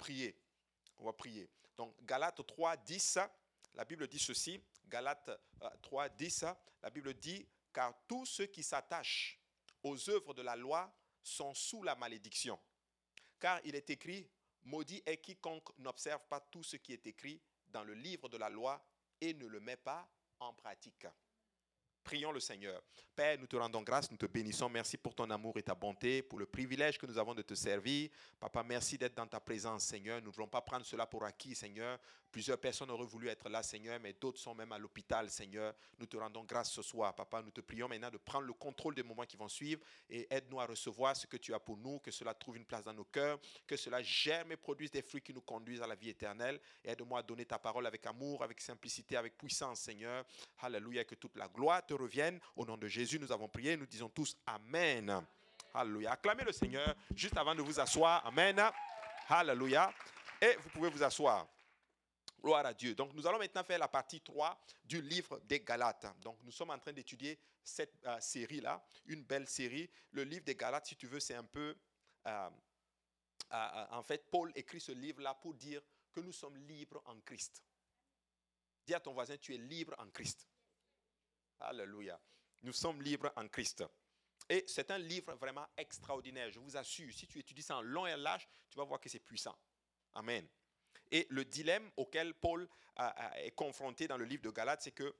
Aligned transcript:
prier. 0.00 0.34
On 0.98 1.04
va 1.04 1.12
prier. 1.12 1.48
Donc, 1.76 1.94
Galates 2.04 2.44
3, 2.44 2.76
10, 2.78 3.18
la 3.74 3.84
Bible 3.84 4.08
dit 4.08 4.18
ceci. 4.18 4.60
Galates 4.88 5.30
3, 5.82 6.04
euh, 6.04 6.08
10, 6.08 6.44
la 6.82 6.90
Bible 6.90 7.14
dit, 7.14 7.46
car 7.72 7.94
tous 8.08 8.26
ceux 8.26 8.46
qui 8.46 8.62
s'attachent 8.62 9.38
aux 9.82 10.10
œuvres 10.10 10.34
de 10.34 10.42
la 10.42 10.56
loi 10.56 10.92
sont 11.22 11.54
sous 11.54 11.82
la 11.82 11.94
malédiction. 11.94 12.58
Car 13.38 13.60
il 13.64 13.74
est 13.74 13.88
écrit, 13.90 14.28
maudit 14.62 15.02
est 15.06 15.18
quiconque 15.18 15.68
n'observe 15.78 16.24
pas 16.26 16.40
tout 16.40 16.62
ce 16.62 16.76
qui 16.76 16.92
est 16.92 17.06
écrit 17.06 17.40
dans 17.68 17.84
le 17.84 17.94
livre 17.94 18.28
de 18.28 18.36
la 18.36 18.48
loi 18.48 18.82
et 19.20 19.34
ne 19.34 19.46
le 19.46 19.60
met 19.60 19.76
pas 19.76 20.10
en 20.40 20.52
pratique. 20.54 21.06
Prions 22.02 22.32
le 22.32 22.40
Seigneur. 22.40 22.82
Père, 23.14 23.38
nous 23.38 23.46
te 23.46 23.56
rendons 23.56 23.82
grâce, 23.82 24.10
nous 24.10 24.16
te 24.16 24.26
bénissons. 24.26 24.68
Merci 24.68 24.96
pour 24.96 25.14
ton 25.14 25.28
amour 25.30 25.56
et 25.58 25.62
ta 25.62 25.74
bonté, 25.74 26.22
pour 26.22 26.38
le 26.38 26.46
privilège 26.46 26.98
que 26.98 27.06
nous 27.06 27.18
avons 27.18 27.34
de 27.34 27.42
te 27.42 27.54
servir. 27.54 28.08
Papa, 28.38 28.62
merci 28.62 28.96
d'être 28.96 29.16
dans 29.16 29.26
ta 29.26 29.40
présence, 29.40 29.84
Seigneur. 29.84 30.20
Nous 30.20 30.28
ne 30.28 30.32
voulons 30.32 30.48
pas 30.48 30.62
prendre 30.62 30.86
cela 30.86 31.06
pour 31.06 31.24
acquis, 31.24 31.54
Seigneur. 31.54 31.98
Plusieurs 32.30 32.58
personnes 32.58 32.90
auraient 32.90 33.06
voulu 33.06 33.28
être 33.28 33.48
là, 33.48 33.62
Seigneur, 33.62 33.98
mais 34.00 34.12
d'autres 34.12 34.38
sont 34.38 34.54
même 34.54 34.70
à 34.70 34.78
l'hôpital, 34.78 35.28
Seigneur. 35.30 35.74
Nous 35.98 36.06
te 36.06 36.16
rendons 36.16 36.44
grâce 36.44 36.70
ce 36.70 36.80
soir, 36.80 37.12
Papa. 37.14 37.42
Nous 37.42 37.50
te 37.50 37.60
prions 37.60 37.88
maintenant 37.88 38.10
de 38.10 38.18
prendre 38.18 38.46
le 38.46 38.52
contrôle 38.52 38.94
des 38.94 39.02
moments 39.02 39.24
qui 39.24 39.36
vont 39.36 39.48
suivre 39.48 39.80
et 40.08 40.28
aide-nous 40.30 40.60
à 40.60 40.66
recevoir 40.66 41.16
ce 41.16 41.26
que 41.26 41.36
tu 41.36 41.52
as 41.54 41.58
pour 41.58 41.76
nous, 41.76 41.98
que 41.98 42.12
cela 42.12 42.32
trouve 42.32 42.56
une 42.56 42.64
place 42.64 42.84
dans 42.84 42.92
nos 42.92 43.04
cœurs, 43.04 43.40
que 43.66 43.76
cela 43.76 44.00
germe 44.02 44.52
et 44.52 44.56
produise 44.56 44.92
des 44.92 45.02
fruits 45.02 45.22
qui 45.22 45.34
nous 45.34 45.40
conduisent 45.40 45.82
à 45.82 45.88
la 45.88 45.96
vie 45.96 46.10
éternelle. 46.10 46.60
aide-moi 46.84 47.18
à 47.18 47.22
donner 47.22 47.44
ta 47.44 47.58
parole 47.58 47.86
avec 47.86 48.06
amour, 48.06 48.44
avec 48.44 48.60
simplicité, 48.60 49.16
avec 49.16 49.36
puissance, 49.36 49.80
Seigneur. 49.80 50.24
Alléluia, 50.60 51.04
que 51.04 51.16
toute 51.16 51.36
la 51.36 51.48
gloire 51.48 51.84
te 51.84 51.94
revienne. 51.94 52.38
Au 52.54 52.64
nom 52.64 52.76
de 52.76 52.86
Jésus, 52.86 53.18
nous 53.18 53.32
avons 53.32 53.48
prié. 53.48 53.76
Nous 53.76 53.86
disons 53.86 54.08
tous 54.08 54.36
Amen. 54.46 55.20
Alléluia. 55.74 56.12
Acclamez 56.12 56.44
le 56.44 56.52
Seigneur 56.52 56.94
juste 57.14 57.36
avant 57.36 57.54
de 57.54 57.62
vous 57.62 57.80
asseoir. 57.80 58.24
Amen. 58.24 58.60
Alléluia. 59.28 59.92
Et 60.40 60.56
vous 60.62 60.68
pouvez 60.70 60.90
vous 60.90 61.02
asseoir. 61.02 61.46
Gloire 62.42 62.64
à 62.64 62.72
Dieu. 62.72 62.94
Donc, 62.94 63.12
nous 63.12 63.26
allons 63.26 63.38
maintenant 63.38 63.64
faire 63.64 63.78
la 63.78 63.88
partie 63.88 64.20
3 64.20 64.58
du 64.84 65.02
livre 65.02 65.40
des 65.40 65.60
Galates. 65.60 66.06
Donc, 66.22 66.38
nous 66.42 66.50
sommes 66.50 66.70
en 66.70 66.78
train 66.78 66.92
d'étudier 66.92 67.38
cette 67.62 67.98
euh, 68.06 68.18
série-là, 68.20 68.82
une 69.06 69.22
belle 69.24 69.48
série. 69.48 69.90
Le 70.12 70.24
livre 70.24 70.44
des 70.44 70.54
Galates, 70.54 70.86
si 70.86 70.96
tu 70.96 71.06
veux, 71.06 71.20
c'est 71.20 71.34
un 71.34 71.44
peu. 71.44 71.76
Euh, 72.26 72.50
euh, 73.52 73.86
en 73.90 74.02
fait, 74.02 74.30
Paul 74.30 74.52
écrit 74.54 74.80
ce 74.80 74.92
livre-là 74.92 75.34
pour 75.34 75.54
dire 75.54 75.82
que 76.12 76.20
nous 76.20 76.32
sommes 76.32 76.56
libres 76.56 77.02
en 77.04 77.20
Christ. 77.20 77.62
Dis 78.86 78.94
à 78.94 79.00
ton 79.00 79.12
voisin, 79.12 79.36
tu 79.36 79.54
es 79.54 79.58
libre 79.58 79.94
en 79.98 80.08
Christ. 80.10 80.48
Alléluia. 81.58 82.18
Nous 82.62 82.72
sommes 82.72 83.02
libres 83.02 83.32
en 83.36 83.48
Christ. 83.48 83.84
Et 84.48 84.64
c'est 84.66 84.90
un 84.90 84.98
livre 84.98 85.34
vraiment 85.34 85.66
extraordinaire, 85.76 86.50
je 86.50 86.58
vous 86.58 86.76
assure. 86.76 87.12
Si 87.12 87.26
tu 87.26 87.38
étudies 87.38 87.62
ça 87.62 87.76
en 87.76 87.82
long 87.82 88.06
et 88.06 88.16
large, 88.16 88.48
tu 88.68 88.78
vas 88.78 88.84
voir 88.84 89.00
que 89.00 89.08
c'est 89.08 89.20
puissant. 89.20 89.56
Amen. 90.14 90.48
Et 91.10 91.26
le 91.30 91.44
dilemme 91.44 91.90
auquel 91.96 92.34
Paul 92.34 92.68
est 93.36 93.52
confronté 93.52 94.06
dans 94.06 94.16
le 94.16 94.24
livre 94.24 94.42
de 94.42 94.50
Galates, 94.50 94.82
c'est 94.82 94.92
que 94.92 95.14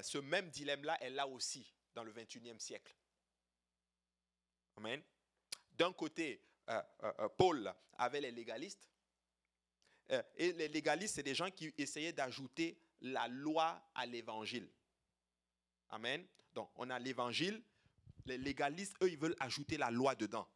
ce 0.00 0.18
même 0.18 0.50
dilemme-là 0.50 1.02
est 1.02 1.10
là 1.10 1.26
aussi 1.26 1.74
dans 1.94 2.04
le 2.04 2.12
21e 2.12 2.58
siècle. 2.58 2.94
Amen. 4.76 5.02
D'un 5.72 5.92
côté, 5.92 6.40
Paul 7.36 7.74
avait 7.98 8.20
les 8.20 8.30
légalistes. 8.30 8.88
Et 10.36 10.52
les 10.52 10.68
légalistes, 10.68 11.16
c'est 11.16 11.22
des 11.22 11.34
gens 11.34 11.50
qui 11.50 11.74
essayaient 11.78 12.12
d'ajouter 12.12 12.78
la 13.00 13.26
loi 13.28 13.90
à 13.94 14.06
l'évangile. 14.06 14.70
Amen. 15.90 16.24
Donc, 16.54 16.70
on 16.76 16.88
a 16.90 16.98
l'évangile. 16.98 17.62
Les 18.24 18.38
légalistes, 18.38 18.94
eux, 19.02 19.10
ils 19.10 19.18
veulent 19.18 19.36
ajouter 19.40 19.76
la 19.76 19.90
loi 19.90 20.14
dedans. 20.14 20.48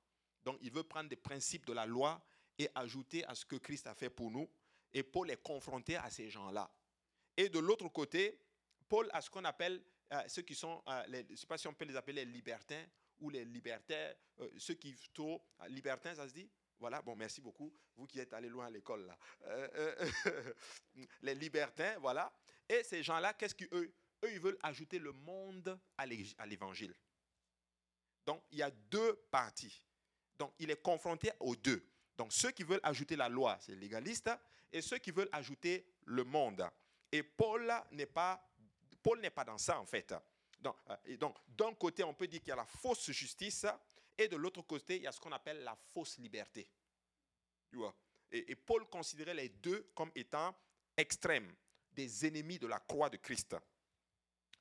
Donc, 0.45 0.59
il 0.63 0.71
veut 0.71 0.85
prendre 0.85 1.09
des 1.09 1.17
principes 1.17 1.67
de 1.67 1.73
la 1.73 1.87
loi 1.87 2.25
et 2.61 2.69
ajouter 2.75 3.25
à 3.25 3.35
ce 3.35 3.47
que 3.47 3.57
Christ 3.57 3.87
a 3.87 3.95
fait 3.95 4.11
pour 4.11 4.31
nous. 4.31 4.47
Et 4.93 5.03
Paul 5.03 5.31
est 5.31 5.43
confronté 5.43 5.97
à 5.97 6.11
ces 6.11 6.29
gens-là. 6.29 6.71
Et 7.35 7.49
de 7.49 7.59
l'autre 7.59 7.89
côté, 7.89 8.39
Paul 8.87 9.09
a 9.15 9.23
ce 9.23 9.31
qu'on 9.31 9.45
appelle 9.45 9.83
euh, 10.13 10.23
ceux 10.29 10.43
qui 10.43 10.55
sont, 10.55 10.83
euh, 10.87 11.03
je 11.09 11.33
ne 11.33 11.37
sais 11.37 11.47
pas 11.47 11.57
si 11.57 11.69
on 11.69 11.73
peut 11.73 11.87
les 11.87 11.97
appeler 11.97 12.25
les 12.25 12.31
libertins 12.31 12.85
ou 13.19 13.31
les 13.31 13.47
libertaires, 13.47 14.15
euh, 14.41 14.51
ceux 14.59 14.75
qui 14.75 14.95
sont 15.17 15.41
libertins, 15.69 16.15
ça 16.15 16.29
se 16.29 16.35
dit? 16.35 16.51
Voilà, 16.79 17.01
bon, 17.01 17.17
merci 17.17 17.41
beaucoup, 17.41 17.73
vous 17.97 18.07
qui 18.07 18.21
êtes 18.21 18.35
allés 18.35 18.49
loin 18.49 18.67
à 18.67 18.71
l'école 18.71 19.07
là. 19.07 19.19
les 21.23 21.35
libertins, 21.35 21.99
voilà. 21.99 22.31
Et 22.69 22.83
ces 22.83 23.03
gens-là, 23.03 23.33
qu'est-ce 23.35 23.55
qu'eux 23.55 23.95
Eux, 24.25 24.33
ils 24.33 24.41
veulent 24.41 24.59
ajouter 24.63 24.99
le 24.99 25.13
monde 25.13 25.79
à 25.97 26.07
l'évangile. 26.07 26.95
Donc, 28.27 28.43
il 28.51 28.59
y 28.59 28.63
a 28.63 28.71
deux 28.71 29.15
parties. 29.31 29.83
Donc, 30.39 30.55
il 30.59 30.71
est 30.71 30.83
confronté 30.83 31.31
aux 31.41 31.57
deux. 31.57 31.90
Donc, 32.21 32.35
ceux 32.35 32.51
qui 32.51 32.65
veulent 32.65 32.81
ajouter 32.83 33.17
la 33.17 33.31
loi, 33.31 33.57
c'est 33.63 33.75
légaliste, 33.75 34.29
et 34.71 34.83
ceux 34.83 34.99
qui 34.99 35.11
veulent 35.11 35.31
ajouter 35.33 35.87
le 36.05 36.23
monde. 36.23 36.69
Et 37.11 37.23
Paul 37.23 37.73
n'est 37.93 38.05
pas, 38.05 38.47
Paul 39.03 39.23
n'est 39.23 39.31
pas 39.31 39.43
dans 39.43 39.57
ça, 39.57 39.81
en 39.81 39.87
fait. 39.87 40.15
Donc, 40.59 40.77
euh, 40.91 41.17
donc, 41.17 41.39
d'un 41.49 41.73
côté, 41.73 42.05
on 42.05 42.13
peut 42.13 42.27
dire 42.27 42.41
qu'il 42.41 42.51
y 42.51 42.53
a 42.53 42.57
la 42.57 42.67
fausse 42.67 43.11
justice, 43.11 43.65
et 44.19 44.29
de 44.29 44.37
l'autre 44.37 44.61
côté, 44.61 44.97
il 44.97 45.03
y 45.05 45.07
a 45.07 45.13
ce 45.13 45.19
qu'on 45.19 45.33
appelle 45.33 45.65
la 45.65 45.75
fausse 45.75 46.19
liberté. 46.19 46.71
Tu 47.71 47.79
vois? 47.79 47.97
Et, 48.31 48.53
et 48.53 48.55
Paul 48.55 48.87
considérait 48.91 49.33
les 49.33 49.49
deux 49.49 49.91
comme 49.95 50.13
étant 50.15 50.55
extrêmes, 50.99 51.51
des 51.91 52.27
ennemis 52.27 52.59
de 52.59 52.67
la 52.67 52.81
croix 52.81 53.09
de 53.09 53.17
Christ. 53.17 53.57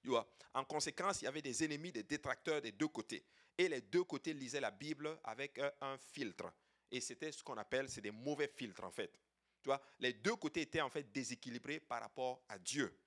Tu 0.01 0.07
vois? 0.07 0.33
En 0.53 0.63
conséquence, 0.63 1.21
il 1.21 1.25
y 1.25 1.27
avait 1.27 1.41
des 1.41 1.61
ennemis, 1.61 1.91
des 1.91 2.03
détracteurs 2.03 2.61
des 2.61 2.71
deux 2.71 2.87
côtés. 2.87 3.25
Et 3.57 3.67
les 3.67 3.81
deux 3.81 4.05
côtés 4.05 4.31
lisaient 4.31 4.61
la 4.61 4.71
Bible 4.71 5.19
avec 5.25 5.59
un 5.81 5.97
filtre. 5.97 6.53
Et 6.91 7.01
c'était 7.01 7.31
ce 7.31 7.43
qu'on 7.43 7.57
appelle, 7.57 7.89
c'est 7.89 8.01
des 8.01 8.11
mauvais 8.11 8.47
filtres 8.47 8.83
en 8.83 8.91
fait. 8.91 9.19
Tu 9.61 9.67
vois, 9.67 9.81
les 9.99 10.13
deux 10.13 10.35
côtés 10.35 10.61
étaient 10.61 10.81
en 10.81 10.89
fait 10.89 11.11
déséquilibrés 11.11 11.79
par 11.79 12.01
rapport 12.01 12.43
à 12.47 12.57
Dieu. 12.57 12.97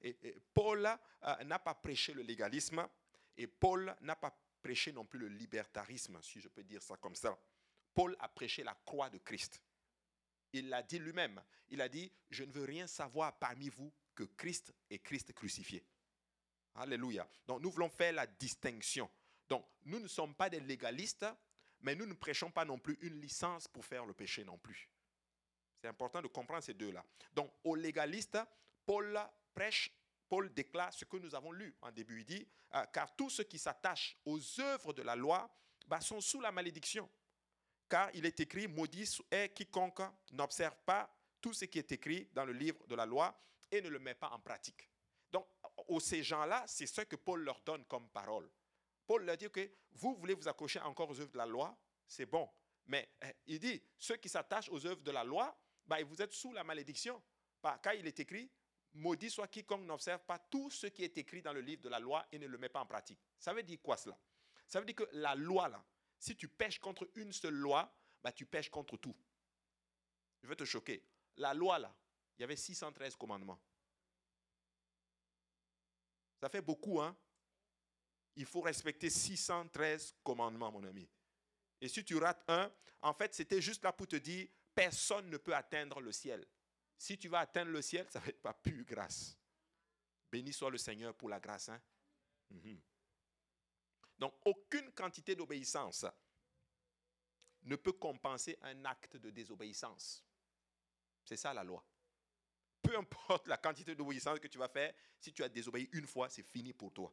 Et, 0.00 0.16
Paul 0.52 0.84
euh, 0.86 1.44
n'a 1.44 1.58
pas 1.58 1.74
prêché 1.74 2.12
le 2.12 2.22
légalisme 2.22 2.86
et 3.36 3.46
Paul 3.46 3.94
n'a 4.00 4.16
pas 4.16 4.36
prêché 4.60 4.92
non 4.92 5.04
plus 5.04 5.20
le 5.20 5.28
libertarisme, 5.28 6.20
si 6.22 6.40
je 6.40 6.48
peux 6.48 6.64
dire 6.64 6.82
ça 6.82 6.96
comme 6.96 7.14
ça. 7.14 7.38
Paul 7.94 8.16
a 8.18 8.28
prêché 8.28 8.64
la 8.64 8.74
croix 8.84 9.10
de 9.10 9.18
Christ. 9.18 9.62
Il 10.52 10.68
l'a 10.68 10.82
dit 10.82 10.98
lui-même. 10.98 11.42
Il 11.70 11.80
a 11.80 11.88
dit, 11.88 12.12
je 12.30 12.44
ne 12.44 12.52
veux 12.52 12.64
rien 12.64 12.86
savoir 12.86 13.38
parmi 13.38 13.68
vous 13.68 13.92
que 14.14 14.24
Christ 14.24 14.74
et 14.90 14.98
Christ 14.98 15.32
crucifié. 15.32 15.84
Alléluia. 16.74 17.28
Donc 17.46 17.62
nous 17.62 17.70
voulons 17.70 17.88
faire 17.88 18.12
la 18.12 18.26
distinction. 18.26 19.08
Donc, 19.52 19.66
nous 19.84 20.00
ne 20.00 20.08
sommes 20.08 20.34
pas 20.34 20.48
des 20.48 20.60
légalistes, 20.60 21.26
mais 21.82 21.94
nous 21.94 22.06
ne 22.06 22.14
prêchons 22.14 22.50
pas 22.50 22.64
non 22.64 22.78
plus 22.78 22.98
une 23.02 23.20
licence 23.20 23.68
pour 23.68 23.84
faire 23.84 24.06
le 24.06 24.14
péché 24.14 24.44
non 24.44 24.58
plus. 24.58 24.88
C'est 25.80 25.88
important 25.88 26.22
de 26.22 26.28
comprendre 26.28 26.62
ces 26.62 26.74
deux-là. 26.74 27.04
Donc, 27.32 27.52
aux 27.64 27.74
légalistes, 27.74 28.38
Paul 28.86 29.18
prêche, 29.52 29.92
Paul 30.28 30.52
déclare 30.52 30.92
ce 30.92 31.04
que 31.04 31.16
nous 31.16 31.34
avons 31.34 31.52
lu 31.52 31.74
en 31.82 31.90
début. 31.90 32.20
Il 32.20 32.24
dit, 32.24 32.48
euh, 32.74 32.84
car 32.92 33.14
tous 33.16 33.30
ceux 33.30 33.44
qui 33.44 33.58
s'attachent 33.58 34.16
aux 34.24 34.60
œuvres 34.60 34.92
de 34.92 35.02
la 35.02 35.16
loi 35.16 35.52
bah, 35.88 36.00
sont 36.00 36.20
sous 36.20 36.40
la 36.40 36.52
malédiction. 36.52 37.10
Car 37.88 38.10
il 38.14 38.24
est 38.24 38.38
écrit, 38.40 38.68
maudit 38.68 39.18
est 39.30 39.52
quiconque 39.52 40.02
n'observe 40.30 40.76
pas 40.86 41.12
tout 41.40 41.52
ce 41.52 41.64
qui 41.64 41.78
est 41.78 41.92
écrit 41.92 42.30
dans 42.32 42.44
le 42.44 42.52
livre 42.52 42.86
de 42.86 42.94
la 42.94 43.04
loi 43.04 43.36
et 43.70 43.82
ne 43.82 43.88
le 43.88 43.98
met 43.98 44.14
pas 44.14 44.30
en 44.30 44.38
pratique. 44.38 44.88
Donc, 45.32 45.46
aux 45.88 46.00
ces 46.00 46.22
gens-là, 46.22 46.64
c'est 46.66 46.86
ce 46.86 47.00
que 47.02 47.16
Paul 47.16 47.42
leur 47.42 47.60
donne 47.60 47.84
comme 47.86 48.08
parole. 48.08 48.48
Paul 49.06 49.24
leur 49.24 49.36
dit 49.36 49.50
que 49.50 49.70
vous 49.92 50.14
voulez 50.14 50.34
vous 50.34 50.48
accrocher 50.48 50.80
encore 50.80 51.10
aux 51.10 51.20
œuvres 51.20 51.32
de 51.32 51.38
la 51.38 51.46
loi, 51.46 51.76
c'est 52.06 52.26
bon. 52.26 52.48
Mais 52.86 53.08
eh, 53.22 53.32
il 53.46 53.58
dit, 53.58 53.82
ceux 53.98 54.16
qui 54.16 54.28
s'attachent 54.28 54.70
aux 54.70 54.86
œuvres 54.86 55.02
de 55.02 55.10
la 55.10 55.24
loi, 55.24 55.56
bah, 55.86 56.02
vous 56.04 56.20
êtes 56.20 56.32
sous 56.32 56.52
la 56.52 56.64
malédiction. 56.64 57.22
Car 57.82 57.94
il 57.94 58.06
est 58.06 58.18
écrit, 58.18 58.50
maudit 58.94 59.30
soit 59.30 59.46
quiconque 59.46 59.84
n'observe 59.84 60.22
pas 60.24 60.38
tout 60.38 60.70
ce 60.70 60.88
qui 60.88 61.04
est 61.04 61.16
écrit 61.16 61.42
dans 61.42 61.52
le 61.52 61.60
livre 61.60 61.82
de 61.82 61.88
la 61.88 62.00
loi 62.00 62.26
et 62.32 62.38
ne 62.38 62.46
le 62.46 62.58
met 62.58 62.68
pas 62.68 62.80
en 62.80 62.86
pratique. 62.86 63.20
Ça 63.38 63.52
veut 63.52 63.62
dire 63.62 63.78
quoi 63.80 63.96
cela? 63.96 64.18
Ça 64.66 64.80
veut 64.80 64.86
dire 64.86 64.96
que 64.96 65.08
la 65.12 65.34
loi, 65.34 65.68
là, 65.68 65.84
si 66.18 66.36
tu 66.36 66.48
pêches 66.48 66.80
contre 66.80 67.08
une 67.14 67.32
seule 67.32 67.54
loi, 67.54 67.92
bah, 68.22 68.32
tu 68.32 68.46
pêches 68.46 68.70
contre 68.70 68.96
tout. 68.96 69.14
Je 70.42 70.48
vais 70.48 70.56
te 70.56 70.64
choquer. 70.64 71.04
La 71.36 71.54
loi, 71.54 71.78
là, 71.78 71.94
il 72.36 72.42
y 72.42 72.44
avait 72.44 72.56
613 72.56 73.16
commandements. 73.16 73.60
Ça 76.40 76.48
fait 76.48 76.60
beaucoup, 76.60 77.00
hein? 77.00 77.16
Il 78.36 78.46
faut 78.46 78.60
respecter 78.60 79.10
613 79.10 80.16
commandements, 80.22 80.72
mon 80.72 80.84
ami. 80.84 81.08
Et 81.80 81.88
si 81.88 82.04
tu 82.04 82.16
rates 82.16 82.44
un, 82.48 82.72
en 83.02 83.12
fait, 83.12 83.34
c'était 83.34 83.60
juste 83.60 83.82
là 83.82 83.92
pour 83.92 84.06
te 84.06 84.16
dire, 84.16 84.48
personne 84.74 85.28
ne 85.28 85.36
peut 85.36 85.54
atteindre 85.54 86.00
le 86.00 86.12
ciel. 86.12 86.46
Si 86.96 87.18
tu 87.18 87.28
vas 87.28 87.40
atteindre 87.40 87.72
le 87.72 87.82
ciel, 87.82 88.06
ça 88.08 88.20
ne 88.20 88.24
va 88.24 88.30
être 88.30 88.40
pas 88.40 88.54
pure 88.54 88.84
grâce. 88.84 89.36
Béni 90.30 90.52
soit 90.52 90.70
le 90.70 90.78
Seigneur 90.78 91.14
pour 91.14 91.28
la 91.28 91.40
grâce. 91.40 91.68
Hein? 91.68 91.80
Mhm. 92.50 92.80
Donc, 94.18 94.34
aucune 94.44 94.92
quantité 94.92 95.34
d'obéissance 95.34 96.06
ne 97.64 97.76
peut 97.76 97.92
compenser 97.92 98.56
un 98.62 98.84
acte 98.84 99.16
de 99.16 99.30
désobéissance. 99.30 100.24
C'est 101.24 101.36
ça 101.36 101.52
la 101.52 101.64
loi. 101.64 101.84
Peu 102.80 102.96
importe 102.96 103.48
la 103.48 103.56
quantité 103.56 103.94
d'obéissance 103.94 104.38
que 104.40 104.48
tu 104.48 104.58
vas 104.58 104.68
faire, 104.68 104.94
si 105.18 105.32
tu 105.32 105.42
as 105.42 105.48
désobéi 105.48 105.88
une 105.92 106.06
fois, 106.06 106.28
c'est 106.28 106.42
fini 106.42 106.72
pour 106.72 106.92
toi. 106.92 107.12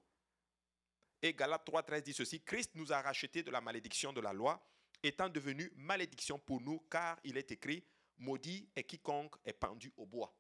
Et 1.22 1.34
Galates 1.34 1.68
3.13 1.68 2.02
dit 2.02 2.14
ceci, 2.14 2.42
Christ 2.42 2.72
nous 2.76 2.94
a 2.94 3.02
rachetés 3.02 3.44
de 3.44 3.52
la 3.52 3.62
malédiction 3.62 4.14
de 4.14 4.22
la 4.22 4.34
loi 4.34 4.66
étant 5.04 5.30
devenu 5.30 5.72
malédiction 5.76 6.40
pour 6.40 6.62
nous, 6.62 6.80
car 6.90 7.20
il 7.24 7.38
est 7.38 7.52
écrit, 7.52 7.84
maudit 8.18 8.70
est 8.76 8.84
quiconque 8.84 9.36
est 9.46 9.54
pendu 9.54 9.94
au 9.98 10.06
bois. 10.06 10.34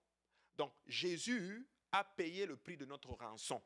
Donc 0.57 0.73
Jésus 0.85 1.67
a 1.91 2.03
payé 2.03 2.45
le 2.45 2.57
prix 2.57 2.77
de 2.77 2.85
notre 2.85 3.09
rançon. 3.11 3.61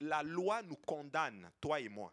La 0.00 0.22
loi 0.22 0.62
nous 0.62 0.76
condamne, 0.76 1.50
toi 1.60 1.80
et 1.80 1.88
moi. 1.88 2.12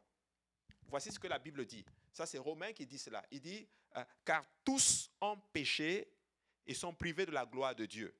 Voici 0.87 1.11
ce 1.11 1.19
que 1.19 1.27
la 1.27 1.39
Bible 1.39 1.65
dit. 1.65 1.83
Ça, 2.13 2.25
c'est 2.25 2.37
Romain 2.37 2.71
qui 2.73 2.85
dit 2.85 2.99
cela. 2.99 3.25
Il 3.31 3.41
dit, 3.41 3.67
euh, 3.97 4.03
car 4.23 4.45
tous 4.63 5.09
ont 5.19 5.37
péché 5.51 6.07
et 6.65 6.73
sont 6.73 6.93
privés 6.93 7.25
de 7.25 7.31
la 7.31 7.45
gloire 7.45 7.75
de 7.75 7.85
Dieu. 7.85 8.15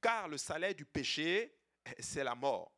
Car 0.00 0.28
le 0.28 0.36
salaire 0.36 0.74
du 0.74 0.84
péché, 0.84 1.56
c'est 2.00 2.24
la 2.24 2.34
mort. 2.34 2.72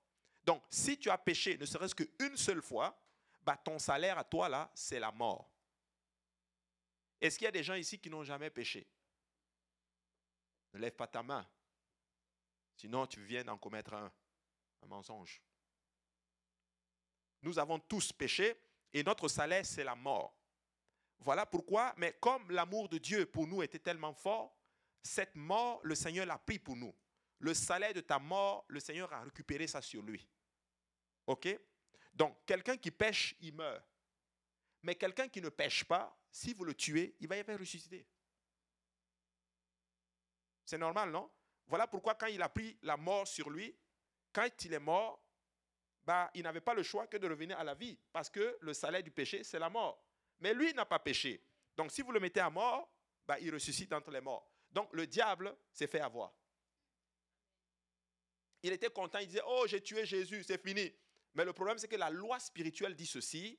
Donc, 0.45 0.63
si 0.71 0.99
tu 0.99 1.11
as 1.11 1.19
péché 1.19 1.57
ne 1.59 1.67
serait-ce 1.67 1.95
qu'une 1.95 2.37
seule 2.37 2.63
fois, 2.63 2.99
bah, 3.43 3.57
ton 3.57 3.79
salaire 3.79 4.19
à 4.19 4.25
toi, 4.25 4.49
là, 4.49 4.71
c'est 4.75 4.99
la 4.99 5.13
mort. 5.13 5.51
Est-ce 7.21 7.39
qu'il 7.39 7.45
y 7.45 7.49
a 7.49 7.53
des 7.53 7.63
gens 7.63 7.75
ici 7.75 7.99
qui 7.99 8.09
n'ont 8.09 8.25
jamais 8.25 8.51
péché? 8.51 8.89
Ne 10.73 10.79
lève 10.79 10.95
pas 10.95 11.07
ta 11.07 11.23
main. 11.23 11.47
Sinon, 12.77 13.07
tu 13.07 13.23
viens 13.25 13.45
d'en 13.45 13.59
commettre 13.59 13.93
un, 13.93 14.11
un 14.83 14.87
mensonge. 14.87 15.43
Nous 17.43 17.59
avons 17.59 17.79
tous 17.79 18.13
péché 18.13 18.57
et 18.93 19.03
notre 19.03 19.29
salaire, 19.29 19.65
c'est 19.65 19.85
la 19.85 19.95
mort. 19.95 20.35
Voilà 21.19 21.45
pourquoi, 21.45 21.95
mais 21.99 22.17
comme 22.21 22.51
l'amour 22.51 22.89
de 22.89 22.99
Dieu 22.99 23.27
pour 23.27 23.47
nous 23.47 23.63
était 23.63 23.79
tellement 23.79 24.15
fort, 24.15 24.57
cette 25.03 25.35
mort, 25.35 25.81
le 25.83 25.95
Seigneur 25.95 26.27
l'a 26.27 26.39
pris 26.39 26.59
pour 26.59 26.77
nous. 26.77 26.95
Le 27.41 27.55
salaire 27.55 27.93
de 27.93 28.01
ta 28.01 28.19
mort, 28.19 28.65
le 28.69 28.81
Seigneur 28.81 29.13
a 29.13 29.23
récupéré 29.23 29.67
ça 29.67 29.83
sur 29.83 30.03
lui. 30.03 30.27
OK? 31.27 31.49
Donc, 32.13 32.45
quelqu'un 32.47 32.77
qui 32.77 32.91
pêche, 32.91 33.35
il 33.41 33.55
meurt. 33.55 33.83
Mais 34.83 34.95
quelqu'un 34.95 35.29
qui 35.29 35.41
ne 35.41 35.49
pêche 35.49 35.85
pas, 35.85 36.17
si 36.31 36.55
vous 36.55 36.65
le 36.65 36.75
tuez, 36.75 37.17
il 37.21 37.29
va 37.29 37.37
y 37.37 37.43
ressuscité. 37.43 38.07
C'est 40.65 40.79
normal, 40.79 41.11
non? 41.11 41.31
Voilà 41.67 41.87
pourquoi 41.87 42.15
quand 42.15 42.27
il 42.27 42.43
a 42.43 42.49
pris 42.49 42.79
la 42.83 42.97
mort 42.97 43.27
sur 43.27 43.51
lui, 43.51 43.77
quand 44.33 44.49
il 44.65 44.73
est 44.73 44.79
mort, 44.79 45.23
bah, 46.05 46.31
il 46.35 46.43
n'avait 46.43 46.61
pas 46.61 46.75
le 46.75 46.83
choix 46.83 47.07
que 47.07 47.17
de 47.17 47.29
revenir 47.29 47.59
à 47.59 47.65
la 47.65 47.75
vie, 47.75 47.99
parce 48.13 48.31
que 48.31 48.57
le 48.61 48.75
salaire 48.75 49.03
du 49.03 49.11
péché, 49.11 49.45
c'est 49.45 49.59
la 49.59 49.69
mort. 49.69 50.03
Mais 50.41 50.55
lui 50.55 50.73
n'a 50.75 50.87
pas 50.87 50.99
péché. 50.99 51.43
Donc 51.77 51.91
si 51.93 52.03
vous 52.03 52.13
le 52.13 52.21
mettez 52.21 52.41
à 52.41 52.51
mort, 52.51 52.91
bah, 53.27 53.39
il 53.41 53.53
ressuscite 53.53 53.93
entre 53.93 54.11
les 54.11 54.21
morts. 54.21 54.51
Donc 54.71 54.93
le 54.93 55.07
diable 55.07 55.57
s'est 55.73 55.87
fait 55.87 56.01
avoir. 56.01 56.33
Il 58.62 58.73
était 58.73 58.91
content, 58.91 59.19
il 59.19 59.27
disait, 59.27 59.43
oh, 59.47 59.67
j'ai 59.67 59.81
tué 59.81 60.05
Jésus, 60.05 60.45
c'est 60.45 60.62
fini. 60.62 60.93
Mais 61.35 61.45
le 61.45 61.53
problème, 61.53 61.79
c'est 61.79 61.89
que 61.89 61.97
la 61.97 62.11
loi 62.11 62.39
spirituelle 62.39 62.95
dit 62.95 63.07
ceci, 63.07 63.59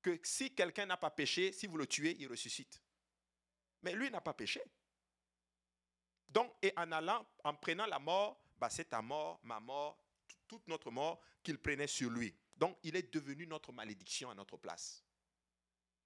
que 0.00 0.18
si 0.22 0.54
quelqu'un 0.54 0.86
n'a 0.86 0.96
pas 0.96 1.10
péché, 1.10 1.52
si 1.52 1.66
vous 1.66 1.76
le 1.76 1.86
tuez, 1.86 2.16
il 2.18 2.28
ressuscite. 2.28 2.80
Mais 3.82 3.92
lui 3.94 4.10
n'a 4.10 4.20
pas 4.20 4.34
péché. 4.34 4.62
Donc, 6.28 6.54
et 6.62 6.72
en 6.76 6.90
allant, 6.92 7.26
en 7.44 7.54
prenant 7.54 7.86
la 7.86 7.98
mort, 7.98 8.40
bah, 8.58 8.70
c'est 8.70 8.90
ta 8.90 9.02
mort, 9.02 9.40
ma 9.42 9.58
mort, 9.60 9.98
toute 10.46 10.66
notre 10.68 10.90
mort 10.90 11.20
qu'il 11.42 11.58
prenait 11.58 11.86
sur 11.86 12.10
lui. 12.10 12.34
Donc, 12.56 12.78
il 12.82 12.96
est 12.96 13.12
devenu 13.12 13.46
notre 13.46 13.72
malédiction 13.72 14.30
à 14.30 14.34
notre 14.34 14.56
place. 14.56 15.04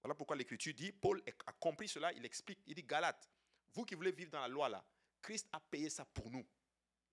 Voilà 0.03 0.15
pourquoi 0.15 0.37
l'Écriture 0.37 0.75
dit, 0.75 0.93
Paul 0.93 1.23
a 1.47 1.53
compris 1.53 1.89
cela, 1.89 2.13
il 2.13 2.25
explique, 2.25 2.61
il 2.67 2.75
dit, 2.75 2.83
Galate, 2.83 3.29
vous 3.75 3.85
qui 3.85 3.95
voulez 3.95 4.13
vivre 4.13 4.31
dans 4.31 4.41
la 4.41 4.49
loi 4.49 4.69
là, 4.69 4.85
Christ 5.21 5.49
a 5.53 5.61
payé 5.61 5.91
ça 5.91 6.05
pour 6.05 6.31
nous. 6.31 6.47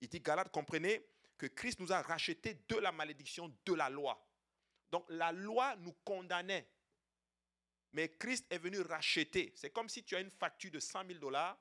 Il 0.02 0.10
dit, 0.10 0.20
Galate, 0.20 0.52
comprenez 0.52 1.06
que 1.38 1.46
Christ 1.46 1.80
nous 1.80 1.92
a 1.92 2.02
racheté 2.02 2.56
de 2.68 2.76
la 2.76 2.92
malédiction 2.92 3.56
de 3.66 3.74
la 3.74 3.90
loi. 3.90 4.24
Donc 4.92 5.06
la 5.10 5.32
loi 5.32 5.76
nous 5.78 5.94
condamnait. 6.04 6.68
Mais 7.94 8.10
Christ 8.10 8.46
est 8.50 8.58
venu 8.58 8.80
racheter. 8.82 9.52
C'est 9.56 9.70
comme 9.70 9.90
si 9.90 10.04
tu 10.04 10.16
as 10.16 10.20
une 10.20 10.30
facture 10.30 10.72
de 10.72 10.80
100 10.80 11.08
000 11.08 11.20
dollars, 11.20 11.58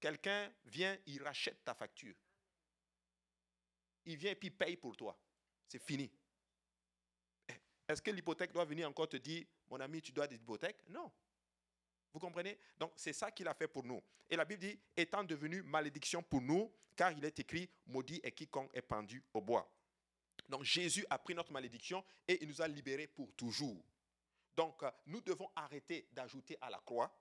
quelqu'un 0.00 0.52
vient, 0.64 0.96
il 1.06 1.22
rachète 1.22 1.62
ta 1.64 1.74
facture. 1.74 2.14
Il 4.06 4.16
vient 4.16 4.32
et 4.32 4.36
puis 4.36 4.50
paye 4.50 4.76
pour 4.76 4.96
toi. 4.96 5.18
C'est 5.66 5.82
fini. 5.82 6.10
Est-ce 7.88 8.00
que 8.00 8.10
l'hypothèque 8.10 8.52
doit 8.52 8.64
venir 8.64 8.88
encore 8.88 9.08
te 9.08 9.16
dire, 9.16 9.44
mon 9.68 9.80
ami, 9.80 10.00
tu 10.00 10.12
dois 10.12 10.26
des 10.26 10.36
hypothèques 10.36 10.82
Non. 10.88 11.10
Vous 12.14 12.20
comprenez? 12.20 12.56
Donc 12.78 12.92
c'est 12.94 13.12
ça 13.12 13.32
qu'il 13.32 13.48
a 13.48 13.54
fait 13.54 13.66
pour 13.66 13.82
nous. 13.82 14.00
Et 14.30 14.36
la 14.36 14.44
Bible 14.44 14.60
dit, 14.60 14.78
étant 14.96 15.24
devenu 15.24 15.62
malédiction 15.62 16.22
pour 16.22 16.40
nous, 16.40 16.72
car 16.94 17.10
il 17.10 17.24
est 17.24 17.38
écrit, 17.40 17.68
maudit 17.86 18.20
est 18.22 18.30
quiconque 18.30 18.70
est 18.72 18.82
pendu 18.82 19.22
au 19.34 19.40
bois. 19.40 19.68
Donc 20.48 20.62
Jésus 20.62 21.04
a 21.10 21.18
pris 21.18 21.34
notre 21.34 21.52
malédiction 21.52 22.04
et 22.28 22.40
il 22.40 22.48
nous 22.48 22.62
a 22.62 22.68
libérés 22.68 23.08
pour 23.08 23.32
toujours. 23.34 23.84
Donc 24.56 24.80
euh, 24.84 24.90
nous 25.06 25.20
devons 25.20 25.50
arrêter 25.56 26.06
d'ajouter 26.12 26.56
à 26.60 26.70
la 26.70 26.78
croix. 26.78 27.12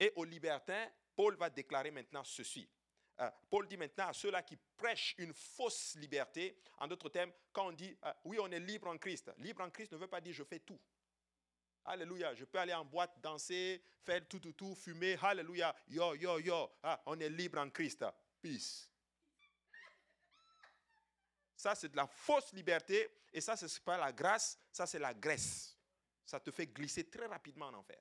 Et 0.00 0.12
aux 0.16 0.24
libertins, 0.24 0.90
Paul 1.14 1.36
va 1.36 1.48
déclarer 1.48 1.92
maintenant 1.92 2.24
ceci. 2.24 2.68
Euh, 3.20 3.30
Paul 3.48 3.68
dit 3.68 3.76
maintenant 3.76 4.08
à 4.08 4.12
ceux-là 4.12 4.42
qui 4.42 4.56
prêchent 4.76 5.14
une 5.18 5.32
fausse 5.32 5.94
liberté, 5.96 6.56
en 6.78 6.88
d'autres 6.88 7.10
termes, 7.10 7.32
quand 7.52 7.68
on 7.68 7.72
dit 7.72 7.96
euh, 8.04 8.12
oui, 8.24 8.38
on 8.40 8.50
est 8.50 8.58
libre 8.58 8.88
en 8.88 8.98
Christ, 8.98 9.30
libre 9.38 9.62
en 9.62 9.70
Christ 9.70 9.92
ne 9.92 9.98
veut 9.98 10.08
pas 10.08 10.20
dire 10.20 10.32
je 10.32 10.42
fais 10.42 10.58
tout. 10.58 10.80
Alléluia, 11.84 12.34
je 12.34 12.44
peux 12.44 12.58
aller 12.58 12.74
en 12.74 12.84
boîte, 12.84 13.20
danser, 13.20 13.82
faire 14.04 14.26
tout, 14.28 14.38
tout, 14.38 14.52
tout, 14.52 14.74
fumer. 14.74 15.16
Alléluia, 15.22 15.74
yo, 15.88 16.14
yo, 16.14 16.38
yo. 16.38 16.70
Ah, 16.82 17.00
on 17.06 17.18
est 17.18 17.28
libre 17.28 17.58
en 17.58 17.70
Christ. 17.70 18.04
Peace. 18.40 18.90
Ça, 21.56 21.74
c'est 21.74 21.90
de 21.90 21.96
la 21.96 22.06
fausse 22.06 22.52
liberté. 22.52 23.08
Et 23.32 23.40
ça, 23.40 23.56
ce 23.56 23.66
n'est 23.66 23.84
pas 23.84 23.98
la 23.98 24.12
grâce, 24.12 24.58
ça, 24.72 24.86
c'est 24.86 24.98
la 24.98 25.14
graisse. 25.14 25.76
Ça 26.24 26.40
te 26.40 26.50
fait 26.50 26.66
glisser 26.66 27.08
très 27.08 27.26
rapidement 27.26 27.66
en 27.66 27.74
enfer. 27.74 28.00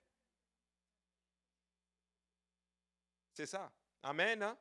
C'est 3.33 3.45
ça. 3.45 3.71
Amen. 4.03 4.43
Hein? 4.43 4.57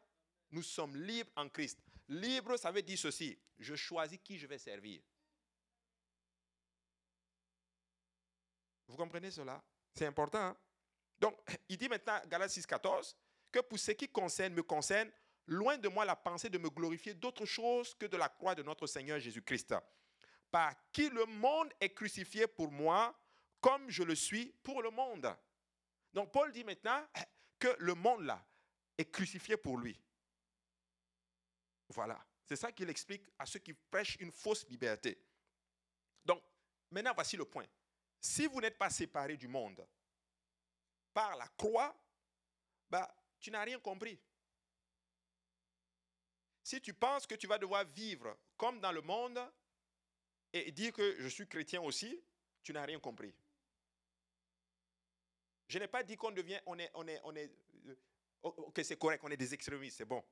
Nous 0.50 0.62
sommes 0.62 0.96
libres 0.96 1.30
en 1.36 1.48
Christ. 1.48 1.78
Libre, 2.08 2.56
ça 2.56 2.70
veut 2.70 2.82
dire 2.82 2.98
ceci. 2.98 3.38
Je 3.58 3.74
choisis 3.74 4.18
qui 4.22 4.38
je 4.38 4.46
vais 4.46 4.58
servir. 4.58 5.02
Vous 8.88 8.96
comprenez 8.96 9.30
cela? 9.30 9.62
C'est 9.94 10.06
important. 10.06 10.38
Hein? 10.38 10.56
Donc, 11.18 11.38
il 11.68 11.76
dit 11.76 11.88
maintenant, 11.88 12.20
Galates 12.26 12.50
6, 12.50 12.66
14, 12.66 13.16
que 13.52 13.60
pour 13.60 13.78
ce 13.78 13.92
qui 13.92 14.08
concerne, 14.08 14.54
me 14.54 14.62
concerne, 14.62 15.10
loin 15.46 15.76
de 15.78 15.88
moi 15.88 16.04
la 16.04 16.16
pensée 16.16 16.50
de 16.50 16.58
me 16.58 16.68
glorifier 16.68 17.14
d'autre 17.14 17.44
chose 17.44 17.94
que 17.94 18.06
de 18.06 18.16
la 18.16 18.28
croix 18.28 18.54
de 18.54 18.62
notre 18.62 18.86
Seigneur 18.86 19.18
Jésus-Christ, 19.18 19.74
par 20.50 20.74
qui 20.92 21.08
le 21.08 21.24
monde 21.26 21.72
est 21.80 21.90
crucifié 21.90 22.46
pour 22.46 22.70
moi, 22.70 23.18
comme 23.60 23.90
je 23.90 24.02
le 24.02 24.14
suis 24.14 24.46
pour 24.62 24.82
le 24.82 24.90
monde. 24.90 25.34
Donc 26.12 26.32
Paul 26.32 26.52
dit 26.52 26.64
maintenant 26.64 27.06
que 27.58 27.74
le 27.78 27.94
monde 27.94 28.24
là 28.24 28.44
est 28.96 29.10
crucifié 29.10 29.56
pour 29.56 29.78
lui. 29.78 30.00
Voilà, 31.88 32.24
c'est 32.44 32.56
ça 32.56 32.70
qu'il 32.70 32.88
explique 32.90 33.24
à 33.38 33.46
ceux 33.46 33.58
qui 33.58 33.72
prêchent 33.72 34.16
une 34.20 34.32
fausse 34.32 34.66
liberté. 34.68 35.18
Donc 36.24 36.42
maintenant 36.90 37.12
voici 37.14 37.36
le 37.36 37.44
point. 37.44 37.66
Si 38.20 38.46
vous 38.46 38.60
n'êtes 38.60 38.78
pas 38.78 38.90
séparé 38.90 39.36
du 39.36 39.48
monde 39.48 39.86
par 41.12 41.36
la 41.36 41.48
croix, 41.56 41.96
bah, 42.90 43.14
tu 43.40 43.50
n'as 43.50 43.62
rien 43.62 43.78
compris. 43.78 44.20
Si 46.62 46.80
tu 46.80 46.92
penses 46.92 47.26
que 47.26 47.34
tu 47.34 47.46
vas 47.46 47.58
devoir 47.58 47.84
vivre 47.84 48.36
comme 48.56 48.80
dans 48.80 48.92
le 48.92 49.00
monde 49.00 49.40
et 50.52 50.70
dire 50.72 50.92
que 50.92 51.16
je 51.20 51.28
suis 51.28 51.48
chrétien 51.48 51.80
aussi, 51.80 52.22
tu 52.62 52.72
n'as 52.72 52.84
rien 52.84 53.00
compris. 53.00 53.34
Je 55.68 55.78
n'ai 55.78 55.88
pas 55.88 56.02
dit 56.02 56.16
qu'on 56.16 56.30
devient, 56.30 56.60
on 56.66 56.78
est, 56.78 56.90
on 56.94 57.06
est, 57.06 57.20
on 57.24 57.34
est, 57.36 57.50
euh, 58.44 58.70
que 58.74 58.82
c'est 58.82 58.98
correct, 58.98 59.22
on 59.24 59.30
est 59.30 59.36
des 59.36 59.52
extrémistes, 59.52 59.98
c'est 59.98 60.04
bon. 60.04 60.24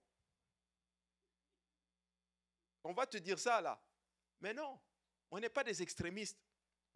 On 2.84 2.92
va 2.92 3.06
te 3.06 3.18
dire 3.18 3.38
ça 3.38 3.60
là. 3.60 3.80
Mais 4.40 4.54
non, 4.54 4.80
on 5.30 5.38
n'est 5.38 5.48
pas 5.48 5.64
des 5.64 5.82
extrémistes. 5.82 6.38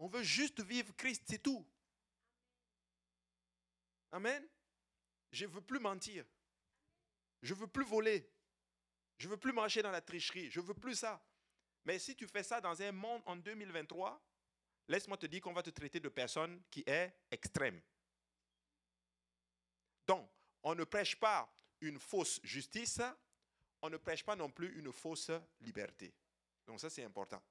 On 0.00 0.09
veut 0.09 0.23
juste 0.23 0.61
vivre 0.62 0.95
Christ, 0.97 1.23
c'est 1.26 1.42
tout. 1.42 1.64
Amen. 4.11 4.49
Je 5.30 5.45
ne 5.45 5.50
veux 5.50 5.61
plus 5.61 5.78
mentir. 5.78 6.25
Je 7.42 7.52
ne 7.54 7.61
veux 7.61 7.66
plus 7.66 7.85
voler. 7.85 8.28
Je 9.19 9.26
ne 9.26 9.33
veux 9.33 9.37
plus 9.37 9.52
marcher 9.52 9.83
dans 9.83 9.90
la 9.90 10.00
tricherie. 10.00 10.50
Je 10.50 10.59
ne 10.59 10.64
veux 10.64 10.75
plus 10.75 10.95
ça. 10.95 11.23
Mais 11.85 11.99
si 11.99 12.16
tu 12.16 12.26
fais 12.26 12.42
ça 12.42 12.62
dans 12.62 12.80
un 12.80 12.92
monde 12.92 13.23
en 13.26 13.37
2023, 13.37 14.21
laisse-moi 14.88 15.19
te 15.19 15.26
dire 15.26 15.42
qu'on 15.42 15.52
va 15.52 15.62
te 15.62 15.71
traiter 15.71 16.00
de 16.00 16.09
personne 16.09 16.62
qui 16.71 16.83
est 16.87 17.14
extrême. 17.30 17.80
Donc, 20.07 20.30
on 20.62 20.75
ne 20.75 20.85
prêche 20.85 21.14
pas 21.14 21.54
une 21.83 21.99
fausse 21.99 22.40
justice, 22.42 23.02
on 23.83 23.90
ne 23.90 23.99
prêche 23.99 24.25
pas 24.25 24.35
non 24.35 24.50
plus 24.50 24.78
une 24.78 24.92
fausse 24.92 25.30
liberté. 25.61 26.14
Donc 26.66 26.80
ça, 26.80 26.88
c'est 26.88 27.04
important. 27.04 27.42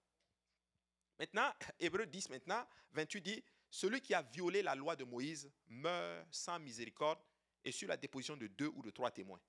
Maintenant, 1.19 1.53
Hébreu 1.79 2.05
10, 2.05 2.29
maintenant, 2.29 2.65
28 2.91 3.21
dit, 3.21 3.43
celui 3.69 4.01
qui 4.01 4.13
a 4.13 4.21
violé 4.21 4.61
la 4.61 4.75
loi 4.75 4.95
de 4.95 5.03
Moïse 5.03 5.51
meurt 5.67 6.27
sans 6.31 6.59
miséricorde 6.59 7.19
et 7.63 7.71
sur 7.71 7.87
la 7.87 7.97
déposition 7.97 8.37
de 8.37 8.47
deux 8.47 8.71
ou 8.75 8.81
de 8.81 8.89
trois 8.89 9.11
témoins. 9.11 9.41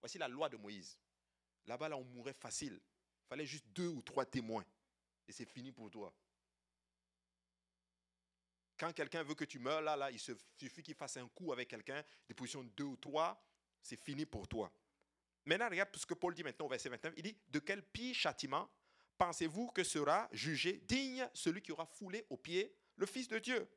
Voici 0.00 0.18
la 0.18 0.28
loi 0.28 0.48
de 0.48 0.56
Moïse. 0.56 0.98
Là-bas, 1.66 1.88
là, 1.88 1.96
on 1.96 2.04
mourait 2.04 2.34
facile. 2.34 2.74
Il 2.74 3.28
fallait 3.28 3.46
juste 3.46 3.66
deux 3.68 3.88
ou 3.88 4.02
trois 4.02 4.26
témoins. 4.26 4.64
Et 5.26 5.32
c'est 5.32 5.46
fini 5.46 5.72
pour 5.72 5.90
toi. 5.90 6.14
Quand 8.76 8.92
quelqu'un 8.92 9.22
veut 9.22 9.34
que 9.34 9.44
tu 9.44 9.58
meurs, 9.58 9.80
là, 9.80 9.96
là, 9.96 10.10
il 10.10 10.18
suffit 10.18 10.82
qu'il 10.82 10.94
fasse 10.94 11.16
un 11.16 11.28
coup 11.28 11.52
avec 11.52 11.68
quelqu'un, 11.68 12.04
des 12.28 12.34
positions 12.34 12.64
2 12.64 12.84
ou 12.84 12.96
3, 12.96 13.40
c'est 13.80 13.96
fini 13.96 14.26
pour 14.26 14.48
toi. 14.48 14.70
Maintenant, 15.46 15.68
regarde 15.68 15.94
ce 15.96 16.04
que 16.04 16.14
Paul 16.14 16.34
dit 16.34 16.42
maintenant 16.42 16.66
au 16.66 16.68
verset 16.68 16.88
29. 16.88 17.14
Il 17.16 17.22
dit, 17.22 17.36
de 17.48 17.58
quel 17.60 17.82
pire 17.82 18.14
châtiment 18.14 18.68
pensez-vous 19.18 19.68
que 19.68 19.84
sera 19.84 20.28
jugé 20.32 20.80
digne 20.84 21.28
celui 21.34 21.62
qui 21.62 21.72
aura 21.72 21.86
foulé 21.86 22.26
aux 22.30 22.36
pieds 22.36 22.74
le 22.96 23.06
Fils 23.06 23.28
de 23.28 23.38
Dieu, 23.38 23.68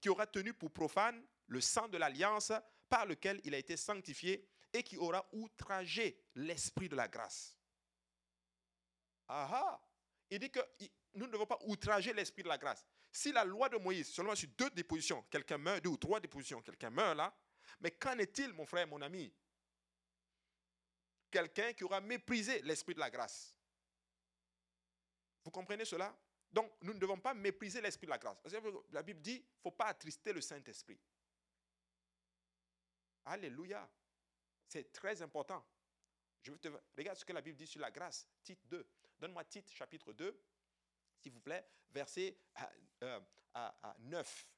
qui 0.00 0.08
aura 0.08 0.26
tenu 0.26 0.54
pour 0.54 0.70
profane 0.70 1.24
le 1.46 1.60
sang 1.60 1.88
de 1.88 1.98
l'alliance 1.98 2.52
par 2.88 3.06
lequel 3.06 3.40
il 3.44 3.54
a 3.54 3.58
été 3.58 3.76
sanctifié 3.76 4.46
et 4.72 4.82
qui 4.82 4.96
aura 4.96 5.28
outragé 5.32 6.20
l'esprit 6.34 6.88
de 6.88 6.96
la 6.96 7.08
grâce? 7.08 7.56
Ah 9.28 9.48
ah 9.52 9.80
Il 10.30 10.38
dit 10.38 10.50
que 10.50 10.60
nous 11.14 11.26
ne 11.26 11.32
devons 11.32 11.46
pas 11.46 11.58
outrager 11.66 12.12
l'esprit 12.12 12.42
de 12.42 12.48
la 12.48 12.58
grâce. 12.58 12.86
Si 13.12 13.32
la 13.32 13.44
loi 13.44 13.68
de 13.68 13.76
Moïse, 13.76 14.08
seulement 14.08 14.34
sur 14.34 14.48
deux 14.56 14.70
dépositions, 14.70 15.22
quelqu'un 15.30 15.58
meurt, 15.58 15.82
deux 15.82 15.90
ou 15.90 15.96
trois 15.96 16.20
dépositions, 16.20 16.62
quelqu'un 16.62 16.90
meurt 16.90 17.16
là, 17.16 17.34
mais 17.80 17.90
qu'en 17.92 18.16
est-il, 18.18 18.52
mon 18.52 18.66
frère, 18.66 18.86
mon 18.86 19.00
ami? 19.02 19.32
Quelqu'un 21.30 21.72
qui 21.72 21.84
aura 21.84 22.00
méprisé 22.00 22.60
l'esprit 22.62 22.94
de 22.94 23.00
la 23.00 23.10
grâce. 23.10 23.56
Vous 25.44 25.50
comprenez 25.50 25.84
cela? 25.84 26.16
Donc, 26.52 26.72
nous 26.82 26.92
ne 26.92 26.98
devons 26.98 27.18
pas 27.18 27.32
mépriser 27.32 27.80
l'esprit 27.80 28.06
de 28.06 28.10
la 28.10 28.18
grâce. 28.18 28.38
La 28.90 29.02
Bible 29.02 29.20
dit, 29.20 29.36
il 29.36 29.56
ne 29.56 29.62
faut 29.62 29.70
pas 29.70 29.86
attrister 29.86 30.32
le 30.32 30.40
Saint-Esprit. 30.40 30.98
Alléluia. 33.24 33.88
C'est 34.66 34.92
très 34.92 35.22
important. 35.22 35.64
Je 36.42 36.50
veux 36.50 36.58
te... 36.58 36.68
Regarde 36.96 37.18
ce 37.18 37.24
que 37.24 37.32
la 37.32 37.40
Bible 37.40 37.56
dit 37.56 37.66
sur 37.66 37.80
la 37.80 37.90
grâce. 37.90 38.28
Tite 38.42 38.66
2. 38.66 38.86
Donne-moi 39.20 39.44
Tite 39.44 39.70
chapitre 39.70 40.12
2, 40.12 40.42
s'il 41.18 41.32
vous 41.32 41.40
plaît, 41.40 41.66
verset 41.90 42.36
à, 42.54 42.70
euh, 43.02 43.20
à, 43.52 43.94
9. 44.00 44.48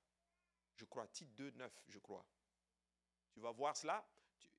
Je 0.76 0.84
crois, 0.84 1.06
Tite 1.08 1.34
2, 1.34 1.50
9, 1.50 1.72
je 1.88 1.98
crois. 1.98 2.24
Tu 3.32 3.40
vas 3.40 3.50
voir 3.50 3.76
cela 3.76 4.06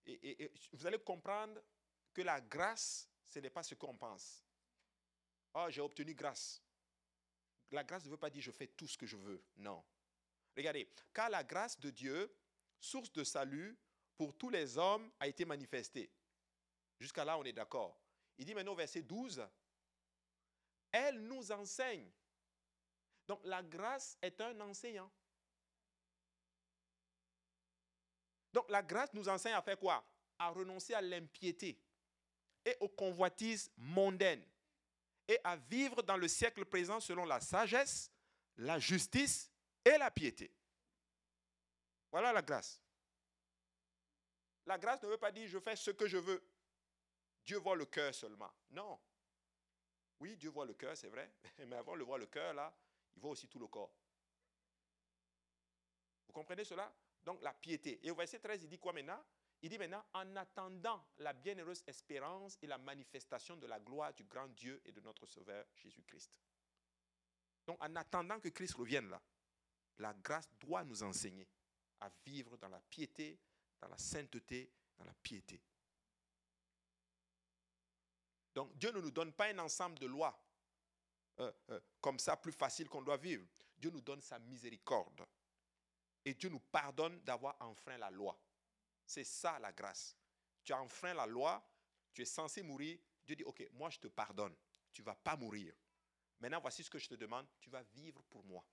et, 0.06 0.52
vous 0.74 0.86
allez 0.86 1.00
comprendre 1.00 1.62
que 2.14 2.22
la 2.22 2.42
grâce, 2.42 3.10
ce 3.24 3.40
n'est 3.40 3.50
pas 3.50 3.64
ce 3.64 3.76
qu'on 3.76 3.96
pense. 3.96 4.44
Oh, 5.54 5.68
j'ai 5.70 5.82
obtenu 5.82 6.14
grâce. 6.14 6.62
La 7.72 7.84
grâce 7.84 8.06
ne 8.06 8.10
veut 8.10 8.18
pas 8.18 8.30
dire 8.30 8.42
je 8.42 8.52
fais 8.52 8.68
tout 8.68 8.88
ce 8.88 8.98
que 8.98 9.06
je 9.06 9.18
veux. 9.18 9.44
Non. 9.58 9.84
Regardez, 10.56 10.90
car 11.14 11.30
la 11.30 11.44
grâce 11.44 11.80
de 11.80 11.90
Dieu, 11.90 12.36
source 12.80 13.12
de 13.12 13.24
salut 13.24 13.78
pour 14.16 14.38
tous 14.38 14.50
les 14.50 14.78
hommes, 14.78 15.12
a 15.20 15.28
été 15.28 15.46
manifestée. 15.46 16.12
Jusqu'à 17.00 17.26
là, 17.26 17.38
on 17.38 17.44
est 17.44 17.54
d'accord. 17.54 18.00
Il 18.38 18.46
dit 18.46 18.54
maintenant 18.54 18.74
au 18.74 18.76
verset 18.76 19.02
12, 19.02 19.48
elle 20.92 21.20
nous 21.22 21.52
enseigne. 21.52 22.10
Donc 23.28 23.42
la 23.46 23.64
grâce 23.64 24.18
est 24.22 24.40
un 24.42 24.60
enseignant. 24.62 25.12
Donc 28.52 28.70
la 28.70 28.84
grâce 28.84 29.14
nous 29.14 29.28
enseigne 29.28 29.54
à 29.54 29.62
faire 29.62 29.80
quoi? 29.80 30.06
À 30.38 30.50
renoncer 30.50 30.94
à 30.94 31.02
l'impiété 31.02 31.80
et 32.66 32.78
aux 32.80 32.90
convoitises 32.90 33.72
mondaines 33.78 34.46
et 35.28 35.40
à 35.44 35.56
vivre 35.56 36.02
dans 36.04 36.18
le 36.18 36.28
siècle 36.28 36.66
présent 36.66 37.00
selon 37.00 37.26
la 37.26 37.40
sagesse, 37.40 38.12
la 38.58 38.80
justice 38.80 39.52
et 39.86 39.98
la 39.98 40.12
piété. 40.12 40.52
Voilà 42.12 42.32
la 42.32 42.42
grâce. 42.42 42.82
La 44.66 44.78
grâce 44.78 45.02
ne 45.04 45.08
veut 45.08 45.18
pas 45.18 45.32
dire 45.32 45.48
je 45.48 45.60
fais 45.60 45.76
ce 45.76 45.92
que 45.92 46.08
je 46.08 46.18
veux. 46.18 46.44
Dieu 47.44 47.58
voit 47.58 47.76
le 47.76 47.86
cœur 47.86 48.14
seulement. 48.14 48.52
Non. 48.72 49.00
Oui, 50.20 50.38
Dieu 50.38 50.50
voit 50.50 50.66
le 50.66 50.74
cœur, 50.74 50.96
c'est 50.96 51.10
vrai, 51.10 51.34
mais 51.68 51.76
avant 51.76 51.98
de 51.98 52.04
voir 52.04 52.18
le 52.18 52.28
cœur, 52.28 52.54
là, 52.54 52.74
il 53.16 53.22
voit 53.22 53.32
aussi 53.32 53.48
tout 53.48 53.60
le 53.60 53.68
corps. 53.68 53.94
Vous 56.28 56.34
comprenez 56.34 56.64
cela? 56.64 56.94
Donc 57.24 57.42
la 57.42 57.54
piété. 57.54 58.00
Et 58.04 58.12
au 58.12 58.16
verset 58.16 58.40
13, 58.40 58.64
il 58.64 58.70
dit 58.70 58.80
quoi 58.80 58.94
maintenant? 58.94 59.22
Il 59.64 59.70
dit 59.70 59.78
maintenant, 59.78 60.04
en 60.14 60.36
attendant 60.36 61.02
la 61.20 61.32
bienheureuse 61.32 61.84
espérance 61.88 62.58
et 62.62 62.68
la 62.68 62.78
manifestation 62.78 63.56
de 63.56 63.66
la 63.66 63.80
gloire 63.80 64.14
du 64.14 64.26
grand 64.26 64.50
Dieu 64.50 64.82
et 64.84 64.92
de 64.92 65.00
notre 65.00 65.26
Sauveur 65.26 65.66
Jésus-Christ. 65.76 66.38
Donc 67.66 67.82
en 67.82 67.96
attendant 67.96 68.42
que 68.42 68.50
Christ 68.50 68.74
revienne 68.74 69.10
là, 69.10 69.22
la 70.00 70.14
grâce 70.16 70.50
doit 70.60 70.84
nous 70.84 71.02
enseigner 71.02 71.48
à 72.02 72.10
vivre 72.26 72.58
dans 72.58 72.68
la 72.68 72.82
piété, 72.82 73.40
dans 73.80 73.88
la 73.88 73.98
sainteté, 73.98 74.70
dans 74.98 75.06
la 75.06 75.14
piété. 75.14 75.62
Donc 78.54 78.78
Dieu 78.78 78.92
ne 78.92 79.00
nous 79.00 79.12
donne 79.12 79.32
pas 79.32 79.48
un 79.48 79.60
ensemble 79.60 79.98
de 79.98 80.08
lois 80.08 80.38
euh, 81.40 81.52
euh, 81.70 81.80
comme 82.02 82.20
ça 82.20 82.36
plus 82.36 82.52
facile 82.52 82.90
qu'on 82.90 83.02
doit 83.02 83.16
vivre. 83.16 83.48
Dieu 83.78 83.92
nous 83.92 84.02
donne 84.02 84.22
sa 84.22 84.40
miséricorde. 84.40 85.26
Et 86.26 86.34
Dieu 86.34 86.50
nous 86.50 86.60
pardonne 86.60 87.22
d'avoir 87.22 87.56
enfreint 87.62 87.98
la 87.98 88.12
loi. 88.12 88.38
C'est 89.06 89.24
ça 89.24 89.60
la 89.60 89.72
grâce. 89.72 90.18
Tu 90.64 90.74
as 90.74 90.82
enfreint 90.82 91.14
la 91.14 91.26
loi, 91.26 91.64
tu 92.14 92.22
es 92.22 92.26
censé 92.26 92.62
mourir. 92.62 93.00
Dieu 93.26 93.36
dit, 93.36 93.44
OK, 93.44 93.68
moi 93.74 93.90
je 93.90 94.00
te 94.00 94.08
pardonne. 94.08 94.56
Tu 94.92 95.02
ne 95.02 95.06
vas 95.06 95.16
pas 95.16 95.36
mourir. 95.36 95.74
Maintenant, 96.40 96.62
voici 96.62 96.84
ce 96.84 96.90
que 96.90 97.00
je 97.00 97.08
te 97.08 97.16
demande. 97.16 97.48
Tu 97.60 97.70
vas 97.70 97.84
vivre 97.84 98.22
pour 98.24 98.44
moi. 98.44 98.66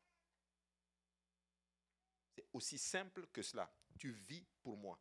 C'est 2.34 2.46
aussi 2.52 2.78
simple 2.78 3.26
que 3.28 3.42
cela. 3.42 3.72
Tu 3.98 4.12
vis 4.12 4.46
pour 4.62 4.76
moi. 4.76 4.98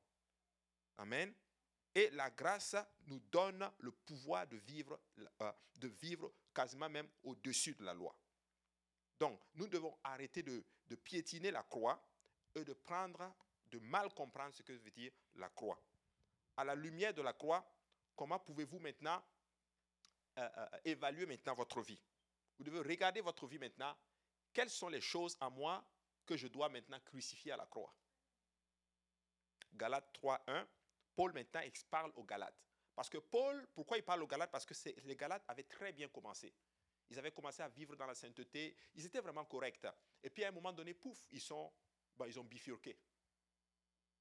Amen. 0.97 1.33
Et 1.95 2.09
la 2.11 2.29
grâce 2.29 2.75
nous 3.07 3.19
donne 3.19 3.69
le 3.79 3.91
pouvoir 3.91 4.47
de 4.47 4.57
vivre, 4.57 4.99
euh, 5.41 5.51
de 5.75 5.87
vivre 5.87 6.31
quasiment 6.53 6.89
même 6.89 7.09
au-dessus 7.23 7.73
de 7.75 7.83
la 7.83 7.93
loi. 7.93 8.15
Donc, 9.19 9.41
nous 9.55 9.67
devons 9.67 9.97
arrêter 10.03 10.43
de, 10.43 10.63
piétiner 11.03 11.51
la 11.51 11.63
croix 11.63 12.01
et 12.55 12.63
de 12.63 12.73
prendre, 12.73 13.33
de 13.71 13.79
mal 13.79 14.13
comprendre 14.13 14.53
ce 14.53 14.63
que 14.63 14.73
veut 14.73 14.91
dire 14.91 15.11
la 15.35 15.49
croix. 15.49 15.79
À 16.57 16.63
la 16.63 16.75
lumière 16.75 17.13
de 17.13 17.21
la 17.21 17.33
croix, 17.33 17.65
comment 18.15 18.39
pouvez-vous 18.39 18.79
maintenant 18.79 19.23
euh, 20.37 20.49
euh, 20.57 20.67
évaluer 20.85 21.25
maintenant 21.25 21.53
votre 21.55 21.81
vie? 21.81 22.01
Vous 22.57 22.63
devez 22.63 22.79
regarder 22.79 23.21
votre 23.21 23.47
vie 23.47 23.59
maintenant. 23.59 23.95
Quelles 24.53 24.69
sont 24.69 24.89
les 24.89 25.01
choses 25.01 25.37
à 25.39 25.49
moi 25.49 25.83
que 26.25 26.35
je 26.35 26.47
dois 26.47 26.69
maintenant 26.69 26.99
crucifier 27.01 27.51
à 27.51 27.57
la 27.57 27.65
croix? 27.65 27.93
Galates 29.73 30.17
3.1 30.21 30.65
Paul 31.19 31.33
maintenant 31.33 31.59
parle 31.89 32.13
aux 32.15 32.23
Galates. 32.23 32.55
Parce 32.95 33.09
que 33.09 33.17
Paul, 33.17 33.67
pourquoi 33.75 33.97
il 33.97 34.03
parle 34.03 34.23
aux 34.23 34.27
Galates? 34.27 34.51
Parce 34.51 34.65
que 34.65 34.73
les 35.03 35.17
Galates 35.17 35.43
avaient 35.49 35.63
très 35.63 35.91
bien 35.91 36.07
commencé. 36.07 36.53
Ils 37.09 37.19
avaient 37.19 37.33
commencé 37.33 37.61
à 37.61 37.67
vivre 37.67 37.93
dans 37.97 38.05
la 38.05 38.15
sainteté. 38.15 38.73
Ils 38.95 39.05
étaient 39.05 39.19
vraiment 39.19 39.43
corrects. 39.43 39.85
Et 40.23 40.29
puis 40.29 40.45
à 40.45 40.47
un 40.47 40.51
moment 40.51 40.71
donné, 40.71 40.93
pouf, 40.93 41.27
ils, 41.31 41.41
sont, 41.41 41.73
ben, 42.15 42.25
ils 42.27 42.39
ont 42.39 42.45
bifurqué. 42.45 42.97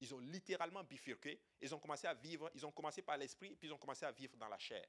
Ils 0.01 0.13
ont 0.13 0.19
littéralement 0.19 0.83
bifurqué. 0.83 1.41
Ils 1.61 1.73
ont 1.75 1.79
commencé 1.79 2.07
à 2.07 2.13
vivre. 2.13 2.49
Ils 2.53 2.65
ont 2.65 2.71
commencé 2.71 3.01
par 3.01 3.17
l'esprit, 3.17 3.55
puis 3.55 3.67
ils 3.67 3.73
ont 3.73 3.77
commencé 3.77 4.05
à 4.05 4.11
vivre 4.11 4.37
dans 4.37 4.47
la 4.47 4.57
chair. 4.57 4.85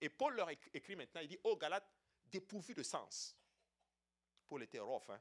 Et 0.00 0.08
Paul 0.08 0.34
leur 0.34 0.48
écrit 0.50 0.96
maintenant, 0.96 1.20
il 1.20 1.28
dit, 1.28 1.38
oh 1.44 1.56
Galates, 1.56 1.90
dépourvus 2.26 2.74
de 2.74 2.82
sens. 2.82 3.36
Paul 4.46 4.62
était 4.62 4.78
rough, 4.78 5.10
hein? 5.10 5.20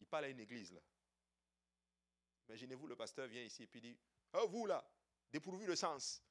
Il 0.00 0.06
parle 0.06 0.26
à 0.26 0.28
une 0.28 0.40
église, 0.40 0.72
là. 0.72 0.80
Imaginez-vous, 2.48 2.86
le 2.86 2.96
pasteur 2.96 3.26
vient 3.28 3.42
ici 3.42 3.62
et 3.62 3.66
puis 3.66 3.80
dit, 3.80 3.96
oh 4.34 4.46
vous 4.48 4.66
là, 4.66 4.84
dépourvu 5.30 5.66
de 5.66 5.74
sens. 5.74 6.22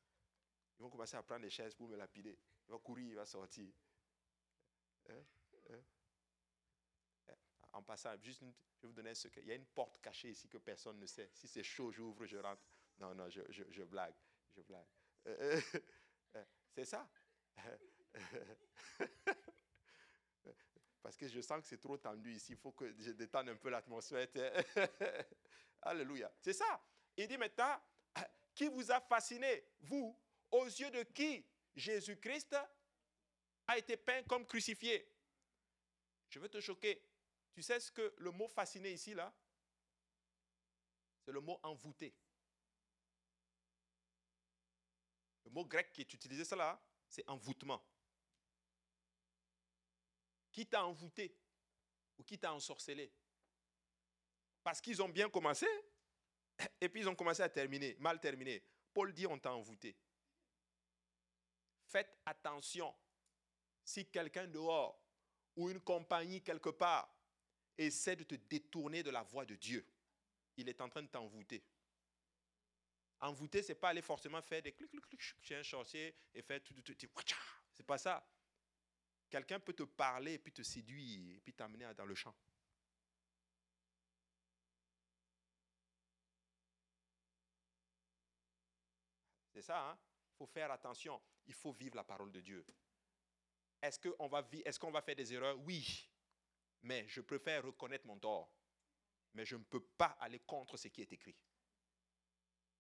Ils 0.78 0.84
vont 0.84 0.90
commencer 0.90 1.16
à 1.16 1.24
prendre 1.24 1.42
des 1.42 1.50
chaises 1.50 1.74
pour 1.74 1.88
me 1.88 1.96
lapider. 1.96 2.38
Il 2.68 2.72
va 2.72 2.80
courir, 2.80 3.08
il 3.08 3.16
va 3.16 3.26
sortir. 3.26 3.72
Hein? 5.10 5.24
En 7.74 7.82
passant, 7.82 8.16
juste 8.22 8.42
je 8.42 8.82
vais 8.82 8.88
vous 8.88 8.94
donner 8.94 9.12
un 9.12 9.16
secret. 9.16 9.42
Il 9.42 9.48
y 9.48 9.52
a 9.52 9.56
une 9.56 9.66
porte 9.66 10.00
cachée 10.02 10.30
ici 10.30 10.50
que 10.50 10.58
personne 10.58 11.00
ne 11.00 11.06
sait. 11.06 11.30
Si 11.34 11.48
c'est 11.48 11.64
chaud, 11.64 11.92
j'ouvre, 11.92 12.26
je 12.26 12.38
rentre. 12.38 12.64
Non, 13.00 13.14
non, 13.16 13.30
je, 13.30 13.42
je, 13.50 13.84
blague. 13.84 14.16
Je 14.56 14.62
blague. 14.62 14.88
Euh, 15.28 15.38
euh, 15.40 15.62
euh, 16.36 16.44
c'est 16.74 16.86
ça. 16.86 17.08
Parce 21.02 21.16
que 21.16 21.28
je 21.28 21.42
sens 21.42 21.62
que 21.62 21.68
c'est 21.68 21.80
trop 21.80 21.98
tendu 21.98 22.34
ici. 22.34 22.54
Il 22.54 22.58
faut 22.58 22.72
que 22.72 22.92
je 23.00 23.12
détende 23.12 23.50
un 23.50 23.56
peu 23.56 23.70
l'atmosphère. 23.70 24.28
Alléluia. 25.82 26.32
C'est 26.40 26.54
ça. 26.54 26.84
Il 27.18 27.28
dit 27.28 27.38
maintenant, 27.38 27.80
qui 28.54 28.68
vous 28.68 28.92
a 28.92 29.00
fasciné, 29.00 29.64
vous, 29.80 30.20
aux 30.52 30.66
yeux 30.66 30.92
de 30.92 31.04
qui 31.04 31.46
Jésus-Christ 31.76 32.56
a 33.68 33.78
été 33.78 33.98
peint 33.98 34.24
comme 34.24 34.46
crucifié? 34.46 35.08
Je 36.30 36.40
veux 36.40 36.50
te 36.50 36.60
choquer. 36.60 37.02
Tu 37.54 37.62
sais 37.62 37.80
ce 37.80 37.92
que 37.92 38.14
le 38.18 38.32
mot 38.32 38.48
fasciné 38.48 38.92
ici, 38.92 39.14
là? 39.14 39.34
C'est 41.24 41.32
le 41.32 41.42
mot 41.42 41.60
envoûté. 41.64 42.16
Le 45.46 45.52
mot 45.52 45.66
grec 45.66 45.92
qui 45.92 46.02
est 46.02 46.14
utilisé, 46.14 46.46
ça 46.46 46.56
là, 46.56 46.82
c'est 47.08 47.28
envoûtement. 47.28 47.84
Qui 50.52 50.66
t'a 50.66 50.86
envoûté 50.86 51.38
ou 52.18 52.24
qui 52.24 52.40
t'a 52.40 52.54
ensorcelé? 52.54 53.12
Parce 54.64 54.80
qu'ils 54.80 55.02
ont 55.02 55.10
bien 55.10 55.30
commencé, 55.30 55.68
et 56.80 56.90
puis 56.90 57.02
ils 57.02 57.10
ont 57.10 57.16
commencé 57.16 57.42
à 57.42 57.50
terminer, 57.50 57.96
mal 58.00 58.20
terminé. 58.20 58.64
Paul 58.94 59.14
dit 59.14 59.28
on 59.28 59.40
t'a 59.40 59.54
envoûté. 59.54 59.98
Faites 61.88 62.20
attention. 62.26 62.96
Si 63.84 64.10
quelqu'un 64.10 64.48
dehors 64.48 65.02
ou 65.56 65.70
une 65.70 65.82
compagnie 65.82 66.42
quelque 66.42 66.70
part 66.70 67.14
essaie 67.78 68.16
de 68.16 68.24
te 68.24 68.36
détourner 68.36 69.04
de 69.04 69.10
la 69.10 69.24
voie 69.24 69.46
de 69.46 69.56
Dieu, 69.56 69.86
il 70.58 70.70
est 70.70 70.82
en 70.82 70.90
train 70.90 71.02
de 71.02 71.08
t'envoûter. 71.08 71.64
Envoûter, 73.20 73.62
c'est 73.62 73.76
pas 73.76 73.90
aller 73.90 74.02
forcément 74.02 74.42
faire 74.42 74.62
des 74.62 74.72
clics, 74.72 74.90
clics, 74.90 75.06
clics 75.06 75.36
chez 75.42 75.56
un 75.56 75.64
sorcier 75.64 76.16
et 76.34 76.42
faire 76.42 76.62
tout, 76.64 76.74
tout, 76.74 76.82
tout, 76.82 76.96
tout. 76.96 77.36
C'est 77.72 77.86
pas 77.86 77.98
ça. 77.98 78.28
Quelqu'un 79.30 79.60
peut 79.60 79.74
te 79.74 79.84
parler 79.84 80.34
et 80.34 80.40
puis 80.40 80.52
te 80.52 80.64
séduire 80.64 81.38
et 81.38 81.40
puis 81.40 81.54
t'amener 81.54 81.94
dans 81.94 82.06
le 82.06 82.16
champ. 82.16 82.36
C'est 89.54 89.62
ça, 89.62 89.90
hein? 89.90 90.00
Il 90.34 90.38
faut 90.38 90.48
faire 90.48 90.72
attention. 90.72 91.22
Il 91.46 91.54
faut 91.54 91.72
vivre 91.72 91.96
la 91.96 92.04
parole 92.04 92.32
de 92.32 92.42
Dieu. 92.42 92.66
Est-ce 93.82 94.00
qu'on 94.00 94.28
va, 94.28 94.48
est 94.52 94.80
qu'on 94.80 94.92
va 94.92 95.02
faire 95.02 95.16
des 95.16 95.34
erreurs? 95.34 95.60
Oui. 95.60 96.11
Mais 96.84 97.08
je 97.08 97.22
préfère 97.22 97.64
reconnaître 97.64 98.06
mon 98.08 98.18
tort. 98.18 98.52
Mais 99.34 99.46
je 99.46 99.56
ne 99.56 99.64
peux 99.64 99.80
pas 99.80 100.18
aller 100.20 100.40
contre 100.40 100.78
ce 100.78 100.88
qui 100.88 101.02
est 101.02 101.14
écrit. 101.14 101.36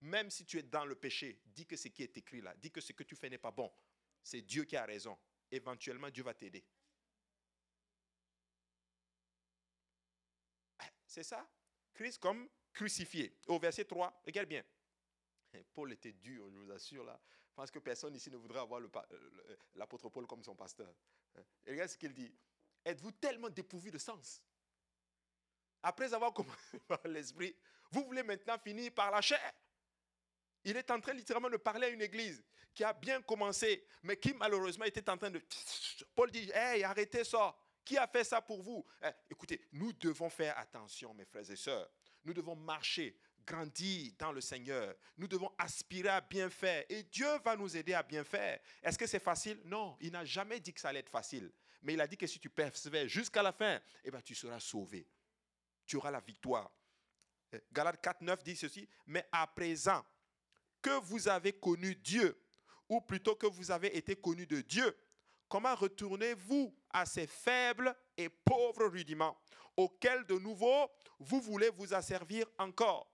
Même 0.01 0.29
si 0.29 0.45
tu 0.45 0.57
es 0.57 0.63
dans 0.63 0.85
le 0.85 0.95
péché, 0.95 1.41
dis 1.45 1.65
que 1.65 1.77
ce 1.77 1.87
qui 1.87 2.03
est 2.03 2.17
écrit 2.17 2.41
là, 2.41 2.55
dis 2.55 2.71
que 2.71 2.81
ce 2.81 2.91
que 2.91 3.03
tu 3.03 3.15
fais 3.15 3.29
n'est 3.29 3.37
pas 3.37 3.51
bon. 3.51 3.71
C'est 4.23 4.41
Dieu 4.41 4.65
qui 4.65 4.75
a 4.75 4.85
raison. 4.85 5.17
Éventuellement, 5.51 6.09
Dieu 6.09 6.23
va 6.23 6.33
t'aider. 6.33 6.65
C'est 11.05 11.23
ça? 11.23 11.45
Christ 11.93 12.19
comme 12.19 12.49
crucifié. 12.71 13.37
Au 13.47 13.59
verset 13.59 13.85
3, 13.85 14.21
regarde 14.25 14.47
bien. 14.47 14.63
Paul 15.73 15.91
était 15.91 16.13
dur, 16.13 16.49
je 16.49 16.57
vous 16.57 16.71
assure 16.71 17.03
là. 17.03 17.19
Je 17.49 17.53
pense 17.53 17.69
que 17.69 17.79
personne 17.79 18.15
ici 18.15 18.31
ne 18.31 18.37
voudrait 18.37 18.61
avoir 18.61 18.79
euh, 18.81 19.57
l'apôtre 19.75 20.09
Paul 20.09 20.25
comme 20.25 20.41
son 20.41 20.55
pasteur. 20.55 20.95
Et 21.65 21.71
regarde 21.71 21.89
ce 21.89 21.97
qu'il 21.97 22.13
dit. 22.13 22.33
Êtes-vous 22.85 23.11
tellement 23.11 23.49
dépourvu 23.49 23.91
de 23.91 23.97
sens? 23.97 24.41
Après 25.83 26.13
avoir 26.13 26.33
commencé 26.33 26.79
par 26.87 27.01
l'esprit, 27.05 27.55
vous 27.91 28.05
voulez 28.05 28.23
maintenant 28.23 28.57
finir 28.59 28.91
par 28.93 29.11
la 29.11 29.21
chair 29.21 29.53
il 30.63 30.77
est 30.77 30.91
en 30.91 30.99
train 30.99 31.13
littéralement 31.13 31.49
de 31.49 31.57
parler 31.57 31.87
à 31.87 31.89
une 31.89 32.01
église 32.01 32.43
qui 32.73 32.83
a 32.83 32.93
bien 32.93 33.21
commencé, 33.21 33.83
mais 34.03 34.17
qui 34.17 34.33
malheureusement 34.33 34.85
était 34.85 35.09
en 35.09 35.17
train 35.17 35.31
de... 35.31 35.41
Paul 36.15 36.31
dit, 36.31 36.49
hey, 36.53 36.83
arrêtez 36.83 37.23
ça. 37.23 37.55
Qui 37.83 37.97
a 37.97 38.07
fait 38.07 38.23
ça 38.23 38.41
pour 38.41 38.61
vous? 38.61 38.85
Eh, 39.03 39.09
Écoutez, 39.29 39.67
nous 39.71 39.91
devons 39.93 40.29
faire 40.29 40.57
attention, 40.57 41.13
mes 41.13 41.25
frères 41.25 41.49
et 41.49 41.55
sœurs. 41.55 41.89
Nous 42.23 42.33
devons 42.33 42.55
marcher, 42.55 43.17
grandir 43.45 44.13
dans 44.19 44.31
le 44.31 44.39
Seigneur. 44.39 44.93
Nous 45.17 45.27
devons 45.27 45.51
aspirer 45.57 46.09
à 46.09 46.21
bien 46.21 46.49
faire. 46.49 46.85
Et 46.87 47.03
Dieu 47.03 47.27
va 47.43 47.55
nous 47.57 47.75
aider 47.75 47.93
à 47.93 48.03
bien 48.03 48.23
faire. 48.23 48.59
Est-ce 48.83 48.97
que 48.97 49.07
c'est 49.07 49.19
facile? 49.19 49.59
Non, 49.65 49.97
il 49.99 50.11
n'a 50.11 50.23
jamais 50.23 50.59
dit 50.59 50.73
que 50.73 50.79
ça 50.79 50.89
allait 50.89 50.99
être 50.99 51.09
facile. 51.09 51.51
Mais 51.81 51.93
il 51.93 52.01
a 52.01 52.07
dit 52.07 52.17
que 52.17 52.27
si 52.27 52.39
tu 52.39 52.49
persévères 52.49 53.07
jusqu'à 53.07 53.41
la 53.41 53.51
fin, 53.51 53.81
eh 54.03 54.11
ben, 54.11 54.21
tu 54.21 54.35
seras 54.35 54.59
sauvé. 54.59 55.07
Tu 55.85 55.95
auras 55.97 56.11
la 56.11 56.19
victoire. 56.19 56.71
Galates 57.71 58.01
4, 58.01 58.21
9 58.21 58.43
dit 58.43 58.55
ceci, 58.55 58.87
mais 59.07 59.27
à 59.31 59.47
présent, 59.47 60.05
que 60.81 60.99
vous 61.01 61.27
avez 61.27 61.53
connu 61.53 61.95
Dieu, 61.95 62.39
ou 62.87 63.01
plutôt 63.01 63.35
que 63.35 63.47
vous 63.47 63.71
avez 63.71 63.95
été 63.95 64.15
connu 64.15 64.45
de 64.45 64.61
Dieu, 64.61 64.95
comment 65.47 65.75
retournez-vous 65.75 66.75
à 66.89 67.05
ces 67.05 67.27
faibles 67.27 67.95
et 68.17 68.29
pauvres 68.29 68.87
rudiments 68.87 69.37
auxquels 69.75 70.25
de 70.25 70.35
nouveau 70.35 70.89
vous 71.19 71.41
voulez 71.41 71.69
vous 71.69 71.93
asservir 71.93 72.45
encore? 72.57 73.11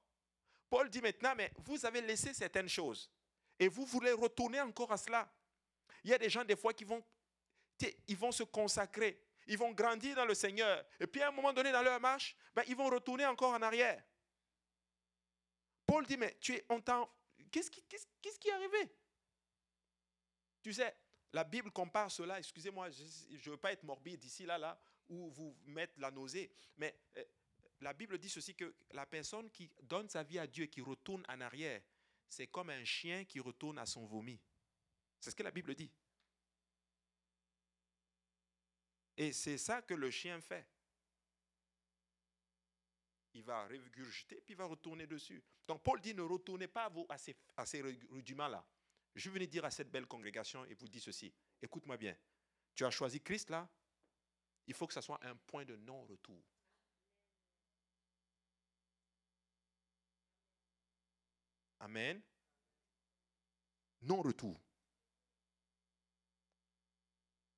Paul 0.70 0.90
dit 0.90 1.02
maintenant, 1.02 1.34
mais 1.36 1.52
vous 1.66 1.86
avez 1.86 2.02
laissé 2.02 2.34
certaines 2.34 2.70
choses 2.70 3.10
et 3.60 3.68
vous 3.68 3.86
voulez 3.86 4.12
retourner 4.12 4.62
encore 4.62 4.92
à 4.92 4.98
cela. 4.98 5.32
Il 6.04 6.10
y 6.10 6.14
a 6.14 6.18
des 6.18 6.30
gens 6.30 6.44
des 6.44 6.56
fois 6.56 6.74
qui 6.74 6.84
vont, 6.84 7.04
ils 8.08 8.18
vont 8.18 8.32
se 8.32 8.44
consacrer, 8.44 9.22
ils 9.48 9.58
vont 9.58 9.72
grandir 9.72 10.16
dans 10.16 10.26
le 10.26 10.34
Seigneur 10.34 10.86
et 11.00 11.08
puis 11.08 11.22
à 11.22 11.30
un 11.30 11.32
moment 11.32 11.54
donné 11.54 11.72
dans 11.72 11.82
leur 11.82 12.00
marche, 12.00 12.36
ben, 12.56 12.64
ils 12.68 12.76
vont 12.76 12.90
retourner 12.90 13.26
encore 13.26 13.54
en 13.54 13.62
arrière. 13.62 14.04
Paul 15.86 16.06
dit, 16.06 16.18
mais 16.18 16.38
tu 16.42 16.54
es, 16.54 16.66
on 16.70 16.82
qu'est-ce 17.52 17.72
qui, 17.72 17.82
qu'est-ce 17.84 18.40
qui 18.40 18.50
est 18.50 18.54
arrivé? 18.54 18.92
Tu 20.62 20.74
sais, 20.74 20.96
la 21.34 21.44
Bible 21.44 21.72
compare 21.72 22.12
cela, 22.12 22.40
excusez-moi, 22.40 22.90
je 22.90 23.04
ne 23.04 23.52
veux 23.52 23.58
pas 23.58 23.72
être 23.72 23.84
morbide 23.84 24.24
ici, 24.24 24.46
là, 24.46 24.58
là, 24.58 24.80
où 25.08 25.30
vous 25.30 25.58
mettre 25.66 25.94
la 25.98 26.12
nausée, 26.12 26.52
mais 26.76 27.00
euh, 27.18 27.24
la 27.82 27.94
Bible 27.94 28.18
dit 28.18 28.30
ceci 28.30 28.56
que 28.56 28.76
la 28.92 29.06
personne 29.06 29.50
qui 29.52 29.72
donne 29.84 30.10
sa 30.10 30.24
vie 30.24 30.40
à 30.40 30.48
Dieu 30.48 30.66
et 30.66 30.70
qui 30.70 30.82
retourne 30.82 31.24
en 31.30 31.40
arrière, 31.42 31.82
c'est 32.28 32.48
comme 32.48 32.70
un 32.70 32.84
chien 32.84 33.24
qui 33.24 33.40
retourne 33.40 33.78
à 33.78 33.86
son 33.86 34.06
vomi. 34.06 34.40
C'est 35.20 35.32
ce 35.32 35.36
que 35.36 35.44
la 35.44 35.52
Bible 35.52 35.76
dit. 35.76 35.92
Et 39.17 39.34
c'est 39.34 39.58
ça 39.58 39.82
que 39.82 39.93
le 39.93 40.12
chien 40.12 40.39
fait 40.39 40.65
il 43.38 43.43
va 43.43 43.67
régurgiter, 43.67 44.41
puis 44.41 44.53
il 44.53 44.58
va 44.58 44.65
retourner 44.65 45.06
dessus. 45.06 45.43
Donc 45.67 45.84
Paul 45.84 46.01
dit, 46.01 46.13
ne 46.13 46.23
retournez 46.23 46.67
pas 46.67 46.91
à, 47.10 47.17
ces, 47.17 47.36
à 47.56 47.65
ces 47.65 47.82
rudiments-là. 47.82 48.65
Je 49.13 49.30
venais 49.30 49.47
dire 49.47 49.63
à 49.63 49.71
cette 49.71 49.91
belle 49.91 50.08
congrégation 50.08 50.65
et 50.65 50.73
vous 50.73 50.88
dis 50.88 50.99
ceci. 50.99 51.32
Écoute-moi 51.62 51.97
bien. 51.97 52.17
Tu 52.73 52.84
as 52.84 52.91
choisi 52.91 53.21
Christ 53.21 53.49
là. 53.49 53.69
Il 54.65 54.73
faut 54.73 54.88
que 54.88 54.93
ça 54.93 55.01
soit 55.01 55.23
un 55.23 55.36
point 55.36 55.65
de 55.65 55.75
non-retour. 55.75 56.43
Amen. 61.80 62.21
Non-retour. 64.01 64.60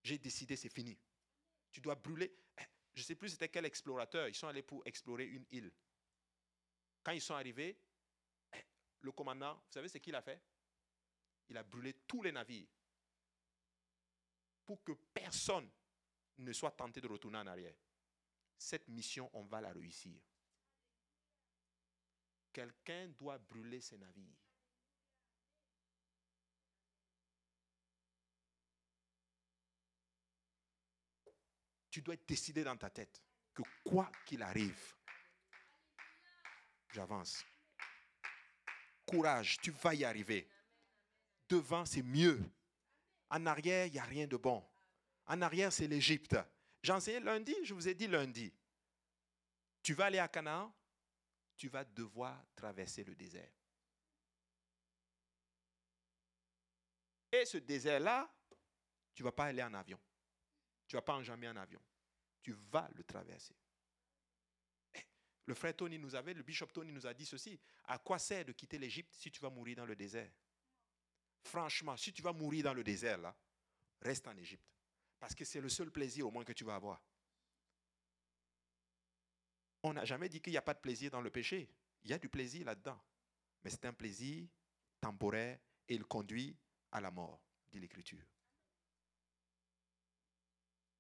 J'ai 0.03 0.17
décidé, 0.17 0.55
c'est 0.55 0.69
fini. 0.69 0.97
Tu 1.71 1.81
dois 1.81 1.95
brûler. 1.95 2.31
Eh, 2.57 2.63
je 2.93 3.01
ne 3.01 3.05
sais 3.05 3.15
plus 3.15 3.29
c'était 3.29 3.49
quel 3.49 3.65
explorateur, 3.65 4.27
ils 4.27 4.35
sont 4.35 4.47
allés 4.47 4.63
pour 4.63 4.81
explorer 4.85 5.25
une 5.25 5.45
île. 5.51 5.71
Quand 7.03 7.11
ils 7.11 7.21
sont 7.21 7.35
arrivés, 7.35 7.79
eh, 8.53 8.65
le 9.01 9.11
commandant, 9.11 9.55
vous 9.55 9.71
savez 9.71 9.87
ce 9.87 9.97
qu'il 9.97 10.15
a 10.15 10.21
fait? 10.21 10.41
Il 11.49 11.57
a 11.57 11.63
brûlé 11.63 11.93
tous 12.07 12.21
les 12.21 12.31
navires 12.31 12.67
pour 14.65 14.83
que 14.83 14.91
personne 14.91 15.69
ne 16.37 16.53
soit 16.53 16.71
tenté 16.71 17.01
de 17.01 17.07
retourner 17.07 17.39
en 17.39 17.47
arrière. 17.47 17.75
Cette 18.57 18.87
mission, 18.87 19.29
on 19.33 19.43
va 19.43 19.61
la 19.61 19.71
réussir. 19.71 20.21
Quelqu'un 22.51 23.07
doit 23.09 23.37
brûler 23.37 23.81
ses 23.81 23.97
navires. 23.97 24.37
Tu 31.89 32.01
dois 32.01 32.13
être 32.13 32.27
décidé 32.27 32.63
dans 32.63 32.77
ta 32.77 32.89
tête 32.89 33.21
que 33.53 33.63
quoi 33.83 34.11
qu'il 34.25 34.41
arrive, 34.41 34.95
j'avance. 36.91 37.45
Courage, 39.05 39.57
tu 39.61 39.71
vas 39.71 39.95
y 39.95 40.05
arriver. 40.05 40.47
Devant, 41.47 41.85
c'est 41.85 42.03
mieux. 42.03 42.39
En 43.29 43.45
arrière, 43.45 43.87
il 43.87 43.93
n'y 43.93 43.99
a 43.99 44.03
rien 44.03 44.27
de 44.27 44.37
bon. 44.37 44.63
En 45.25 45.41
arrière, 45.41 45.73
c'est 45.73 45.87
l'Égypte. 45.87 46.37
J'ai 46.81 46.93
enseigné 46.93 47.19
lundi, 47.19 47.55
je 47.63 47.73
vous 47.73 47.87
ai 47.87 47.93
dit 47.93 48.07
lundi. 48.07 48.53
Tu 49.81 49.93
vas 49.93 50.05
aller 50.05 50.19
à 50.19 50.27
Canaan, 50.27 50.73
tu 51.57 51.67
vas 51.69 51.83
devoir 51.83 52.43
traverser 52.55 53.03
le 53.03 53.15
désert. 53.15 53.51
Et 57.31 57.45
ce 57.45 57.57
désert-là, 57.57 58.31
tu 59.13 59.23
ne 59.23 59.27
vas 59.27 59.31
pas 59.31 59.45
aller 59.45 59.61
en 59.61 59.73
avion. 59.73 59.99
Tu 60.89 60.95
ne 60.95 60.97
vas 60.97 61.03
pas 61.03 61.13
enjamber 61.13 61.47
en 61.47 61.55
avion. 61.55 61.79
Tu 62.41 62.51
vas 62.71 62.89
le 62.95 63.03
traverser. 63.03 63.55
Eh, 64.95 65.05
le 65.45 65.53
frère 65.53 65.75
Tony 65.75 65.99
nous 65.99 66.15
avait, 66.15 66.33
le 66.33 66.41
bishop 66.41 66.65
Tony 66.65 66.91
nous 66.91 67.05
a 67.05 67.13
dit 67.13 67.27
ceci. 67.27 67.59
À 67.85 67.99
quoi 67.99 68.17
sert 68.17 68.43
de 68.43 68.53
quitter 68.53 68.79
l'Égypte 68.79 69.13
si 69.13 69.29
tu 69.29 69.39
vas 69.39 69.51
mourir 69.51 69.77
dans 69.77 69.85
le 69.85 69.95
désert? 69.95 70.31
Franchement, 71.43 71.95
si 71.95 72.11
tu 72.11 72.23
vas 72.23 72.33
mourir 72.33 72.63
dans 72.63 72.73
le 72.73 72.83
désert, 72.83 73.19
là, 73.19 73.37
reste 74.01 74.27
en 74.27 74.35
Égypte. 74.35 74.65
Parce 75.19 75.35
que 75.35 75.45
c'est 75.45 75.61
le 75.61 75.69
seul 75.69 75.91
plaisir 75.91 76.25
au 76.25 76.31
moins 76.31 76.43
que 76.43 76.53
tu 76.53 76.63
vas 76.63 76.73
avoir. 76.73 76.99
On 79.83 79.93
n'a 79.93 80.05
jamais 80.05 80.27
dit 80.27 80.41
qu'il 80.41 80.51
n'y 80.51 80.57
a 80.57 80.63
pas 80.63 80.73
de 80.73 80.79
plaisir 80.79 81.11
dans 81.11 81.21
le 81.21 81.29
péché. 81.29 81.69
Il 82.03 82.09
y 82.09 82.13
a 82.13 82.17
du 82.17 82.29
plaisir 82.29 82.65
là-dedans. 82.65 82.99
Mais 83.63 83.69
c'est 83.69 83.85
un 83.85 83.93
plaisir 83.93 84.47
temporaire 84.99 85.59
et 85.87 85.93
il 85.93 86.03
conduit 86.03 86.57
à 86.91 86.99
la 86.99 87.11
mort, 87.11 87.39
dit 87.69 87.79
l'Écriture. 87.79 88.25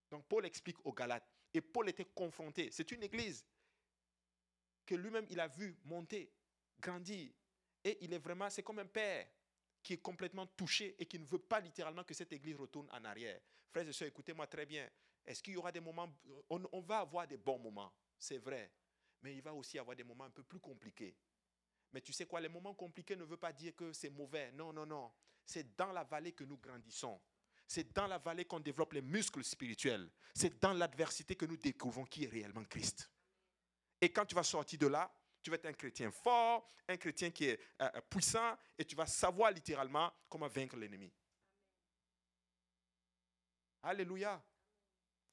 Donc 0.09 0.25
Paul 0.27 0.45
explique 0.45 0.77
aux 0.85 0.93
Galates. 0.93 1.27
Et 1.53 1.61
Paul 1.61 1.89
était 1.89 2.05
confronté. 2.05 2.69
C'est 2.71 2.91
une 2.91 3.03
église 3.03 3.45
que 4.85 4.95
lui-même, 4.95 5.25
il 5.29 5.39
a 5.39 5.47
vu 5.47 5.77
monter, 5.85 6.31
grandir. 6.79 7.31
Et 7.83 7.97
il 8.01 8.13
est 8.13 8.19
vraiment, 8.19 8.49
c'est 8.49 8.63
comme 8.63 8.79
un 8.79 8.85
père 8.85 9.27
qui 9.81 9.93
est 9.93 9.97
complètement 10.01 10.45
touché 10.45 10.95
et 10.99 11.05
qui 11.05 11.17
ne 11.19 11.25
veut 11.25 11.39
pas 11.39 11.59
littéralement 11.59 12.03
que 12.03 12.13
cette 12.13 12.33
église 12.33 12.55
retourne 12.55 12.89
en 12.91 13.03
arrière. 13.05 13.39
Frères 13.71 13.87
et 13.87 13.93
sœurs, 13.93 14.07
écoutez-moi 14.07 14.47
très 14.47 14.65
bien. 14.65 14.89
Est-ce 15.25 15.41
qu'il 15.43 15.53
y 15.53 15.57
aura 15.57 15.71
des 15.71 15.79
moments, 15.79 16.11
on, 16.49 16.63
on 16.71 16.81
va 16.81 16.99
avoir 16.99 17.27
des 17.27 17.37
bons 17.37 17.59
moments, 17.59 17.93
c'est 18.17 18.39
vrai, 18.39 18.71
mais 19.21 19.35
il 19.35 19.41
va 19.41 19.53
aussi 19.53 19.77
avoir 19.77 19.95
des 19.95 20.03
moments 20.03 20.23
un 20.23 20.31
peu 20.31 20.43
plus 20.43 20.59
compliqués. 20.59 21.15
Mais 21.91 22.01
tu 22.01 22.13
sais 22.13 22.25
quoi, 22.25 22.39
les 22.41 22.49
moments 22.49 22.73
compliqués 22.73 23.15
ne 23.15 23.23
veulent 23.23 23.37
pas 23.37 23.53
dire 23.53 23.75
que 23.75 23.93
c'est 23.93 24.09
mauvais. 24.09 24.51
Non, 24.51 24.73
non, 24.73 24.85
non. 24.85 25.11
C'est 25.45 25.75
dans 25.75 25.91
la 25.91 26.03
vallée 26.03 26.33
que 26.33 26.43
nous 26.43 26.57
grandissons. 26.57 27.19
C'est 27.69 27.93
dans 27.93 28.07
la 28.07 28.17
vallée 28.17 28.45
qu'on 28.45 28.59
développe 28.59 28.93
les 28.93 29.01
muscles 29.03 29.43
spirituels. 29.43 30.09
C'est 30.33 30.59
dans 30.59 30.73
l'adversité 30.73 31.35
que 31.35 31.45
nous 31.45 31.55
découvrons 31.55 32.03
qui 32.03 32.23
est 32.23 32.27
réellement 32.27 32.65
Christ. 32.65 33.11
Et 34.01 34.11
quand 34.11 34.25
tu 34.25 34.33
vas 34.33 34.41
sortir 34.41 34.79
de 34.79 34.87
là, 34.87 35.13
tu 35.39 35.51
vas 35.51 35.55
être 35.57 35.67
un 35.67 35.73
chrétien 35.73 36.09
fort, 36.09 36.67
un 36.87 36.97
chrétien 36.97 37.29
qui 37.29 37.45
est 37.45 37.59
euh, 37.79 37.91
euh, 37.93 38.01
puissant, 38.09 38.57
et 38.75 38.83
tu 38.83 38.95
vas 38.95 39.05
savoir 39.05 39.51
littéralement 39.51 40.11
comment 40.27 40.47
vaincre 40.47 40.77
l'ennemi. 40.77 41.13
Alléluia. 43.83 44.43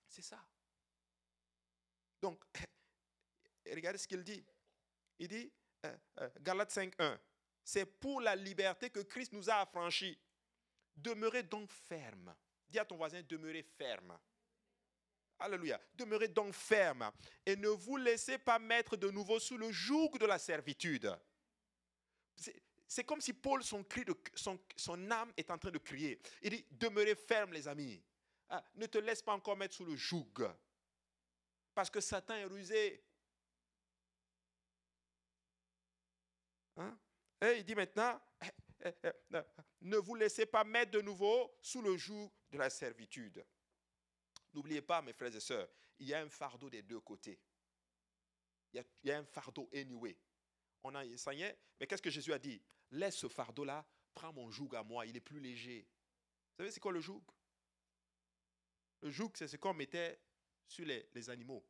C'est 0.06 0.20
ça. 0.20 0.46
Donc, 2.20 2.44
regardez 3.66 3.96
ce 3.96 4.06
qu'il 4.06 4.22
dit. 4.22 4.44
Il 5.18 5.28
dit, 5.28 5.50
euh, 5.86 6.28
Galates 6.42 6.76
5.1, 6.76 7.18
c'est 7.64 7.86
pour 7.86 8.20
la 8.20 8.36
liberté 8.36 8.90
que 8.90 9.00
Christ 9.00 9.32
nous 9.32 9.48
a 9.48 9.54
affranchis. 9.54 10.18
Demeurez 10.96 11.42
donc 11.42 11.70
ferme. 11.70 12.34
Dis 12.68 12.78
à 12.78 12.84
ton 12.84 12.96
voisin, 12.96 13.22
demeurez 13.22 13.62
ferme. 13.62 14.18
Alléluia. 15.38 15.80
Demeurez 15.94 16.28
donc 16.28 16.54
ferme 16.54 17.10
et 17.44 17.56
ne 17.56 17.68
vous 17.68 17.96
laissez 17.96 18.38
pas 18.38 18.58
mettre 18.58 18.96
de 18.96 19.10
nouveau 19.10 19.38
sous 19.38 19.58
le 19.58 19.70
joug 19.70 20.10
de 20.18 20.26
la 20.26 20.38
servitude. 20.38 21.14
C'est 22.88 23.04
comme 23.04 23.20
si 23.20 23.32
Paul, 23.32 23.62
son, 23.62 23.84
âme 25.10 25.32
est 25.36 25.50
en 25.50 25.58
train 25.58 25.70
de 25.70 25.78
crier. 25.78 26.20
Il 26.42 26.50
dit, 26.50 26.66
demeurez 26.70 27.14
ferme 27.14 27.52
les 27.52 27.68
amis. 27.68 28.02
Ah, 28.48 28.64
ne 28.74 28.86
te 28.86 28.98
laisse 28.98 29.22
pas 29.22 29.32
encore 29.32 29.56
mettre 29.56 29.74
sous 29.74 29.84
le 29.84 29.96
joug. 29.96 30.48
Parce 31.74 31.90
que 31.90 32.00
Satan 32.00 32.34
est 32.34 32.44
rusé. 32.44 33.02
Hein? 36.76 36.96
Et 37.40 37.58
il 37.58 37.64
dit 37.64 37.74
maintenant, 37.74 38.20
eh, 38.42 38.90
eh, 39.02 39.10
eh, 39.34 39.40
ne 39.86 39.98
vous 39.98 40.16
laissez 40.16 40.46
pas 40.46 40.64
mettre 40.64 40.90
de 40.92 41.00
nouveau 41.00 41.56
sous 41.62 41.80
le 41.80 41.96
joug 41.96 42.30
de 42.50 42.58
la 42.58 42.68
servitude. 42.68 43.44
N'oubliez 44.52 44.82
pas, 44.82 45.00
mes 45.00 45.12
frères 45.12 45.34
et 45.34 45.40
sœurs, 45.40 45.68
il 45.98 46.08
y 46.08 46.14
a 46.14 46.20
un 46.20 46.28
fardeau 46.28 46.68
des 46.68 46.82
deux 46.82 47.00
côtés. 47.00 47.38
Il 48.72 48.84
y 49.04 49.10
a, 49.10 49.18
un 49.18 49.24
fardeau 49.24 49.70
anyway. 49.72 50.18
On 50.82 50.94
a 50.94 51.06
enseigné, 51.06 51.54
mais 51.78 51.86
qu'est-ce 51.86 52.02
que 52.02 52.10
Jésus 52.10 52.32
a 52.32 52.38
dit? 52.38 52.60
Laisse 52.90 53.16
ce 53.16 53.28
fardeau-là, 53.28 53.86
prends 54.12 54.32
mon 54.32 54.50
joug 54.50 54.74
à 54.74 54.82
moi, 54.82 55.06
il 55.06 55.16
est 55.16 55.20
plus 55.20 55.40
léger. 55.40 55.86
Vous 56.50 56.56
savez, 56.58 56.70
c'est 56.72 56.80
quoi 56.80 56.92
le 56.92 57.00
joug? 57.00 57.22
Le 59.02 59.10
joug, 59.10 59.30
c'est 59.34 59.48
ce 59.48 59.56
qu'on 59.56 59.74
mettait 59.74 60.20
sur 60.66 60.84
les, 60.84 61.08
les, 61.14 61.30
animaux, 61.30 61.64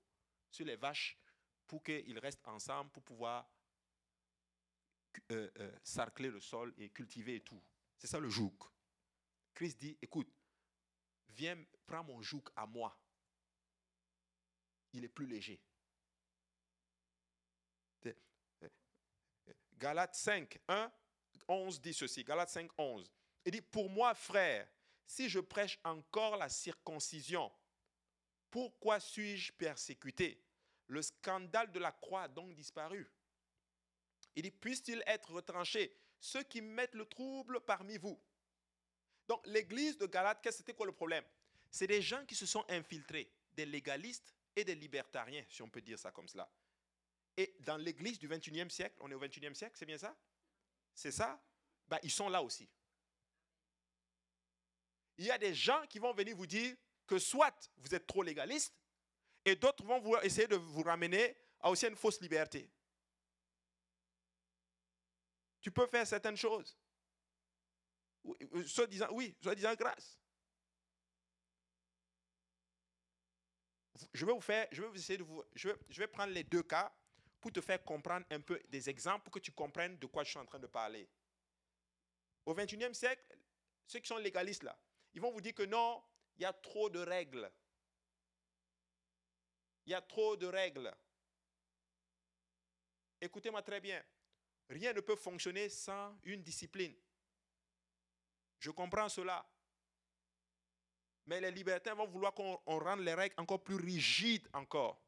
sur 0.51 0.65
les 0.65 0.77
vaches, 0.77 1.19
pour 1.67 1.83
qu'ils 1.83 2.19
restent 2.19 2.47
ensemble, 2.49 2.91
pour 2.91 3.03
pouvoir 3.03 3.47
euh, 5.33 5.51
euh, 5.59 5.79
sarcler 5.83 6.31
le 6.31 6.41
sol 6.41 6.73
et 6.79 6.89
cultiver 6.91 7.37
et 7.37 7.41
tout. 7.41 7.63
C'est 7.99 8.07
ça 8.07 8.19
le 8.19 8.29
joug. 8.29 8.57
Christ 9.55 9.79
dit, 9.79 9.99
écoute, 10.03 10.31
viens, 11.31 11.63
prends 11.87 12.05
mon 12.05 12.21
joug 12.21 12.45
à 12.55 12.67
moi. 12.67 12.99
Il 14.93 15.05
est 15.05 15.09
plus 15.09 15.27
léger. 15.27 15.61
Galates 19.79 20.15
5, 20.15 20.59
1, 20.69 20.93
11 21.49 21.81
dit 21.81 21.93
ceci. 21.93 22.25
Galates 22.25 22.51
5, 22.51 22.71
11. 22.79 23.13
Il 23.45 23.53
dit, 23.53 23.61
pour 23.61 23.91
moi, 23.91 24.15
frère, 24.15 24.67
si 25.05 25.29
je 25.29 25.39
prêche 25.39 25.79
encore 25.85 26.37
la 26.37 26.49
circoncision, 26.49 27.53
pourquoi 28.51 29.01
suis-je 29.01 29.53
persécuté? 29.53 30.43
Le 30.87 31.03
scandale 31.03 31.71
de 31.73 31.79
la 31.79 31.93
croix 31.93 32.23
a 32.23 32.29
donc 32.29 32.55
disparu. 32.55 33.11
Il 34.35 34.43
dit, 34.43 34.51
puisse-t-il 34.51 35.03
être 35.07 35.31
retranché? 35.31 35.95
Ceux 36.21 36.43
qui 36.43 36.61
mettent 36.61 36.95
le 36.95 37.07
trouble 37.07 37.61
parmi 37.61 37.99
vous. 37.99 38.19
Donc, 39.29 39.47
l'église 39.47 39.99
de 39.99 40.07
Galate, 40.07 40.51
c'était 40.51 40.75
quoi 40.75 40.87
le 40.87 40.93
problème? 40.93 41.25
C'est 41.71 41.87
des 41.87 42.01
gens 42.01 42.25
qui 42.25 42.35
se 42.35 42.47
sont 42.47 42.65
infiltrés, 42.69 43.31
des 43.55 43.67
légalistes 43.67 44.35
et 44.55 44.65
des 44.65 44.75
libertariens, 44.75 45.45
si 45.49 45.63
on 45.63 45.69
peut 45.69 45.83
dire 45.83 45.99
ça 45.99 46.11
comme 46.11 46.29
cela. 46.29 46.49
Et 47.37 47.55
dans 47.61 47.77
l'église 47.77 48.19
du 48.19 48.29
21e 48.29 48.71
siècle, 48.71 48.97
on 49.01 49.11
est 49.11 49.15
au 49.15 49.21
21e 49.21 49.55
siècle, 49.55 49.77
c'est 49.77 49.85
bien 49.87 49.99
ça? 49.99 50.17
C'est 50.95 51.13
ça? 51.13 51.41
Ben, 51.89 51.99
Ils 52.03 52.11
sont 52.11 52.29
là 52.29 52.43
aussi. 52.43 52.69
Il 55.19 55.27
y 55.27 55.31
a 55.31 55.39
des 55.39 55.55
gens 55.55 55.87
qui 55.89 55.99
vont 55.99 56.13
venir 56.13 56.37
vous 56.37 56.47
dire 56.47 56.75
que 57.07 57.19
soit 57.19 57.71
vous 57.79 57.95
êtes 57.95 58.07
trop 58.07 58.23
légaliste, 58.23 58.75
et 59.45 59.55
d'autres 59.55 59.85
vont 59.85 60.01
vouloir 60.01 60.25
essayer 60.25 60.49
de 60.49 60.57
vous 60.57 60.83
ramener 60.83 61.37
à 61.61 61.71
aussi 61.71 61.87
une 61.87 61.97
fausse 61.97 62.21
liberté. 62.21 62.69
Tu 65.67 65.73
peux 65.73 65.89
faire 65.89 66.07
certaines 66.07 66.37
choses. 66.37 66.79
Euh, 68.25 68.65
soit 68.69 68.87
disant, 68.87 69.09
oui, 69.11 69.37
soit 69.43 69.57
disant 69.57 69.75
grâce. 69.75 70.17
Je 74.15 74.25
vais 74.25 74.33
vous 74.33 74.41
faire, 74.41 74.69
je 74.71 74.81
vais 74.81 74.87
vous 74.87 74.95
essayer 74.95 75.19
de 75.19 75.25
vous, 75.25 75.43
je 75.57 75.71
vais, 75.71 75.77
je 75.89 75.99
vais 75.99 76.07
prendre 76.07 76.33
les 76.33 76.45
deux 76.45 76.63
cas 76.63 76.95
pour 77.41 77.51
te 77.51 77.61
faire 77.61 77.83
comprendre 77.83 78.25
un 78.31 78.41
peu 78.41 78.63
des 78.69 78.89
exemples 78.89 79.25
pour 79.25 79.33
que 79.33 79.41
tu 79.41 79.51
comprennes 79.51 79.99
de 79.99 80.07
quoi 80.07 80.23
je 80.23 80.31
suis 80.31 80.39
en 80.39 80.47
train 80.47 80.61
de 80.61 80.69
parler. 80.69 81.11
Au 82.45 82.55
21e 82.55 82.95
siècle, 82.95 83.37
ceux 83.89 83.99
qui 83.99 84.07
sont 84.07 84.19
légalistes 84.19 84.63
là, 84.63 84.79
ils 85.15 85.21
vont 85.21 85.33
vous 85.33 85.41
dire 85.41 85.53
que 85.53 85.65
non, 85.65 86.01
il 86.37 86.43
y 86.43 86.45
a 86.45 86.53
trop 86.53 86.89
de 86.89 87.01
règles. 87.01 87.51
Il 89.85 89.91
y 89.91 89.95
a 89.97 90.01
trop 90.01 90.37
de 90.37 90.47
règles. 90.47 90.95
Écoutez-moi 93.21 93.63
très 93.63 93.81
bien. 93.81 94.01
Rien 94.69 94.93
ne 94.93 95.01
peut 95.01 95.17
fonctionner 95.17 95.69
sans 95.69 96.19
une 96.25 96.43
discipline. 96.43 96.95
Je 98.59 98.71
comprends 98.71 99.09
cela. 99.09 99.47
Mais 101.27 101.41
les 101.41 101.51
libertins 101.51 101.95
vont 101.95 102.07
vouloir 102.07 102.35
qu'on 102.35 102.59
rende 102.67 103.01
les 103.01 103.15
règles 103.15 103.35
encore 103.39 103.63
plus 103.63 103.77
rigides 103.77 104.49
encore. 104.53 105.01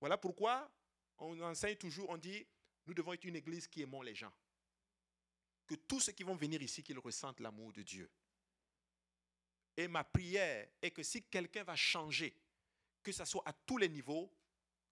Voilà 0.00 0.16
pourquoi 0.16 0.70
on 1.18 1.38
enseigne 1.42 1.76
toujours, 1.76 2.08
on 2.08 2.16
dit, 2.16 2.46
nous 2.86 2.94
devons 2.94 3.12
être 3.12 3.24
une 3.24 3.36
église 3.36 3.68
qui 3.68 3.82
aimons 3.82 4.02
les 4.02 4.14
gens. 4.14 4.32
Que 5.66 5.74
tous 5.74 6.00
ceux 6.00 6.12
qui 6.12 6.22
vont 6.22 6.34
venir 6.34 6.62
ici, 6.62 6.82
qu'ils 6.82 6.98
ressentent 6.98 7.40
l'amour 7.40 7.72
de 7.72 7.82
Dieu. 7.82 8.10
Et 9.76 9.86
ma 9.86 10.02
prière 10.02 10.68
est 10.82 10.90
que 10.90 11.02
si 11.02 11.22
quelqu'un 11.22 11.62
va 11.62 11.76
changer, 11.76 12.34
que 13.02 13.12
ce 13.12 13.24
soit 13.24 13.42
à 13.46 13.52
tous 13.52 13.78
les 13.78 13.88
niveaux, 13.88 14.32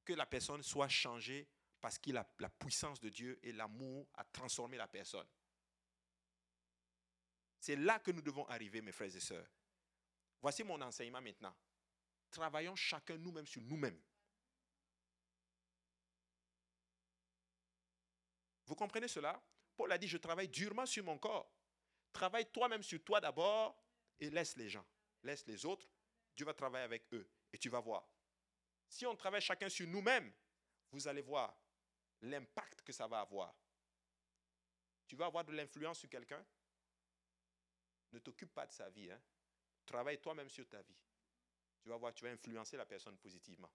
que 0.05 0.13
la 0.13 0.27
personne 0.27 0.63
soit 0.63 0.89
changée 0.89 1.49
parce 1.81 1.99
qu'il 1.99 2.17
a 2.17 2.29
la 2.39 2.51
puissance 2.51 3.01
de 3.01 3.09
Dieu 3.09 3.39
et 3.43 3.53
l'amour 3.53 4.09
à 4.15 4.25
transformer 4.25 4.77
la 4.77 4.89
personne. 4.89 5.27
C'est 7.61 7.77
là 7.77 7.99
que 7.99 8.11
nous 8.11 8.23
devons 8.23 8.47
arriver, 8.47 8.81
mes 8.81 8.93
frères 8.93 9.15
et 9.15 9.21
sœurs. 9.21 9.49
Voici 10.41 10.63
mon 10.63 10.81
enseignement 10.81 11.21
maintenant. 11.21 11.55
Travaillons 12.31 12.77
chacun 12.77 13.17
nous-mêmes 13.17 13.47
sur 13.47 13.63
nous-mêmes. 13.63 14.01
Vous 18.67 18.75
comprenez 18.75 19.09
cela? 19.09 19.43
Paul 19.77 19.91
a 19.93 19.99
dit, 19.99 20.09
je 20.09 20.19
travaille 20.19 20.49
durement 20.49 20.87
sur 20.87 21.05
mon 21.05 21.19
corps. 21.19 21.51
Travaille 22.13 22.51
toi-même 22.51 22.83
sur 22.83 23.03
toi 23.03 23.21
d'abord 23.21 23.83
et 24.21 24.31
laisse 24.31 24.57
les 24.57 24.69
gens. 24.69 24.87
Laisse 25.23 25.47
les 25.47 25.65
autres. 25.65 25.89
Dieu 26.37 26.45
va 26.45 26.55
travailler 26.55 26.85
avec 26.85 27.13
eux. 27.15 27.29
Et 27.53 27.59
tu 27.59 27.69
vas 27.69 27.81
voir. 27.81 28.07
Si 28.89 29.07
on 29.07 29.17
travaille 29.17 29.41
chacun 29.41 29.69
sur 29.69 29.87
nous-mêmes, 29.87 30.33
vous 30.91 31.09
allez 31.09 31.23
voir 31.23 31.57
l'impact 32.23 32.83
que 32.83 32.93
ça 32.93 33.07
va 33.07 33.21
avoir. 33.21 33.55
Tu 35.07 35.17
vas 35.17 35.27
avoir 35.27 35.45
de 35.45 35.53
l'influence 35.53 36.01
sur 36.01 36.09
quelqu'un 36.09 36.45
Ne 38.13 38.19
t'occupe 38.19 38.53
pas 38.53 38.67
de 38.67 38.73
sa 38.73 38.91
vie. 38.91 39.11
Hein? 39.11 39.21
Travaille 39.87 40.21
toi-même 40.21 40.49
sur 40.49 40.69
ta 40.69 40.83
vie. 40.83 40.97
Tu 41.81 41.89
vas 41.89 41.97
voir, 41.97 42.13
tu 42.13 42.25
vas 42.25 42.31
influencer 42.31 42.77
la 42.77 42.85
personne 42.85 43.17
positivement. 43.17 43.71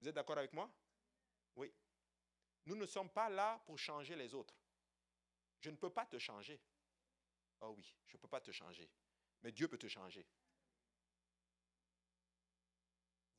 Vous 0.00 0.08
êtes 0.08 0.14
d'accord 0.14 0.38
avec 0.38 0.52
moi? 0.52 0.70
Oui. 1.56 1.72
Nous 2.66 2.76
ne 2.76 2.86
sommes 2.86 3.10
pas 3.10 3.28
là 3.28 3.60
pour 3.64 3.78
changer 3.78 4.14
les 4.14 4.34
autres. 4.34 4.54
Je 5.60 5.70
ne 5.70 5.76
peux 5.76 5.90
pas 5.90 6.06
te 6.06 6.18
changer. 6.18 6.60
Oh 7.60 7.74
oui, 7.76 7.94
je 8.06 8.16
ne 8.16 8.20
peux 8.20 8.28
pas 8.28 8.40
te 8.40 8.52
changer. 8.52 8.88
Mais 9.42 9.50
Dieu 9.50 9.66
peut 9.68 9.78
te 9.78 9.88
changer. 9.88 10.26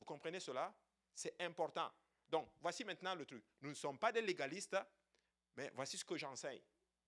Vous 0.00 0.06
comprenez 0.06 0.40
cela? 0.40 0.74
C'est 1.14 1.40
important. 1.40 1.92
Donc, 2.28 2.48
voici 2.60 2.84
maintenant 2.84 3.14
le 3.14 3.26
truc. 3.26 3.44
Nous 3.60 3.70
ne 3.70 3.74
sommes 3.74 3.98
pas 3.98 4.12
des 4.12 4.22
légalistes, 4.22 4.76
mais 5.56 5.70
voici 5.74 5.98
ce 5.98 6.04
que 6.04 6.16
j'enseigne. 6.16 6.62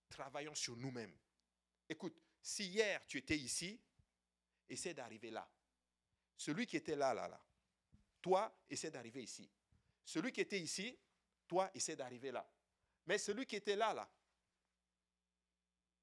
Travaillons 0.09 0.55
sur 0.55 0.76
nous-mêmes. 0.76 1.16
Écoute, 1.88 2.20
si 2.42 2.66
hier 2.66 3.07
tu 3.07 3.18
étais 3.18 3.38
ici, 3.38 3.81
essaie 4.68 4.94
d'arriver 4.94 5.31
là. 5.31 5.48
Celui 6.37 6.66
qui 6.66 6.76
était 6.76 6.96
là, 6.96 7.14
là, 7.14 7.28
là, 7.28 7.40
toi, 8.20 8.52
essaie 8.68 8.90
d'arriver 8.90 9.22
ici. 9.22 9.48
Celui 10.05 10.33
qui 10.33 10.40
était 10.40 10.61
ici, 10.61 10.98
toi, 11.46 11.70
essaie 11.74 11.96
d'arriver 11.96 12.33
là. 12.33 12.48
Mais 13.07 13.18
celui 13.18 13.46
qui 13.46 13.57
était 13.57 13.76
là, 13.76 13.94
là, 13.94 14.09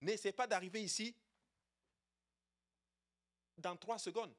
n'essaie 0.01 0.31
pas 0.31 0.47
d'arriver 0.47 0.81
ici 0.81 1.15
dans 3.57 3.75
trois 3.75 3.99
secondes. 3.99 4.33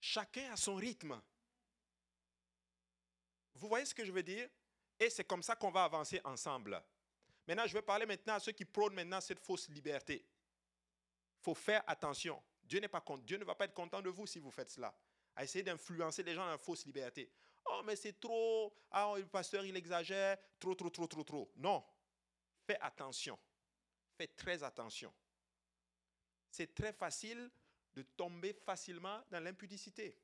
Chacun 0.00 0.52
a 0.52 0.56
son 0.56 0.74
rythme. 0.74 1.20
Vous 3.54 3.68
voyez 3.68 3.86
ce 3.86 3.94
que 3.94 4.04
je 4.04 4.12
veux 4.12 4.22
dire? 4.22 4.48
Et 4.98 5.10
c'est 5.10 5.24
comme 5.24 5.42
ça 5.42 5.56
qu'on 5.56 5.70
va 5.70 5.84
avancer 5.84 6.20
ensemble. 6.24 6.82
Maintenant, 7.46 7.66
je 7.66 7.72
vais 7.72 7.82
parler 7.82 8.06
maintenant 8.06 8.34
à 8.34 8.40
ceux 8.40 8.52
qui 8.52 8.64
prônent 8.64 8.94
maintenant 8.94 9.20
cette 9.20 9.40
fausse 9.40 9.68
liberté. 9.68 10.24
Il 11.38 11.42
faut 11.42 11.54
faire 11.54 11.82
attention. 11.86 12.42
Dieu, 12.62 12.80
n'est 12.80 12.88
pas, 12.88 13.02
Dieu 13.22 13.38
ne 13.38 13.44
va 13.44 13.54
pas 13.54 13.66
être 13.66 13.74
content 13.74 14.02
de 14.02 14.10
vous 14.10 14.26
si 14.26 14.38
vous 14.38 14.50
faites 14.50 14.70
cela. 14.70 14.94
À 15.34 15.44
essayer 15.44 15.62
d'influencer 15.62 16.22
les 16.22 16.34
gens 16.34 16.44
dans 16.44 16.50
la 16.50 16.58
fausse 16.58 16.84
liberté. 16.86 17.30
Oh, 17.66 17.82
mais 17.84 17.96
c'est 17.96 18.18
trop. 18.18 18.74
Ah, 18.90 19.12
le 19.16 19.26
pasteur, 19.26 19.64
il 19.64 19.76
exagère. 19.76 20.38
Trop, 20.58 20.74
trop, 20.74 20.90
trop, 20.90 21.06
trop, 21.06 21.24
trop. 21.24 21.52
Non. 21.56 21.84
Fais 22.66 22.78
attention. 22.80 23.38
Fais 24.16 24.28
très 24.28 24.62
attention. 24.62 25.12
C'est 26.50 26.74
très 26.74 26.92
facile 26.92 27.50
de 27.96 28.02
tomber 28.02 28.52
facilement 28.52 29.24
dans 29.30 29.40
l'impudicité. 29.40 30.18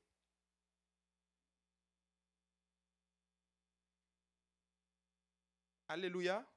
Alléluia. 5.87 6.47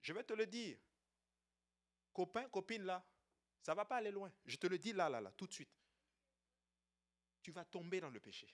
Je 0.00 0.12
vais 0.12 0.22
te 0.22 0.32
le 0.32 0.46
dire. 0.46 0.78
Copain, 2.12 2.48
copine, 2.48 2.84
là, 2.84 3.04
ça 3.60 3.72
ne 3.72 3.76
va 3.76 3.84
pas 3.84 3.96
aller 3.96 4.12
loin. 4.12 4.32
Je 4.46 4.56
te 4.56 4.68
le 4.68 4.78
dis 4.78 4.92
là, 4.92 5.08
là, 5.08 5.20
là, 5.20 5.32
tout 5.32 5.48
de 5.48 5.52
suite. 5.52 5.74
Tu 7.42 7.50
vas 7.50 7.64
tomber 7.64 8.00
dans 8.00 8.10
le 8.10 8.20
péché. 8.20 8.48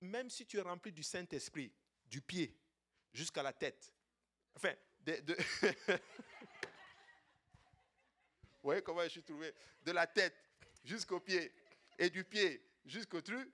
Même 0.00 0.30
si 0.30 0.46
tu 0.46 0.56
es 0.56 0.62
rempli 0.62 0.92
du 0.92 1.02
Saint-Esprit, 1.02 1.74
du 2.06 2.22
pied 2.22 2.58
jusqu'à 3.12 3.42
la 3.42 3.52
tête, 3.52 3.92
enfin, 4.54 4.74
de, 5.00 5.36
voyez 8.64 8.82
comment 8.82 9.02
je 9.02 9.08
suis 9.08 9.22
trouvé? 9.22 9.54
De 9.82 9.92
la 9.92 10.06
tête 10.06 10.36
jusqu'au 10.82 11.20
pied 11.20 11.52
et 11.98 12.10
du 12.10 12.24
pied 12.24 12.64
jusqu'au 12.84 13.20
truc. 13.20 13.52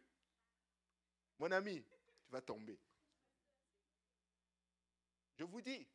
Mon 1.39 1.51
ami, 1.51 1.85
tu 2.25 2.31
vas 2.31 2.41
tomber. 2.41 2.79
Je 5.37 5.45
vous 5.45 5.61
dis, 5.61 5.87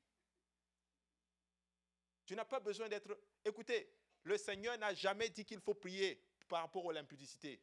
tu 2.26 2.36
n'as 2.36 2.46
pas 2.46 2.60
besoin 2.60 2.90
d'être... 2.90 3.18
Écoutez, 3.44 3.90
le 4.24 4.38
Seigneur 4.38 4.78
n'a 4.78 4.94
jamais 4.94 5.30
dit 5.30 5.46
qu'il 5.46 5.62
faut 5.62 5.76
prier 5.76 6.20
par 6.48 6.62
rapport 6.62 6.90
à 6.90 6.94
l'impudicité. 6.94 7.62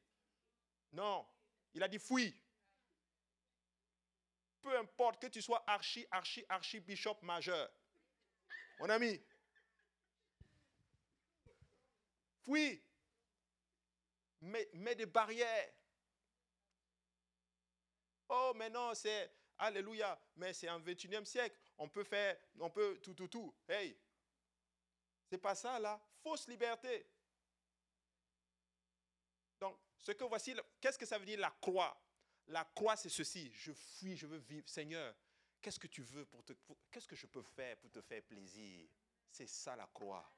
Non, 0.92 1.26
il 1.74 1.82
a 1.82 1.88
dit 1.88 1.98
fouille. 1.98 2.34
Peu 4.60 4.76
importe 4.78 5.20
que 5.20 5.26
tu 5.26 5.42
sois 5.42 5.62
archi, 5.66 6.06
archi, 6.10 6.44
archi 6.48 6.78
bishop 6.78 7.18
majeur. 7.22 7.68
Mon 8.78 8.88
ami, 8.90 9.20
oui, 12.46 12.82
mets, 14.40 14.94
des 14.94 15.06
barrières. 15.06 15.72
Oh, 18.28 18.52
mais 18.56 18.70
non, 18.70 18.94
c'est 18.94 19.30
Alléluia, 19.58 20.20
mais 20.36 20.52
c'est 20.52 20.68
en 20.68 20.80
21e 20.80 21.24
siècle. 21.24 21.56
On 21.78 21.88
peut 21.88 22.02
faire, 22.02 22.36
on 22.58 22.68
peut 22.68 22.98
tout, 23.00 23.14
tout, 23.14 23.28
tout. 23.28 23.54
Hey, 23.68 23.96
c'est 25.30 25.38
pas 25.38 25.54
ça 25.54 25.78
là. 25.78 26.00
Fausse 26.20 26.48
liberté. 26.48 27.06
Donc, 29.60 29.78
ce 30.00 30.10
que 30.10 30.24
voici, 30.24 30.54
qu'est-ce 30.80 30.98
que 30.98 31.06
ça 31.06 31.16
veut 31.16 31.26
dire 31.26 31.38
la 31.38 31.50
croix? 31.60 31.96
La 32.48 32.64
croix, 32.64 32.96
c'est 32.96 33.08
ceci. 33.08 33.52
Je 33.54 33.72
fuis, 33.72 34.16
je 34.16 34.26
veux 34.26 34.38
vivre. 34.38 34.68
Seigneur, 34.68 35.14
qu'est-ce 35.60 35.78
que 35.78 35.86
tu 35.86 36.02
veux 36.02 36.24
pour 36.24 36.42
te. 36.42 36.52
Qu'est-ce 36.90 37.06
que 37.06 37.14
je 37.14 37.26
peux 37.26 37.42
faire 37.42 37.76
pour 37.76 37.92
te 37.92 38.00
faire 38.00 38.22
plaisir? 38.22 38.88
C'est 39.30 39.46
ça 39.46 39.76
la 39.76 39.86
croix. 39.86 40.28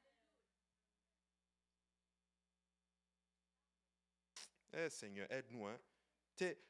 Eh, 4.77 4.91
Seigneur, 4.91 5.31
aide-nous. 5.31 5.67
Hein. 5.67 5.79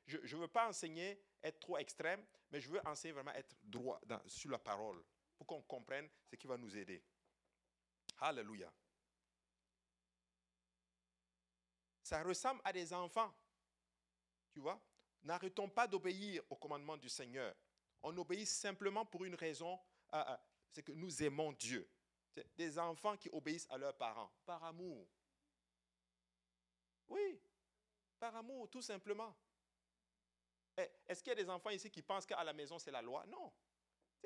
Je 0.07 0.37
ne 0.37 0.41
veux 0.41 0.49
pas 0.49 0.69
enseigner 0.69 1.19
être 1.43 1.59
trop 1.59 1.79
extrême, 1.79 2.25
mais 2.51 2.61
je 2.61 2.69
veux 2.69 2.87
enseigner 2.87 3.13
vraiment 3.13 3.33
être 3.33 3.57
droit 3.63 4.01
sur 4.27 4.51
la 4.51 4.59
parole 4.59 5.03
pour 5.37 5.47
qu'on 5.47 5.63
comprenne 5.63 6.09
ce 6.27 6.37
qui 6.37 6.47
va 6.47 6.57
nous 6.57 6.77
aider. 6.77 7.03
Alléluia. 8.19 8.73
Ça 12.03 12.23
ressemble 12.23 12.61
à 12.65 12.73
des 12.73 12.93
enfants. 12.93 13.35
Tu 14.53 14.61
vois 14.61 14.81
N'arrêtons 15.23 15.71
pas 15.71 15.89
d'obéir 15.89 16.43
au 16.51 16.57
commandement 16.57 16.99
du 16.99 17.09
Seigneur. 17.09 17.57
On 18.03 18.15
obéit 18.19 18.47
simplement 18.47 19.07
pour 19.07 19.25
une 19.25 19.35
raison, 19.35 19.81
euh, 20.13 20.23
euh, 20.29 20.37
c'est 20.71 20.83
que 20.83 20.93
nous 20.93 21.23
aimons 21.23 21.53
Dieu. 21.53 21.89
Des 22.57 22.79
enfants 22.79 23.17
qui 23.17 23.31
obéissent 23.31 23.67
à 23.71 23.79
leurs 23.79 23.97
parents, 23.97 24.31
par 24.45 24.63
amour. 24.65 25.09
Oui, 27.09 27.41
par 28.25 28.37
amour, 28.37 28.71
tout 28.71 28.81
simplement. 28.81 29.37
Eh, 30.79 30.89
est-ce 31.07 31.23
qu'il 31.23 31.29
y 31.29 31.33
a 31.33 31.43
des 31.45 31.51
enfants 31.51 31.69
ici 31.69 31.91
qui 31.91 32.01
pensent 32.01 32.25
qu'à 32.25 32.43
la 32.43 32.55
maison, 32.55 32.79
c'est 32.79 32.91
la 32.91 33.03
loi? 33.03 33.27
Non. 33.27 33.53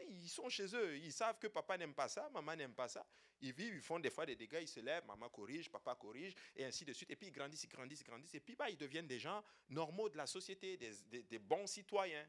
Ils 0.07 0.29
sont 0.29 0.49
chez 0.49 0.73
eux, 0.77 0.97
ils 0.97 1.13
savent 1.13 1.37
que 1.41 1.49
papa 1.49 1.77
n'aime 1.77 1.95
pas 1.95 2.07
ça, 2.07 2.31
maman 2.31 2.55
n'aime 2.55 2.75
pas 2.75 2.87
ça. 2.87 3.05
Ils 3.41 3.53
vivent, 3.53 3.75
ils 3.75 3.83
font 3.83 3.99
des 3.99 4.11
fois 4.11 4.25
des 4.25 4.37
dégâts, 4.37 4.61
ils 4.63 4.69
se 4.69 4.79
lèvent, 4.79 5.05
maman 5.05 5.29
corrige, 5.29 5.69
papa 5.69 5.97
corrige, 5.97 6.33
et 6.55 6.65
ainsi 6.65 6.85
de 6.85 6.93
suite. 6.93 7.11
Et 7.11 7.17
puis 7.17 7.27
ils 7.27 7.33
grandissent, 7.33 7.65
ils 7.65 7.69
grandissent, 7.69 8.03
ils 8.03 8.05
grandissent. 8.05 8.35
Et 8.37 8.41
puis 8.41 8.55
bah, 8.55 8.71
ils 8.71 8.77
deviennent 8.77 9.09
des 9.09 9.19
gens 9.19 9.43
normaux 9.69 10.09
de 10.09 10.17
la 10.17 10.29
société, 10.29 10.77
des, 10.77 11.25
des 11.25 11.39
bons 11.41 11.67
citoyens. 11.67 12.27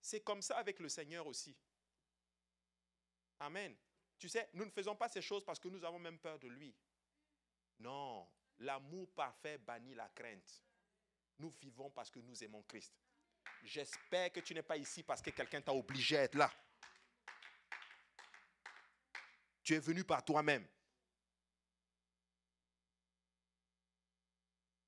C'est 0.00 0.20
comme 0.22 0.42
ça 0.42 0.56
avec 0.56 0.80
le 0.80 0.88
Seigneur 0.88 1.24
aussi. 1.28 1.56
Amen. 3.38 3.76
Tu 4.18 4.28
sais, 4.28 4.50
nous 4.54 4.64
ne 4.64 4.70
faisons 4.70 4.96
pas 4.96 5.08
ces 5.08 5.22
choses 5.22 5.44
parce 5.44 5.60
que 5.60 5.68
nous 5.68 5.84
avons 5.84 6.00
même 6.00 6.18
peur 6.18 6.40
de 6.40 6.48
lui. 6.48 6.74
Non, 7.78 8.28
l'amour 8.58 9.08
parfait 9.12 9.58
bannit 9.58 9.94
la 9.94 10.08
crainte. 10.08 10.64
Nous 11.42 11.50
vivons 11.60 11.90
parce 11.90 12.08
que 12.08 12.20
nous 12.20 12.44
aimons 12.44 12.62
Christ. 12.62 12.94
J'espère 13.64 14.30
que 14.30 14.38
tu 14.38 14.54
n'es 14.54 14.62
pas 14.62 14.76
ici 14.76 15.02
parce 15.02 15.20
que 15.20 15.30
quelqu'un 15.30 15.60
t'a 15.60 15.74
obligé 15.74 16.16
à 16.16 16.22
être 16.22 16.36
là. 16.36 16.48
Tu 19.64 19.74
es 19.74 19.80
venu 19.80 20.04
par 20.04 20.24
toi-même. 20.24 20.64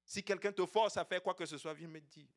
Si 0.04 0.22
quelqu'un 0.22 0.52
te 0.52 0.64
force 0.64 0.96
à 0.96 1.04
faire 1.04 1.20
quoi 1.20 1.34
que 1.34 1.44
ce 1.44 1.58
soit, 1.58 1.74
viens 1.74 1.88
me 1.88 2.00
dire. 2.00 2.28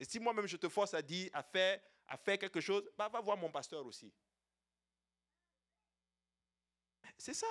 Et 0.00 0.06
si 0.06 0.18
moi-même 0.18 0.46
je 0.46 0.56
te 0.56 0.70
force 0.70 0.94
à 0.94 1.02
dire, 1.02 1.28
à 1.34 1.42
faire, 1.42 1.82
à 2.06 2.16
faire 2.16 2.38
quelque 2.38 2.62
chose, 2.62 2.90
bah, 2.96 3.10
va 3.10 3.20
voir 3.20 3.36
mon 3.36 3.50
pasteur 3.50 3.84
aussi. 3.84 4.10
C'est 7.18 7.34
ça. 7.34 7.46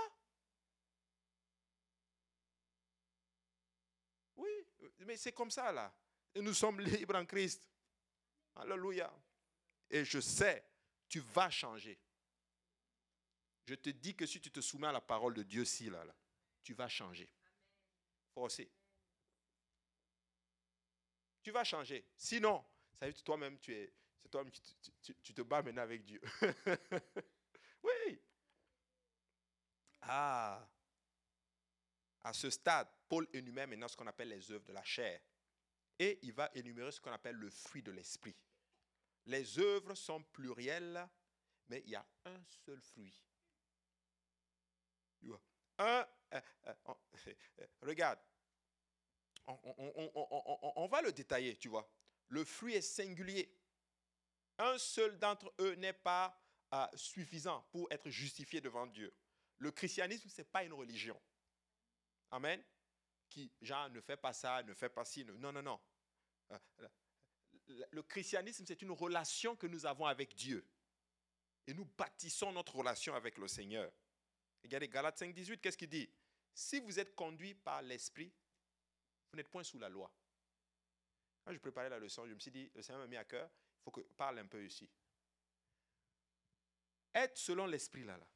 Mais 5.05 5.17
c'est 5.17 5.31
comme 5.31 5.51
ça 5.51 5.71
là. 5.71 5.93
Nous 6.35 6.53
sommes 6.53 6.81
libres 6.81 7.15
en 7.15 7.25
Christ. 7.25 7.69
Alléluia. 8.55 9.13
Et 9.89 10.03
je 10.03 10.19
sais, 10.19 10.65
tu 11.07 11.19
vas 11.19 11.49
changer. 11.49 11.99
Je 13.65 13.75
te 13.75 13.89
dis 13.89 14.15
que 14.15 14.25
si 14.25 14.41
tu 14.41 14.51
te 14.51 14.61
soumets 14.61 14.87
à 14.87 14.91
la 14.91 15.01
parole 15.01 15.33
de 15.33 15.43
Dieu, 15.43 15.63
si 15.63 15.89
là, 15.89 16.03
là 16.03 16.15
tu 16.63 16.73
vas 16.73 16.87
changer. 16.87 17.29
Forcé. 18.33 18.71
Tu 21.41 21.51
vas 21.51 21.63
changer. 21.63 22.05
Sinon, 22.15 22.63
ça 22.99 23.05
veut 23.05 23.13
dire 23.13 23.23
toi-même, 23.23 23.59
tu 23.59 23.73
es, 23.73 23.93
c'est 24.21 24.29
toi-même, 24.29 24.51
tu, 25.01 25.15
tu 25.21 25.33
te 25.33 25.41
bats 25.41 25.61
maintenant 25.61 25.81
avec 25.81 26.03
Dieu. 26.03 26.21
oui. 27.83 28.21
Ah. 30.01 30.67
À 32.23 32.33
ce 32.33 32.49
stade, 32.49 32.87
Paul 33.09 33.27
énumère 33.33 33.67
maintenant 33.67 33.87
ce 33.87 33.97
qu'on 33.97 34.07
appelle 34.07 34.29
les 34.29 34.51
œuvres 34.51 34.65
de 34.65 34.73
la 34.73 34.83
chair. 34.83 35.21
Et 35.99 36.19
il 36.23 36.33
va 36.33 36.49
énumérer 36.53 36.91
ce 36.91 37.01
qu'on 37.01 37.11
appelle 37.11 37.35
le 37.35 37.49
fruit 37.49 37.83
de 37.83 37.91
l'esprit. 37.91 38.35
Les 39.25 39.59
œuvres 39.59 39.95
sont 39.95 40.23
plurielles, 40.23 41.07
mais 41.67 41.81
il 41.85 41.91
y 41.91 41.95
a 41.95 42.05
un 42.25 42.43
seul 42.65 42.81
fruit. 42.81 43.23
Un, 45.79 46.07
euh, 46.33 46.41
euh, 46.67 46.73
euh, 46.89 47.65
regarde, 47.81 48.19
on, 49.47 50.87
va 50.87 51.01
le 51.01 51.11
détailler, 51.11 51.57
tu 51.57 51.67
vois. 51.67 51.89
Le 52.29 52.45
fruit 52.45 52.75
est 52.75 52.81
singulier. 52.81 53.53
Un 54.57 54.77
seul 54.77 55.17
d'entre 55.17 55.53
eux 55.59 55.75
n'est 55.75 55.93
pas 55.93 56.39
suffisant 56.95 57.61
pour 57.71 57.91
être 57.91 58.09
justifié 58.09 58.61
devant 58.61 58.87
Dieu. 58.87 59.13
Le 59.57 59.71
christianisme, 59.71 60.29
ce 60.29 60.41
n'est 60.41 60.45
pas 60.45 60.63
une 60.63 60.73
religion. 60.73 61.19
Amen. 62.33 62.63
Qui, 63.29 63.51
genre, 63.61 63.91
ne 63.91 64.01
fait 64.01 64.17
pas 64.17 64.33
ça, 64.33 64.63
ne 64.63 64.73
fait 64.73 64.89
pas 64.89 65.05
ci. 65.05 65.23
Non, 65.23 65.51
non, 65.51 65.61
non. 65.61 65.79
Euh, 66.51 66.57
le 67.91 68.01
christianisme, 68.01 68.65
c'est 68.65 68.81
une 68.81 68.91
relation 68.91 69.55
que 69.55 69.67
nous 69.67 69.85
avons 69.85 70.07
avec 70.07 70.33
Dieu. 70.35 70.65
Et 71.67 71.73
nous 71.75 71.85
bâtissons 71.85 72.51
notre 72.51 72.75
relation 72.75 73.13
avec 73.13 73.37
le 73.37 73.47
Seigneur. 73.47 73.91
Regardez 74.63 74.87
Galates 74.87 75.19
5, 75.19 75.33
18, 75.33 75.61
qu'est-ce 75.61 75.77
qu'il 75.77 75.89
dit? 75.89 76.09
Si 76.53 76.79
vous 76.79 76.99
êtes 76.99 77.15
conduit 77.15 77.53
par 77.53 77.83
l'Esprit, 77.83 78.33
vous 79.31 79.37
n'êtes 79.37 79.49
point 79.49 79.63
sous 79.63 79.77
la 79.77 79.89
loi. 79.89 80.11
Quand 81.45 81.53
je 81.53 81.59
préparais 81.59 81.89
la 81.89 81.99
leçon, 81.99 82.27
je 82.27 82.33
me 82.33 82.39
suis 82.39 82.51
dit, 82.51 82.71
le 82.73 82.81
Seigneur 82.81 83.01
m'a 83.01 83.07
mis 83.07 83.17
à 83.17 83.25
cœur, 83.25 83.47
il 83.47 83.83
faut 83.83 83.91
que 83.91 84.01
je 84.01 84.13
parle 84.13 84.39
un 84.39 84.47
peu 84.47 84.65
ici. 84.65 84.89
Être 87.13 87.37
selon 87.37 87.67
l'Esprit, 87.67 88.03
là, 88.03 88.17
là, 88.17 88.27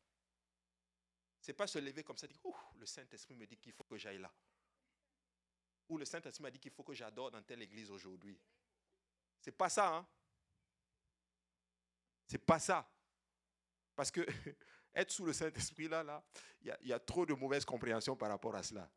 c'est 1.47 1.53
pas 1.53 1.65
se 1.65 1.79
lever 1.79 2.03
comme 2.03 2.17
ça, 2.17 2.27
dire, 2.27 2.41
le 2.75 2.86
Saint-Esprit 2.86 3.33
me 3.33 3.47
dit 3.47 3.55
qu'il 3.55 3.71
faut 3.71 3.86
que 3.86 3.97
j'aille 3.97 4.17
là. 4.17 4.29
Ou 5.88 5.97
le 5.97 6.03
Saint-Esprit 6.03 6.43
m'a 6.43 6.51
dit 6.51 6.60
qu'il 6.60 6.73
faut 6.73 6.83
que 6.83 6.93
j'adore 6.93 7.31
dans 7.31 7.41
telle 7.41 7.62
église 7.62 7.89
aujourd'hui. 7.89 8.38
C'est 9.39 9.53
pas 9.53 9.69
ça, 9.69 9.95
hein? 9.95 10.07
C'est 12.27 12.45
pas 12.45 12.60
ça. 12.60 12.86
Parce 13.95 14.12
que 14.12 14.27
être 14.93 15.10
sous 15.10 15.25
le 15.25 15.31
Saint-Esprit, 15.31 15.88
là, 15.88 16.03
là, 16.03 16.21
il 16.60 16.75
y, 16.81 16.91
a 16.91 16.99
trop 16.99 17.25
de 17.25 17.33
mauvaise 17.33 17.63
compréhension 17.63 18.17
par 18.17 18.27
rapport 18.27 18.53
à 18.53 18.62
cela. 18.62 18.91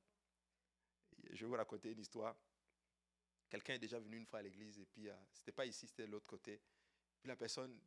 Je 1.30 1.44
vais 1.44 1.46
vous 1.46 1.56
raconter 1.56 1.92
une 1.92 2.00
histoire. 2.00 2.34
Quelqu'un 3.48 3.74
est 3.74 3.78
déjà 3.78 4.00
venu 4.00 4.16
une 4.16 4.26
fois 4.26 4.40
à 4.40 4.42
l'église 4.42 4.80
et 4.80 4.86
puis, 4.86 5.08
euh, 5.08 5.14
c'était 5.32 5.52
pas 5.52 5.66
ici, 5.66 5.86
c'était 5.86 6.08
de 6.08 6.10
l'autre 6.10 6.28
côté. 6.28 6.60
Puis 7.20 7.28
la 7.28 7.36
personne, 7.36 7.80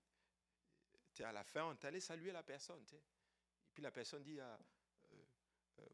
à 1.19 1.33
la 1.33 1.43
fin, 1.43 1.65
on 1.65 1.85
allé 1.85 1.99
saluer 1.99 2.31
la 2.31 2.43
personne. 2.43 2.81
Et 2.81 3.12
puis 3.73 3.83
la 3.83 3.91
personne 3.91 4.23
dit, 4.23 4.39
euh, 4.39 4.57
euh, 5.79 5.85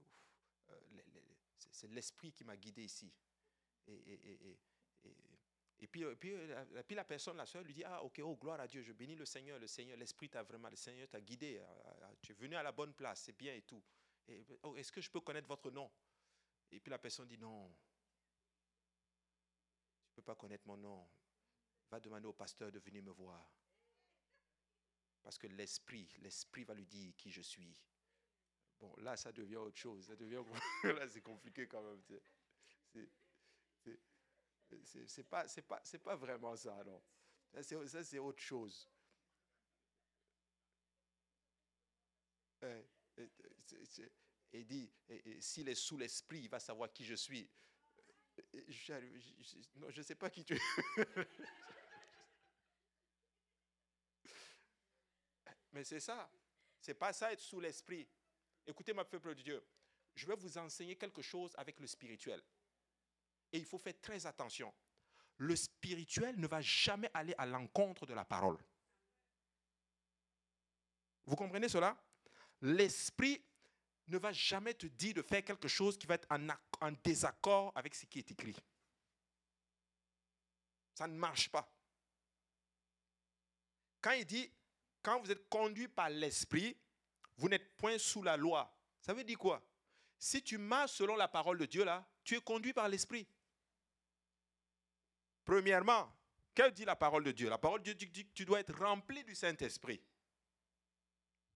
c'est 1.57 1.87
l'esprit 1.87 2.31
qui 2.31 2.43
m'a 2.43 2.57
guidé 2.57 2.83
ici. 2.83 3.11
Et, 3.87 3.93
et, 3.93 4.49
et, 4.49 4.59
et 5.81 5.87
puis, 5.87 6.03
puis, 6.15 6.35
puis, 6.85 6.95
la 6.95 7.05
personne, 7.05 7.37
la 7.37 7.45
soeur, 7.45 7.63
lui 7.63 7.73
dit, 7.73 7.83
ah 7.85 8.03
ok, 8.03 8.19
oh 8.23 8.35
gloire 8.35 8.59
à 8.59 8.67
Dieu, 8.67 8.81
je 8.81 8.91
bénis 8.91 9.15
le 9.15 9.25
Seigneur, 9.25 9.57
le 9.59 9.67
Seigneur, 9.67 9.97
l'Esprit 9.97 10.29
t'a 10.29 10.43
vraiment, 10.43 10.69
le 10.69 10.75
Seigneur 10.75 11.07
t'a 11.07 11.21
guidé, 11.21 11.63
tu 12.21 12.33
es 12.33 12.35
venu 12.35 12.55
à 12.55 12.63
la 12.63 12.73
bonne 12.73 12.93
place, 12.93 13.21
c'est 13.21 13.37
bien 13.37 13.53
et 13.55 13.61
tout. 13.61 13.81
Oh, 14.63 14.75
est-ce 14.75 14.91
que 14.91 15.01
je 15.01 15.09
peux 15.09 15.21
connaître 15.21 15.47
votre 15.47 15.71
nom? 15.71 15.89
Et 16.71 16.79
puis 16.79 16.91
la 16.91 16.99
personne 16.99 17.27
dit, 17.27 17.37
non, 17.37 17.73
tu 20.03 20.11
ne 20.11 20.15
peux 20.15 20.21
pas 20.21 20.35
connaître 20.35 20.67
mon 20.67 20.77
nom. 20.77 21.07
Va 21.89 21.99
demander 21.99 22.27
au 22.27 22.33
pasteur 22.33 22.71
de 22.71 22.79
venir 22.79 23.01
me 23.01 23.11
voir. 23.11 23.49
Parce 25.29 25.37
que 25.37 25.45
l'Esprit, 25.45 26.09
l'Esprit 26.23 26.63
va 26.63 26.73
lui 26.73 26.87
dire 26.87 27.13
qui 27.15 27.29
je 27.29 27.43
suis. 27.43 27.79
Bon, 28.79 28.91
là, 28.97 29.15
ça 29.15 29.31
devient 29.31 29.57
autre 29.57 29.77
chose. 29.77 30.07
Ça 30.07 30.15
devient... 30.15 30.41
là, 30.85 31.07
c'est 31.07 31.21
compliqué 31.21 31.67
quand 31.67 31.83
même. 31.83 32.01
C'est 35.05 35.29
pas, 35.29 35.45
pas, 35.67 35.83
pas 36.03 36.15
vraiment 36.15 36.55
ça, 36.55 36.83
non. 36.83 36.99
Ça, 37.61 38.03
c'est 38.03 38.17
autre 38.17 38.41
chose. 38.41 38.89
Et 44.51 44.63
dit, 44.63 44.91
s'il 45.39 45.69
est 45.69 45.75
sous 45.75 45.99
l'esprit, 45.99 46.39
il 46.39 46.49
va 46.49 46.59
savoir 46.59 46.91
qui 46.91 47.05
je 47.05 47.13
suis. 47.13 47.47
Non, 49.75 49.91
je 49.91 49.99
ne 49.99 50.03
sais 50.03 50.15
pas 50.15 50.31
qui 50.31 50.43
tu 50.43 50.55
es. 50.55 50.59
Mais 55.71 55.84
c'est 55.84 55.99
ça. 55.99 56.29
C'est 56.79 56.93
pas 56.93 57.13
ça 57.13 57.32
être 57.32 57.41
sous 57.41 57.60
l'esprit. 57.60 58.08
Écoutez, 58.65 58.93
ma 58.93 59.05
peuple 59.05 59.36
de 59.36 59.41
Dieu, 59.41 59.63
je 60.15 60.25
vais 60.25 60.36
vous 60.36 60.58
enseigner 60.58 60.95
quelque 60.95 61.21
chose 61.21 61.51
avec 61.58 61.79
le 61.79 61.88
spirituel. 61.88 62.41
Et 63.51 63.58
il 63.58 63.65
faut 63.65 63.77
faire 63.77 63.99
très 63.99 64.25
attention. 64.25 64.73
Le 65.38 65.55
spirituel 65.55 66.39
ne 66.39 66.47
va 66.47 66.62
jamais 66.62 67.10
aller 67.13 67.34
à 67.38 67.45
l'encontre 67.45 68.05
de 68.05 68.13
la 68.13 68.25
parole. 68.25 68.58
Vous 71.25 71.36
comprenez 71.36 71.69
cela? 71.69 71.97
L'esprit 72.62 73.43
ne 74.08 74.17
va 74.17 74.32
jamais 74.34 74.73
te 74.73 74.88
dire 74.88 75.13
de 75.13 75.21
faire 75.21 75.43
quelque 75.43 75.67
chose 75.67 75.97
qui 75.97 76.08
va 76.08 76.15
être 76.15 76.27
en, 76.29 76.47
en 76.82 76.91
désaccord 77.03 77.71
avec 77.75 77.95
ce 77.95 78.05
qui 78.05 78.19
est 78.19 78.32
écrit. 78.32 78.55
Ça 80.93 81.08
ne 81.08 81.15
marche 81.15 81.49
pas. 81.49 81.71
Quand 84.01 84.12
il 84.12 84.25
dit, 84.25 84.51
quand 85.01 85.19
vous 85.19 85.31
êtes 85.31 85.47
conduit 85.49 85.88
par 85.88 86.09
l'esprit, 86.09 86.77
vous 87.38 87.49
n'êtes 87.49 87.75
point 87.77 87.97
sous 87.97 88.21
la 88.23 88.38
loi. 88.38 88.73
Ça 89.01 89.13
veut 89.13 89.23
dire 89.23 89.38
quoi? 89.38 89.62
Si 90.17 90.43
tu 90.43 90.57
marches 90.57 90.91
selon 90.91 91.15
la 91.15 91.27
parole 91.27 91.57
de 91.57 91.65
Dieu 91.65 91.85
là, 91.85 92.05
tu 92.23 92.35
es 92.35 92.41
conduit 92.41 92.73
par 92.73 92.89
l'esprit. 92.89 93.27
Premièrement, 95.45 96.12
que 96.53 96.69
dit 96.71 96.85
la 96.85 96.95
parole 96.95 97.23
de 97.23 97.31
Dieu? 97.31 97.49
La 97.49 97.57
parole 97.57 97.81
de 97.81 97.93
Dieu 97.93 98.09
dit 98.09 98.25
que 98.25 98.33
tu 98.33 98.45
dois 98.45 98.59
être 98.59 98.77
rempli 98.77 99.23
du 99.23 99.33
Saint-Esprit. 99.33 100.01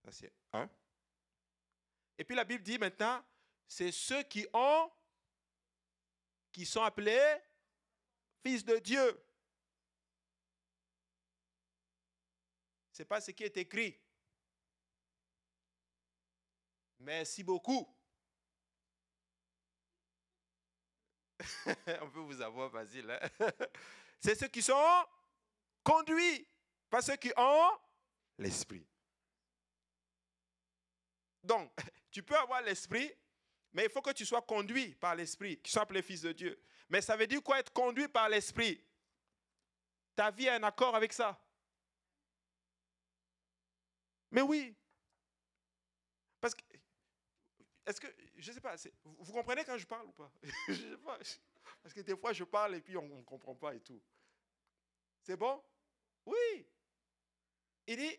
Ça, 0.04 0.12
c'est 0.12 0.32
un. 0.52 0.68
Et 2.16 2.24
puis 2.24 2.34
la 2.34 2.44
Bible 2.44 2.62
dit 2.62 2.78
maintenant, 2.78 3.22
c'est 3.66 3.92
ceux 3.92 4.22
qui 4.22 4.46
ont, 4.52 4.90
qui 6.52 6.64
sont 6.64 6.82
appelés 6.82 7.36
fils 8.42 8.64
de 8.64 8.78
Dieu. 8.78 9.22
Ce 12.94 13.02
n'est 13.02 13.06
pas 13.06 13.20
ce 13.20 13.32
qui 13.32 13.42
est 13.42 13.56
écrit. 13.56 14.00
Merci 17.00 17.42
beaucoup. 17.42 17.92
On 22.00 22.08
peut 22.10 22.20
vous 22.20 22.40
avoir 22.40 22.70
facile. 22.70 23.18
C'est 24.20 24.36
ceux 24.36 24.46
qui 24.46 24.62
sont 24.62 25.04
conduits, 25.82 26.46
pas 26.88 27.02
ceux 27.02 27.16
qui 27.16 27.32
ont 27.36 27.70
l'esprit. 28.38 28.86
Donc, 31.42 31.72
tu 32.12 32.22
peux 32.22 32.36
avoir 32.36 32.62
l'esprit, 32.62 33.12
mais 33.72 33.86
il 33.86 33.90
faut 33.90 34.02
que 34.02 34.12
tu 34.12 34.24
sois 34.24 34.42
conduit 34.42 34.94
par 34.94 35.16
l'esprit, 35.16 35.60
qui 35.60 35.72
soit 35.72 35.82
appelé 35.82 36.00
fils 36.00 36.20
de 36.22 36.30
Dieu. 36.30 36.62
Mais 36.88 37.00
ça 37.00 37.16
veut 37.16 37.26
dire 37.26 37.42
quoi 37.42 37.58
être 37.58 37.72
conduit 37.72 38.06
par 38.06 38.28
l'esprit? 38.28 38.80
Ta 40.14 40.30
vie 40.30 40.46
est 40.46 40.56
en 40.56 40.62
accord 40.62 40.94
avec 40.94 41.12
ça. 41.12 41.43
Mais 44.34 44.42
oui. 44.42 44.76
Parce 46.40 46.54
que 46.54 46.62
est-ce 47.86 48.00
que, 48.00 48.06
je 48.36 48.50
ne 48.50 48.54
sais 48.54 48.60
pas, 48.60 48.74
vous 49.04 49.32
comprenez 49.32 49.64
quand 49.64 49.78
je 49.78 49.86
parle 49.86 50.06
ou 50.06 50.12
pas? 50.12 50.30
Je 50.68 50.74
sais 50.74 50.96
pas. 50.96 51.18
Parce 51.82 51.94
que 51.94 52.00
des 52.00 52.16
fois, 52.16 52.32
je 52.32 52.44
parle 52.44 52.74
et 52.76 52.80
puis 52.80 52.96
on 52.96 53.06
ne 53.06 53.22
comprend 53.22 53.54
pas 53.54 53.74
et 53.74 53.80
tout. 53.80 54.00
C'est 55.22 55.36
bon? 55.36 55.62
Oui. 56.24 56.66
Il 57.86 57.96
dit, 57.98 58.18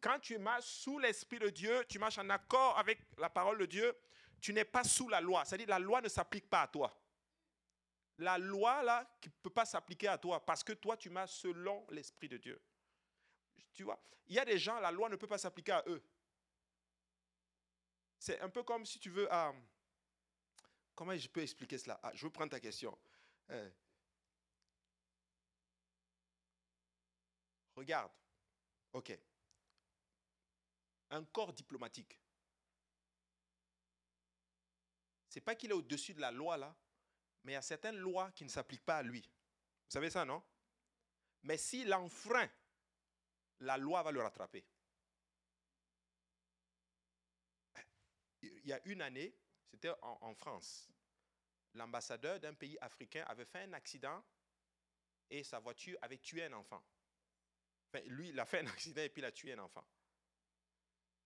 quand 0.00 0.20
tu 0.20 0.38
marches 0.38 0.66
sous 0.66 0.98
l'Esprit 1.00 1.40
de 1.40 1.50
Dieu, 1.50 1.84
tu 1.88 1.98
marches 1.98 2.18
en 2.18 2.30
accord 2.30 2.78
avec 2.78 3.00
la 3.18 3.28
parole 3.28 3.58
de 3.58 3.66
Dieu, 3.66 3.92
tu 4.40 4.52
n'es 4.52 4.64
pas 4.64 4.84
sous 4.84 5.08
la 5.08 5.20
loi. 5.20 5.44
C'est-à-dire 5.44 5.68
la 5.68 5.80
loi 5.80 6.00
ne 6.00 6.08
s'applique 6.08 6.48
pas 6.48 6.62
à 6.62 6.68
toi. 6.68 6.96
La 8.18 8.38
loi, 8.38 8.82
là, 8.84 9.04
qui 9.20 9.28
ne 9.28 9.34
peut 9.42 9.50
pas 9.50 9.64
s'appliquer 9.64 10.08
à 10.08 10.18
toi 10.18 10.44
parce 10.44 10.62
que 10.62 10.72
toi, 10.72 10.96
tu 10.96 11.10
marches 11.10 11.32
selon 11.32 11.84
l'Esprit 11.90 12.28
de 12.28 12.36
Dieu. 12.36 12.62
Tu 13.74 13.82
vois, 13.82 14.00
il 14.26 14.34
y 14.34 14.38
a 14.38 14.44
des 14.44 14.58
gens, 14.58 14.78
la 14.80 14.90
loi 14.90 15.08
ne 15.08 15.16
peut 15.16 15.26
pas 15.26 15.38
s'appliquer 15.38 15.72
à 15.72 15.84
eux. 15.86 16.02
C'est 18.18 18.40
un 18.40 18.48
peu 18.48 18.62
comme 18.62 18.86
si 18.86 18.98
tu 18.98 19.10
veux... 19.10 19.28
Ah, 19.30 19.52
comment 20.94 21.14
je 21.16 21.28
peux 21.28 21.42
expliquer 21.42 21.76
cela? 21.76 21.98
Ah, 22.02 22.12
Je 22.14 22.24
veux 22.24 22.32
prendre 22.32 22.50
ta 22.50 22.60
question. 22.60 22.96
Euh, 23.50 23.70
regarde. 27.76 28.12
OK. 28.92 29.18
Un 31.10 31.24
corps 31.24 31.52
diplomatique. 31.52 32.18
C'est 35.28 35.40
pas 35.40 35.56
qu'il 35.56 35.70
est 35.70 35.74
au-dessus 35.74 36.14
de 36.14 36.20
la 36.20 36.30
loi 36.30 36.56
là, 36.56 36.74
mais 37.42 37.52
il 37.52 37.54
y 37.56 37.58
a 37.58 37.62
certaines 37.62 37.96
lois 37.96 38.30
qui 38.30 38.44
ne 38.44 38.48
s'appliquent 38.48 38.84
pas 38.84 38.98
à 38.98 39.02
lui. 39.02 39.20
Vous 39.20 39.90
savez 39.90 40.08
ça, 40.08 40.24
non? 40.24 40.42
Mais 41.42 41.58
s'il 41.58 41.92
enfreint, 41.92 42.48
la 43.64 43.76
loi 43.76 44.02
va 44.02 44.12
le 44.12 44.22
rattraper. 44.22 44.64
il 48.64 48.70
y 48.70 48.72
a 48.72 48.80
une 48.86 49.02
année, 49.02 49.34
c'était 49.70 49.92
en, 50.00 50.34
France, 50.34 50.88
l'ambassadeur 51.74 52.40
d'un 52.40 52.54
pays 52.54 52.78
africain 52.80 53.24
avait 53.28 53.44
fait 53.44 53.62
un 53.62 53.72
accident 53.72 54.24
et 55.30 55.42
sa 55.44 55.58
voiture 55.60 55.98
avait 56.02 56.18
tué 56.18 56.44
un 56.44 56.52
enfant. 56.52 56.82
Lui, 58.06 58.30
il 58.30 58.40
a 58.40 58.46
fait 58.46 58.60
un 58.60 58.66
accident 58.72 59.02
et 59.02 59.08
puis 59.08 59.22
il 59.22 59.24
a 59.24 59.32
tué 59.32 59.52
un 59.52 59.58
enfant. 59.58 59.84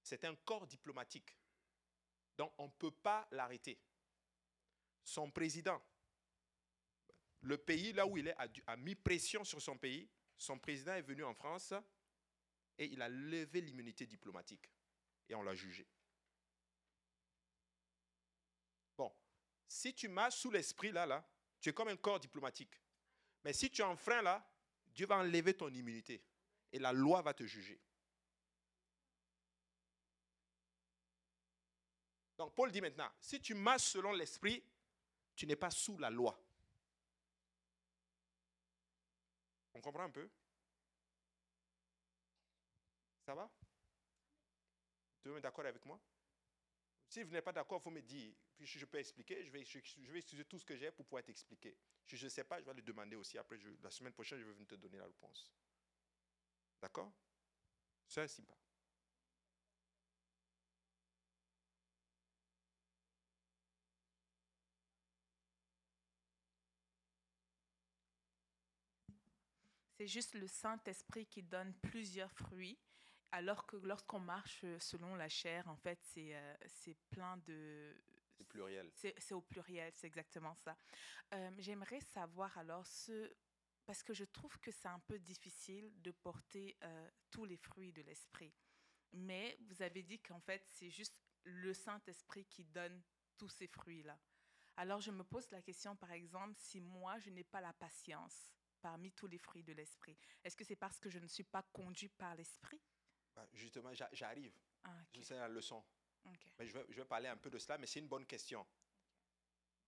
C'est 0.02 0.24
un 0.24 0.34
corps 0.36 0.66
diplomatique. 0.66 1.36
Donc, 2.36 2.52
on 2.58 2.66
ne 2.66 2.72
peut 2.72 2.90
pas 2.90 3.26
l'arrêter. 3.32 3.80
Son 5.02 5.30
président, 5.30 5.82
le 7.40 7.58
pays 7.58 7.92
là 7.92 8.06
où 8.06 8.16
il 8.16 8.28
est, 8.28 8.36
a 8.66 8.76
mis 8.76 8.94
pression 8.94 9.44
sur 9.44 9.60
son 9.60 9.76
pays. 9.76 10.08
Son 10.36 10.58
président 10.58 10.94
est 10.94 11.02
venu 11.02 11.24
en 11.24 11.34
France 11.34 11.72
et 12.78 12.86
il 12.86 13.02
a 13.02 13.08
levé 13.08 13.60
l'immunité 13.60 14.06
diplomatique 14.06 14.70
et 15.28 15.34
on 15.34 15.42
l'a 15.42 15.54
jugé. 15.54 15.86
Si 19.68 19.94
tu 19.94 20.08
marches 20.08 20.36
sous 20.36 20.50
l'esprit 20.50 20.90
là, 20.90 21.04
là, 21.04 21.24
tu 21.60 21.68
es 21.68 21.72
comme 21.72 21.88
un 21.88 21.96
corps 21.96 22.18
diplomatique. 22.18 22.80
Mais 23.44 23.52
si 23.52 23.70
tu 23.70 23.82
enfreins 23.82 24.22
là, 24.22 24.44
Dieu 24.86 25.06
va 25.06 25.18
enlever 25.18 25.54
ton 25.54 25.68
immunité 25.68 26.24
et 26.72 26.78
la 26.78 26.92
loi 26.92 27.20
va 27.20 27.34
te 27.34 27.44
juger. 27.44 27.78
Donc 32.38 32.54
Paul 32.54 32.72
dit 32.72 32.80
maintenant, 32.80 33.10
si 33.20 33.40
tu 33.40 33.54
marches 33.54 33.82
selon 33.82 34.12
l'esprit, 34.12 34.64
tu 35.36 35.46
n'es 35.46 35.56
pas 35.56 35.70
sous 35.70 35.98
la 35.98 36.08
loi. 36.08 36.40
On 39.74 39.80
comprend 39.80 40.04
un 40.04 40.10
peu? 40.10 40.28
Ça 43.28 43.34
va? 43.34 43.46
Tout 45.20 45.28
le 45.28 45.32
monde 45.34 45.42
d'accord 45.42 45.66
avec 45.66 45.84
moi? 45.84 46.00
Si 47.10 47.22
vous 47.22 47.30
n'êtes 47.30 47.44
pas 47.44 47.52
d'accord, 47.52 47.82
faut 47.82 47.90
me 47.90 48.00
dire. 48.00 48.34
Puis 48.56 48.66
je 48.66 48.86
peux 48.86 48.96
expliquer. 48.96 49.44
Je 49.44 49.50
vais, 49.50 49.62
je, 49.66 49.78
vais 50.10 50.18
utiliser 50.18 50.46
tout 50.46 50.58
ce 50.58 50.64
que 50.64 50.74
j'ai 50.74 50.90
pour 50.90 51.04
pouvoir 51.04 51.22
t'expliquer. 51.22 51.76
Si 52.06 52.16
je 52.16 52.24
ne 52.24 52.30
sais 52.30 52.44
pas, 52.44 52.58
je 52.58 52.64
vais 52.64 52.72
le 52.72 52.80
demander 52.80 53.16
aussi. 53.16 53.36
Après, 53.36 53.58
la 53.82 53.90
semaine 53.90 54.14
prochaine, 54.14 54.38
je 54.40 54.46
vais 54.46 54.52
venir 54.54 54.66
te 54.66 54.76
donner 54.76 54.96
la 54.96 55.04
réponse. 55.04 55.52
D'accord? 56.80 57.12
C'est 58.06 58.26
sympa. 58.28 58.54
C'est 69.98 70.06
juste 70.06 70.32
le 70.32 70.46
Saint-Esprit 70.46 71.26
qui 71.26 71.42
donne 71.42 71.74
plusieurs 71.82 72.32
fruits, 72.32 72.78
alors 73.32 73.66
que 73.66 73.76
lorsqu'on 73.76 74.20
marche 74.20 74.64
selon 74.78 75.14
la 75.16 75.28
chair, 75.28 75.68
en 75.68 75.76
fait, 75.76 75.98
c'est 76.02 76.34
euh, 76.34 76.94
plein 77.10 77.36
de... 77.38 77.94
C'est 78.36 78.46
pluriel. 78.46 78.90
C'est 78.94 79.32
au 79.32 79.40
pluriel, 79.40 79.92
c'est 79.96 80.06
exactement 80.06 80.54
ça. 80.54 80.76
Euh, 81.34 81.50
j'aimerais 81.58 82.00
savoir 82.00 82.56
alors 82.56 82.86
ce... 82.86 83.34
Parce 83.84 84.02
que 84.02 84.12
je 84.12 84.24
trouve 84.24 84.58
que 84.60 84.70
c'est 84.70 84.88
un 84.88 85.00
peu 85.00 85.18
difficile 85.18 85.90
de 86.02 86.10
porter 86.10 86.76
euh, 86.82 87.10
tous 87.30 87.44
les 87.44 87.56
fruits 87.56 87.92
de 87.92 88.02
l'esprit. 88.02 88.52
Mais 89.12 89.56
vous 89.62 89.82
avez 89.82 90.02
dit 90.02 90.18
qu'en 90.20 90.40
fait, 90.40 90.62
c'est 90.68 90.90
juste 90.90 91.16
le 91.44 91.72
Saint-Esprit 91.72 92.44
qui 92.44 92.64
donne 92.64 93.02
tous 93.38 93.48
ces 93.48 93.66
fruits-là. 93.66 94.18
Alors 94.76 95.00
je 95.00 95.10
me 95.10 95.24
pose 95.24 95.50
la 95.50 95.62
question, 95.62 95.96
par 95.96 96.12
exemple, 96.12 96.54
si 96.58 96.80
moi, 96.80 97.18
je 97.18 97.30
n'ai 97.30 97.44
pas 97.44 97.60
la 97.60 97.72
patience, 97.72 98.52
parmi 98.80 99.10
tous 99.12 99.26
les 99.26 99.38
fruits 99.38 99.64
de 99.64 99.72
l'esprit 99.72 100.16
Est-ce 100.44 100.56
que 100.56 100.64
c'est 100.64 100.76
parce 100.76 101.00
que 101.00 101.10
je 101.10 101.18
ne 101.18 101.26
suis 101.26 101.44
pas 101.44 101.62
conduit 101.72 102.08
par 102.10 102.34
l'esprit? 102.36 102.80
Bah, 103.38 103.48
Justement, 103.52 103.90
j'arrive. 104.12 104.52
Ah, 104.84 104.90
Je 105.12 105.22
sais 105.22 105.34
la 105.34 105.48
leçon. 105.48 105.82
Mais 106.58 106.66
je, 106.66 106.72
vais, 106.72 106.84
je 106.88 106.96
vais 106.96 107.04
parler 107.04 107.28
un 107.28 107.36
peu 107.36 107.50
de 107.50 107.58
cela, 107.58 107.78
mais 107.78 107.86
c'est 107.86 108.00
une 108.00 108.08
bonne 108.08 108.26
question. 108.26 108.66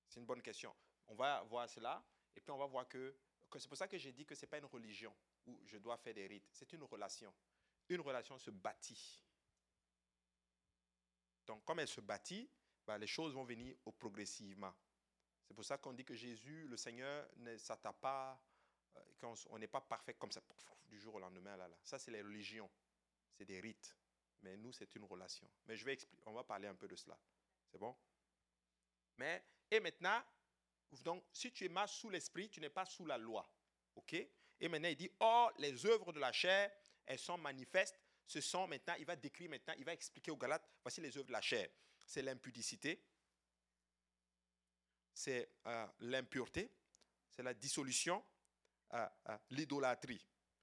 C'est 0.09 0.21
une 0.21 0.27
bonne 0.27 0.43
question. 0.43 0.75
On 1.09 1.15
va 1.15 1.43
voir 1.43 1.69
cela, 1.69 2.03
et 2.35 2.41
puis 2.41 2.51
on 2.53 2.57
va 2.59 2.67
voir 2.67 2.89
que, 2.89 3.15
que 3.51 3.59
c'est 3.59 3.69
pour 3.69 3.77
ça 3.77 3.89
que 3.89 3.99
j'ai 3.99 4.13
dit 4.13 4.25
que 4.25 4.35
ce 4.35 4.43
n'est 4.43 4.49
pas 4.49 4.59
une 4.59 4.65
religion 4.67 5.15
où 5.47 5.59
je 5.67 5.79
dois 5.79 5.97
faire 5.99 6.15
des 6.15 6.27
rites. 6.27 6.49
C'est 6.53 6.73
une 6.73 6.85
relation. 6.85 7.35
Une 7.89 8.01
relation 8.01 8.39
se 8.39 8.51
bâtit. 8.51 9.25
Donc, 11.47 11.65
comme 11.65 11.81
elle 11.81 11.89
se 11.89 12.01
bâtit, 12.01 12.49
bah, 12.87 12.97
les 12.97 13.09
choses 13.09 13.35
vont 13.35 13.45
venir 13.45 13.77
au 13.85 13.93
progressivement. 13.93 14.73
C'est 15.43 15.55
pour 15.55 15.65
ça 15.65 15.79
qu'on 15.79 15.93
dit 15.93 16.05
que 16.05 16.15
Jésus, 16.15 16.69
le 16.69 16.77
Seigneur, 16.77 17.29
ne 17.37 17.57
s'attaque 17.57 17.99
pas 18.01 18.41
quand 19.19 19.35
on 19.51 19.59
n'est 19.59 19.69
pas 19.69 19.81
parfait 19.81 20.15
comme 20.15 20.33
ça, 20.33 20.41
du 20.87 20.99
jour 20.99 21.15
au 21.17 21.19
lendemain, 21.19 21.57
là, 21.57 21.69
là. 21.69 21.77
Ça, 21.83 21.99
c'est 21.99 22.11
les 22.11 22.23
religions. 22.23 22.71
C'est 23.41 23.47
des 23.47 23.59
rites. 23.59 23.97
Mais 24.43 24.55
nous, 24.59 24.71
c'est 24.71 24.95
une 24.97 25.05
relation. 25.05 25.51
Mais 25.65 25.75
je 25.75 25.83
vais 25.83 25.95
expliquer, 25.95 26.23
on 26.27 26.35
va 26.35 26.45
parler 26.45 26.69
un 26.69 26.75
peu 26.75 26.87
de 26.87 26.95
cela. 26.95 27.19
C'est 27.73 27.79
bon? 27.79 27.97
Mais, 29.17 29.43
et 29.71 29.81
maintenant, 29.81 30.23
donc, 31.03 31.25
si 31.33 31.51
tu 31.51 31.65
es 31.65 31.71
mal 31.71 31.89
sous 31.89 32.11
l'esprit, 32.11 32.51
tu 32.51 32.61
n'es 32.61 32.69
pas 32.69 32.85
sous 32.85 33.07
la 33.07 33.17
loi. 33.17 33.51
OK? 33.95 34.13
Et 34.13 34.69
maintenant, 34.69 34.91
il 34.91 34.97
dit, 34.97 35.11
oh, 35.21 35.49
les 35.57 35.87
œuvres 35.87 36.13
de 36.13 36.21
la 36.21 36.33
chair, 36.33 36.71
elles 37.07 37.19
sont 37.19 37.39
manifestes. 37.39 37.99
Ce 38.27 38.43
sont 38.43 38.67
maintenant, 38.67 38.95
il 38.99 39.07
va 39.07 39.17
décrire 39.17 39.49
maintenant, 39.49 39.75
il 39.79 39.87
va 39.87 39.95
expliquer 39.95 40.31
aux 40.31 40.37
Galates, 40.37 40.69
voici 40.83 41.01
les 41.01 41.17
œuvres 41.17 41.29
de 41.29 41.33
la 41.33 41.41
chair. 41.41 41.67
C'est 42.05 42.21
l'impudicité, 42.21 43.03
c'est 45.15 45.51
euh, 45.65 45.87
l'impureté, 46.01 46.71
c'est 47.31 47.43
la 47.43 47.55
dissolution, 47.55 48.23
l'idolâtrie. 49.49 50.23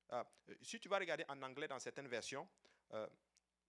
Ah, 0.10 0.30
si 0.62 0.80
tu 0.80 0.88
vas 0.88 1.00
regarder 1.00 1.26
en 1.28 1.42
anglais 1.42 1.68
dans 1.68 1.80
certaines 1.80 2.08
versions, 2.08 2.48
euh, 2.94 3.08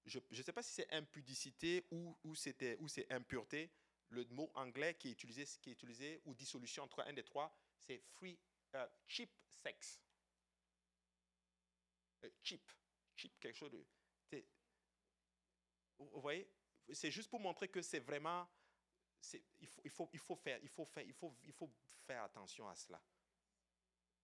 je 0.04 0.20
ne 0.30 0.42
sais 0.42 0.52
pas 0.52 0.62
si 0.62 0.72
c'est 0.72 0.92
impudicité 0.92 1.86
ou, 1.90 2.16
ou 2.24 2.34
c'est 2.34 3.06
impureté. 3.10 3.70
Le 4.10 4.24
mot 4.26 4.50
anglais 4.54 4.94
qui 4.94 5.08
est 5.08 5.24
utilisé, 5.24 6.22
ou 6.24 6.34
dissolution 6.34 6.82
entre 6.82 7.00
un 7.00 7.12
des 7.12 7.24
trois, 7.24 7.54
c'est 7.76 7.98
free, 8.14 8.38
euh, 8.74 8.88
cheap 9.06 9.30
sex. 9.50 10.00
Euh, 12.24 12.30
cheap, 12.42 12.72
cheap, 13.14 13.38
quelque 13.38 13.56
chose 13.56 13.70
de. 13.70 13.84
Vous 15.98 16.20
voyez, 16.20 16.48
c'est 16.92 17.10
juste 17.10 17.28
pour 17.28 17.40
montrer 17.40 17.68
que 17.68 17.82
c'est 17.82 17.98
vraiment. 18.00 18.48
Il 19.60 19.66
faut, 19.66 19.82
il, 19.84 19.90
faut, 19.90 20.08
il, 20.12 20.18
faut 20.20 20.36
faire, 20.36 20.58
il, 20.62 20.68
faut 20.68 20.84
faire, 20.84 21.04
il, 21.04 21.12
faut, 21.12 21.36
il 21.42 21.52
faut 21.52 21.70
faire 22.06 22.22
attention 22.22 22.68
à 22.68 22.76
cela. 22.76 23.02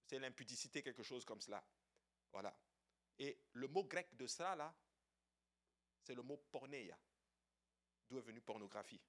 C'est 0.07 0.19
l'impudicité, 0.21 0.83
quelque 0.83 1.03
chose 1.03 1.25
comme 1.25 1.41
cela. 1.41 1.67
Voilà. 2.33 2.57
Et 3.19 3.39
le 3.53 3.69
mot 3.69 3.85
grec 3.85 4.15
de 4.17 4.27
ça, 4.27 4.55
là, 4.57 4.75
c'est 6.03 6.15
le 6.15 6.23
mot 6.23 6.37
porneia, 6.51 6.99
d'où 8.09 8.19
est 8.19 8.23
venue 8.23 8.41
pornographie. 8.41 9.01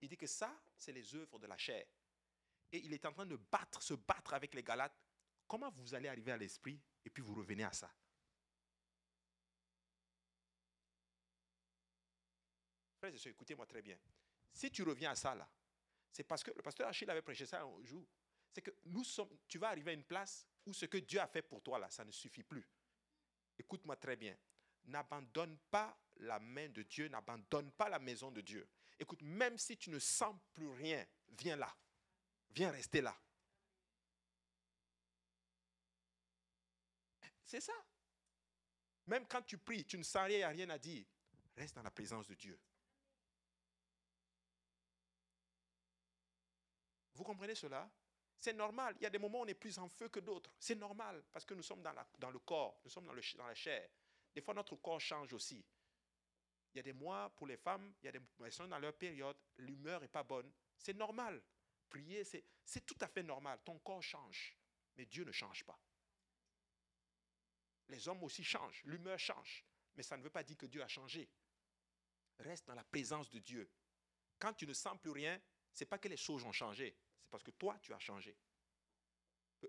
Il 0.00 0.08
dit 0.08 0.16
que 0.16 0.26
ça, 0.26 0.54
c'est 0.76 0.92
les 0.92 1.14
œuvres 1.14 1.38
de 1.38 1.46
la 1.46 1.56
chair. 1.56 1.86
Et 2.72 2.78
il 2.78 2.92
est 2.92 3.06
en 3.06 3.12
train 3.12 3.26
de 3.26 3.38
se 3.80 3.94
battre 3.94 4.34
avec 4.34 4.54
les 4.54 4.62
Galates. 4.62 4.98
Comment 5.46 5.70
vous 5.70 5.94
allez 5.94 6.08
arriver 6.08 6.32
à 6.32 6.36
l'esprit 6.36 6.80
et 7.04 7.10
puis 7.10 7.22
vous 7.22 7.34
revenez 7.34 7.64
à 7.64 7.72
ça? 7.72 7.90
Frères 12.98 13.14
et 13.14 13.18
sœurs, 13.18 13.30
écoutez-moi 13.30 13.66
très 13.66 13.82
bien. 13.82 13.98
Si 14.52 14.70
tu 14.70 14.82
reviens 14.82 15.12
à 15.12 15.14
ça, 15.14 15.34
là, 15.34 15.48
c'est 16.10 16.24
parce 16.24 16.42
que 16.42 16.50
le 16.50 16.62
pasteur 16.62 16.88
Achille 16.88 17.10
avait 17.10 17.22
prêché 17.22 17.46
ça 17.46 17.62
un 17.62 17.84
jour 17.84 18.06
c'est 18.56 18.62
que 18.62 18.70
nous 18.86 19.04
sommes, 19.04 19.36
tu 19.46 19.58
vas 19.58 19.68
arriver 19.68 19.90
à 19.90 19.94
une 19.94 20.04
place 20.04 20.46
où 20.66 20.72
ce 20.72 20.86
que 20.86 20.98
Dieu 20.98 21.20
a 21.20 21.26
fait 21.26 21.42
pour 21.42 21.62
toi 21.62 21.78
là, 21.78 21.88
ça 21.90 22.04
ne 22.04 22.10
suffit 22.10 22.42
plus. 22.42 22.68
Écoute-moi 23.58 23.96
très 23.96 24.16
bien. 24.16 24.36
N'abandonne 24.84 25.58
pas 25.70 25.98
la 26.16 26.38
main 26.38 26.68
de 26.68 26.82
Dieu, 26.82 27.08
n'abandonne 27.08 27.70
pas 27.72 27.88
la 27.88 27.98
maison 27.98 28.30
de 28.30 28.40
Dieu. 28.40 28.68
Écoute, 28.98 29.22
même 29.22 29.58
si 29.58 29.76
tu 29.76 29.90
ne 29.90 29.98
sens 29.98 30.34
plus 30.54 30.68
rien, 30.68 31.04
viens 31.28 31.56
là. 31.56 31.74
Viens 32.50 32.70
rester 32.70 33.00
là. 33.00 33.16
C'est 37.44 37.60
ça. 37.60 37.74
Même 39.06 39.26
quand 39.26 39.42
tu 39.42 39.58
pries, 39.58 39.84
tu 39.84 39.98
ne 39.98 40.02
sens 40.02 40.24
rien, 40.24 40.36
il 40.36 40.38
n'y 40.38 40.44
a 40.44 40.48
rien 40.48 40.70
à 40.70 40.78
dire. 40.78 41.06
Reste 41.56 41.74
dans 41.76 41.82
la 41.82 41.90
présence 41.90 42.26
de 42.26 42.34
Dieu. 42.34 42.58
Vous 47.14 47.24
comprenez 47.24 47.54
cela? 47.54 47.90
C'est 48.38 48.52
normal. 48.52 48.94
Il 49.00 49.02
y 49.02 49.06
a 49.06 49.10
des 49.10 49.18
moments 49.18 49.40
où 49.40 49.42
on 49.44 49.46
est 49.46 49.54
plus 49.54 49.78
en 49.78 49.88
feu 49.88 50.08
que 50.08 50.20
d'autres. 50.20 50.50
C'est 50.58 50.74
normal 50.74 51.24
parce 51.32 51.44
que 51.44 51.54
nous 51.54 51.62
sommes 51.62 51.82
dans, 51.82 52.30
le 52.30 52.38
corps, 52.38 52.80
nous 52.84 52.90
sommes 52.90 53.06
dans, 53.06 53.14
la 53.14 53.54
chair. 53.54 53.88
Des 54.34 54.40
fois, 54.40 54.54
notre 54.54 54.76
corps 54.76 55.00
change 55.00 55.32
aussi. 55.32 55.64
Il 56.72 56.76
y 56.76 56.80
a 56.80 56.82
des 56.82 56.92
mois 56.92 57.30
pour 57.30 57.46
les 57.46 57.56
femmes, 57.56 57.94
il 58.02 58.06
y 58.06 58.08
a 58.08 58.12
des 58.12 58.20
elles 58.44 58.52
sont 58.52 58.68
dans 58.68 58.78
leur 58.78 58.92
période, 58.92 59.36
l'humeur 59.58 60.00
n'est 60.00 60.08
pas 60.08 60.22
bonne. 60.22 60.52
C'est 60.76 60.94
normal. 60.94 61.42
Prier, 61.88 62.24
c'est 62.24 62.84
tout 62.84 62.98
à 63.00 63.08
fait 63.08 63.22
normal. 63.22 63.60
Ton 63.64 63.78
corps 63.78 64.02
change, 64.02 64.56
mais 64.96 65.06
Dieu 65.06 65.24
ne 65.24 65.32
change 65.32 65.64
pas. 65.64 65.78
Les 67.88 68.08
hommes 68.08 68.22
aussi 68.24 68.44
changent, 68.44 68.82
l'humeur 68.84 69.18
change, 69.18 69.64
mais 69.94 70.02
ça 70.02 70.16
ne 70.16 70.22
veut 70.22 70.30
pas 70.30 70.42
dire 70.42 70.56
que 70.56 70.66
Dieu 70.66 70.82
a 70.82 70.88
changé. 70.88 71.30
Reste 72.40 72.66
dans 72.66 72.74
la 72.74 72.84
présence 72.84 73.30
de 73.30 73.38
Dieu. 73.38 73.70
Quand 74.38 74.52
tu 74.52 74.66
ne 74.66 74.74
sens 74.74 74.98
plus 75.00 75.12
rien, 75.12 75.40
ce 75.72 75.84
n'est 75.84 75.88
pas 75.88 75.98
que 75.98 76.08
les 76.08 76.16
choses 76.16 76.44
ont 76.44 76.52
changé, 76.52 76.94
c'est 77.26 77.30
parce 77.30 77.42
que 77.42 77.50
toi, 77.50 77.76
tu 77.82 77.92
as 77.92 77.98
changé. 77.98 78.36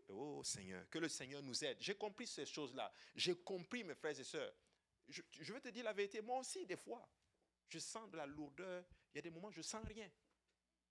Oh 0.09 0.43
Seigneur, 0.43 0.87
que 0.91 0.99
le 0.99 1.09
Seigneur 1.09 1.41
nous 1.41 1.65
aide. 1.65 1.77
J'ai 1.79 1.95
compris 1.95 2.27
ces 2.27 2.45
choses-là. 2.45 2.93
J'ai 3.15 3.35
compris, 3.35 3.83
mes 3.83 3.95
frères 3.95 4.19
et 4.19 4.23
sœurs. 4.23 4.53
Je, 5.07 5.53
vais 5.53 5.59
te 5.59 5.69
dire 5.69 5.83
la 5.83 5.93
vérité, 5.93 6.21
moi 6.21 6.37
aussi, 6.37 6.67
des 6.67 6.77
fois, 6.77 7.09
je 7.67 7.79
sens 7.79 8.11
de 8.11 8.17
la 8.17 8.27
lourdeur. 8.27 8.85
Il 9.11 9.17
y 9.17 9.19
a 9.19 9.21
des 9.23 9.31
moments, 9.31 9.49
je 9.49 9.63
sens 9.63 9.83
rien. 9.85 10.07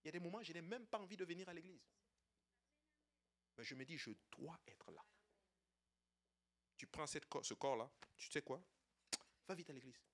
Il 0.02 0.06
y 0.06 0.08
a 0.08 0.12
des 0.12 0.18
moments, 0.18 0.42
je 0.42 0.52
n'ai 0.52 0.60
même 0.60 0.88
pas 0.88 0.98
envie 0.98 1.16
de 1.16 1.24
venir 1.24 1.48
à 1.48 1.54
l'église. 1.54 1.86
Mais 3.56 3.62
je 3.62 3.76
me 3.76 3.84
dis, 3.84 3.96
je 3.96 4.10
dois 4.36 4.58
être 4.66 4.90
là. 4.90 5.04
Tu 6.76 6.88
prends 6.88 7.06
ce 7.06 7.54
corps-là, 7.54 7.88
tu 8.16 8.28
sais 8.28 8.42
quoi? 8.42 8.60
Va 9.46 9.54
vite 9.54 9.70
à 9.70 9.72
l'église. 9.72 10.05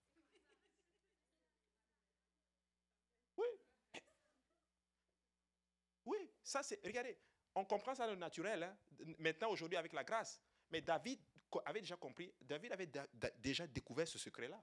Ça, 6.43 6.62
c'est, 6.62 6.84
regardez, 6.84 7.16
on 7.55 7.64
comprend 7.64 7.95
ça 7.95 8.07
le 8.07 8.16
naturel, 8.16 8.62
hein, 8.62 8.76
maintenant, 9.18 9.51
aujourd'hui, 9.51 9.76
avec 9.76 9.93
la 9.93 10.05
grâce. 10.05 10.40
Mais 10.70 10.80
David 10.80 11.20
avait 11.64 11.80
déjà 11.80 11.97
compris, 11.97 12.34
David 12.40 12.72
avait 12.72 12.90
déjà 13.36 13.66
découvert 13.66 14.09
ce 14.09 14.18
secret-là. 14.18 14.62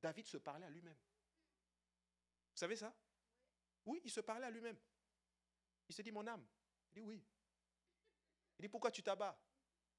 David 0.00 0.26
se 0.26 0.38
parlait 0.38 0.66
à 0.66 0.70
lui-même. 0.70 0.96
Vous 0.96 2.58
savez 2.58 2.76
ça? 2.76 2.92
Oui, 3.84 4.00
il 4.04 4.10
se 4.10 4.20
parlait 4.20 4.46
à 4.46 4.50
lui-même. 4.50 4.78
Il 5.88 5.94
se 5.94 6.02
dit, 6.02 6.10
mon 6.10 6.26
âme. 6.26 6.44
Il 6.90 6.94
dit, 6.94 7.00
oui. 7.00 7.24
Il 8.58 8.62
dit, 8.62 8.68
pourquoi 8.68 8.90
tu 8.90 9.02
t'abats? 9.02 9.40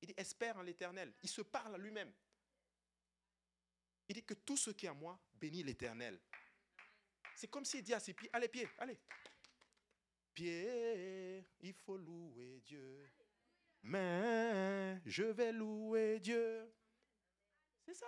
Il 0.01 0.07
dit, 0.07 0.13
espère 0.17 0.57
en 0.57 0.61
l'éternel. 0.61 1.13
Il 1.21 1.30
se 1.30 1.41
parle 1.41 1.76
à 1.76 1.78
lui-même. 1.78 2.13
Il 4.09 4.15
dit 4.15 4.24
que 4.24 4.34
tout 4.34 4.57
ce 4.57 4.71
qui 4.71 4.86
est 4.86 4.89
à 4.89 4.93
moi 4.93 5.17
bénit 5.36 5.63
l'éternel. 5.63 6.19
C'est 7.36 7.47
comme 7.47 7.65
s'il 7.65 7.84
dit 7.84 7.93
à 7.93 7.99
ses 7.99 8.13
pieds, 8.13 8.30
allez 8.34 8.49
pieds, 8.49 8.67
allez, 8.78 8.99
pieds, 10.34 11.46
il 11.62 11.74
faut 11.74 11.98
louer 11.98 12.62
Dieu. 12.62 13.12
Mais 13.84 15.02
je 15.06 15.24
vais 15.24 15.52
louer 15.52 16.20
Dieu. 16.20 16.74
C'est 17.86 17.94
ça. 17.94 18.08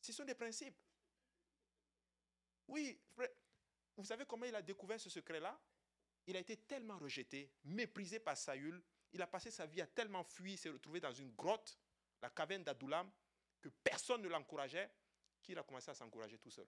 Ce 0.00 0.12
sont 0.12 0.24
des 0.24 0.34
principes. 0.34 0.78
Oui, 2.68 3.00
vous 3.96 4.04
savez 4.04 4.24
comment 4.26 4.44
il 4.46 4.54
a 4.54 4.62
découvert 4.62 5.00
ce 5.00 5.10
secret-là? 5.10 5.60
Il 6.26 6.36
a 6.36 6.40
été 6.40 6.56
tellement 6.56 6.98
rejeté, 6.98 7.52
méprisé 7.64 8.18
par 8.18 8.36
Saül. 8.36 8.82
Il 9.12 9.22
a 9.22 9.26
passé 9.26 9.50
sa 9.50 9.66
vie 9.66 9.80
à 9.80 9.86
tellement 9.86 10.24
fuir, 10.24 10.58
s'est 10.58 10.68
retrouvé 10.68 11.00
dans 11.00 11.12
une 11.12 11.32
grotte, 11.34 11.78
la 12.20 12.30
caverne 12.30 12.64
d'Adoulam, 12.64 13.10
que 13.60 13.68
personne 13.68 14.22
ne 14.22 14.28
l'encourageait, 14.28 14.90
qu'il 15.42 15.58
a 15.58 15.62
commencé 15.62 15.90
à 15.90 15.94
s'encourager 15.94 16.38
tout 16.38 16.50
seul. 16.50 16.66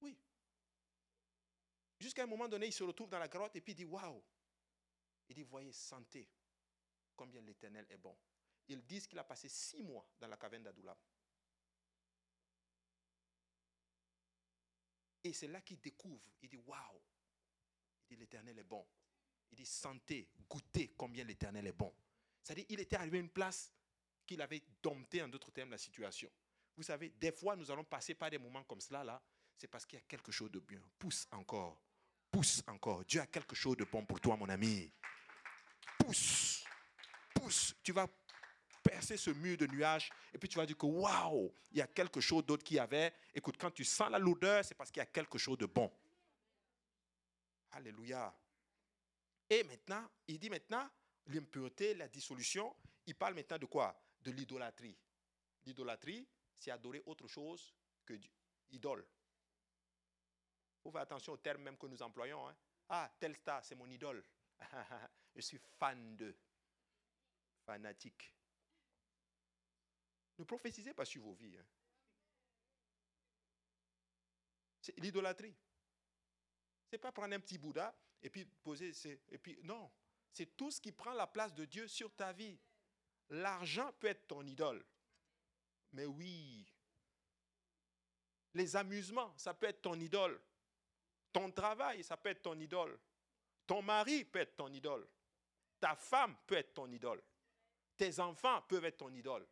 Oui. 0.00 0.18
Jusqu'à 2.00 2.22
un 2.22 2.26
moment 2.26 2.48
donné, 2.48 2.66
il 2.66 2.72
se 2.72 2.82
retrouve 2.82 3.10
dans 3.10 3.18
la 3.18 3.28
grotte 3.28 3.54
et 3.54 3.60
puis 3.60 3.72
il 3.72 3.76
dit 3.76 3.84
Waouh 3.84 4.22
Il 5.28 5.34
dit 5.34 5.42
Voyez, 5.42 5.72
sentez 5.72 6.26
combien 7.14 7.42
l'Éternel 7.42 7.86
est 7.90 7.98
bon. 7.98 8.16
Ils 8.68 8.84
disent 8.86 9.06
qu'il 9.06 9.18
a 9.18 9.24
passé 9.24 9.48
six 9.48 9.82
mois 9.82 10.08
dans 10.18 10.26
la 10.26 10.38
caverne 10.38 10.62
d'Adoulam. 10.62 10.96
Et 15.22 15.34
c'est 15.34 15.48
là 15.48 15.60
qu'il 15.60 15.78
découvre. 15.78 16.24
Il 16.40 16.48
dit 16.48 16.56
Waouh 16.56 17.02
Il 18.08 18.16
dit 18.16 18.20
L'Éternel 18.20 18.58
est 18.58 18.64
bon. 18.64 18.86
Il 19.52 19.56
dit 19.56 19.66
Sentez, 19.66 20.26
goûtez 20.48 20.94
combien 20.96 21.24
l'Éternel 21.24 21.66
est 21.66 21.72
bon. 21.72 21.94
C'est-à-dire, 22.42 22.64
il 22.70 22.80
était 22.80 22.96
arrivé 22.96 23.18
à 23.18 23.20
une 23.20 23.28
place 23.28 23.70
qu'il 24.26 24.40
avait 24.40 24.62
dompté, 24.82 25.22
en 25.22 25.28
d'autres 25.28 25.50
termes, 25.50 25.70
la 25.70 25.78
situation. 25.78 26.30
Vous 26.76 26.84
savez, 26.84 27.10
des 27.10 27.32
fois, 27.32 27.56
nous 27.56 27.70
allons 27.70 27.84
passer 27.84 28.14
par 28.14 28.30
des 28.30 28.38
moments 28.38 28.64
comme 28.64 28.80
cela, 28.80 29.04
là. 29.04 29.22
C'est 29.54 29.68
parce 29.68 29.84
qu'il 29.84 29.98
y 29.98 30.02
a 30.02 30.06
quelque 30.06 30.32
chose 30.32 30.50
de 30.50 30.60
bien. 30.60 30.80
Pousse 30.98 31.28
encore. 31.32 31.89
Pousse 32.30 32.62
encore. 32.66 33.04
Dieu 33.04 33.20
a 33.20 33.26
quelque 33.26 33.54
chose 33.54 33.76
de 33.76 33.84
bon 33.84 34.04
pour 34.04 34.20
toi, 34.20 34.36
mon 34.36 34.48
ami. 34.48 34.90
Pousse. 35.98 36.64
Pousse. 37.34 37.74
Tu 37.82 37.92
vas 37.92 38.06
percer 38.82 39.16
ce 39.16 39.30
mur 39.30 39.56
de 39.56 39.66
nuages 39.66 40.10
et 40.32 40.38
puis 40.38 40.48
tu 40.48 40.56
vas 40.56 40.66
dire 40.66 40.76
que 40.76 40.86
waouh, 40.86 41.52
il 41.72 41.78
y 41.78 41.82
a 41.82 41.86
quelque 41.86 42.20
chose 42.20 42.44
d'autre 42.44 42.64
qui 42.64 42.74
y 42.74 42.78
avait. 42.78 43.12
Écoute, 43.34 43.56
quand 43.58 43.70
tu 43.70 43.84
sens 43.84 44.10
la 44.10 44.18
lourdeur, 44.18 44.64
c'est 44.64 44.74
parce 44.74 44.90
qu'il 44.90 45.00
y 45.00 45.02
a 45.02 45.06
quelque 45.06 45.38
chose 45.38 45.58
de 45.58 45.66
bon. 45.66 45.90
Alléluia. 47.72 48.34
Et 49.48 49.64
maintenant, 49.64 50.08
il 50.28 50.38
dit 50.38 50.50
maintenant, 50.50 50.88
l'impureté, 51.26 51.94
la 51.94 52.08
dissolution, 52.08 52.74
il 53.06 53.14
parle 53.14 53.34
maintenant 53.34 53.58
de 53.58 53.66
quoi? 53.66 54.00
De 54.22 54.30
l'idolâtrie. 54.30 54.96
L'idolâtrie, 55.66 56.26
c'est 56.54 56.70
adorer 56.70 57.02
autre 57.06 57.26
chose 57.26 57.74
que 58.06 58.14
Dieu. 58.14 58.30
Idole. 58.70 59.04
Faut 60.82 60.90
faire 60.90 61.02
attention 61.02 61.32
aux 61.32 61.38
termes 61.38 61.62
même 61.62 61.76
que 61.76 61.86
nous 61.86 62.02
employons. 62.02 62.48
Hein. 62.48 62.56
Ah, 62.88 63.10
tel 63.18 63.36
star, 63.36 63.64
c'est 63.64 63.74
mon 63.74 63.88
idole. 63.90 64.24
Je 65.34 65.40
suis 65.40 65.58
fan 65.78 66.16
de. 66.16 66.34
Fanatique. 67.64 68.34
Ne 70.38 70.44
prophétisez 70.44 70.94
pas 70.94 71.04
sur 71.04 71.22
vos 71.22 71.34
vies. 71.34 71.56
Hein. 71.56 71.66
C'est 74.80 74.98
l'idolâtrie. 74.98 75.54
C'est 76.90 76.98
pas 76.98 77.12
prendre 77.12 77.34
un 77.34 77.40
petit 77.40 77.58
Bouddha 77.58 77.94
et 78.22 78.30
puis 78.30 78.44
poser. 78.44 78.92
Et 79.28 79.38
puis, 79.38 79.58
non. 79.62 79.90
C'est 80.32 80.56
tout 80.56 80.70
ce 80.70 80.80
qui 80.80 80.92
prend 80.92 81.12
la 81.12 81.26
place 81.26 81.54
de 81.54 81.64
Dieu 81.64 81.86
sur 81.86 82.14
ta 82.14 82.32
vie. 82.32 82.58
L'argent 83.28 83.92
peut 84.00 84.08
être 84.08 84.26
ton 84.26 84.46
idole. 84.46 84.84
Mais 85.92 86.06
oui. 86.06 86.66
Les 88.54 88.74
amusements, 88.76 89.36
ça 89.36 89.54
peut 89.54 89.66
être 89.66 89.82
ton 89.82 89.98
idole. 90.00 90.40
Ton 91.32 91.50
travail, 91.52 92.02
ça 92.02 92.16
peut 92.16 92.30
être 92.30 92.42
ton 92.42 92.58
idole. 92.58 92.98
Ton 93.66 93.82
mari 93.82 94.24
peut 94.24 94.40
être 94.40 94.56
ton 94.56 94.72
idole. 94.72 95.08
Ta 95.78 95.94
femme 95.94 96.36
peut 96.46 96.56
être 96.56 96.74
ton 96.74 96.90
idole. 96.90 97.22
Tes 97.96 98.18
enfants 98.18 98.62
peuvent 98.62 98.84
être 98.84 98.98
ton 98.98 99.12
idole. 99.14 99.46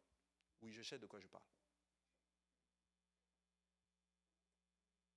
Oui, 0.62 0.72
je 0.72 0.82
sais 0.82 0.98
de 0.98 1.06
quoi 1.06 1.20
je 1.20 1.28
parle. 1.28 1.44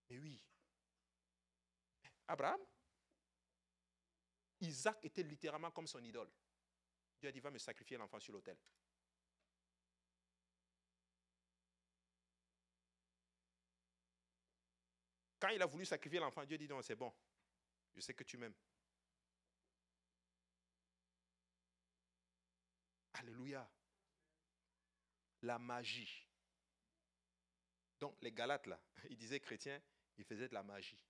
Mais 0.10 0.20
oui. 0.20 0.40
Abraham, 2.28 2.62
Isaac 4.60 5.04
était 5.04 5.24
littéralement 5.24 5.72
comme 5.72 5.88
son 5.88 6.04
idole. 6.04 6.30
Dieu 7.20 7.30
a 7.30 7.32
dit, 7.32 7.40
va 7.40 7.52
me 7.52 7.58
sacrifier 7.58 7.98
l'enfant 7.98 8.20
sur 8.20 8.34
l'autel. 8.34 8.58
Quand 15.42 15.50
il 15.50 15.62
a 15.62 15.66
voulu 15.66 15.86
sacrifier 15.86 16.20
l'enfant, 16.20 16.46
Dieu 16.46 16.56
dit, 16.56 16.68
non, 16.68 16.84
c'est 16.84 16.96
bon. 16.96 17.12
Je 17.96 18.00
sais 18.00 18.14
que 18.14 18.24
tu 18.24 18.38
m'aimes. 18.38 18.54
Alléluia. 23.14 23.68
La 25.42 25.58
magie. 25.58 26.28
Donc, 28.00 28.22
les 28.22 28.32
Galates, 28.32 28.68
là, 28.68 28.80
ils 29.10 29.18
disaient 29.18 29.40
chrétiens, 29.40 29.82
ils 30.18 30.26
faisaient 30.26 30.48
de 30.48 30.54
la 30.54 30.62
magie. 30.62 31.04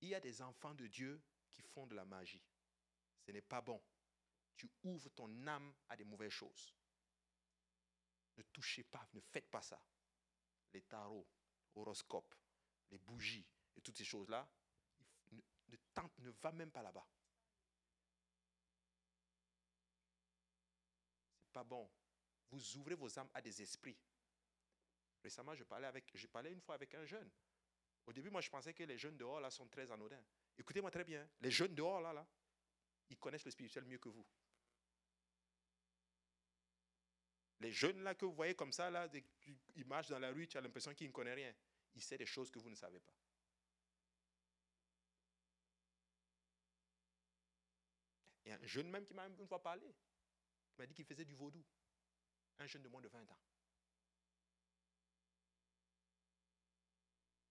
Il 0.00 0.08
y 0.08 0.14
a 0.14 0.20
des 0.20 0.40
enfants 0.42 0.74
de 0.74 0.86
Dieu 0.86 1.20
qui 1.50 1.60
font 1.60 1.88
de 1.88 1.96
la 1.96 2.04
magie. 2.04 2.42
Ce 3.26 3.32
n'est 3.32 3.42
pas 3.42 3.60
bon. 3.60 3.82
Tu 4.54 4.70
ouvres 4.84 5.10
ton 5.10 5.46
âme 5.48 5.74
à 5.88 5.96
des 5.96 6.04
mauvaises 6.04 6.30
choses. 6.30 6.72
Ne 8.36 8.42
touchez 8.44 8.84
pas, 8.84 9.08
ne 9.12 9.20
faites 9.20 9.50
pas 9.50 9.62
ça. 9.62 9.84
Les 10.72 10.82
tarots, 10.82 11.28
horoscopes, 11.74 12.34
les 12.90 12.98
bougies 12.98 13.46
et 13.76 13.80
toutes 13.80 13.96
ces 13.96 14.04
choses-là, 14.04 14.48
ne, 15.32 15.76
tente, 15.94 16.18
ne 16.18 16.30
va 16.30 16.52
même 16.52 16.70
pas 16.70 16.82
là-bas. 16.82 17.06
C'est 21.40 21.52
pas 21.52 21.64
bon. 21.64 21.90
Vous 22.50 22.76
ouvrez 22.76 22.94
vos 22.94 23.18
âmes 23.18 23.30
à 23.34 23.40
des 23.40 23.62
esprits. 23.62 23.98
Récemment, 25.22 25.54
je 25.54 25.64
parlais, 25.64 25.86
avec, 25.86 26.10
je 26.14 26.26
parlais 26.26 26.52
une 26.52 26.60
fois 26.60 26.74
avec 26.74 26.94
un 26.94 27.04
jeune. 27.04 27.30
Au 28.06 28.12
début, 28.12 28.30
moi, 28.30 28.40
je 28.40 28.50
pensais 28.50 28.74
que 28.74 28.82
les 28.82 28.98
jeunes 28.98 29.16
dehors, 29.16 29.40
là, 29.40 29.50
sont 29.50 29.68
très 29.68 29.90
anodins. 29.90 30.22
Écoutez-moi 30.58 30.90
très 30.90 31.04
bien. 31.04 31.28
Les 31.40 31.50
jeunes 31.50 31.74
dehors, 31.74 32.00
là, 32.00 32.12
là, 32.12 32.26
ils 33.08 33.18
connaissent 33.18 33.44
le 33.44 33.50
spirituel 33.50 33.84
mieux 33.84 33.98
que 33.98 34.08
vous. 34.08 34.26
Les 37.62 37.70
jeunes, 37.70 38.02
là, 38.02 38.16
que 38.16 38.24
vous 38.24 38.32
voyez 38.32 38.56
comme 38.56 38.72
ça, 38.72 38.90
là, 38.90 39.08
ils 39.76 39.86
marchent 39.86 40.08
dans 40.08 40.18
la 40.18 40.32
rue, 40.32 40.48
tu 40.48 40.58
as 40.58 40.60
l'impression 40.60 40.92
qu'ils 40.94 41.06
ne 41.06 41.12
connaissent 41.12 41.36
rien. 41.36 41.54
Ils 41.94 42.02
savent 42.02 42.18
des 42.18 42.26
choses 42.26 42.50
que 42.50 42.58
vous 42.58 42.68
ne 42.68 42.74
savez 42.74 42.98
pas. 42.98 43.14
Il 48.44 48.48
y 48.48 48.52
a 48.52 48.56
un 48.56 48.66
jeune 48.66 48.90
même 48.90 49.06
qui 49.06 49.14
m'a 49.14 49.28
une 49.28 49.46
fois 49.46 49.62
parlé. 49.62 49.86
Il 49.86 50.78
m'a 50.78 50.86
dit 50.86 50.94
qu'il 50.94 51.04
faisait 51.04 51.24
du 51.24 51.34
vaudou. 51.34 51.64
Un 52.58 52.66
jeune 52.66 52.82
de 52.82 52.88
moins 52.88 53.00
de 53.00 53.08
20 53.08 53.30
ans. 53.30 53.38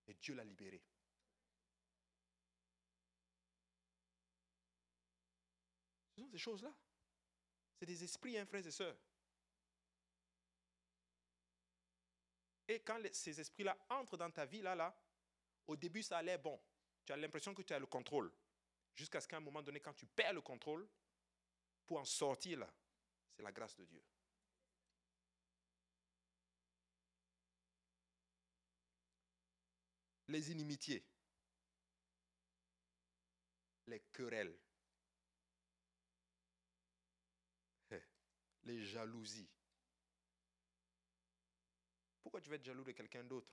Et 0.07 0.13
Dieu 0.15 0.35
l'a 0.35 0.43
libéré. 0.43 0.83
Ce 6.09 6.21
sont 6.21 6.27
ces 6.27 6.37
choses-là. 6.37 6.73
C'est 7.79 7.85
des 7.85 8.03
esprits, 8.03 8.37
hein, 8.37 8.45
frères 8.45 8.67
et 8.67 8.71
sœurs. 8.71 8.97
Et 12.67 12.79
quand 12.81 12.99
ces 13.11 13.39
esprits-là 13.39 13.77
entrent 13.89 14.17
dans 14.17 14.31
ta 14.31 14.45
vie, 14.45 14.61
là, 14.61 14.75
là, 14.75 14.95
au 15.67 15.75
début, 15.75 16.03
ça 16.03 16.17
allait 16.17 16.37
bon. 16.37 16.59
Tu 17.05 17.11
as 17.11 17.17
l'impression 17.17 17.53
que 17.53 17.61
tu 17.61 17.73
as 17.73 17.79
le 17.79 17.85
contrôle. 17.85 18.31
Jusqu'à 18.95 19.21
ce 19.21 19.27
qu'à 19.27 19.37
un 19.37 19.41
moment 19.41 19.61
donné, 19.61 19.79
quand 19.79 19.93
tu 19.93 20.05
perds 20.05 20.33
le 20.33 20.41
contrôle, 20.41 20.87
pour 21.85 21.99
en 21.99 22.05
sortir, 22.05 22.59
là, 22.59 22.73
c'est 23.31 23.43
la 23.43 23.51
grâce 23.51 23.75
de 23.75 23.85
Dieu. 23.85 24.01
Les 30.27 30.51
inimitiés, 30.51 31.03
les 33.87 33.99
querelles, 34.13 34.57
les 38.63 38.85
jalousies. 38.85 39.49
Pourquoi 42.31 42.45
tu 42.45 42.49
vas 42.49 42.55
être 42.55 42.63
jaloux 42.63 42.85
de 42.85 42.93
quelqu'un 42.93 43.25
d'autre? 43.25 43.51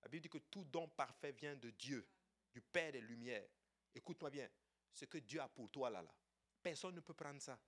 La 0.00 0.08
Bible 0.08 0.22
dit 0.22 0.28
que 0.28 0.38
tout 0.38 0.62
don 0.66 0.86
parfait 0.86 1.32
vient 1.32 1.56
de 1.56 1.70
Dieu, 1.70 2.08
du 2.52 2.60
Père 2.60 2.92
des 2.92 3.00
Lumières. 3.00 3.48
Écoute-moi 3.92 4.30
bien, 4.30 4.48
ce 4.92 5.04
que 5.04 5.18
Dieu 5.18 5.40
a 5.40 5.48
pour 5.48 5.68
toi 5.68 5.90
là, 5.90 6.00
là, 6.00 6.14
personne 6.62 6.94
ne 6.94 7.00
peut 7.00 7.12
prendre 7.12 7.42
ça. 7.42 7.58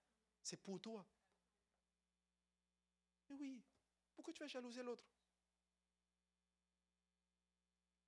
C'est 0.41 0.63
pour 0.63 0.81
toi. 0.81 1.05
Mais 3.29 3.35
oui, 3.35 3.61
pourquoi 4.15 4.33
tu 4.33 4.39
vas 4.39 4.47
jalouser 4.47 4.85
l'autre? 4.85 5.05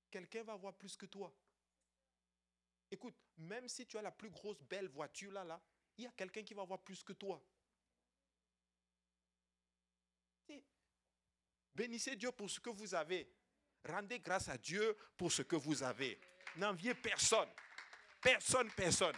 Quelqu'un 0.09 0.45
va 0.45 0.53
avoir 0.53 0.75
plus 0.75 0.97
que 0.97 1.07
toi. 1.07 1.35
Écoute, 2.89 3.17
même 3.39 3.69
si 3.69 3.85
tu 3.85 3.99
as 3.99 4.03
la 4.03 4.13
plus 4.13 4.31
grosse 4.31 4.63
belle 4.63 4.87
voiture 4.87 5.33
là, 5.33 5.43
là, 5.43 5.61
il 5.97 6.05
y 6.05 6.07
a 6.07 6.13
quelqu'un 6.13 6.45
qui 6.45 6.55
va 6.55 6.63
avoir 6.63 6.81
plus 6.85 7.03
que 7.03 7.15
toi. 7.15 7.45
Bénissez 11.79 12.17
Dieu 12.17 12.33
pour 12.33 12.51
ce 12.51 12.59
que 12.59 12.71
vous 12.71 12.93
avez. 12.93 13.31
Rendez 13.89 14.19
grâce 14.19 14.49
à 14.49 14.59
Dieu 14.59 14.97
pour 15.17 15.31
ce 15.31 15.43
que 15.43 15.55
vous 15.55 15.81
avez. 15.85 16.19
N'enviez 16.57 16.93
personne. 16.93 17.49
Personne, 18.21 18.69
personne. 18.73 19.15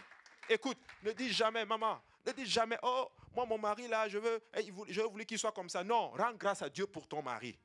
Écoute, 0.47 0.77
ne 1.01 1.11
dis 1.11 1.33
jamais, 1.33 1.65
maman, 1.65 1.99
ne 2.23 2.31
dis 2.33 2.45
jamais, 2.45 2.77
oh, 2.83 3.09
moi, 3.33 3.47
mon 3.47 3.57
mari, 3.57 3.87
là, 3.87 4.07
je 4.07 4.19
veux, 4.19 4.43
eh, 4.53 4.71
je 4.89 5.01
voulais 5.01 5.25
qu'il 5.25 5.39
soit 5.39 5.51
comme 5.53 5.69
ça. 5.69 5.83
Non, 5.83 6.11
rends 6.11 6.35
grâce 6.35 6.61
à 6.61 6.69
Dieu 6.69 6.85
pour 6.85 7.07
ton 7.07 7.23
mari. 7.23 7.57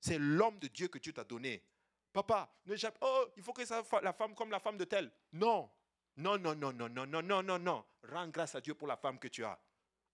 C'est 0.00 0.18
l'homme 0.18 0.58
de 0.58 0.68
Dieu 0.68 0.88
que 0.88 0.96
Dieu 0.96 1.12
t'a 1.12 1.24
donné. 1.24 1.62
Papa, 2.10 2.50
ne 2.64 2.76
oh, 3.02 3.26
il 3.36 3.42
faut 3.42 3.52
que 3.52 3.66
ça 3.66 3.82
la 4.00 4.14
femme 4.14 4.34
comme 4.34 4.50
la 4.50 4.60
femme 4.60 4.78
de 4.78 4.84
tel. 4.84 5.12
Non. 5.34 5.70
Non, 6.16 6.38
non, 6.38 6.54
non, 6.54 6.72
non, 6.72 6.88
non, 6.88 7.06
non, 7.06 7.22
non, 7.22 7.42
non, 7.42 7.58
non. 7.58 7.84
Rends 8.04 8.28
grâce 8.28 8.54
à 8.54 8.62
Dieu 8.62 8.74
pour 8.74 8.88
la 8.88 8.96
femme 8.96 9.18
que 9.18 9.28
tu 9.28 9.44
as. 9.44 9.58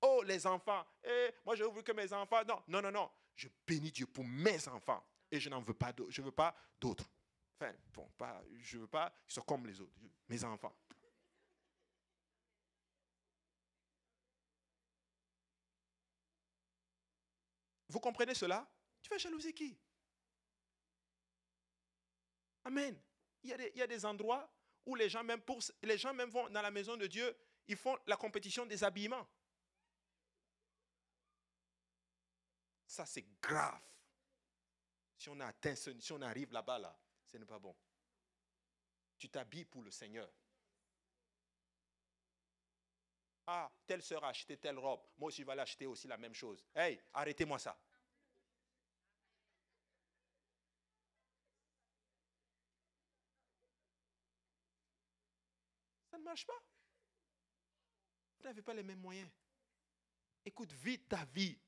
Oh, 0.00 0.24
les 0.24 0.44
enfants. 0.48 0.84
Eh, 1.04 1.30
moi, 1.46 1.54
je 1.54 1.62
veux 1.62 1.82
que 1.82 1.92
mes 1.92 2.12
enfants. 2.12 2.42
Non, 2.48 2.60
non, 2.66 2.82
non, 2.82 2.90
non. 2.90 3.10
Je 3.34 3.48
bénis 3.66 3.90
Dieu 3.90 4.06
pour 4.06 4.24
mes 4.24 4.66
enfants. 4.68 5.04
Et 5.30 5.40
je 5.40 5.48
n'en 5.48 5.60
veux 5.60 5.74
pas 5.74 5.92
d'autres. 5.92 6.10
Je 6.10 6.22
veux 6.22 6.32
pas 6.32 6.54
d'autres. 6.80 7.08
Enfin, 7.58 7.72
bon, 7.92 8.08
pas, 8.16 8.42
je 8.56 8.78
veux 8.78 8.86
pas 8.86 9.10
qu'ils 9.26 9.34
soient 9.34 9.44
comme 9.44 9.66
les 9.66 9.80
autres. 9.80 9.92
Mes 10.28 10.44
enfants. 10.44 10.74
Vous 17.88 18.00
comprenez 18.00 18.34
cela? 18.34 18.68
Tu 19.02 19.10
vas 19.10 19.18
jalouser 19.18 19.52
qui? 19.52 19.78
Amen. 22.64 22.98
Il 23.42 23.50
y, 23.50 23.52
a 23.52 23.56
des, 23.56 23.70
il 23.74 23.78
y, 23.78 23.82
a 23.82 23.86
des, 23.86 24.04
endroits 24.04 24.50
où 24.86 24.94
les 24.94 25.08
gens, 25.08 25.22
même 25.22 25.40
pour, 25.42 25.60
les 25.82 25.98
gens 25.98 26.14
même 26.14 26.30
vont 26.30 26.48
dans 26.48 26.62
la 26.62 26.70
maison 26.70 26.96
de 26.96 27.06
Dieu, 27.06 27.36
ils 27.68 27.76
font 27.76 27.96
la 28.06 28.16
compétition 28.16 28.66
des 28.66 28.82
habillements. 28.82 29.28
Ça, 32.94 33.04
c'est 33.04 33.26
grave. 33.40 33.82
Si 35.18 35.28
on, 35.28 35.40
atteint, 35.40 35.74
si 35.74 36.12
on 36.12 36.22
arrive 36.22 36.52
là-bas, 36.52 36.78
là, 36.78 36.96
ce 37.26 37.36
n'est 37.36 37.44
pas 37.44 37.58
bon. 37.58 37.74
Tu 39.18 39.28
t'habilles 39.28 39.64
pour 39.64 39.82
le 39.82 39.90
Seigneur. 39.90 40.32
Ah, 43.48 43.68
telle 43.84 44.00
sœur 44.00 44.22
a 44.22 44.28
acheté 44.28 44.56
telle 44.58 44.78
robe. 44.78 45.00
Moi 45.16 45.26
aussi, 45.26 45.42
je 45.42 45.46
vais 45.46 45.56
l'acheter 45.56 45.86
aussi 45.86 46.06
la 46.06 46.16
même 46.16 46.34
chose. 46.34 46.64
Hey, 46.72 47.02
arrêtez-moi 47.12 47.58
ça. 47.58 47.76
Ça 56.12 56.16
ne 56.16 56.22
marche 56.22 56.46
pas. 56.46 56.62
Vous 58.38 58.44
n'avez 58.44 58.62
pas 58.62 58.72
les 58.72 58.84
mêmes 58.84 59.00
moyens. 59.00 59.30
Écoute, 60.44 60.70
vis 60.74 61.00
ta 61.00 61.24
vie. 61.24 61.58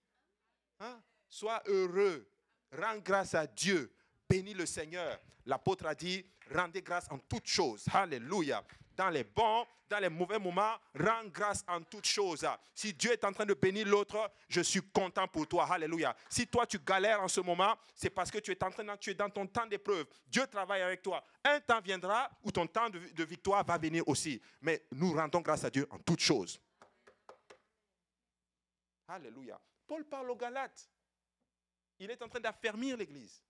Hein? 0.79 1.03
Sois 1.29 1.63
heureux. 1.67 2.29
Rends 2.73 2.99
grâce 2.99 3.35
à 3.35 3.47
Dieu. 3.47 3.93
Bénis 4.29 4.55
le 4.55 4.67
Seigneur. 4.67 5.19
L'apôtre 5.45 5.87
a 5.87 5.95
dit, 5.95 6.25
rendez 6.53 6.83
grâce 6.83 7.07
en 7.11 7.19
toutes 7.19 7.47
choses. 7.47 7.85
Alléluia 7.93 8.65
dans 8.97 9.11
les 9.11 9.25
bons, 9.25 9.67
dans 9.89 9.99
les 9.99 10.09
mauvais 10.09 10.39
moments, 10.39 10.75
rends 10.99 11.27
grâce 11.27 11.65
en 11.69 11.81
toutes 11.83 12.07
choses. 12.07 12.47
Si 12.75 12.93
Dieu 12.93 13.13
est 13.13 13.25
en 13.25 13.33
train 13.33 13.45
de 13.45 13.55
bénir 13.55 13.87
l'autre, 13.87 14.31
je 14.49 14.61
suis 14.63 14.81
content 14.81 15.29
pour 15.29 15.47
toi. 15.47 15.67
Alléluia. 15.71 16.17
Si 16.29 16.47
toi 16.47 16.67
tu 16.67 16.79
galères 16.79 17.21
en 17.21 17.29
ce 17.29 17.41
moment, 17.41 17.77
c'est 17.95 18.11
parce 18.11 18.31
que 18.31 18.39
tu 18.39 18.51
es 18.51 18.65
en 18.65 18.71
train 18.71 18.97
tu 18.97 19.15
dans 19.15 19.31
ton 19.31 19.47
temps 19.47 19.67
d'épreuve. 19.67 20.07
Dieu 20.27 20.47
travaille 20.47 20.83
avec 20.83 21.03
toi. 21.03 21.23
Un 21.45 21.61
temps 21.61 21.81
viendra 21.81 22.31
où 22.43 22.51
ton 22.51 22.67
temps 22.67 22.91
de, 22.91 22.99
de 22.99 23.25
victoire 23.25 23.65
va 23.65 23.79
venir 23.79 24.07
aussi. 24.09 24.41
Mais 24.63 24.83
nous 24.93 25.13
rendons 25.13 25.41
grâce 25.41 25.65
à 25.65 25.71
Dieu 25.71 25.87
en 25.91 25.99
toutes 25.99 26.21
choses. 26.21 26.61
Alléluia. 29.07 29.61
Paul 29.87 30.05
parle 30.05 30.31
aux 30.31 30.37
Galates. 30.37 30.89
Il 31.99 32.11
est 32.11 32.23
en 32.23 32.29
train 32.29 32.41
d'affermir 32.41 32.97
l'Église. 32.97 33.43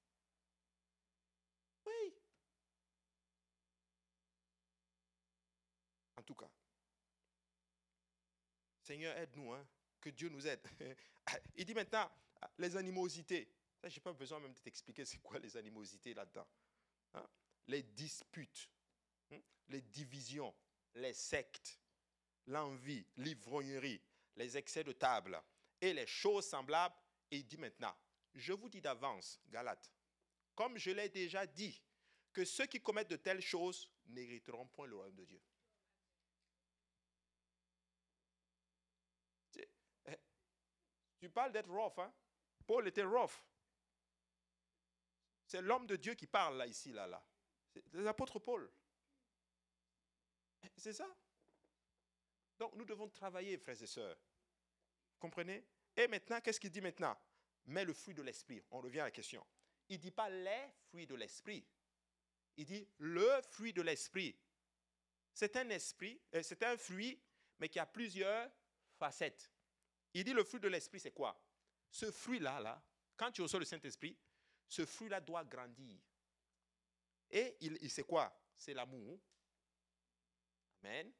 Oui, 1.84 2.14
tout 6.26 6.34
cas. 6.34 6.50
Seigneur, 8.82 9.16
aide-nous, 9.16 9.52
hein, 9.52 9.66
que 10.00 10.10
Dieu 10.10 10.28
nous 10.28 10.46
aide. 10.46 10.60
Il 11.54 11.64
dit 11.64 11.74
maintenant, 11.74 12.10
les 12.58 12.76
animosités. 12.76 13.48
Je 13.82 13.94
n'ai 13.94 14.00
pas 14.00 14.12
besoin 14.12 14.40
même 14.40 14.52
de 14.52 14.58
t'expliquer 14.58 15.04
c'est 15.04 15.18
quoi 15.18 15.38
les 15.38 15.56
animosités 15.56 16.12
là-dedans. 16.12 16.46
Hein. 17.14 17.26
Les 17.68 17.82
disputes, 17.82 18.68
hein, 19.30 19.40
les 19.68 19.80
divisions, 19.80 20.54
les 20.94 21.14
sectes, 21.14 21.80
l'envie, 22.46 23.06
l'ivrognerie, 23.16 24.02
les 24.34 24.56
excès 24.56 24.82
de 24.82 24.92
table 24.92 25.40
et 25.80 25.94
les 25.94 26.06
choses 26.06 26.46
semblables. 26.46 26.94
Et 27.30 27.38
il 27.38 27.46
dit 27.46 27.58
maintenant, 27.58 27.94
je 28.36 28.52
vous 28.52 28.68
dis 28.68 28.80
d'avance, 28.80 29.40
Galate, 29.48 29.90
comme 30.54 30.78
je 30.78 30.90
l'ai 30.90 31.08
déjà 31.08 31.46
dit, 31.46 31.82
que 32.32 32.44
ceux 32.44 32.66
qui 32.66 32.80
commettent 32.80 33.10
de 33.10 33.16
telles 33.16 33.40
choses 33.40 33.90
n'hériteront 34.06 34.66
point 34.68 34.86
le 34.86 34.96
royaume 34.96 35.16
de 35.16 35.24
Dieu. 35.24 35.42
Tu 41.18 41.30
parles 41.30 41.50
d'être 41.50 41.70
rough, 41.70 41.98
hein? 41.98 42.12
Paul 42.66 42.86
était 42.86 43.02
rough. 43.02 43.42
C'est 45.46 45.62
l'homme 45.62 45.86
de 45.86 45.96
Dieu 45.96 46.14
qui 46.14 46.26
parle 46.26 46.58
là, 46.58 46.66
ici, 46.66 46.92
là, 46.92 47.06
là. 47.06 47.24
C'est 47.72 47.82
l'apôtre 47.94 48.38
Paul. 48.38 48.70
C'est 50.76 50.92
ça? 50.92 51.08
Donc 52.58 52.74
nous 52.74 52.84
devons 52.84 53.08
travailler, 53.08 53.56
frères 53.56 53.80
et 53.80 53.86
sœurs. 53.86 54.18
Comprenez? 55.18 55.64
Et 55.96 56.06
maintenant, 56.06 56.40
qu'est-ce 56.40 56.60
qu'il 56.60 56.70
dit 56.70 56.80
maintenant? 56.80 57.16
Mais 57.66 57.84
le 57.84 57.92
fruit 57.92 58.14
de 58.14 58.22
l'esprit. 58.22 58.62
On 58.70 58.80
revient 58.80 59.00
à 59.00 59.04
la 59.04 59.10
question. 59.10 59.44
Il 59.88 59.96
ne 59.96 60.02
dit 60.02 60.10
pas 60.10 60.28
les 60.30 60.68
fruits 60.88 61.06
de 61.06 61.14
l'esprit. 61.14 61.66
Il 62.56 62.64
dit 62.64 62.88
le 62.98 63.42
fruit 63.42 63.72
de 63.72 63.82
l'esprit. 63.82 64.36
C'est 65.32 65.54
un 65.56 65.68
esprit, 65.70 66.20
euh, 66.34 66.42
c'est 66.42 66.62
un 66.62 66.76
fruit, 66.76 67.20
mais 67.58 67.68
qui 67.68 67.78
a 67.78 67.86
plusieurs 67.86 68.50
facettes. 68.98 69.50
Il 70.14 70.24
dit 70.24 70.32
le 70.32 70.44
fruit 70.44 70.60
de 70.60 70.68
l'esprit, 70.68 70.98
c'est 70.98 71.12
quoi? 71.12 71.38
Ce 71.90 72.10
fruit-là, 72.10 72.58
là, 72.60 72.82
quand 73.16 73.30
tu 73.30 73.42
reçois 73.42 73.58
le 73.58 73.66
Saint-Esprit, 73.66 74.16
ce 74.68 74.86
fruit-là 74.86 75.20
doit 75.20 75.44
grandir. 75.44 76.00
Et 77.30 77.56
il, 77.60 77.90
c'est 77.90 78.04
quoi? 78.04 78.34
C'est 78.56 78.72
l'amour. 78.72 79.20
Amen. 80.82 81.12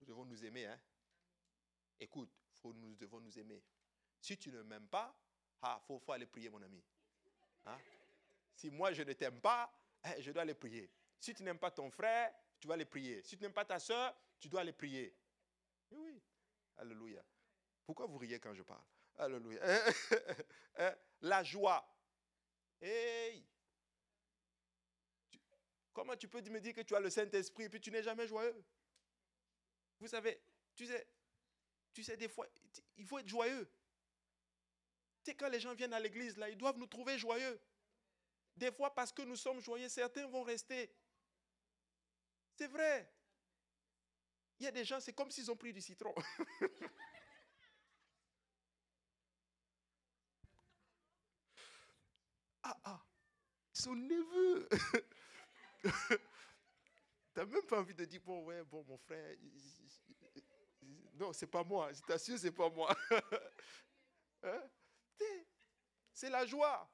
Nous 0.00 0.06
devons 0.06 0.24
nous 0.24 0.44
aimer. 0.44 0.66
Hein? 0.66 0.80
Écoute, 2.00 2.30
nous 2.64 2.94
devons 2.96 3.20
nous 3.20 3.38
aimer. 3.38 3.62
Si 4.20 4.38
tu 4.38 4.50
ne 4.50 4.62
m'aimes 4.62 4.88
pas, 4.88 5.14
il 5.62 5.68
ah, 5.68 5.80
faut, 5.86 6.02
aller 6.08 6.26
prier, 6.26 6.50
mon 6.50 6.60
ami. 6.60 6.82
Hein? 7.66 7.78
Si 8.56 8.68
moi, 8.68 8.92
je 8.92 9.02
ne 9.02 9.12
t'aime 9.12 9.40
pas, 9.40 9.72
eh, 10.04 10.20
je 10.20 10.32
dois 10.32 10.42
aller 10.42 10.54
prier. 10.54 10.90
Si 11.20 11.32
tu 11.32 11.44
n'aimes 11.44 11.58
pas 11.58 11.70
ton 11.70 11.88
frère, 11.88 12.34
tu 12.58 12.66
vas 12.66 12.74
aller 12.74 12.84
prier. 12.84 13.22
Si 13.22 13.36
tu 13.36 13.42
n'aimes 13.42 13.52
pas 13.52 13.64
ta 13.64 13.78
soeur, 13.78 14.12
tu 14.40 14.48
dois 14.48 14.62
aller 14.62 14.72
prier. 14.72 15.16
Oui, 15.92 16.00
oui. 16.00 16.22
Alléluia. 16.78 17.24
Pourquoi 17.86 18.06
vous 18.06 18.18
riez 18.18 18.40
quand 18.40 18.52
je 18.54 18.62
parle? 18.62 18.82
Alléluia. 19.16 19.60
Hein? 20.78 20.94
La 21.20 21.44
joie. 21.44 21.88
Hey! 22.80 23.46
Comment 25.92 26.16
tu 26.16 26.26
peux 26.26 26.42
me 26.42 26.60
dire 26.60 26.74
que 26.74 26.80
tu 26.80 26.96
as 26.96 27.00
le 27.00 27.10
Saint-Esprit 27.10 27.64
et 27.64 27.68
puis 27.68 27.80
tu 27.80 27.92
n'es 27.92 28.02
jamais 28.02 28.26
joyeux? 28.26 28.64
Vous 30.00 30.08
savez, 30.08 30.42
tu 30.74 30.86
sais, 30.86 31.06
tu 31.92 32.02
sais, 32.02 32.16
des 32.16 32.28
fois, 32.28 32.48
il 32.96 33.06
faut 33.06 33.20
être 33.20 33.28
joyeux. 33.28 33.70
Tu 35.24 35.30
sais, 35.30 35.36
quand 35.36 35.48
les 35.48 35.60
gens 35.60 35.74
viennent 35.74 35.94
à 35.94 36.00
l'église, 36.00 36.36
là, 36.36 36.48
ils 36.48 36.56
doivent 36.58 36.78
nous 36.78 36.86
trouver 36.86 37.18
joyeux. 37.18 37.60
Des 38.56 38.72
fois, 38.72 38.94
parce 38.94 39.12
que 39.12 39.22
nous 39.22 39.36
sommes 39.36 39.60
joyeux, 39.60 39.88
certains 39.88 40.26
vont 40.26 40.42
rester. 40.42 40.90
C'est 42.56 42.68
vrai. 42.68 43.10
Il 44.58 44.64
y 44.64 44.68
a 44.68 44.72
des 44.72 44.84
gens, 44.84 45.00
c'est 45.00 45.12
comme 45.12 45.30
s'ils 45.30 45.50
ont 45.50 45.56
pris 45.56 45.72
du 45.72 45.80
citron. 45.80 46.14
Ah, 52.64 52.76
ah, 52.84 53.00
son 53.72 53.94
neveu. 53.96 54.68
T'as 57.34 57.44
même 57.46 57.62
pas 57.62 57.80
envie 57.80 57.94
de 57.94 58.04
dire, 58.04 58.20
bon, 58.24 58.44
ouais, 58.44 58.62
bon, 58.64 58.84
mon 58.84 58.98
frère. 58.98 59.36
Non, 61.14 61.32
c'est 61.32 61.46
pas 61.46 61.64
moi. 61.64 61.92
Je 61.92 62.00
t'assure, 62.02 62.38
c'est 62.38 62.52
pas 62.52 62.68
moi. 62.70 62.94
Hein? 64.44 64.60
C'est 66.12 66.30
la 66.30 66.46
joie 66.46 66.88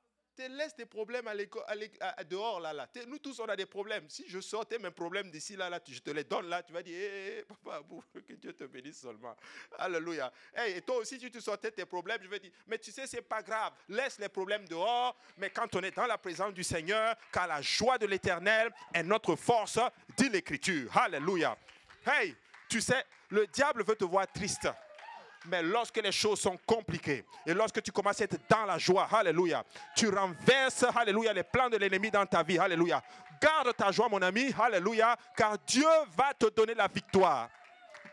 laisse 0.46 0.74
tes 0.74 0.86
problèmes 0.86 1.26
à 1.26 2.24
dehors, 2.24 2.60
là, 2.60 2.72
là. 2.72 2.88
Nous 3.08 3.18
tous, 3.18 3.40
on 3.40 3.46
a 3.46 3.56
des 3.56 3.66
problèmes. 3.66 4.08
Si 4.08 4.24
je 4.28 4.40
sortais 4.40 4.78
mes 4.78 4.90
problèmes 4.90 5.30
d'ici, 5.30 5.56
là, 5.56 5.68
là, 5.68 5.80
je 5.86 5.98
te 5.98 6.10
les 6.10 6.24
donne, 6.24 6.48
là, 6.48 6.62
tu 6.62 6.72
vas 6.72 6.82
dire, 6.82 6.96
hé, 6.96 7.44
papa, 7.48 7.82
que 8.26 8.34
Dieu 8.34 8.52
te 8.52 8.64
bénisse 8.64 9.00
seulement. 9.00 9.34
Alléluia. 9.78 10.32
et 10.66 10.80
toi 10.82 10.98
aussi, 10.98 11.18
si 11.18 11.30
tu 11.30 11.40
sortais 11.40 11.70
tes 11.70 11.84
problèmes, 11.86 12.20
je 12.22 12.28
vais 12.28 12.38
dire, 12.38 12.52
mais 12.66 12.78
tu 12.78 12.92
sais, 12.92 13.06
c'est 13.06 13.22
pas 13.22 13.42
grave. 13.42 13.72
Laisse 13.88 14.18
les 14.18 14.28
problèmes 14.28 14.68
dehors. 14.68 15.16
Mais 15.38 15.50
quand 15.50 15.74
on 15.74 15.80
est 15.80 15.96
dans 15.96 16.06
la 16.06 16.18
présence 16.18 16.54
du 16.54 16.62
Seigneur, 16.62 17.16
car 17.32 17.46
la 17.46 17.62
joie 17.62 17.98
de 17.98 18.06
l'éternel 18.06 18.70
est 18.94 19.02
notre 19.02 19.34
force, 19.34 19.78
dit 20.16 20.28
l'Écriture. 20.28 20.96
Alléluia. 20.96 21.56
Hey, 22.06 22.36
tu 22.68 22.80
sais, 22.80 23.04
le 23.30 23.46
diable 23.46 23.82
veut 23.82 23.96
te 23.96 24.04
voir 24.04 24.30
triste. 24.30 24.68
Mais 25.46 25.62
lorsque 25.62 25.96
les 25.98 26.12
choses 26.12 26.40
sont 26.40 26.58
compliquées 26.66 27.24
et 27.46 27.54
lorsque 27.54 27.82
tu 27.82 27.92
commences 27.92 28.20
à 28.20 28.24
être 28.24 28.38
dans 28.48 28.64
la 28.64 28.78
joie, 28.78 29.08
alléluia, 29.10 29.64
tu 29.96 30.08
renverses, 30.08 30.84
alléluia, 30.94 31.32
les 31.32 31.44
plans 31.44 31.68
de 31.68 31.76
l'ennemi 31.76 32.10
dans 32.10 32.26
ta 32.26 32.42
vie, 32.42 32.58
alléluia. 32.58 33.02
Garde 33.40 33.74
ta 33.76 33.92
joie, 33.92 34.08
mon 34.08 34.20
ami, 34.20 34.52
alléluia, 34.60 35.16
car 35.36 35.56
Dieu 35.58 35.86
va 36.16 36.34
te 36.34 36.46
donner 36.46 36.74
la 36.74 36.88
victoire. 36.88 37.48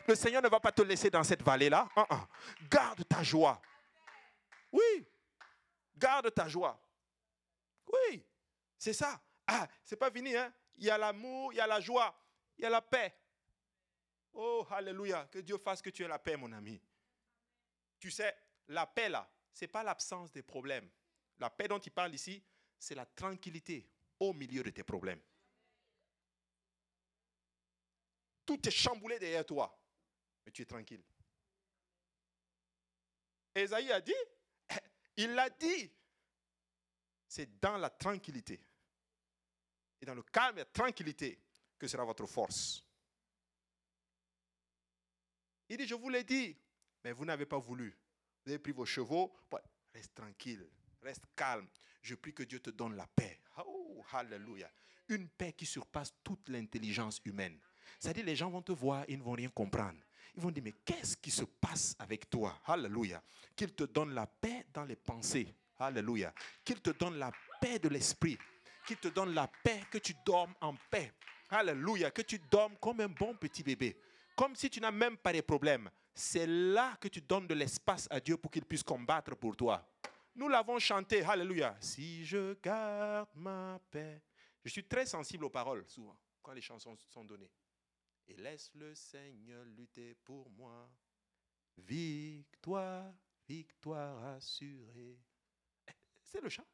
Le 0.07 0.13
Seigneur 0.13 0.41
ne 0.41 0.49
va 0.49 0.59
pas 0.59 0.71
te 0.71 0.83
laisser 0.83 1.09
dans 1.09 1.23
cette 1.23 1.41
vallée-là. 1.41 1.87
Garde 2.69 3.07
ta 3.07 3.23
joie. 3.23 3.59
Oui. 4.71 5.07
Garde 5.97 6.31
ta 6.33 6.47
joie. 6.47 6.79
Oui. 7.91 8.23
C'est 8.77 8.93
ça. 8.93 9.19
Ah, 9.47 9.67
c'est 9.83 9.95
pas 9.95 10.11
fini, 10.11 10.35
hein? 10.35 10.53
Il 10.77 10.85
y 10.85 10.89
a 10.89 10.97
l'amour, 10.97 11.53
il 11.53 11.55
y 11.55 11.59
a 11.59 11.67
la 11.67 11.79
joie, 11.79 12.13
il 12.57 12.63
y 12.63 12.65
a 12.65 12.69
la 12.69 12.81
paix. 12.81 13.15
Oh, 14.33 14.67
alléluia. 14.69 15.27
Que 15.31 15.39
Dieu 15.39 15.57
fasse 15.57 15.81
que 15.81 15.89
tu 15.89 16.03
aies 16.03 16.07
la 16.07 16.19
paix, 16.19 16.35
mon 16.35 16.51
ami. 16.51 16.79
Tu 18.05 18.11
sais, 18.11 18.37
la 18.67 18.85
paix, 18.85 19.09
là, 19.09 19.27
ce 19.51 19.63
n'est 19.65 19.67
pas 19.67 19.81
l'absence 19.81 20.31
des 20.31 20.43
problèmes. 20.43 20.87
La 21.39 21.49
paix 21.49 21.67
dont 21.67 21.79
il 21.79 21.91
parle 21.91 22.13
ici, 22.13 22.39
c'est 22.77 22.93
la 22.93 23.07
tranquillité 23.07 23.89
au 24.19 24.31
milieu 24.31 24.61
de 24.61 24.69
tes 24.69 24.83
problèmes. 24.83 25.19
Tout 28.45 28.67
est 28.67 28.71
chamboulé 28.71 29.17
derrière 29.17 29.43
toi, 29.43 29.75
mais 30.45 30.51
tu 30.51 30.61
es 30.61 30.65
tranquille. 30.65 31.01
Esaïe 33.55 33.91
a 33.91 33.99
dit, 33.99 34.13
il 35.17 35.33
l'a 35.33 35.49
dit, 35.49 35.91
c'est 37.27 37.59
dans 37.59 37.77
la 37.79 37.89
tranquillité 37.89 38.61
et 39.99 40.05
dans 40.05 40.13
le 40.13 40.21
calme 40.21 40.57
et 40.57 40.61
la 40.61 40.65
tranquillité 40.65 41.39
que 41.79 41.87
sera 41.87 42.05
votre 42.05 42.27
force. 42.27 42.85
Il 45.67 45.77
dit, 45.77 45.87
je 45.87 45.95
vous 45.95 46.09
l'ai 46.09 46.23
dit, 46.23 46.55
mais 47.05 47.11
vous 47.11 47.23
n'avez 47.23 47.45
pas 47.45 47.59
voulu. 47.59 47.95
Vous 48.43 48.51
avez 48.51 48.57
pris 48.57 48.71
vos 48.71 48.85
chevaux. 48.85 49.31
Reste 49.93 50.15
tranquille, 50.15 50.67
reste 51.03 51.23
calme. 51.35 51.67
Je 52.01 52.15
prie 52.15 52.33
que 52.33 52.41
Dieu 52.41 52.59
te 52.59 52.71
donne 52.71 52.95
la 52.95 53.05
paix. 53.05 53.39
Oh, 53.63 54.03
hallelujah. 54.11 54.71
Une 55.07 55.29
paix 55.29 55.53
qui 55.53 55.67
surpasse 55.67 56.11
toute 56.23 56.49
l'intelligence 56.49 57.21
humaine. 57.23 57.59
C'est-à-dire, 57.99 58.25
les 58.25 58.35
gens 58.35 58.49
vont 58.49 58.63
te 58.63 58.71
voir, 58.71 59.05
ils 59.07 59.19
ne 59.19 59.23
vont 59.23 59.33
rien 59.33 59.49
comprendre. 59.49 59.99
Ils 60.35 60.41
vont 60.41 60.49
dire, 60.49 60.63
mais 60.63 60.73
qu'est-ce 60.83 61.15
qui 61.15 61.29
se 61.29 61.43
passe 61.43 61.95
avec 61.99 62.27
toi? 62.27 62.59
Hallelujah. 62.65 63.21
Qu'il 63.55 63.73
te 63.73 63.83
donne 63.83 64.13
la 64.15 64.25
paix 64.25 64.65
dans 64.73 64.83
les 64.83 64.95
pensées. 64.95 65.55
Alléluia. 65.77 66.33
Qu'il 66.63 66.81
te 66.81 66.89
donne 66.89 67.19
la 67.19 67.31
paix 67.61 67.77
de 67.77 67.87
l'esprit. 67.87 68.37
Qu'il 68.87 68.97
te 68.97 69.09
donne 69.09 69.33
la 69.35 69.47
paix, 69.63 69.83
que 69.91 69.99
tu 69.99 70.15
dormes 70.25 70.55
en 70.59 70.75
paix. 70.89 71.13
Alléluia. 71.49 72.09
Que 72.09 72.23
tu 72.23 72.39
dormes 72.39 72.75
comme 72.81 72.99
un 73.01 73.09
bon 73.09 73.35
petit 73.35 73.61
bébé. 73.61 73.95
Comme 74.35 74.55
si 74.55 74.69
tu 74.71 74.81
n'as 74.81 74.91
même 74.91 75.17
pas 75.17 75.31
de 75.31 75.41
problèmes. 75.41 75.89
C'est 76.17 76.47
là 76.47 76.95
que 76.95 77.09
tu 77.09 77.19
donnes 77.19 77.45
de 77.45 77.53
l'espace 77.53 78.07
à 78.09 78.21
Dieu 78.21 78.37
pour 78.37 78.49
qu'il 78.49 78.63
puisse 78.63 78.83
combattre 78.83 79.35
pour 79.35 79.57
toi. 79.57 79.85
Nous 80.33 80.47
l'avons 80.47 80.79
chanté. 80.79 81.21
Alléluia. 81.23 81.75
Si 81.81 82.25
je 82.25 82.53
garde 82.61 83.27
ma 83.35 83.79
paix. 83.91 84.21
Je 84.63 84.69
suis 84.69 84.85
très 84.85 85.05
sensible 85.05 85.43
aux 85.43 85.49
paroles, 85.49 85.85
souvent, 85.87 86.17
quand 86.41 86.53
les 86.53 86.61
chansons 86.61 86.97
sont 87.09 87.25
données. 87.25 87.51
Et 88.27 88.35
laisse 88.35 88.71
le 88.73 88.95
Seigneur 88.95 89.65
lutter 89.65 90.15
pour 90.23 90.49
moi. 90.51 90.89
Victoire, 91.77 93.13
victoire 93.47 94.23
assurée. 94.35 95.19
C'est 96.23 96.41
le 96.41 96.49
chant. 96.49 96.65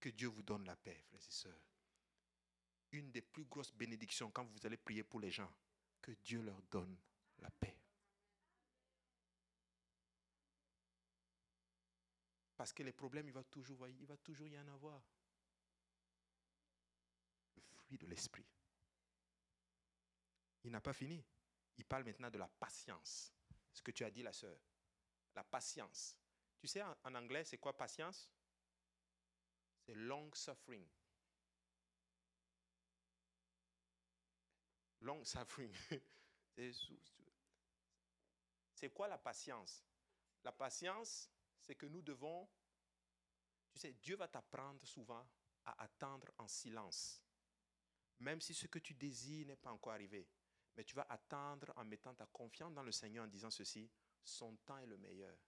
Que 0.00 0.08
Dieu 0.08 0.28
vous 0.28 0.42
donne 0.42 0.64
la 0.64 0.76
paix, 0.76 0.98
frères 1.08 1.20
et 1.20 1.30
sœurs. 1.32 1.75
Une 2.96 3.10
des 3.10 3.20
plus 3.20 3.44
grosses 3.44 3.74
bénédictions 3.74 4.30
quand 4.30 4.44
vous 4.44 4.66
allez 4.66 4.76
prier 4.76 5.04
pour 5.04 5.20
les 5.20 5.30
gens, 5.30 5.52
que 6.00 6.12
Dieu 6.12 6.40
leur 6.40 6.60
donne 6.62 6.96
la 7.38 7.50
paix. 7.50 7.76
Parce 12.56 12.72
que 12.72 12.82
les 12.82 12.92
problèmes, 12.92 13.28
il 13.28 13.34
va 13.34 13.44
toujours, 13.44 13.86
il 13.86 14.06
va 14.06 14.16
toujours 14.16 14.48
y 14.48 14.58
en 14.58 14.68
avoir. 14.68 15.02
Le 17.54 17.62
fruit 17.62 17.98
de 17.98 18.06
l'esprit. 18.06 18.46
Il 20.64 20.70
n'a 20.70 20.80
pas 20.80 20.94
fini. 20.94 21.22
Il 21.76 21.84
parle 21.84 22.04
maintenant 22.04 22.30
de 22.30 22.38
la 22.38 22.48
patience 22.48 23.36
ce 23.76 23.82
que 23.82 23.90
tu 23.90 24.04
as 24.04 24.10
dit, 24.10 24.22
la 24.22 24.32
sœur. 24.32 24.58
La 25.34 25.44
patience. 25.44 26.16
Tu 26.58 26.66
sais, 26.66 26.82
en, 26.82 27.14
anglais, 27.14 27.44
c'est 27.44 27.58
quoi 27.58 27.76
patience? 27.76 28.30
C'est 29.84 29.94
long 29.94 30.30
suffering. 30.32 30.86
Long 35.06 35.24
suffering. 35.24 35.72
c'est 38.74 38.88
quoi 38.92 39.06
la 39.06 39.18
patience? 39.18 39.84
La 40.42 40.50
patience, 40.50 41.30
c'est 41.60 41.76
que 41.76 41.86
nous 41.86 42.02
devons, 42.02 42.48
tu 43.72 43.78
sais, 43.78 43.92
Dieu 43.92 44.16
va 44.16 44.26
t'apprendre 44.26 44.84
souvent 44.84 45.24
à 45.64 45.80
attendre 45.84 46.32
en 46.38 46.48
silence, 46.48 47.22
même 48.18 48.40
si 48.40 48.52
ce 48.52 48.66
que 48.66 48.80
tu 48.80 48.94
désires 48.94 49.46
n'est 49.46 49.54
pas 49.54 49.70
encore 49.70 49.92
arrivé. 49.92 50.26
Mais 50.76 50.82
tu 50.82 50.96
vas 50.96 51.06
attendre 51.08 51.72
en 51.76 51.84
mettant 51.84 52.12
ta 52.12 52.26
confiance 52.26 52.74
dans 52.74 52.82
le 52.82 52.90
Seigneur 52.90 53.26
en 53.26 53.28
disant 53.28 53.50
ceci, 53.50 53.88
son 54.24 54.56
temps 54.56 54.78
est 54.78 54.86
le 54.86 54.98
meilleur. 54.98 55.38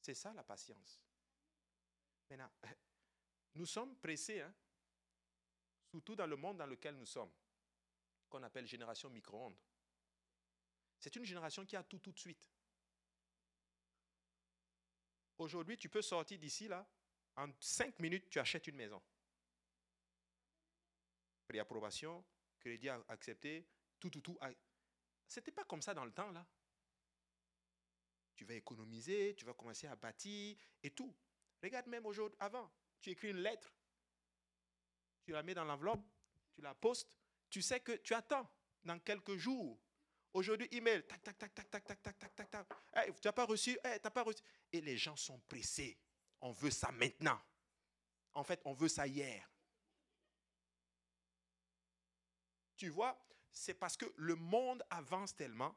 C'est 0.00 0.14
ça 0.14 0.32
la 0.32 0.44
patience. 0.44 0.98
Maintenant, 2.30 2.50
nous 3.54 3.66
sommes 3.66 3.96
pressés, 3.98 4.40
hein, 4.40 4.54
surtout 5.90 6.16
dans 6.16 6.26
le 6.26 6.36
monde 6.36 6.56
dans 6.56 6.66
lequel 6.66 6.96
nous 6.96 7.04
sommes, 7.04 7.32
qu'on 8.28 8.42
appelle 8.42 8.66
génération 8.66 9.10
micro-ondes. 9.10 9.58
C'est 10.98 11.14
une 11.16 11.24
génération 11.24 11.64
qui 11.64 11.76
a 11.76 11.82
tout 11.82 11.98
tout 11.98 12.12
de 12.12 12.18
suite. 12.18 12.48
Aujourd'hui, 15.38 15.76
tu 15.76 15.88
peux 15.88 16.02
sortir 16.02 16.38
d'ici, 16.38 16.66
là, 16.66 16.88
en 17.36 17.48
cinq 17.60 17.98
minutes, 18.00 18.28
tu 18.28 18.40
achètes 18.40 18.66
une 18.66 18.76
maison. 18.76 19.00
Préapprobation, 21.46 22.24
crédit 22.58 22.88
accepté, 22.88 23.68
tout, 24.00 24.10
tout, 24.10 24.20
tout. 24.20 24.38
C'était 25.26 25.52
pas 25.52 25.64
comme 25.64 25.80
ça 25.80 25.94
dans 25.94 26.04
le 26.04 26.12
temps, 26.12 26.30
là. 26.32 26.44
Tu 28.34 28.44
vas 28.44 28.54
économiser, 28.54 29.34
tu 29.36 29.44
vas 29.44 29.54
commencer 29.54 29.86
à 29.86 29.96
bâtir 29.96 30.56
et 30.82 30.90
tout. 30.90 31.14
Regarde 31.62 31.86
même 31.86 32.06
aujourd'hui, 32.06 32.36
avant, 32.40 32.70
tu 33.00 33.10
écris 33.10 33.30
une 33.30 33.38
lettre, 33.38 33.72
tu 35.24 35.32
la 35.32 35.42
mets 35.42 35.54
dans 35.54 35.64
l'enveloppe, 35.64 36.04
tu 36.54 36.60
la 36.60 36.74
postes, 36.74 37.18
tu 37.50 37.62
sais 37.62 37.80
que 37.80 37.92
tu 37.92 38.14
attends 38.14 38.48
dans 38.84 38.98
quelques 38.98 39.36
jours. 39.36 39.78
Aujourd'hui, 40.32 40.68
email, 40.72 41.02
tac, 41.06 41.22
tac, 41.22 41.38
tac, 41.38 41.54
tac, 41.54 41.70
tac, 41.70 41.84
tac, 41.84 42.02
tac, 42.02 42.18
tac, 42.18 42.34
tac, 42.34 42.50
tac. 42.50 43.20
tu 43.20 43.26
n'as 43.26 43.32
pas 43.32 43.46
reçu, 43.46 43.78
hey, 43.82 43.98
tu 44.00 44.10
pas 44.10 44.22
reçu? 44.22 44.42
Et 44.72 44.80
les 44.80 44.96
gens 44.96 45.16
sont 45.16 45.38
pressés. 45.48 45.98
On 46.40 46.52
veut 46.52 46.70
ça 46.70 46.92
maintenant. 46.92 47.40
En 48.34 48.44
fait, 48.44 48.60
on 48.64 48.72
veut 48.72 48.88
ça 48.88 49.06
hier. 49.06 49.50
Tu 52.76 52.90
vois, 52.90 53.18
c'est 53.50 53.74
parce 53.74 53.96
que 53.96 54.06
le 54.16 54.36
monde 54.36 54.84
avance 54.90 55.34
tellement. 55.34 55.76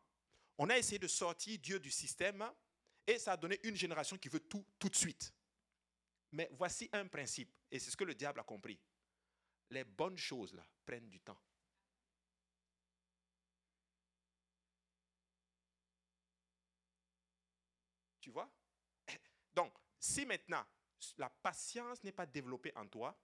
On 0.57 0.69
a 0.69 0.77
essayé 0.77 0.99
de 0.99 1.07
sortir 1.07 1.57
Dieu 1.57 1.79
du 1.79 1.89
système 1.89 2.47
et 3.07 3.17
ça 3.17 3.33
a 3.33 3.37
donné 3.37 3.59
une 3.63 3.75
génération 3.75 4.17
qui 4.17 4.29
veut 4.29 4.41
tout 4.41 4.63
tout 4.77 4.89
de 4.89 4.95
suite. 4.95 5.33
Mais 6.33 6.49
voici 6.53 6.89
un 6.93 7.07
principe, 7.07 7.53
et 7.69 7.79
c'est 7.79 7.91
ce 7.91 7.97
que 7.97 8.03
le 8.03 8.15
diable 8.15 8.39
a 8.39 8.43
compris. 8.43 8.79
Les 9.69 9.83
bonnes 9.83 10.17
choses, 10.17 10.53
là, 10.53 10.65
prennent 10.85 11.09
du 11.09 11.19
temps. 11.19 11.37
Vois? 18.31 18.51
Donc, 19.53 19.73
si 19.99 20.25
maintenant 20.25 20.65
la 21.17 21.29
patience 21.29 22.03
n'est 22.03 22.11
pas 22.11 22.25
développée 22.25 22.71
en 22.75 22.87
toi, 22.87 23.17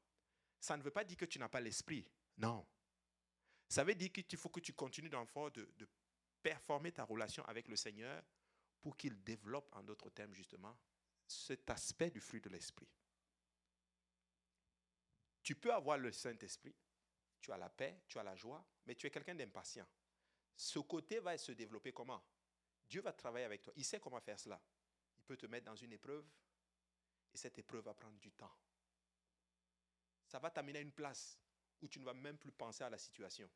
ça 0.60 0.76
ne 0.78 0.82
veut 0.82 0.92
pas 0.92 1.04
dire 1.04 1.18
que 1.18 1.26
tu 1.26 1.40
n'as 1.40 1.50
pas 1.50 1.62
l'esprit. 1.62 2.06
Non. 2.38 2.66
Ça 3.70 3.84
veut 3.84 3.96
dire 3.96 4.12
qu'il 4.12 4.38
faut 4.38 4.50
que 4.50 4.60
tu 4.60 4.74
continues 4.74 5.10
d'enfant 5.10 5.50
de, 5.50 5.70
de 5.78 5.88
performer 6.42 6.92
ta 6.92 7.04
relation 7.04 7.44
avec 7.46 7.68
le 7.68 7.76
Seigneur 7.76 8.24
pour 8.82 8.96
qu'il 8.96 9.22
développe, 9.24 9.70
en 9.76 9.84
d'autres 9.84 10.10
termes, 10.10 10.34
justement, 10.34 10.78
cet 11.28 11.70
aspect 11.70 12.10
du 12.10 12.22
fruit 12.22 12.42
de 12.42 12.50
l'esprit. 12.50 12.88
Tu 15.44 15.56
peux 15.56 15.74
avoir 15.74 15.98
le 15.98 16.12
Saint-Esprit, 16.12 16.76
tu 17.42 17.52
as 17.52 17.58
la 17.58 17.70
paix, 17.70 18.02
tu 18.08 18.18
as 18.18 18.24
la 18.24 18.36
joie, 18.36 18.66
mais 18.86 18.96
tu 18.96 19.08
es 19.08 19.12
quelqu'un 19.12 19.36
d'impatient. 19.36 19.88
Ce 20.56 20.80
côté 20.80 21.20
va 21.20 21.38
se 21.38 21.52
développer 21.52 21.92
comment? 21.92 22.24
Dieu 22.90 23.02
va 23.02 23.14
travailler 23.14 23.46
avec 23.46 23.62
toi. 23.62 23.74
Il 23.76 23.86
sait 23.86 24.00
comment 24.00 24.20
faire 24.22 24.40
cela. 24.40 24.62
Peut 25.28 25.38
te 25.38 25.46
mettre 25.46 25.66
dans 25.66 25.76
une 25.76 25.92
épreuve 25.92 26.26
et 27.34 27.38
cette 27.38 27.60
épreuve 27.60 27.84
va 27.84 27.94
prendre 27.94 28.18
du 28.18 28.32
temps. 28.32 28.56
Ça 30.26 30.40
va 30.40 30.50
t'amener 30.50 30.80
à 30.80 30.82
une 30.82 30.92
place 30.92 31.38
où 31.82 31.88
tu 31.88 32.00
ne 32.00 32.06
vas 32.06 32.14
même 32.14 32.38
plus 32.38 32.52
penser 32.52 32.84
à 32.84 32.90
la 32.90 32.98
situation. 32.98 33.50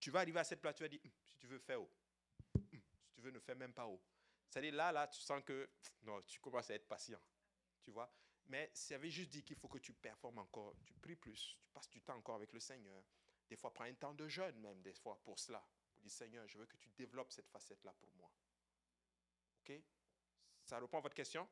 Tu 0.00 0.10
vas 0.10 0.20
arriver 0.20 0.40
à 0.40 0.44
cette 0.44 0.60
place, 0.60 0.76
tu 0.76 0.82
vas 0.82 0.88
dire, 0.88 1.00
hum, 1.04 1.10
si 1.22 1.36
tu 1.36 1.46
veux, 1.46 1.58
faire 1.58 1.80
haut. 1.82 1.90
Hum, 2.54 2.80
si 3.02 3.10
tu 3.12 3.20
veux, 3.20 3.30
ne 3.30 3.38
fais 3.38 3.54
même 3.54 3.74
pas 3.74 3.86
haut. 3.86 4.00
C'est-à-dire 4.48 4.74
là, 4.74 4.92
là, 4.92 5.06
tu 5.08 5.20
sens 5.20 5.42
que 5.44 5.68
non, 6.02 6.22
tu 6.22 6.40
commences 6.40 6.70
à 6.70 6.74
être 6.74 6.88
patient. 6.88 7.20
Tu 7.82 7.90
vois 7.90 8.10
Mais 8.46 8.70
ça 8.72 8.94
avait 8.94 9.10
juste 9.10 9.30
dit 9.30 9.44
qu'il 9.44 9.56
faut 9.56 9.68
que 9.68 9.78
tu 9.78 9.92
performes 9.92 10.38
encore, 10.38 10.74
tu 10.84 10.94
pries 10.94 11.16
plus, 11.16 11.58
tu 11.60 11.68
passes 11.68 11.90
du 11.90 12.00
temps 12.00 12.16
encore 12.16 12.36
avec 12.36 12.52
le 12.52 12.60
Seigneur. 12.60 13.04
Des 13.48 13.56
fois, 13.56 13.72
prends 13.72 13.84
un 13.84 13.94
temps 13.94 14.14
de 14.14 14.26
jeûne 14.28 14.58
même, 14.60 14.80
des 14.82 14.94
fois, 14.94 15.20
pour 15.22 15.38
cela. 15.38 15.66
Pour 15.92 16.00
dire, 16.00 16.10
Seigneur, 16.10 16.46
je 16.46 16.58
veux 16.58 16.66
que 16.66 16.76
tu 16.76 16.90
développes 16.90 17.32
cette 17.32 17.48
facette-là 17.48 17.92
pour 17.94 18.14
moi. 18.16 18.27
Ça 20.64 20.78
répond 20.78 20.98
à 20.98 21.02
votre 21.02 21.14
question? 21.14 21.48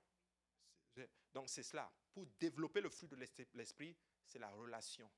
Donc, 1.32 1.48
c'est 1.48 1.62
cela. 1.62 1.92
Pour 2.12 2.26
développer 2.40 2.80
le 2.80 2.88
fruit 2.88 3.08
de 3.08 3.16
l'esprit, 3.54 3.96
c'est 4.24 4.38
la 4.38 4.50
relation. 4.50 5.10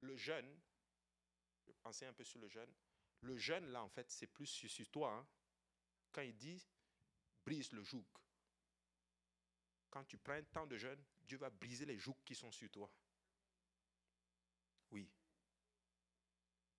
Le 0.00 0.16
jeûne, 0.16 0.60
je 1.66 1.72
penser 1.82 2.06
un 2.06 2.12
peu 2.12 2.24
sur 2.24 2.40
le 2.40 2.48
jeûne. 2.48 2.72
Le 3.22 3.38
jeûne, 3.38 3.66
là, 3.68 3.82
en 3.82 3.88
fait, 3.88 4.10
c'est 4.10 4.26
plus 4.26 4.46
sur, 4.46 4.90
toi. 4.90 5.12
Hein. 5.12 5.26
Quand 6.12 6.22
il 6.22 6.36
dit 6.36 6.66
brise 7.44 7.72
le 7.72 7.82
joug, 7.82 8.04
quand 9.90 10.04
tu 10.04 10.18
prends 10.18 10.34
un 10.34 10.42
temps 10.42 10.66
de 10.66 10.76
jeûne, 10.76 11.02
Dieu 11.22 11.38
va 11.38 11.50
briser 11.50 11.86
les 11.86 11.98
jougs 11.98 12.22
qui 12.24 12.34
sont 12.34 12.50
sur 12.50 12.70
toi. 12.70 12.90
Oui. 14.90 15.10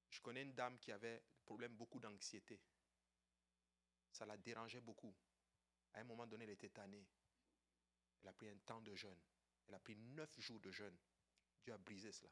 Je 0.09 0.19
connais 0.21 0.43
une 0.43 0.53
dame 0.53 0.77
qui 0.79 0.91
avait 0.91 1.23
problème 1.45 1.75
beaucoup 1.75 1.99
d'anxiété. 1.99 2.59
Ça 4.15 4.25
la 4.25 4.37
dérangeait 4.37 4.79
beaucoup. 4.79 5.13
À 5.93 5.99
un 5.99 6.05
moment 6.05 6.25
donné, 6.25 6.45
elle 6.45 6.51
était 6.51 6.69
tannée. 6.69 7.05
Elle 8.21 8.29
a 8.29 8.33
pris 8.33 8.47
un 8.47 8.57
temps 8.59 8.79
de 8.79 8.95
jeûne. 8.95 9.19
Elle 9.67 9.75
a 9.75 9.79
pris 9.79 9.97
neuf 9.97 10.39
jours 10.39 10.61
de 10.61 10.71
jeûne. 10.71 10.97
Dieu 11.61 11.73
a 11.73 11.77
brisé 11.77 12.13
cela. 12.13 12.31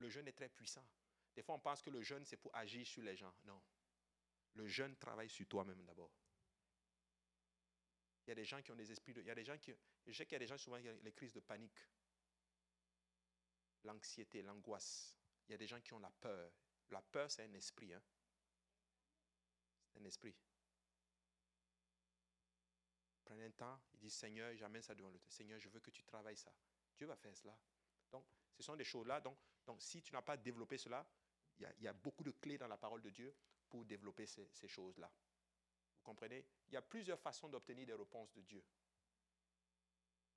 Le 0.00 0.08
jeûne 0.08 0.26
est 0.26 0.32
très 0.32 0.48
puissant. 0.48 0.84
Des 1.36 1.42
fois, 1.44 1.54
on 1.54 1.60
pense 1.60 1.82
que 1.82 1.90
le 1.90 2.02
jeûne, 2.02 2.24
c'est 2.24 2.36
pour 2.36 2.52
agir 2.56 2.84
sur 2.84 3.04
les 3.04 3.14
gens. 3.14 3.32
Non. 3.44 3.62
Le 4.54 4.66
jeûne 4.66 4.96
travaille 4.96 5.30
sur 5.30 5.46
toi-même 5.46 5.84
d'abord. 5.84 6.10
Il 8.26 8.30
y 8.30 8.32
a 8.32 8.34
des 8.34 8.44
gens 8.44 8.60
qui 8.60 8.72
ont 8.72 8.76
des 8.76 8.90
esprits 8.90 9.14
de... 9.14 9.20
Il 9.20 9.28
y 9.28 9.30
a 9.30 9.36
des 9.36 9.44
gens 9.44 9.56
qui... 9.56 9.72
Je 10.04 10.12
sais 10.12 10.26
qu'il 10.26 10.32
y 10.32 10.36
a 10.36 10.40
des 10.40 10.48
gens 10.48 10.58
souvent 10.58 10.80
qui 10.80 10.88
ont 10.88 10.98
les 11.04 11.12
crises 11.12 11.32
de 11.32 11.40
panique. 11.40 11.78
L'anxiété, 13.84 14.42
l'angoisse. 14.42 15.16
Il 15.48 15.52
y 15.52 15.54
a 15.54 15.58
des 15.58 15.68
gens 15.68 15.80
qui 15.80 15.92
ont 15.92 16.00
la 16.00 16.10
peur. 16.10 16.52
La 16.90 17.02
peur, 17.02 17.30
c'est 17.30 17.44
un 17.44 17.52
esprit. 17.54 17.92
Hein? 17.92 18.02
C'est 19.88 20.00
un 20.00 20.04
esprit. 20.04 20.34
Prenez 23.24 23.44
un 23.44 23.50
temps, 23.50 23.78
il 23.92 23.98
dit 23.98 24.10
Seigneur, 24.10 24.54
j'amène 24.56 24.80
ça 24.82 24.94
devant 24.94 25.10
le 25.10 25.20
Seigneur, 25.28 25.60
je 25.60 25.68
veux 25.68 25.80
que 25.80 25.90
tu 25.90 26.02
travailles 26.02 26.36
ça. 26.36 26.52
Dieu 26.96 27.06
va 27.06 27.16
faire 27.16 27.36
cela. 27.36 27.56
Donc, 28.10 28.24
ce 28.56 28.62
sont 28.62 28.74
des 28.74 28.84
choses-là. 28.84 29.20
Donc, 29.20 29.38
donc, 29.66 29.82
si 29.82 30.00
tu 30.00 30.14
n'as 30.14 30.22
pas 30.22 30.38
développé 30.38 30.78
cela, 30.78 31.06
il 31.58 31.68
y, 31.80 31.88
a, 31.88 31.92
beaucoup 31.92 32.24
de 32.24 32.30
clés 32.30 32.56
dans 32.56 32.68
la 32.68 32.78
parole 32.78 33.02
de 33.02 33.10
Dieu 33.10 33.34
pour 33.68 33.84
développer 33.84 34.26
ces, 34.26 34.48
ces 34.52 34.68
choses-là. 34.68 35.10
Vous 35.96 36.02
comprenez? 36.04 36.46
Il 36.68 36.74
y 36.74 36.76
a 36.76 36.82
plusieurs 36.82 37.18
façons 37.20 37.48
d'obtenir 37.48 37.84
des 37.84 37.92
réponses 37.92 38.32
de 38.32 38.42
Dieu. 38.42 38.64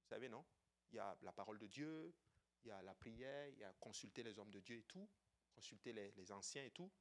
Vous 0.02 0.08
savez, 0.10 0.28
non? 0.28 0.44
Il 0.92 0.96
y 0.96 1.00
a 1.00 1.16
la 1.22 1.32
parole 1.32 1.60
de 1.60 1.68
Dieu, 1.68 2.14
il 2.64 2.68
y 2.68 2.72
a 2.72 2.82
la 2.82 2.94
prière, 2.94 3.48
il 3.50 3.60
y 3.60 3.64
a 3.64 3.72
consulter 3.80 4.24
les 4.24 4.38
hommes 4.38 4.52
de 4.52 4.60
Dieu 4.60 4.78
et 4.78 4.84
tout, 4.84 5.08
consulter 5.52 5.94
les, 5.94 6.32
anciens 6.32 6.64
et 6.64 6.72
tout. 6.72 6.92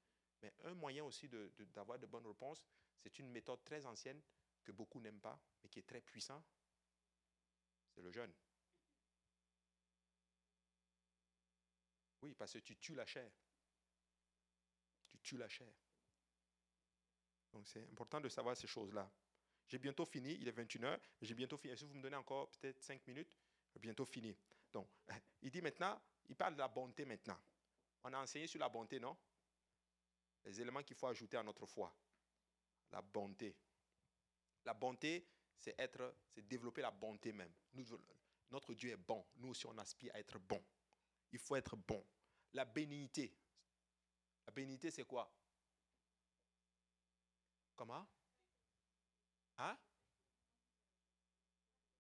Mais 0.43 0.53
un 0.65 0.75
moyen 0.75 1.05
aussi 1.05 1.29
d'avoir 1.75 1.99
de, 1.99 2.07
de 2.07 2.11
bonnes 2.11 2.27
réponses, 2.27 2.65
c'est 2.99 3.19
une 3.19 3.31
méthode 3.31 3.63
très 3.65 3.85
ancienne 3.87 4.21
que 4.65 4.73
beaucoup 4.73 5.01
n'aiment 5.01 5.21
pas, 5.21 5.41
mais 5.63 5.69
qui 5.69 5.79
est 5.79 5.87
très 5.87 6.01
puissant, 6.01 6.45
c'est 7.91 8.03
le 8.03 8.11
jeûne. 8.11 8.33
Oui, 12.23 12.35
parce 12.35 12.53
que 12.53 12.59
tu 12.59 12.77
tues 12.77 12.95
la 12.95 13.07
chair. 13.07 13.31
Tu 15.09 15.19
tues 15.19 15.39
la 15.39 15.49
chair. 15.49 15.73
Donc 17.53 17.67
c'est 17.67 17.83
important 17.91 18.21
de 18.21 18.29
savoir 18.29 18.57
ces 18.57 18.67
choses-là. 18.67 19.11
J'ai 19.67 19.79
bientôt 19.79 20.05
fini, 20.05 20.37
il 20.41 20.49
est 20.49 20.53
21h, 20.53 20.99
j'ai 21.23 21.35
bientôt 21.35 21.57
fini. 21.57 21.77
Si 21.77 21.85
vous 21.85 21.95
me 21.95 22.03
donnez 22.03 22.17
encore 22.17 22.51
peut-être 22.51 22.83
5 22.83 23.07
minutes, 23.07 23.37
j'ai 23.73 23.81
bientôt 23.81 24.05
fini. 24.05 24.37
Donc, 24.73 24.89
il 25.43 25.51
dit 25.51 25.63
maintenant, 25.63 26.01
il 26.29 26.37
parle 26.37 26.55
de 26.55 26.59
la 26.59 26.69
bonté 26.69 27.05
maintenant. 27.05 27.39
On 28.03 28.13
a 28.13 28.19
enseigné 28.19 28.47
sur 28.47 28.61
la 28.61 28.69
bonté, 28.69 28.99
non? 28.99 29.17
Les 30.45 30.61
éléments 30.61 30.83
qu'il 30.83 30.97
faut 30.97 31.07
ajouter 31.07 31.37
à 31.37 31.43
notre 31.43 31.67
foi. 31.67 31.95
La 32.93 33.03
bonté. 33.03 33.57
La 34.65 34.75
bonté, 34.75 35.27
c'est 35.59 35.79
être, 35.79 36.15
c'est 36.31 36.43
développer 36.43 36.81
la 36.81 36.91
bonté 36.91 37.33
même. 37.33 37.53
notre 38.51 38.75
Dieu 38.75 38.91
est 38.91 38.97
bon. 38.97 39.25
Nous 39.37 39.49
aussi, 39.49 39.67
on 39.67 39.77
aspire 39.79 40.15
à 40.15 40.19
être 40.19 40.39
bon. 40.39 40.63
Il 41.33 41.39
faut 41.39 41.57
être 41.57 41.77
bon. 41.77 42.05
La 42.53 42.65
bénignité. 42.65 43.37
La 44.47 44.53
bénignité, 44.53 44.91
c'est 44.91 45.05
quoi? 45.05 45.33
Comment? 47.77 48.07
Hein? 49.59 49.79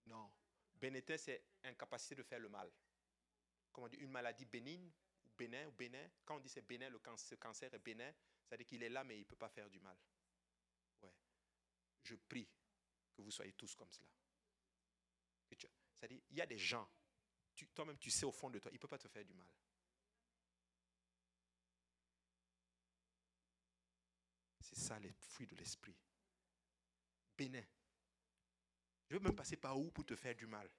Non. 0.06 0.30
Bénété, 0.74 1.18
c'est 1.18 1.44
incapacité 1.62 2.14
de 2.16 2.22
faire 2.22 2.40
le 2.40 2.48
mal. 2.48 2.70
Comment 3.72 3.86
on 3.86 3.88
dit? 3.88 3.98
Une 3.98 4.10
maladie 4.10 4.46
bénigne, 4.46 4.90
bénin 5.40 5.66
ou 5.68 5.72
bénin. 5.72 6.06
Quand 6.24 6.36
on 6.36 6.40
dit 6.40 6.50
c'est 6.50 6.66
bénin, 6.66 6.90
le 6.90 6.98
cancer, 6.98 7.38
cancer 7.38 7.72
est 7.72 7.78
bénin, 7.78 8.12
c'est-à-dire 8.44 8.66
qu'il 8.66 8.82
est 8.82 8.90
là, 8.90 9.02
mais 9.04 9.16
il 9.16 9.20
ne 9.20 9.24
peut 9.24 9.36
pas 9.36 9.48
faire 9.48 9.70
du 9.70 9.80
mal. 9.80 9.96
Ouais. 11.02 11.14
Je 12.02 12.14
prie 12.14 12.46
que 13.14 13.22
vous 13.22 13.30
soyez 13.30 13.54
tous 13.54 13.74
comme 13.74 13.90
cela. 13.90 14.08
C'est-à-dire, 15.48 16.20
il 16.30 16.36
y 16.36 16.40
a 16.40 16.46
des 16.46 16.58
gens, 16.58 16.88
toi-même 17.74 17.98
tu 17.98 18.10
sais 18.10 18.24
au 18.24 18.32
fond 18.32 18.50
de 18.50 18.58
toi, 18.58 18.70
il 18.70 18.74
ne 18.74 18.80
peut 18.80 18.88
pas 18.88 18.98
te 18.98 19.08
faire 19.08 19.24
du 19.24 19.34
mal. 19.34 19.48
C'est 24.60 24.78
ça 24.78 24.98
les 24.98 25.12
fruits 25.12 25.46
de 25.46 25.56
l'esprit. 25.56 25.96
Bénin. 27.36 27.64
Je 29.08 29.14
veux 29.16 29.20
même 29.20 29.34
passer 29.34 29.56
par 29.56 29.78
où 29.78 29.90
pour 29.90 30.04
te 30.04 30.14
faire 30.14 30.34
du 30.34 30.46
mal? 30.46 30.70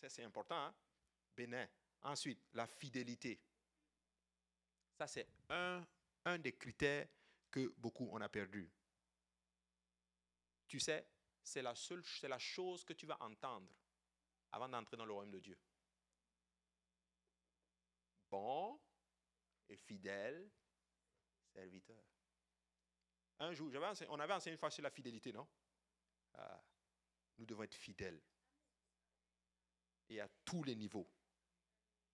Ça, 0.00 0.08
c'est 0.08 0.24
important. 0.24 0.56
Hein? 0.56 0.74
Bénin. 1.36 1.68
Ensuite, 2.02 2.40
la 2.52 2.66
fidélité. 2.66 3.40
Ça, 4.98 5.06
c'est 5.06 5.26
un, 5.48 5.84
des 6.38 6.52
critères 6.52 7.08
que 7.50 7.72
beaucoup 7.78 8.08
on 8.12 8.20
a 8.20 8.28
perdu. 8.28 8.70
Tu 10.66 10.80
sais, 10.80 11.06
c'est 11.42 11.62
la 11.62 11.74
seule, 11.74 12.04
c'est 12.04 12.28
la 12.28 12.38
chose 12.38 12.84
que 12.84 12.92
tu 12.92 13.06
vas 13.06 13.20
entendre 13.22 13.68
avant 14.52 14.68
d'entrer 14.68 14.96
dans 14.96 15.04
le 15.04 15.12
royaume 15.12 15.32
de 15.32 15.40
Dieu. 15.40 15.58
Bon 18.30 18.80
et 19.68 19.76
fidèle 19.76 20.50
serviteur. 21.52 22.02
Un 23.38 23.52
jour, 23.52 23.70
on 24.08 24.20
avait 24.20 24.34
enseigné 24.34 24.52
une 24.52 24.58
fois 24.58 24.70
sur 24.70 24.82
la 24.82 24.90
fidélité, 24.90 25.32
non? 25.32 25.46
Ah, 26.34 26.62
Nous 27.38 27.46
devons 27.46 27.64
être 27.64 27.74
fidèles. 27.74 28.22
Et 30.08 30.20
à 30.20 30.28
tous 30.44 30.62
les 30.62 30.76
niveaux. 30.76 31.08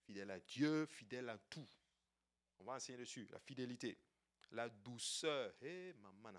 Fidèle 0.08 0.30
à 0.30 0.40
Dieu, 0.40 0.86
fidèle 0.86 1.28
à 1.28 1.36
tout. 1.36 1.68
On 2.60 2.64
va 2.64 2.76
enseigner 2.76 2.98
dessus. 2.98 3.28
La 3.30 3.38
fidélité. 3.40 3.98
La 4.52 4.70
douceur. 4.70 5.52
Hé, 5.60 5.92
maman 6.00 6.30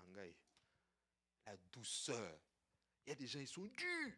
la 1.46 1.56
douceur. 1.72 2.36
Il 3.06 3.10
y 3.10 3.12
a 3.12 3.14
des 3.14 3.28
gens, 3.28 3.38
ils 3.38 3.46
sont 3.46 3.66
durs. 3.66 4.12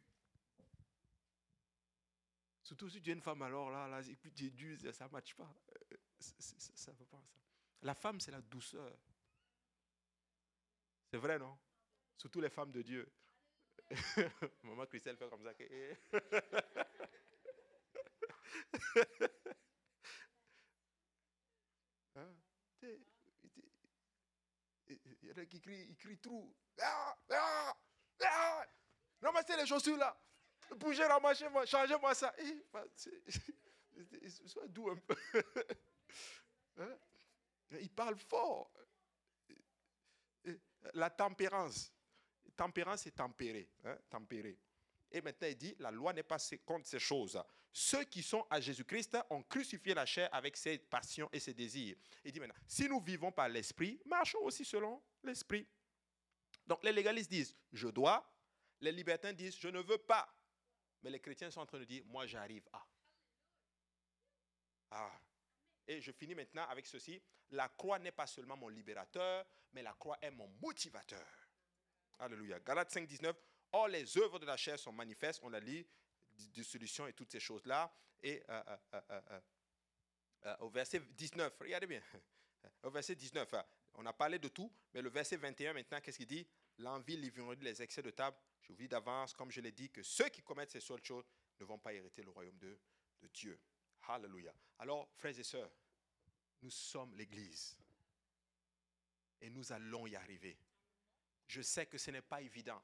Surtout 2.62 2.88
si 2.88 3.02
tu 3.02 3.10
es 3.10 3.12
une 3.12 3.20
femme, 3.20 3.42
alors 3.42 3.70
là, 3.70 3.86
là 3.88 4.00
puis 4.18 4.32
tu 4.32 4.46
es 4.46 4.50
dur, 4.50 4.78
ça 4.94 5.04
ne 5.04 5.10
matche 5.10 5.34
pas. 5.34 5.54
Euh, 5.92 5.96
ça 6.18 6.92
ne 6.92 6.96
va 6.96 7.04
pas, 7.04 7.22
ça. 7.22 7.38
La 7.82 7.94
femme, 7.94 8.20
c'est 8.20 8.30
la 8.30 8.40
douceur. 8.40 8.96
C'est 11.10 11.18
vrai, 11.18 11.38
non? 11.38 11.58
Surtout 12.16 12.40
les 12.40 12.48
femmes 12.48 12.72
de 12.72 12.80
Dieu. 12.80 13.12
Maman 14.62 14.86
Christelle 14.86 15.18
fait 15.18 15.28
comme 15.28 15.44
ça. 15.44 15.52
Hein? 22.14 22.28
Il 22.82 23.00
y 25.22 25.32
en 25.32 25.36
a 25.36 25.46
qui 25.46 25.60
crient, 25.60 25.86
ils 25.88 25.96
crient 25.96 26.18
trop. 26.18 26.54
Ah, 26.80 27.16
ah, 27.30 27.74
ah. 28.22 28.66
Ramassez 29.22 29.56
les 29.56 29.66
chaussures 29.66 29.96
là. 29.96 30.14
Bougez, 30.76 31.06
ramassez-moi, 31.06 31.66
changez-moi 31.66 32.14
ça. 32.14 32.32
Sois 34.46 34.68
doux 34.68 34.90
un 34.90 34.96
peu. 34.96 35.16
Hein? 36.78 36.96
Il 37.80 37.90
parle 37.90 38.16
fort. 38.16 38.72
La 40.94 41.10
tempérance. 41.10 41.92
Tempérance, 42.56 43.02
c'est 43.02 43.14
tempéré. 43.14 43.68
Hein? 43.84 43.98
Tempéré. 44.08 44.58
Et 45.12 45.20
maintenant, 45.20 45.48
il 45.48 45.56
dit, 45.56 45.76
la 45.78 45.90
loi 45.90 46.12
n'est 46.12 46.22
pas 46.22 46.38
contre 46.64 46.86
ces 46.86 46.98
choses. 46.98 47.40
Ceux 47.70 48.04
qui 48.04 48.22
sont 48.22 48.46
à 48.50 48.60
Jésus-Christ 48.60 49.16
ont 49.30 49.42
crucifié 49.42 49.94
la 49.94 50.06
chair 50.06 50.28
avec 50.32 50.56
ses 50.56 50.78
passions 50.78 51.28
et 51.32 51.38
ses 51.38 51.54
désirs. 51.54 51.96
Il 52.24 52.32
dit 52.32 52.40
maintenant, 52.40 52.54
si 52.66 52.88
nous 52.88 53.00
vivons 53.00 53.30
par 53.30 53.48
l'esprit, 53.48 54.00
marchons 54.06 54.40
aussi 54.42 54.64
selon 54.64 55.02
l'esprit. 55.22 55.66
Donc 56.66 56.82
les 56.82 56.92
légalistes 56.92 57.30
disent, 57.30 57.54
je 57.72 57.88
dois. 57.88 58.26
Les 58.80 58.92
libertins 58.92 59.32
disent, 59.32 59.56
je 59.58 59.68
ne 59.68 59.80
veux 59.80 59.98
pas. 59.98 60.28
Mais 61.02 61.10
les 61.10 61.20
chrétiens 61.20 61.50
sont 61.50 61.60
en 61.60 61.66
train 61.66 61.78
de 61.78 61.84
dire, 61.84 62.02
moi 62.06 62.26
j'arrive 62.26 62.66
à. 62.72 62.86
Ah. 64.92 65.20
Et 65.86 66.00
je 66.00 66.12
finis 66.12 66.34
maintenant 66.34 66.66
avec 66.68 66.86
ceci. 66.86 67.20
La 67.50 67.68
croix 67.68 67.98
n'est 67.98 68.12
pas 68.12 68.26
seulement 68.26 68.56
mon 68.56 68.68
libérateur, 68.68 69.44
mais 69.72 69.82
la 69.82 69.92
croix 69.92 70.18
est 70.22 70.30
mon 70.30 70.48
motivateur. 70.62 71.26
Alléluia. 72.18 72.60
Galates 72.60 72.90
5, 72.90 73.06
19. 73.06 73.36
Or, 73.72 73.88
les 73.88 74.18
œuvres 74.18 74.38
de 74.38 74.46
la 74.46 74.56
chair 74.56 74.78
sont 74.78 74.92
manifestes, 74.92 75.40
on 75.42 75.48
l'a 75.48 75.60
dit, 75.60 75.86
dissolution 76.52 77.06
et 77.06 77.12
toutes 77.12 77.30
ces 77.30 77.40
choses-là. 77.40 77.92
Et 78.22 78.42
euh, 78.48 78.62
euh, 78.94 79.30
euh, 80.44 80.56
au 80.60 80.68
verset 80.68 81.00
19, 81.00 81.58
regardez 81.58 81.86
bien, 81.86 82.02
au 82.82 82.90
verset 82.90 83.14
19, 83.14 83.54
On 83.94 84.06
a 84.06 84.12
parlé 84.12 84.38
de 84.38 84.48
tout, 84.48 84.70
mais 84.92 85.02
le 85.02 85.08
verset 85.08 85.36
21 85.36 85.72
maintenant, 85.72 86.00
qu'est-ce 86.00 86.18
qu'il 86.18 86.26
dit? 86.26 86.46
L'envie, 86.78 87.16
l'ivrognerie, 87.16 87.64
les 87.64 87.82
excès 87.82 88.02
de 88.02 88.10
table. 88.10 88.36
Je 88.60 88.68
vous 88.68 88.76
dis 88.76 88.88
d'avance, 88.88 89.32
comme 89.32 89.50
je 89.50 89.60
l'ai 89.60 89.72
dit, 89.72 89.90
que 89.90 90.02
ceux 90.02 90.28
qui 90.28 90.42
commettent 90.42 90.70
ces 90.70 90.80
seules 90.80 91.04
choses 91.04 91.24
ne 91.58 91.64
vont 91.64 91.78
pas 91.78 91.92
hériter 91.92 92.22
le 92.22 92.30
royaume 92.30 92.58
de, 92.58 92.78
de 93.20 93.26
Dieu. 93.28 93.58
Alléluia. 94.08 94.54
Alors, 94.78 95.08
frères 95.14 95.38
et 95.38 95.44
sœurs, 95.44 95.70
nous 96.62 96.70
sommes 96.70 97.14
l'Église. 97.14 97.76
Et 99.40 99.50
nous 99.50 99.72
allons 99.72 100.06
y 100.06 100.14
arriver. 100.14 100.56
Je 101.46 101.62
sais 101.62 101.86
que 101.86 101.98
ce 101.98 102.10
n'est 102.10 102.22
pas 102.22 102.40
évident, 102.40 102.82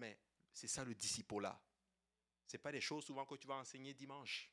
mais 0.00 0.18
c'est 0.52 0.66
ça 0.66 0.84
le 0.84 0.94
disciple-là. 0.94 1.62
Ce 2.46 2.56
pas 2.56 2.72
des 2.72 2.80
choses 2.80 3.04
souvent 3.04 3.24
que 3.24 3.36
tu 3.36 3.46
vas 3.46 3.54
enseigner 3.54 3.94
dimanche, 3.94 4.52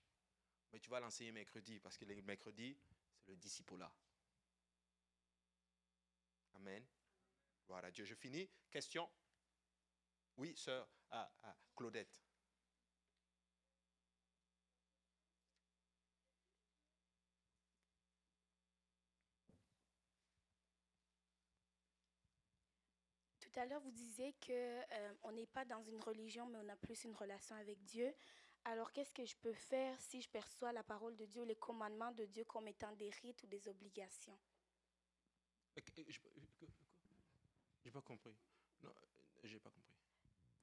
mais 0.71 0.79
tu 0.79 0.89
vas 0.89 0.99
l'enseigner 0.99 1.31
mercredi, 1.31 1.79
parce 1.79 1.97
que 1.97 2.05
le 2.05 2.21
mercredi, 2.21 2.77
c'est 3.19 3.31
le 3.31 3.37
disciple-là. 3.37 3.91
Amen. 6.53 6.85
Voilà, 7.67 7.89
Dieu. 7.91 8.05
Je 8.05 8.15
finis. 8.15 8.49
Question 8.69 9.09
Oui, 10.37 10.55
sœur 10.55 10.87
ah, 11.09 11.31
ah, 11.43 11.57
Claudette. 11.75 12.26
Tout 23.47 23.59
à 23.59 23.65
l'heure, 23.65 23.79
vous 23.81 23.91
disiez 23.91 24.33
que 24.33 24.51
euh, 24.51 25.13
on 25.23 25.31
n'est 25.31 25.45
pas 25.45 25.63
dans 25.63 25.81
une 25.81 26.01
religion, 26.01 26.47
mais 26.47 26.57
on 26.57 26.69
a 26.69 26.75
plus 26.75 27.05
une 27.05 27.15
relation 27.15 27.55
avec 27.55 27.81
Dieu. 27.85 28.13
Alors, 28.65 28.91
qu'est-ce 28.91 29.13
que 29.13 29.23
je 29.23 29.35
peux 29.37 29.53
faire 29.53 29.99
si 30.01 30.21
je 30.21 30.29
perçois 30.29 30.73
la 30.73 30.83
parole 30.83 31.15
de 31.15 31.25
Dieu, 31.25 31.43
les 31.43 31.55
commandements 31.55 32.11
de 32.11 32.25
Dieu 32.25 32.43
comme 32.43 32.67
étant 32.67 32.91
des 32.93 33.09
rites 33.21 33.41
ou 33.43 33.47
des 33.47 33.67
obligations? 33.69 34.37
Je 35.77 35.81
n'ai 37.85 37.91
pas 37.91 38.01
compris. 38.01 38.35
Non, 38.83 38.93
j'ai 39.43 39.59
pas 39.59 39.69
compris. 39.69 39.93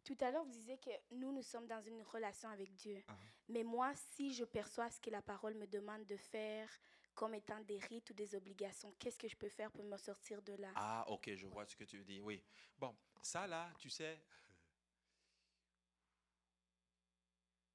Tout 0.04 0.18
à 0.20 0.30
l'heure, 0.30 0.44
vous 0.44 0.50
disiez 0.50 0.76
que 0.76 0.90
nous, 1.12 1.32
nous 1.32 1.42
sommes 1.42 1.66
dans 1.66 1.80
une 1.80 2.02
relation 2.02 2.50
avec 2.50 2.74
Dieu. 2.74 3.02
Ah. 3.08 3.16
Mais 3.48 3.62
moi, 3.62 3.94
si 3.94 4.34
je 4.34 4.44
perçois 4.44 4.90
ce 4.90 5.00
que 5.00 5.08
la 5.08 5.22
parole 5.22 5.54
me 5.54 5.66
demande 5.66 6.04
de 6.04 6.16
faire 6.16 6.68
comme 7.14 7.34
étant 7.34 7.60
des 7.60 7.78
rites 7.78 8.10
ou 8.10 8.14
des 8.14 8.34
obligations, 8.34 8.92
qu'est-ce 8.98 9.18
que 9.18 9.28
je 9.28 9.36
peux 9.36 9.48
faire 9.48 9.70
pour 9.70 9.84
me 9.84 9.96
sortir 9.96 10.42
de 10.42 10.54
là? 10.54 10.72
Ah, 10.74 11.04
ok, 11.08 11.34
je 11.34 11.46
vois 11.46 11.64
ce 11.66 11.76
que 11.76 11.84
tu 11.84 12.02
dire. 12.04 12.24
Oui. 12.24 12.42
Bon, 12.76 12.94
ça 13.22 13.46
là, 13.46 13.72
tu 13.78 13.88
sais, 13.88 14.20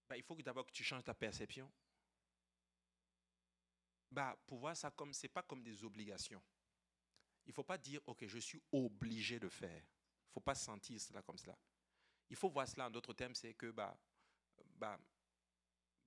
bah, 0.09 0.17
il 0.17 0.23
faut 0.23 0.35
que 0.35 0.41
d'abord 0.41 0.65
que 0.65 0.71
tu 0.71 0.83
changes 0.83 1.03
ta 1.03 1.13
perception. 1.13 1.71
Bah, 4.11 4.35
pour 4.47 4.57
voir 4.57 4.75
ça 4.75 4.89
comme, 4.89 5.13
c'est 5.13 5.27
pas 5.27 5.43
comme 5.43 5.61
des 5.61 5.83
obligations. 5.83 6.41
Il 7.45 7.53
faut 7.53 7.63
pas 7.63 7.77
dire, 7.77 8.01
ok, 8.07 8.25
je 8.25 8.39
suis 8.39 8.61
obligé 8.71 9.39
de 9.39 9.49
faire. 9.49 9.81
Il 9.81 10.31
faut 10.33 10.39
pas 10.39 10.55
sentir 10.55 10.99
cela 10.99 11.21
comme 11.21 11.37
cela. 11.37 11.57
Il 12.29 12.35
faut 12.35 12.49
voir 12.49 12.67
cela 12.67 12.87
en 12.87 12.89
d'autres 12.89 13.13
termes, 13.13 13.35
c'est 13.35 13.53
que 13.53 13.71
bah, 13.71 13.97
bah, 14.75 14.99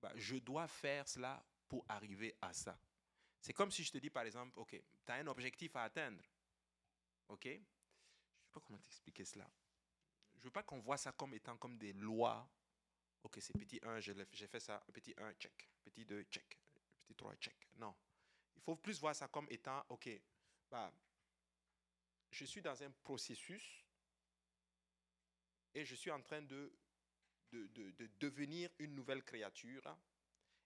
bah, 0.01 0.11
je 0.15 0.35
dois 0.35 0.67
faire 0.67 1.07
cela 1.07 1.43
pour 1.67 1.85
arriver 1.87 2.35
à 2.41 2.53
ça. 2.53 2.77
C'est 3.43 3.51
comme 3.51 3.71
si 3.71 3.83
je 3.83 3.91
te 3.91 3.97
dis, 3.97 4.09
par 4.09 4.23
exemple, 4.23 4.57
OK, 4.57 4.69
tu 4.69 5.11
as 5.11 5.15
un 5.15 5.27
objectif 5.27 5.75
à 5.75 5.83
atteindre. 5.83 6.23
OK? 7.27 7.43
Je 7.43 7.49
ne 7.49 7.57
sais 7.57 8.51
pas 8.53 8.61
comment 8.61 8.79
t'expliquer 8.79 9.25
cela. 9.25 9.51
Je 10.31 10.39
ne 10.39 10.43
veux 10.45 10.49
pas 10.49 10.63
qu'on 10.63 10.79
voit 10.79 10.95
ça 10.95 11.11
comme 11.11 11.33
étant 11.33 11.57
comme 11.57 11.77
des 11.77 11.91
lois. 11.91 12.49
OK, 13.21 13.39
c'est 13.41 13.51
petit 13.51 13.81
1, 13.83 13.99
j'ai 13.99 14.47
fait 14.47 14.61
ça. 14.61 14.81
Petit 14.93 15.13
1, 15.17 15.33
check. 15.33 15.69
Petit 15.83 16.05
2, 16.05 16.23
check. 16.31 16.57
Petit 17.01 17.15
3, 17.15 17.35
check. 17.35 17.67
Non. 17.75 17.93
Il 18.55 18.61
faut 18.61 18.77
plus 18.77 18.97
voir 19.01 19.13
ça 19.13 19.27
comme 19.27 19.47
étant, 19.49 19.85
OK, 19.89 20.09
bah, 20.71 20.93
je 22.31 22.45
suis 22.45 22.61
dans 22.61 22.81
un 22.81 22.91
processus 22.91 23.83
et 25.73 25.83
je 25.83 25.95
suis 25.95 26.11
en 26.11 26.21
train 26.21 26.43
de, 26.43 26.73
de, 27.51 27.67
de 27.67 28.09
devenir 28.21 28.69
une 28.79 28.95
nouvelle 28.95 29.21
créature 29.21 29.83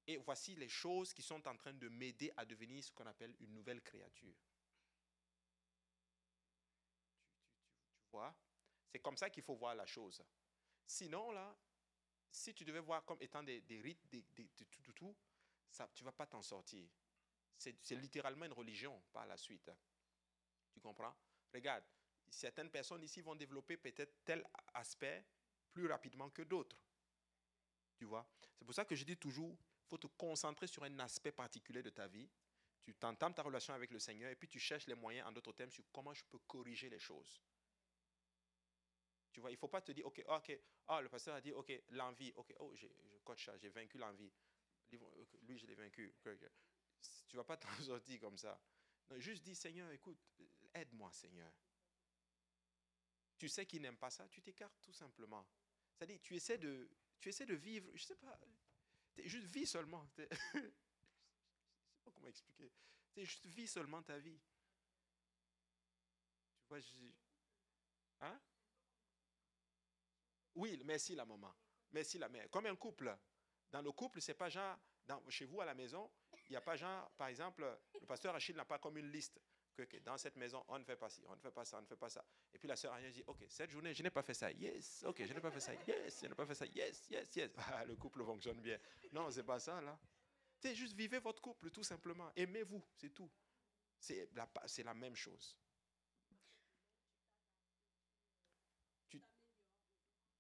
et 0.08 0.16
voici 0.18 0.56
les 0.56 0.70
choses 0.70 1.14
qui 1.14 1.22
sont 1.22 1.46
en 1.48 1.56
train 1.56 1.74
de 1.74 1.90
m'aider 1.90 2.32
à 2.38 2.46
devenir 2.46 2.82
ce 2.82 2.92
qu'on 2.92 3.06
appelle 3.06 3.36
une 3.42 3.54
nouvelle 3.54 3.82
créature. 3.82 4.34
Tu, 8.06 8.12
vois? 8.12 8.34
C'est 8.90 9.00
comme 9.00 9.18
ça 9.18 9.30
qu'il 9.30 9.44
faut 9.44 9.56
voir 9.56 9.76
la 9.76 9.86
chose. 9.86 10.24
Sinon, 10.86 11.32
là, 11.32 11.56
si 12.32 12.54
tu 12.54 12.64
devais 12.64 12.80
voir 12.80 13.04
comme 13.04 13.22
étant 13.22 13.44
des, 13.44 13.62
rites, 13.82 14.10
des, 14.10 14.24
tout, 14.56 14.66
tout, 14.66 14.94
tout, 14.94 15.16
ça, 15.70 15.90
tu 15.94 16.04
ne 16.04 16.06
vas 16.06 16.14
pas 16.14 16.26
t'en 16.26 16.42
sortir. 16.42 16.88
C'est 17.58 17.92
littéralement 17.92 18.46
une 18.46 18.54
religion 18.54 19.04
par 19.12 19.26
la 19.26 19.36
suite. 19.36 19.70
Tu 20.72 20.80
comprends? 20.80 21.14
Regarde, 21.54 21.84
certaines 22.30 22.70
personnes 22.70 23.04
ici 23.04 23.20
vont 23.20 23.36
développer 23.36 23.76
peut-être 23.76 24.24
tel 24.24 24.46
aspect 24.74 25.26
plus 25.74 25.88
rapidement 25.88 26.30
que 26.30 26.44
d'autres. 26.44 26.78
Tu 27.98 28.06
vois? 28.06 28.26
C'est 28.58 28.64
pour 28.64 28.74
ça 28.74 28.86
que 28.86 28.96
je 28.96 29.04
dis 29.04 29.18
toujours, 29.18 29.58
faut 29.88 29.98
te 29.98 30.08
concentrer 30.08 30.68
sur 30.68 30.84
un 30.84 31.00
aspect 31.00 31.32
particulier 31.32 31.82
de 31.82 31.90
ta 31.90 32.08
vie. 32.08 32.30
Tu 32.84 32.94
t'entames 32.94 33.34
ta 33.34 33.44
relation 33.44 33.74
avec 33.74 33.92
le 33.92 34.00
Seigneur 34.00 34.32
et 34.32 34.36
puis 34.36 34.48
tu 34.48 34.60
cherches 34.60 34.88
les 34.88 34.96
moyens, 34.96 35.28
en 35.28 35.32
d'autres 35.32 35.52
termes, 35.54 35.72
sur 35.72 35.84
comment 35.92 36.14
je 36.14 36.24
peux 36.26 36.40
corriger 36.40 36.90
les 36.90 37.00
choses. 37.00 37.42
Tu 39.32 39.42
vois, 39.42 39.52
il 39.52 39.54
ne 39.54 39.60
faut 39.60 39.68
pas 39.68 39.82
te 39.82 39.92
dire, 39.92 40.06
OK, 40.06 40.24
OK, 40.28 40.60
ah, 40.88 41.02
le 41.02 41.10
pasteur 41.10 41.36
a 41.36 41.42
dit, 41.42 41.52
OK, 41.52 41.72
l'envie, 41.90 42.32
OK, 42.36 42.54
oh, 42.60 42.74
je 42.76 42.88
coach 43.24 43.50
j'ai 43.62 43.70
vaincu 43.70 43.98
l'envie. 43.98 44.32
Lui, 45.42 45.58
je 45.58 45.66
l'ai 45.66 45.76
vaincu. 45.76 46.16
Tu 47.28 47.36
ne 47.36 47.38
vas 47.38 47.44
pas 47.44 47.58
t'en 47.58 47.84
sortir 47.84 48.20
comme 48.20 48.38
ça. 48.38 48.60
Juste 49.18 49.44
dis, 49.44 49.56
Seigneur, 49.56 49.92
écoute, 49.92 50.20
aide-moi, 50.74 51.12
Seigneur. 51.12 51.52
Tu 53.38 53.48
sais 53.50 53.66
qu'il 53.66 53.82
n'aime 53.82 53.98
pas 53.98 54.10
ça, 54.10 54.28
tu 54.28 54.42
t'écartes 54.42 54.80
tout 54.82 54.94
simplement. 54.94 55.46
C'est-à-dire, 55.94 56.20
tu 56.22 56.36
essaies 56.36 56.58
de, 56.58 56.90
tu 57.20 57.30
essaies 57.30 57.46
de 57.46 57.54
vivre, 57.54 57.90
je 57.94 58.02
ne 58.02 58.08
sais 58.08 58.16
pas, 58.16 58.40
juste 59.26 59.48
vis 59.48 59.68
seulement. 59.68 60.08
je 60.18 60.24
ne 60.24 60.28
sais 60.30 62.02
pas 62.04 62.12
comment 62.12 62.28
expliquer. 62.28 62.72
juste 63.16 63.46
vis 63.48 63.68
seulement 63.68 64.02
ta 64.04 64.18
vie. 64.18 64.40
Tu 66.62 66.68
vois. 66.70 66.80
Hein? 68.22 68.40
Oui, 70.56 70.82
merci 70.86 71.16
la 71.16 71.26
maman. 71.26 71.54
Merci 71.92 72.18
la 72.18 72.30
mère. 72.30 72.50
Comme 72.50 72.66
un 72.66 72.76
couple. 72.76 73.16
Dans 73.72 73.82
le 73.82 73.92
couple, 73.92 74.22
c'est 74.22 74.34
pas 74.34 74.50
genre, 74.50 74.78
chez 75.30 75.46
vous 75.46 75.62
à 75.62 75.66
la 75.66 75.74
maison, 75.74 76.10
il 76.46 76.52
n'y 76.52 76.56
a 76.56 76.62
pas 76.62 76.76
genre, 76.76 77.12
par 77.12 77.28
exemple, 77.28 77.64
le 78.00 78.06
pasteur 78.06 78.34
Achille 78.34 78.56
n'a 78.56 78.66
pas 78.66 78.80
comme 78.80 78.98
une 78.98 79.12
liste 79.12 79.40
dans 80.04 80.18
cette 80.18 80.36
maison, 80.36 80.64
on 80.68 80.80
ne 80.80 80.84
fait 80.84 80.96
pas 80.96 81.10
ci, 81.10 81.24
on 81.28 81.36
ne 81.36 81.40
fait 81.40 81.52
pas 81.52 81.66
ça, 81.66 81.78
on 81.78 81.82
ne 81.82 81.86
fait 81.86 81.96
pas 81.96 82.10
ça. 82.10 82.24
Et 82.54 82.58
puis 82.58 82.68
la 82.68 82.76
sœur 82.76 82.94
Agnès 82.94 83.14
dit, 83.14 83.24
OK, 83.28 83.46
cette 83.50 83.70
journée, 83.70 83.94
je 83.94 84.04
n'ai 84.04 84.10
pas 84.10 84.24
fait 84.24 84.34
ça. 84.34 84.52
Yes, 84.52 85.04
OK, 85.06 85.24
je 85.24 85.34
n'ai 85.34 85.40
pas 85.40 85.52
fait 85.52 85.60
ça. 85.60 85.74
Yes, 85.88 86.22
je 86.22 86.28
n'ai 86.28 86.36
pas 86.36 86.46
fait 86.46 86.56
ça. 86.56 86.66
Yes, 86.66 87.08
yes, 87.10 87.36
yes. 87.36 87.52
Ah, 87.58 87.86
le 87.86 87.96
couple 87.96 88.24
fonctionne 88.24 88.60
bien. 88.62 88.80
Non, 89.12 89.30
c'est 89.30 89.44
pas 89.44 89.60
ça, 89.60 89.82
là. 89.82 89.98
C'est 90.60 90.74
juste 90.74 90.94
vivez 90.96 91.20
votre 91.20 91.42
couple, 91.42 91.70
tout 91.70 91.84
simplement. 91.84 92.32
Aimez-vous, 92.36 92.84
c'est 92.96 93.12
tout. 93.12 93.30
C'est 94.00 94.30
la, 94.34 94.50
la 94.84 94.94
même 94.94 95.16
chose. 95.16 95.56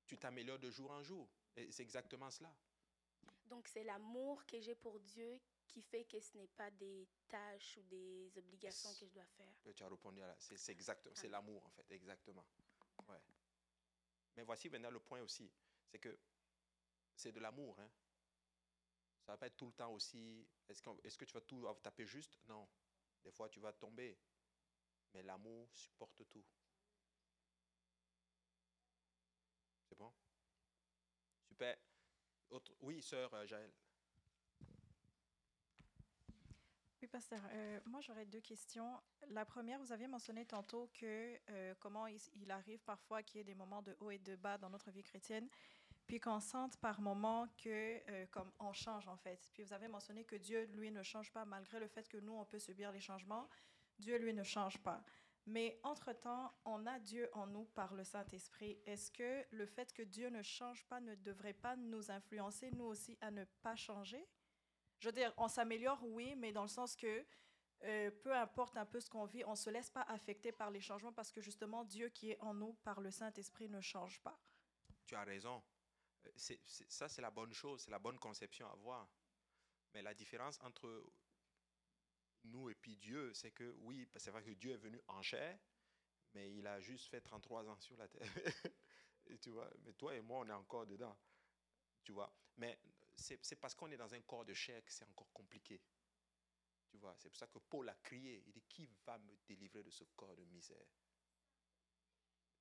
Tu 0.07 0.17
t'améliores 0.17 0.59
de 0.59 0.71
jour 0.71 0.89
en 0.91 1.03
jour. 1.03 1.29
Et 1.55 1.69
c'est 1.69 1.83
exactement 1.83 2.31
cela. 2.31 2.55
Donc 3.45 3.67
c'est 3.67 3.83
l'amour 3.83 4.45
que 4.45 4.59
j'ai 4.59 4.75
pour 4.75 4.99
Dieu 4.99 5.39
qui 5.77 5.83
fait 5.83 6.05
que 6.05 6.19
ce 6.19 6.35
n'est 6.35 6.47
pas 6.47 6.71
des 6.71 7.07
tâches 7.27 7.77
ou 7.77 7.83
des 7.83 8.35
obligations 8.35 8.91
que 8.95 9.05
je 9.05 9.11
dois 9.11 9.27
faire. 9.37 9.53
Tu 9.75 9.83
as 9.83 9.87
répondu 9.87 10.23
à 10.23 10.35
c'est 10.39 10.71
exactement, 10.71 11.13
c'est 11.15 11.29
l'amour 11.29 11.63
en 11.63 11.69
fait, 11.69 11.91
exactement. 11.91 12.43
Ouais. 13.07 13.21
Mais 14.35 14.43
voici 14.43 14.69
maintenant 14.69 14.89
le 14.89 14.99
point 14.99 15.21
aussi, 15.21 15.51
c'est 15.85 15.99
que 15.99 16.17
c'est 17.15 17.31
de 17.31 17.39
l'amour. 17.39 17.79
Hein. 17.79 17.91
Ça 19.21 19.33
va 19.33 19.37
pas 19.37 19.45
être 19.45 19.57
tout 19.57 19.67
le 19.67 19.73
temps 19.73 19.93
aussi. 19.93 20.47
Est-ce 20.67 20.81
que, 20.81 20.89
est 21.03 21.15
que 21.15 21.25
tu 21.25 21.33
vas 21.33 21.41
tout 21.41 21.63
taper 21.83 22.07
juste? 22.07 22.39
Non. 22.47 22.67
Des 23.23 23.31
fois, 23.31 23.47
tu 23.47 23.59
vas 23.59 23.73
tomber. 23.73 24.17
Mais 25.13 25.21
l'amour 25.21 25.69
supporte 25.75 26.27
tout. 26.27 26.45
C'est 29.83 29.97
bon? 29.97 30.11
Super. 31.43 31.77
Autre, 32.49 32.73
oui, 32.79 33.01
sœur 33.01 33.31
euh, 33.35 33.45
Jaël. 33.45 33.71
Oui, 37.07 37.09
pasteur. 37.09 37.39
Euh, 37.53 37.79
moi, 37.85 38.01
j'aurais 38.01 38.25
deux 38.25 38.41
questions. 38.41 38.99
La 39.29 39.45
première, 39.45 39.79
vous 39.79 39.93
aviez 39.93 40.09
mentionné 40.09 40.45
tantôt 40.45 40.89
que 40.93 41.39
euh, 41.49 41.73
comment 41.79 42.05
il, 42.05 42.51
arrive 42.51 42.83
parfois 42.83 43.23
qu'il 43.23 43.37
y 43.37 43.41
ait 43.41 43.45
des 43.45 43.55
moments 43.55 43.81
de 43.81 43.95
haut 44.01 44.11
et 44.11 44.17
de 44.17 44.35
bas 44.35 44.57
dans 44.57 44.69
notre 44.69 44.91
vie 44.91 45.03
chrétienne, 45.03 45.47
puis 46.05 46.19
qu'on 46.19 46.41
sente 46.41 46.75
par 46.75 46.99
moments 46.99 47.47
que 47.63 48.01
euh, 48.11 48.25
comme 48.29 48.51
on 48.59 48.73
change 48.73 49.07
en 49.07 49.15
fait. 49.15 49.49
Puis 49.53 49.63
vous 49.63 49.71
avez 49.71 49.87
mentionné 49.87 50.25
que 50.25 50.35
Dieu, 50.35 50.65
lui, 50.73 50.91
ne 50.91 51.01
change 51.01 51.31
pas 51.31 51.45
malgré 51.45 51.79
le 51.79 51.87
fait 51.87 52.09
que 52.09 52.17
nous, 52.17 52.33
on 52.33 52.43
peut 52.43 52.59
subir 52.59 52.91
les 52.91 52.99
changements. 52.99 53.47
Dieu, 53.99 54.17
lui, 54.17 54.33
ne 54.33 54.43
change 54.43 54.77
pas. 54.79 55.01
Mais 55.45 55.79
entre-temps, 55.83 56.53
on 56.65 56.85
a 56.87 56.99
Dieu 56.99 57.29
en 57.31 57.47
nous 57.47 57.63
par 57.63 57.93
le 57.93 58.03
Saint-Esprit. 58.03 58.79
Est-ce 58.85 59.11
que 59.11 59.45
le 59.51 59.65
fait 59.65 59.93
que 59.93 60.03
Dieu 60.03 60.29
ne 60.29 60.41
change 60.41 60.83
pas 60.87 60.99
ne 60.99 61.15
devrait 61.15 61.53
pas 61.53 61.77
nous 61.77 62.11
influencer, 62.11 62.69
nous 62.71 62.83
aussi, 62.83 63.17
à 63.21 63.31
ne 63.31 63.45
pas 63.61 63.77
changer? 63.77 64.27
Je 64.99 65.07
veux 65.07 65.13
dire, 65.13 65.33
on 65.37 65.47
s'améliore, 65.47 65.99
oui, 66.03 66.35
mais 66.35 66.51
dans 66.51 66.63
le 66.63 66.67
sens 66.67 66.95
que 66.95 67.25
euh, 67.83 68.09
peu 68.23 68.35
importe 68.35 68.75
un 68.77 68.85
peu 68.85 68.99
ce 68.99 69.09
qu'on 69.09 69.25
vit, 69.25 69.43
on 69.45 69.51
ne 69.51 69.55
se 69.55 69.69
laisse 69.69 69.91
pas 69.91 70.01
affecter 70.03 70.51
par 70.51 70.71
les 70.71 70.81
changements 70.81 71.13
parce 71.13 71.31
que 71.31 71.41
justement 71.41 71.85
Dieu 71.85 72.09
qui 72.09 72.31
est 72.31 72.39
en 72.39 72.53
nous 72.55 72.73
par 72.83 73.01
le 73.01 73.11
Saint-Esprit 73.11 73.69
ne 73.69 73.81
change 73.81 74.19
pas. 74.21 74.39
Tu 75.05 75.15
as 75.15 75.23
raison. 75.23 75.63
Euh, 76.25 76.55
ça, 76.87 77.07
c'est 77.07 77.21
la 77.21 77.29
bonne 77.29 77.53
chose, 77.53 77.81
c'est 77.81 77.91
la 77.91 77.99
bonne 77.99 78.17
conception 78.17 78.67
à 78.67 78.71
avoir. 78.71 79.07
Mais 79.93 80.01
la 80.01 80.15
différence 80.15 80.59
entre 80.61 81.03
nous 82.43 82.69
et 82.69 82.75
puis 82.75 82.97
Dieu, 82.97 83.33
c'est 83.33 83.51
que 83.51 83.75
oui, 83.81 84.07
c'est 84.15 84.31
vrai 84.31 84.43
que 84.43 84.51
Dieu 84.51 84.71
est 84.71 84.77
venu 84.77 85.01
en 85.07 85.21
chair, 85.21 85.59
mais 86.33 86.51
il 86.53 86.65
a 86.65 86.79
juste 86.79 87.09
fait 87.09 87.21
33 87.21 87.69
ans 87.69 87.79
sur 87.79 87.97
la 87.97 88.07
terre. 88.07 88.21
Et 89.29 89.37
tu 89.39 89.49
vois, 89.49 89.69
mais 89.83 89.93
toi 89.93 90.15
et 90.15 90.21
moi, 90.21 90.39
on 90.39 90.47
est 90.47 90.53
encore 90.53 90.85
dedans. 90.85 91.17
Tu 92.03 92.13
vois, 92.13 92.33
mais 92.55 92.79
c'est 93.17 93.55
parce 93.55 93.75
qu'on 93.75 93.91
est 93.91 93.97
dans 93.97 94.13
un 94.13 94.21
corps 94.21 94.45
de 94.45 94.53
chair 94.53 94.83
que 94.83 94.91
c'est 94.91 95.05
encore 95.05 95.31
compliqué. 95.31 95.81
Tu 96.87 96.97
vois, 96.97 97.15
c'est 97.17 97.29
pour 97.29 97.37
ça 97.37 97.47
que 97.47 97.59
Paul 97.59 97.89
a 97.89 97.95
crié. 97.95 98.43
Il 98.45 98.53
dit 98.53 98.63
Qui 98.69 98.87
va 99.05 99.17
me 99.17 99.35
délivrer 99.47 99.83
de 99.83 99.89
ce 99.89 100.03
corps 100.15 100.35
de 100.35 100.45
misère? 100.45 100.87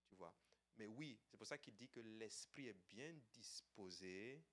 Tu 0.06 0.14
vois, 0.14 0.34
mais 0.76 0.86
oui, 0.86 1.18
c'est 1.26 1.36
pour 1.36 1.46
ça 1.46 1.58
qu'il 1.58 1.76
dit 1.76 1.88
que 1.88 2.00
l'esprit 2.00 2.68
est 2.68 2.80
bien 2.88 3.14
disposé, 3.32 4.44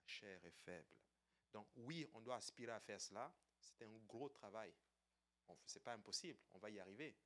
la 0.00 0.06
chair 0.06 0.44
est 0.44 0.50
faible. 0.64 0.96
Donc 1.52 1.68
oui, 1.76 2.06
on 2.14 2.20
doit 2.20 2.36
aspirer 2.36 2.72
à 2.72 2.80
faire 2.80 3.00
cela. 3.00 3.34
C'est 3.58 3.82
un 3.82 3.98
gros 4.06 4.28
travail. 4.28 4.74
Ce 5.66 5.78
n'est 5.78 5.82
pas 5.82 5.94
impossible, 5.94 6.38
on 6.52 6.58
va 6.58 6.70
y 6.70 6.78
arriver. 6.78 7.16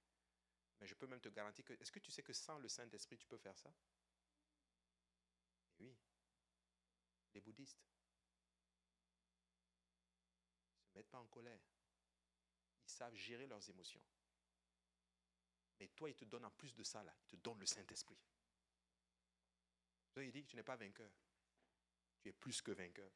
Mais 0.80 0.86
je 0.86 0.94
peux 0.94 1.06
même 1.06 1.20
te 1.20 1.28
garantir 1.28 1.64
que... 1.64 1.74
Est-ce 1.74 1.92
que 1.92 1.98
tu 1.98 2.10
sais 2.10 2.22
que 2.22 2.32
sans 2.32 2.58
le 2.58 2.68
Saint-Esprit, 2.68 3.16
tu 3.18 3.26
peux 3.26 3.38
faire 3.38 3.56
ça 3.56 3.72
Oui. 5.78 5.94
Les 7.34 7.40
bouddhistes 7.40 7.84
ne 10.80 10.86
se 10.86 10.98
mettent 10.98 11.10
pas 11.10 11.18
en 11.18 11.26
colère. 11.26 11.60
Ils 12.84 12.90
savent 12.90 13.14
gérer 13.14 13.46
leurs 13.46 13.68
émotions. 13.68 14.02
Mais 15.80 15.88
toi, 15.88 16.08
il 16.08 16.14
te 16.14 16.24
donne 16.24 16.44
en 16.44 16.50
plus 16.50 16.74
de 16.74 16.84
ça, 16.84 17.02
là, 17.02 17.14
il 17.22 17.26
te 17.26 17.36
donne 17.36 17.58
le 17.58 17.66
Saint-Esprit. 17.66 18.18
Il 20.16 20.30
dit 20.30 20.44
que 20.44 20.50
tu 20.50 20.56
n'es 20.56 20.62
pas 20.62 20.76
vainqueur. 20.76 21.10
Tu 22.20 22.28
es 22.28 22.32
plus 22.32 22.62
que 22.62 22.70
vainqueur. 22.70 23.10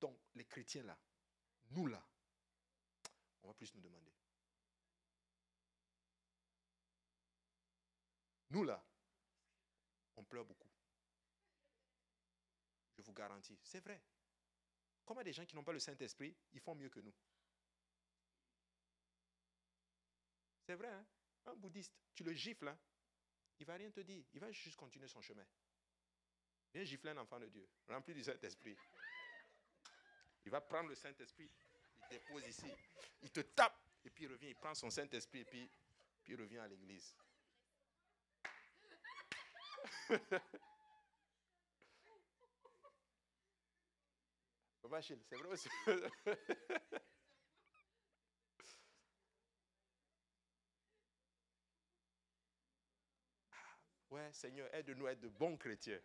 Donc, 0.00 0.16
les 0.34 0.44
chrétiens 0.44 0.84
là, 0.84 0.98
nous 1.70 1.86
là, 1.86 2.06
on 3.42 3.48
va 3.48 3.54
plus 3.54 3.74
nous 3.74 3.80
demander. 3.80 4.12
Nous 8.50 8.62
là, 8.62 8.84
on 10.16 10.24
pleure 10.24 10.44
beaucoup. 10.44 10.73
C'est 13.62 13.80
vrai. 13.80 14.00
Comment 15.04 15.22
des 15.22 15.32
gens 15.32 15.44
qui 15.44 15.54
n'ont 15.54 15.64
pas 15.64 15.72
le 15.72 15.78
Saint-Esprit, 15.78 16.34
ils 16.52 16.60
font 16.60 16.74
mieux 16.74 16.88
que 16.88 17.00
nous 17.00 17.14
C'est 20.66 20.74
vrai, 20.74 20.88
hein? 20.88 21.06
un 21.46 21.54
bouddhiste, 21.56 21.94
tu 22.14 22.24
le 22.24 22.32
gifles, 22.32 22.68
hein? 22.68 22.78
il 23.58 23.64
ne 23.64 23.66
va 23.66 23.74
rien 23.74 23.90
te 23.90 24.00
dire, 24.00 24.24
il 24.32 24.40
va 24.40 24.50
juste 24.50 24.76
continuer 24.76 25.08
son 25.08 25.20
chemin. 25.20 25.46
Viens 26.72 26.84
gifler 26.84 27.10
un 27.10 27.18
enfant 27.18 27.38
de 27.38 27.48
Dieu, 27.48 27.68
rempli 27.86 28.14
du 28.14 28.24
Saint-Esprit. 28.24 28.76
Il 30.46 30.50
va 30.50 30.62
prendre 30.62 30.88
le 30.88 30.94
Saint-Esprit, 30.94 31.50
il 31.96 32.08
dépose 32.08 32.46
ici, 32.46 32.72
il 33.22 33.30
te 33.30 33.40
tape, 33.40 33.78
et 34.04 34.10
puis 34.10 34.24
il 34.24 34.28
revient, 34.28 34.48
il 34.48 34.56
prend 34.56 34.74
son 34.74 34.88
Saint-Esprit, 34.90 35.40
et 35.40 35.44
puis, 35.44 35.70
puis 36.22 36.32
il 36.32 36.40
revient 36.40 36.58
à 36.58 36.68
l'église. 36.68 37.14
c'est 45.00 45.36
vrai 45.36 45.48
aussi. 45.48 45.68
Ouais, 54.10 54.32
Seigneur, 54.32 54.72
aide-nous 54.72 55.06
à 55.06 55.12
être 55.12 55.20
de 55.20 55.28
bons 55.28 55.56
chrétiens. 55.56 56.00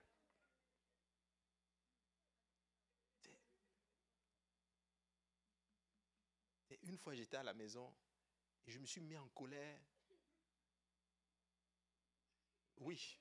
Une 6.81 6.97
fois, 6.97 7.13
j'étais 7.13 7.37
à 7.37 7.43
la 7.43 7.53
maison 7.53 7.93
et 8.65 8.71
je 8.71 8.79
me 8.79 8.85
suis 8.87 9.01
mis 9.01 9.15
en 9.15 9.27
colère. 9.29 9.79
Oui. 12.77 13.19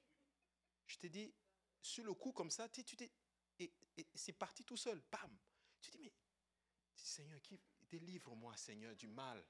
Je 0.87 0.97
t'ai 0.97 1.11
dit, 1.11 1.35
sur 1.83 2.05
le 2.05 2.15
coup, 2.15 2.33
comme 2.33 2.51
ça, 2.51 2.67
tu 2.71 2.83
t'es. 2.85 3.13
Et, 3.59 3.71
et 3.99 4.07
c'est 4.15 4.33
parti 4.33 4.65
tout 4.65 4.79
seul. 4.79 5.03
Bam. 5.13 5.39
Tu 5.81 5.91
dis, 5.91 5.99
mais 6.03 6.12
Seigneur, 6.95 7.41
délivre-moi, 7.91 8.57
Seigneur, 8.57 8.95
du 8.97 9.07
mal? 9.09 9.45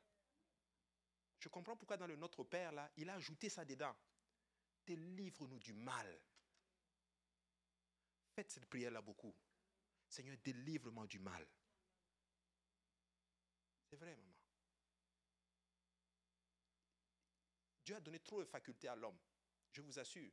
Je 1.38 1.48
comprends 1.48 1.76
pourquoi 1.76 1.96
dans 1.96 2.06
le 2.06 2.16
Notre 2.16 2.44
Père, 2.44 2.72
là, 2.72 2.90
il 2.96 3.08
a 3.08 3.14
ajouté 3.14 3.48
ça 3.48 3.64
dedans. 3.64 3.94
Délivre-nous 4.84 5.58
du 5.58 5.72
mal. 5.72 6.20
Faites 8.34 8.50
cette 8.50 8.66
prière-là 8.66 9.02
beaucoup. 9.02 9.34
Seigneur, 10.08 10.36
délivre-moi 10.42 11.06
du 11.06 11.18
mal. 11.18 11.46
C'est 13.84 13.96
vrai, 13.96 14.14
maman. 14.16 14.34
Dieu 17.84 17.96
a 17.96 18.00
donné 18.00 18.20
trop 18.20 18.40
de 18.40 18.44
facultés 18.44 18.88
à 18.88 18.96
l'homme. 18.96 19.18
Je 19.72 19.80
vous 19.80 19.98
assure. 19.98 20.30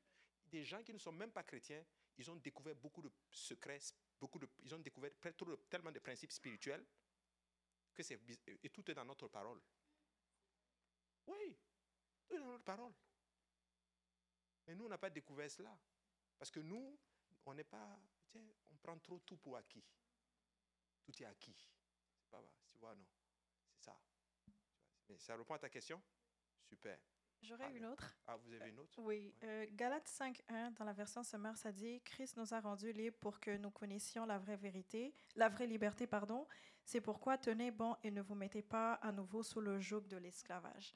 Des 0.48 0.64
gens 0.66 0.84
qui 0.84 0.94
ne 0.94 1.00
sont 1.00 1.12
même 1.12 1.32
pas 1.32 1.44
chrétiens, 1.44 1.86
ils 2.18 2.30
ont 2.30 2.36
découvert 2.36 2.76
beaucoup 2.76 3.02
de 3.02 3.12
secrets, 3.32 3.80
beaucoup 4.20 4.40
de, 4.40 4.48
ils 4.64 4.74
ont 4.74 4.80
découvert 4.80 5.12
tellement 5.70 5.92
de 5.92 6.00
principes 6.00 6.32
spirituels 6.32 6.86
que 7.94 8.04
c'est 8.04 8.20
et 8.64 8.70
tout 8.70 8.90
est 8.92 8.94
dans 8.94 9.06
notre 9.06 9.28
parole. 9.28 9.62
Oui, 11.28 11.58
tout 12.28 12.36
est 12.36 12.40
dans 12.40 12.52
notre 12.52 12.64
parole. 12.64 12.94
Mais 14.68 14.76
nous, 14.76 14.86
on 14.86 14.90
n'a 14.90 14.98
pas 14.98 15.10
découvert 15.10 15.50
cela. 15.50 15.78
Parce 16.38 16.52
que 16.52 16.60
nous, 16.60 17.00
on 17.46 17.54
n'est 17.54 17.64
pas. 17.64 18.00
On 18.36 18.78
prend 18.82 18.98
trop 19.00 19.20
tout 19.20 19.38
pour 19.38 19.56
acquis. 19.56 19.84
Tout 21.04 21.24
est 21.24 21.26
acquis. 21.26 21.56
C'est 22.20 22.30
pas 22.30 22.42
vrai. 22.42 22.52
Tu 22.68 22.78
vois, 22.78 22.96
non. 22.96 23.06
C'est 23.72 23.86
ça. 23.86 23.98
Mais 25.08 25.18
ça 25.18 25.36
répond 25.38 25.54
à 25.54 25.60
ta 25.60 25.70
question? 25.70 26.02
Super. 26.64 27.00
J'aurais 27.48 27.72
une 27.76 27.86
autre. 27.86 28.16
Ah, 28.28 28.38
vous 28.38 28.54
avez 28.54 28.70
une 28.70 28.80
autre? 28.80 28.94
Oui. 28.98 29.34
Euh, 29.44 29.66
Galates 29.74 30.08
5.1, 30.08 30.74
dans 30.74 30.86
la 30.86 30.94
version 30.94 31.22
Summer, 31.22 31.56
ça 31.56 31.72
dit 31.72 32.02
Christ 32.02 32.38
nous 32.38 32.54
a 32.54 32.60
rendus 32.60 32.92
libres 32.92 33.18
pour 33.20 33.40
que 33.40 33.56
nous 33.58 33.70
connaissions 33.70 34.26
la 34.26 34.40
vraie 34.40 34.58
vérité, 34.58 35.14
la 35.36 35.50
vraie 35.50 35.68
liberté, 35.68 36.08
pardon. 36.08 36.48
C'est 36.84 37.02
pourquoi 37.02 37.38
tenez 37.38 37.72
bon 37.72 37.96
et 38.04 38.10
ne 38.10 38.22
vous 38.22 38.36
mettez 38.36 38.64
pas 38.64 38.94
à 38.96 39.12
nouveau 39.12 39.44
sous 39.44 39.62
le 39.62 39.80
joug 39.80 40.02
de 40.02 40.18
l'esclavage. 40.18 40.94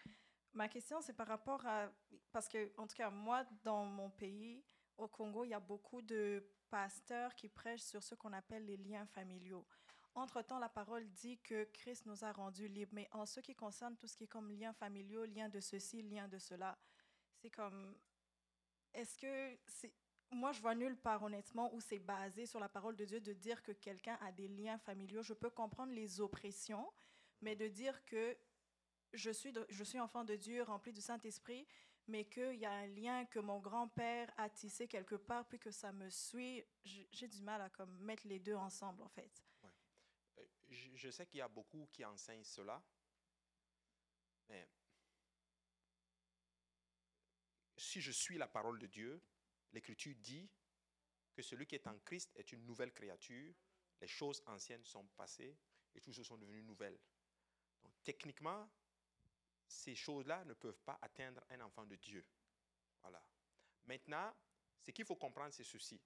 Ma 0.53 0.67
question, 0.67 1.01
c'est 1.01 1.13
par 1.13 1.27
rapport 1.27 1.65
à. 1.67 1.91
Parce 2.31 2.47
que, 2.47 2.71
en 2.77 2.87
tout 2.87 2.95
cas, 2.95 3.11
moi, 3.11 3.45
dans 3.63 3.85
mon 3.85 4.09
pays, 4.09 4.63
au 4.97 5.07
Congo, 5.07 5.45
il 5.45 5.49
y 5.49 5.53
a 5.53 5.59
beaucoup 5.59 6.01
de 6.01 6.43
pasteurs 6.69 7.35
qui 7.35 7.47
prêchent 7.47 7.83
sur 7.83 8.03
ce 8.03 8.15
qu'on 8.15 8.33
appelle 8.33 8.65
les 8.65 8.77
liens 8.77 9.05
familiaux. 9.05 9.65
Entre-temps, 10.15 10.59
la 10.59 10.69
parole 10.69 11.07
dit 11.11 11.37
que 11.39 11.65
Christ 11.65 12.05
nous 12.05 12.23
a 12.25 12.31
rendus 12.31 12.67
libres, 12.67 12.91
mais 12.93 13.07
en 13.11 13.25
ce 13.25 13.39
qui 13.39 13.55
concerne 13.55 13.95
tout 13.95 14.07
ce 14.07 14.15
qui 14.17 14.25
est 14.25 14.27
comme 14.27 14.51
liens 14.51 14.73
familiaux, 14.73 15.25
liens 15.25 15.49
de 15.49 15.59
ceci, 15.59 16.01
liens 16.01 16.27
de 16.27 16.37
cela, 16.37 16.77
c'est 17.35 17.49
comme. 17.49 17.95
Est-ce 18.93 19.17
que. 19.17 19.57
Moi, 20.31 20.51
je 20.51 20.61
vois 20.61 20.75
nulle 20.75 20.97
part, 20.97 21.23
honnêtement, 21.23 21.73
où 21.73 21.81
c'est 21.81 21.97
basé 21.97 22.45
sur 22.45 22.59
la 22.59 22.69
parole 22.69 22.95
de 22.95 23.03
Dieu 23.03 23.19
de 23.19 23.33
dire 23.33 23.63
que 23.63 23.71
quelqu'un 23.71 24.15
a 24.21 24.31
des 24.31 24.47
liens 24.47 24.77
familiaux. 24.77 25.23
Je 25.23 25.33
peux 25.33 25.49
comprendre 25.49 25.91
les 25.91 26.21
oppressions, 26.21 26.87
mais 27.41 27.55
de 27.55 27.67
dire 27.67 28.05
que 28.05 28.37
je 29.13 29.31
suis, 29.31 29.51
de, 29.51 29.65
je 29.69 29.83
suis 29.83 29.99
enfant 29.99 30.23
de 30.23 30.35
Dieu, 30.35 30.61
rempli 30.61 30.93
du 30.93 31.01
Saint-Esprit, 31.01 31.65
mais 32.07 32.25
qu'il 32.25 32.55
y 32.55 32.65
a 32.65 32.71
un 32.71 32.87
lien 32.87 33.25
que 33.25 33.39
mon 33.39 33.59
grand-père 33.59 34.31
a 34.37 34.49
tissé 34.49 34.87
quelque 34.87 35.15
part, 35.15 35.47
puis 35.47 35.59
que 35.59 35.71
ça 35.71 35.91
me 35.91 36.09
suit, 36.09 36.63
j'ai 36.83 37.27
du 37.27 37.41
mal 37.41 37.61
à 37.61 37.69
comme, 37.69 37.97
mettre 37.99 38.27
les 38.27 38.39
deux 38.39 38.55
ensemble, 38.55 39.01
en 39.01 39.09
fait. 39.09 39.48
Je, 40.69 41.09
sais 41.09 41.25
qu'il 41.25 41.39
y 41.39 41.41
a 41.41 41.47
beaucoup 41.47 41.87
qui 41.91 42.05
enseignent 42.05 42.43
cela, 42.43 42.83
mais 44.47 44.69
si 47.77 48.01
je 48.01 48.11
suis 48.11 48.37
la 48.37 48.47
parole 48.47 48.77
de 48.77 48.85
Dieu, 48.85 49.21
l'Écriture 49.71 50.15
dit 50.17 50.49
que 51.33 51.41
celui 51.41 51.65
qui 51.65 51.75
est 51.75 51.87
en 51.87 51.97
Christ 51.99 52.31
est 52.35 52.51
une 52.51 52.65
nouvelle 52.65 52.93
créature, 52.93 53.53
les 54.01 54.07
choses 54.07 54.43
anciennes 54.45 54.83
sont 54.85 55.07
passées 55.07 55.57
et 55.95 56.01
toutes 56.01 56.13
choses 56.13 56.27
sont 56.27 56.37
devenues 56.37 56.63
nouvelles. 56.63 56.99
Donc, 57.81 57.93
techniquement, 58.03 58.69
ces 59.67 59.95
choses-là 59.95 60.43
ne 60.45 60.53
peuvent 60.53 60.81
pas 60.81 60.99
atteindre 61.01 61.43
un 61.49 61.61
enfant 61.61 61.85
de 61.85 61.95
Dieu. 61.95 62.25
Voilà. 63.01 63.23
Maintenant, 63.85 64.35
ce 64.81 64.91
qu'il 64.91 65.05
faut 65.05 65.15
comprendre, 65.15 65.53
c'est 65.53 65.63
ceci. 65.63 65.99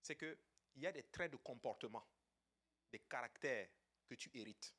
C'est 0.00 0.16
qu'il 0.16 0.38
y 0.76 0.86
a 0.86 0.92
des 0.92 1.04
traits 1.04 1.30
de 1.30 1.36
comportement, 1.36 2.06
des 2.90 3.00
caractères 3.00 3.68
que 4.12 4.20
tu 4.20 4.30
hérites. 4.34 4.74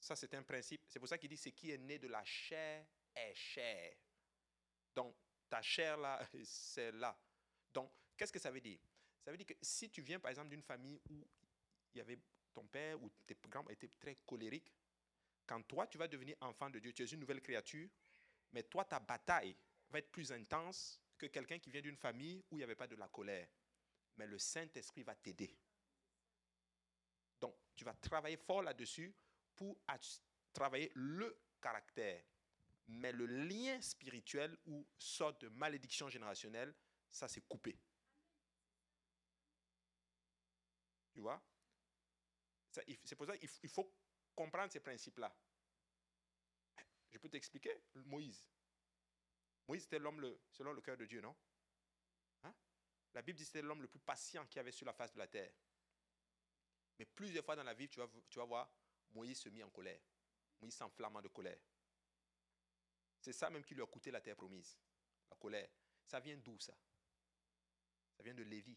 Ça, 0.00 0.14
c'est 0.14 0.34
un 0.34 0.42
principe. 0.42 0.82
C'est 0.86 0.98
pour 0.98 1.08
ça 1.08 1.16
qu'il 1.16 1.30
dit 1.30 1.36
ce 1.38 1.48
qui 1.48 1.70
est 1.70 1.78
né 1.78 1.98
de 1.98 2.08
la 2.08 2.22
chair 2.24 2.86
est 3.14 3.34
chair. 3.34 3.96
Donc, 4.94 5.16
ta 5.48 5.62
chair 5.62 5.96
là, 5.96 6.20
c'est 6.44 6.92
là. 6.92 7.18
Donc, 7.72 7.90
qu'est-ce 8.16 8.32
que 8.32 8.38
ça 8.38 8.50
veut 8.50 8.60
dire? 8.60 8.78
Ça 9.24 9.30
veut 9.30 9.38
dire 9.38 9.46
que 9.46 9.54
si 9.62 9.88
tu 9.88 10.02
viens, 10.02 10.20
par 10.20 10.30
exemple, 10.30 10.50
d'une 10.50 10.62
famille 10.62 11.00
où 11.08 11.26
il 11.94 11.98
y 11.98 12.00
avait 12.02 12.18
ton 12.52 12.66
père 12.66 13.02
ou 13.02 13.08
tes 13.26 13.36
grands 13.48 13.66
étaient 13.70 13.88
très 13.88 14.16
colériques, 14.26 14.74
quand 15.46 15.62
toi, 15.62 15.86
tu 15.86 15.96
vas 15.96 16.08
devenir 16.08 16.36
enfant 16.40 16.68
de 16.68 16.78
Dieu, 16.78 16.92
tu 16.92 17.02
es 17.02 17.06
une 17.06 17.20
nouvelle 17.20 17.40
créature, 17.40 17.88
mais 18.52 18.62
toi, 18.64 18.84
ta 18.84 19.00
bataille 19.00 19.56
va 19.88 19.98
être 20.00 20.10
plus 20.10 20.30
intense 20.32 21.00
que 21.16 21.26
quelqu'un 21.26 21.58
qui 21.58 21.70
vient 21.70 21.80
d'une 21.80 21.96
famille 21.96 22.44
où 22.50 22.56
il 22.56 22.58
n'y 22.58 22.64
avait 22.64 22.74
pas 22.74 22.86
de 22.86 22.96
la 22.96 23.08
colère. 23.08 23.48
Mais 24.16 24.26
le 24.26 24.38
Saint-Esprit 24.38 25.02
va 25.02 25.14
t'aider. 25.14 25.56
Donc, 27.40 27.56
tu 27.74 27.84
vas 27.84 27.94
travailler 27.94 28.36
fort 28.36 28.62
là-dessus 28.62 29.14
pour 29.56 29.78
travailler 30.52 30.92
le 30.94 31.36
caractère. 31.60 32.24
Mais 32.86 33.12
le 33.12 33.26
lien 33.26 33.80
spirituel 33.80 34.56
ou 34.66 34.86
sorte 34.98 35.40
de 35.40 35.48
malédiction 35.48 36.08
générationnelle, 36.08 36.74
ça 37.10 37.28
c'est 37.28 37.40
coupé. 37.42 37.78
Tu 41.12 41.20
vois? 41.20 41.42
C'est 43.04 43.16
pour 43.16 43.26
ça 43.26 43.38
qu'il 43.38 43.68
faut 43.70 43.90
comprendre 44.34 44.70
ces 44.72 44.80
principes-là. 44.80 45.34
Je 47.10 47.18
peux 47.18 47.28
t'expliquer? 47.28 47.80
Moïse. 47.94 48.44
Moïse 49.68 49.84
était 49.84 49.98
l'homme 49.98 50.36
selon 50.50 50.72
le 50.72 50.80
cœur 50.80 50.96
de 50.96 51.06
Dieu, 51.06 51.20
non? 51.20 51.34
La 53.14 53.22
Bible 53.22 53.38
dit 53.38 53.44
que 53.44 53.46
c'était 53.46 53.62
l'homme 53.62 53.80
le 53.80 53.88
plus 53.88 54.00
patient 54.00 54.44
qu'il 54.46 54.56
y 54.56 54.60
avait 54.60 54.72
sur 54.72 54.86
la 54.86 54.92
face 54.92 55.12
de 55.12 55.18
la 55.18 55.28
terre. 55.28 55.52
Mais 56.98 57.04
plusieurs 57.04 57.44
fois 57.44 57.56
dans 57.56 57.62
la 57.62 57.74
vie, 57.74 57.88
tu 57.88 58.00
vas, 58.00 58.08
tu 58.28 58.38
vas 58.38 58.44
voir 58.44 58.70
Moïse 59.12 59.38
se 59.38 59.48
mit 59.48 59.62
en 59.62 59.70
colère. 59.70 60.00
Moïse 60.60 60.74
s'enflammant 60.74 61.22
de 61.22 61.28
colère. 61.28 61.58
C'est 63.20 63.32
ça 63.32 63.50
même 63.50 63.64
qui 63.64 63.74
lui 63.74 63.82
a 63.82 63.86
coûté 63.86 64.10
la 64.10 64.20
terre 64.20 64.36
promise. 64.36 64.76
La 65.30 65.36
colère. 65.36 65.68
Ça 66.04 66.20
vient 66.20 66.36
d'où 66.36 66.58
ça? 66.58 66.76
Ça 68.16 68.22
vient 68.22 68.34
de 68.34 68.42
Lévi 68.42 68.76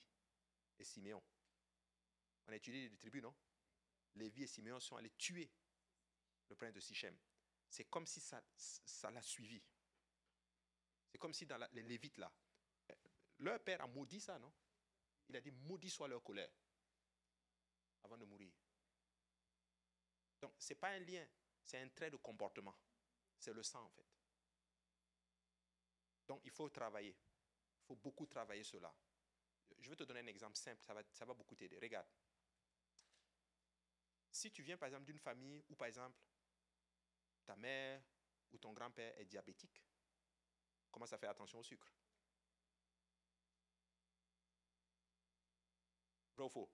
et 0.80 0.84
Siméon. 0.84 1.22
On 2.47 2.51
a 2.51 2.55
étudié 2.55 2.88
les 2.89 2.97
tribus, 2.97 3.22
non? 3.22 3.35
Lévi 4.15 4.43
et 4.43 4.47
Siméon 4.47 4.80
sont 4.80 4.95
allés 4.95 5.11
tuer 5.11 5.51
le 6.49 6.55
prince 6.55 6.73
de 6.73 6.80
Sichem. 6.80 7.18
C'est 7.69 7.85
comme 7.85 8.05
si 8.05 8.22
ça, 8.22 8.41
ça 8.55 9.11
l'a 9.11 9.22
suivi. 9.22 9.61
C'est 11.11 11.18
comme 11.18 11.34
si 11.34 11.45
dans 11.45 11.57
les 11.73 11.84
Lévites 11.84 12.18
là, 12.18 12.31
leur 13.39 13.59
père 13.64 13.81
a 13.81 13.88
maudit 13.88 14.19
ça, 14.19 14.39
non? 14.39 14.51
Il 15.30 15.35
a 15.35 15.41
dit 15.41 15.51
maudit 15.51 15.89
soit 15.89 16.07
leur 16.07 16.23
colère 16.23 16.49
avant 18.03 18.18
de 18.18 18.26
mourir. 18.26 18.53
Donc, 20.41 20.53
ce 20.59 20.69
n'est 20.69 20.80
pas 20.80 20.89
un 20.89 20.99
lien, 20.99 21.26
c'est 21.61 21.80
un 21.80 21.89
trait 21.89 22.09
de 22.09 22.18
comportement. 22.18 22.76
C'est 23.38 23.53
le 23.53 23.64
sang, 23.64 23.84
en 23.84 23.89
fait. 23.89 24.05
Donc, 26.27 26.41
il 26.45 26.51
faut 26.51 26.69
travailler. 26.69 27.15
Il 27.81 27.85
faut 27.85 27.95
beaucoup 27.95 28.26
travailler 28.26 28.64
cela. 28.64 28.93
Je 29.80 29.89
vais 29.89 29.95
te 29.95 30.03
donner 30.03 30.22
un 30.22 30.27
exemple 30.27 30.55
simple, 30.55 30.81
ça 30.84 30.93
va, 30.93 31.01
ça 31.11 31.26
va 31.26 31.34
beaucoup 31.34 31.55
t'aider. 31.55 31.77
Regarde. 31.80 32.07
Si 34.31 34.51
tu 34.51 34.61
viens, 34.64 34.77
par 34.77 34.88
exemple, 34.88 35.05
d'une 35.05 35.19
famille 35.19 35.64
où, 35.69 35.76
par 35.76 35.88
exemple, 35.88 36.18
ta 37.45 37.55
mère 37.55 38.03
ou 38.51 38.57
ton 38.57 38.73
grand-père 38.73 39.18
est 39.19 39.26
diabétique, 39.26 39.84
commence 40.91 41.14
à 41.14 41.18
faire 41.18 41.30
attention 41.30 41.59
au 41.59 41.64
sucre. 41.64 41.91
Vrai 46.38 46.49
faux 46.49 46.69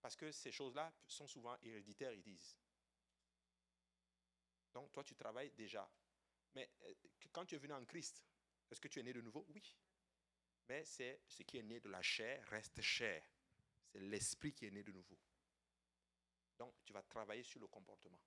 Parce 0.00 0.16
que 0.16 0.30
ces 0.30 0.52
choses-là 0.52 0.92
sont 1.06 1.26
souvent 1.26 1.56
héréditaires, 1.62 2.12
ils 2.12 2.22
disent. 2.22 2.56
Donc, 4.72 4.92
toi, 4.92 5.04
tu 5.04 5.14
travailles 5.14 5.50
déjà. 5.52 5.88
Mais 6.54 6.70
euh, 6.82 6.94
quand 7.32 7.44
tu 7.44 7.54
es 7.54 7.58
venu 7.58 7.72
en 7.72 7.84
Christ, 7.84 8.22
est-ce 8.70 8.80
que 8.80 8.88
tu 8.88 9.00
es 9.00 9.02
né 9.02 9.12
de 9.12 9.20
nouveau? 9.20 9.46
Oui. 9.48 9.76
Mais 10.68 10.84
c'est 10.84 11.22
ce 11.26 11.42
qui 11.42 11.58
est 11.58 11.62
né 11.62 11.80
de 11.80 11.88
la 11.88 12.02
chair 12.02 12.46
reste 12.48 12.80
chair. 12.80 13.22
C'est 13.86 14.00
l'esprit 14.00 14.52
qui 14.52 14.66
est 14.66 14.70
né 14.70 14.82
de 14.82 14.92
nouveau. 14.92 15.18
Donc, 16.58 16.74
tu 16.84 16.92
vas 16.92 17.02
travailler 17.02 17.42
sur 17.42 17.60
le 17.60 17.66
comportement. 17.66 18.20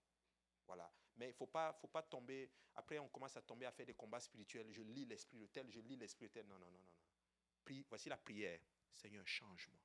Voilà. 0.65 0.91
Mais 1.15 1.27
il 1.27 1.29
ne 1.29 1.35
faut 1.35 1.47
pas, 1.47 1.73
faut 1.73 1.87
pas 1.87 2.03
tomber. 2.03 2.51
Après, 2.75 2.99
on 2.99 3.09
commence 3.09 3.35
à 3.37 3.41
tomber 3.41 3.65
à 3.65 3.71
faire 3.71 3.85
des 3.85 3.95
combats 3.95 4.19
spirituels. 4.19 4.71
Je 4.71 4.81
lis 4.81 5.05
l'esprit 5.05 5.39
de 5.39 5.47
tel, 5.47 5.69
je 5.71 5.79
lis 5.79 5.95
l'esprit 5.95 6.27
de 6.27 6.33
tel. 6.33 6.47
Non, 6.47 6.59
non, 6.59 6.69
non, 6.69 6.79
non. 6.79 7.83
Voici 7.89 8.09
la 8.09 8.17
prière. 8.17 8.59
Seigneur, 8.93 9.27
change-moi. 9.27 9.81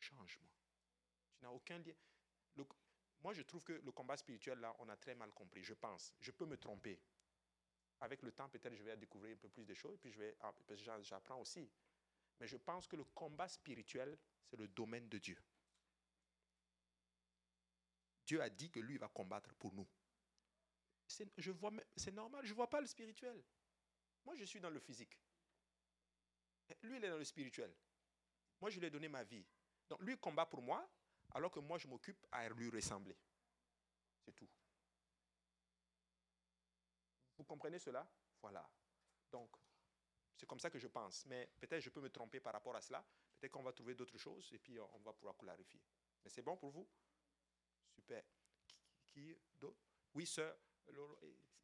Change-moi. 0.00 0.50
Tu 1.38 1.44
n'as 1.44 1.50
aucun 1.50 1.78
lien. 1.78 1.94
moi, 3.22 3.32
je 3.34 3.42
trouve 3.42 3.62
que 3.62 3.74
le 3.74 3.92
combat 3.92 4.16
spirituel, 4.16 4.58
là, 4.60 4.74
on 4.78 4.88
a 4.88 4.96
très 4.96 5.14
mal 5.14 5.30
compris, 5.32 5.62
je 5.62 5.74
pense. 5.74 6.14
Je 6.20 6.30
peux 6.30 6.46
me 6.46 6.56
tromper. 6.56 6.98
Avec 8.00 8.22
le 8.22 8.32
temps, 8.32 8.48
peut-être, 8.48 8.74
je 8.74 8.82
vais 8.82 8.96
découvrir 8.96 9.34
un 9.34 9.38
peu 9.38 9.48
plus 9.50 9.66
de 9.66 9.74
choses, 9.74 9.94
et 9.94 9.98
puis 9.98 10.10
je 10.10 10.18
vais, 10.18 10.36
ah, 10.40 10.54
j'apprends 11.02 11.38
aussi. 11.38 11.70
Mais 12.40 12.46
je 12.46 12.56
pense 12.56 12.86
que 12.86 12.96
le 12.96 13.04
combat 13.04 13.46
spirituel, 13.46 14.18
c'est 14.46 14.56
le 14.56 14.68
domaine 14.68 15.08
de 15.10 15.18
Dieu. 15.18 15.36
Dieu 18.24 18.40
a 18.40 18.48
dit 18.48 18.70
que 18.70 18.80
lui 18.80 18.96
va 18.96 19.08
combattre 19.08 19.52
pour 19.54 19.74
nous. 19.74 19.86
C'est 21.06 22.14
normal, 22.14 22.44
je 22.44 22.50
ne 22.50 22.56
vois 22.56 22.70
pas 22.70 22.80
le 22.80 22.86
spirituel. 22.86 23.42
Moi, 24.24 24.34
je 24.36 24.44
suis 24.44 24.60
dans 24.60 24.70
le 24.70 24.78
physique. 24.78 25.18
Lui, 26.82 26.96
il 26.96 27.04
est 27.04 27.10
dans 27.10 27.18
le 27.18 27.24
spirituel. 27.24 27.74
Moi, 28.60 28.70
je 28.70 28.78
lui 28.78 28.86
ai 28.86 28.90
donné 28.90 29.08
ma 29.08 29.24
vie. 29.24 29.44
Donc, 29.90 30.00
lui 30.02 30.16
combat 30.18 30.46
pour 30.46 30.62
moi, 30.62 30.88
alors 31.32 31.50
que 31.50 31.58
moi, 31.58 31.76
je 31.76 31.88
m'occupe 31.88 32.24
à 32.30 32.48
lui 32.48 32.70
ressembler. 32.70 33.16
C'est 34.24 34.32
tout. 34.32 34.48
Vous 37.36 37.44
comprenez 37.44 37.78
cela? 37.78 38.08
Voilà. 38.40 38.70
Donc, 39.32 39.50
c'est 40.36 40.46
comme 40.46 40.60
ça 40.60 40.70
que 40.70 40.78
je 40.78 40.86
pense. 40.86 41.26
Mais 41.26 41.50
peut-être 41.58 41.82
je 41.82 41.90
peux 41.90 42.00
me 42.00 42.08
tromper 42.08 42.38
par 42.38 42.52
rapport 42.52 42.76
à 42.76 42.80
cela. 42.80 43.04
Peut-être 43.38 43.52
qu'on 43.52 43.62
va 43.62 43.72
trouver 43.72 43.94
d'autres 43.94 44.16
choses 44.16 44.52
et 44.52 44.58
puis 44.58 44.78
on 44.78 44.98
va 45.00 45.12
pouvoir 45.12 45.36
clarifier. 45.36 45.82
Mais 46.22 46.30
c'est 46.30 46.42
bon 46.42 46.56
pour 46.56 46.70
vous? 46.70 46.88
Super. 47.88 48.22
Qui, 49.08 49.36
d'autre? 49.58 49.82
Oui, 50.14 50.26
sœur. 50.26 50.56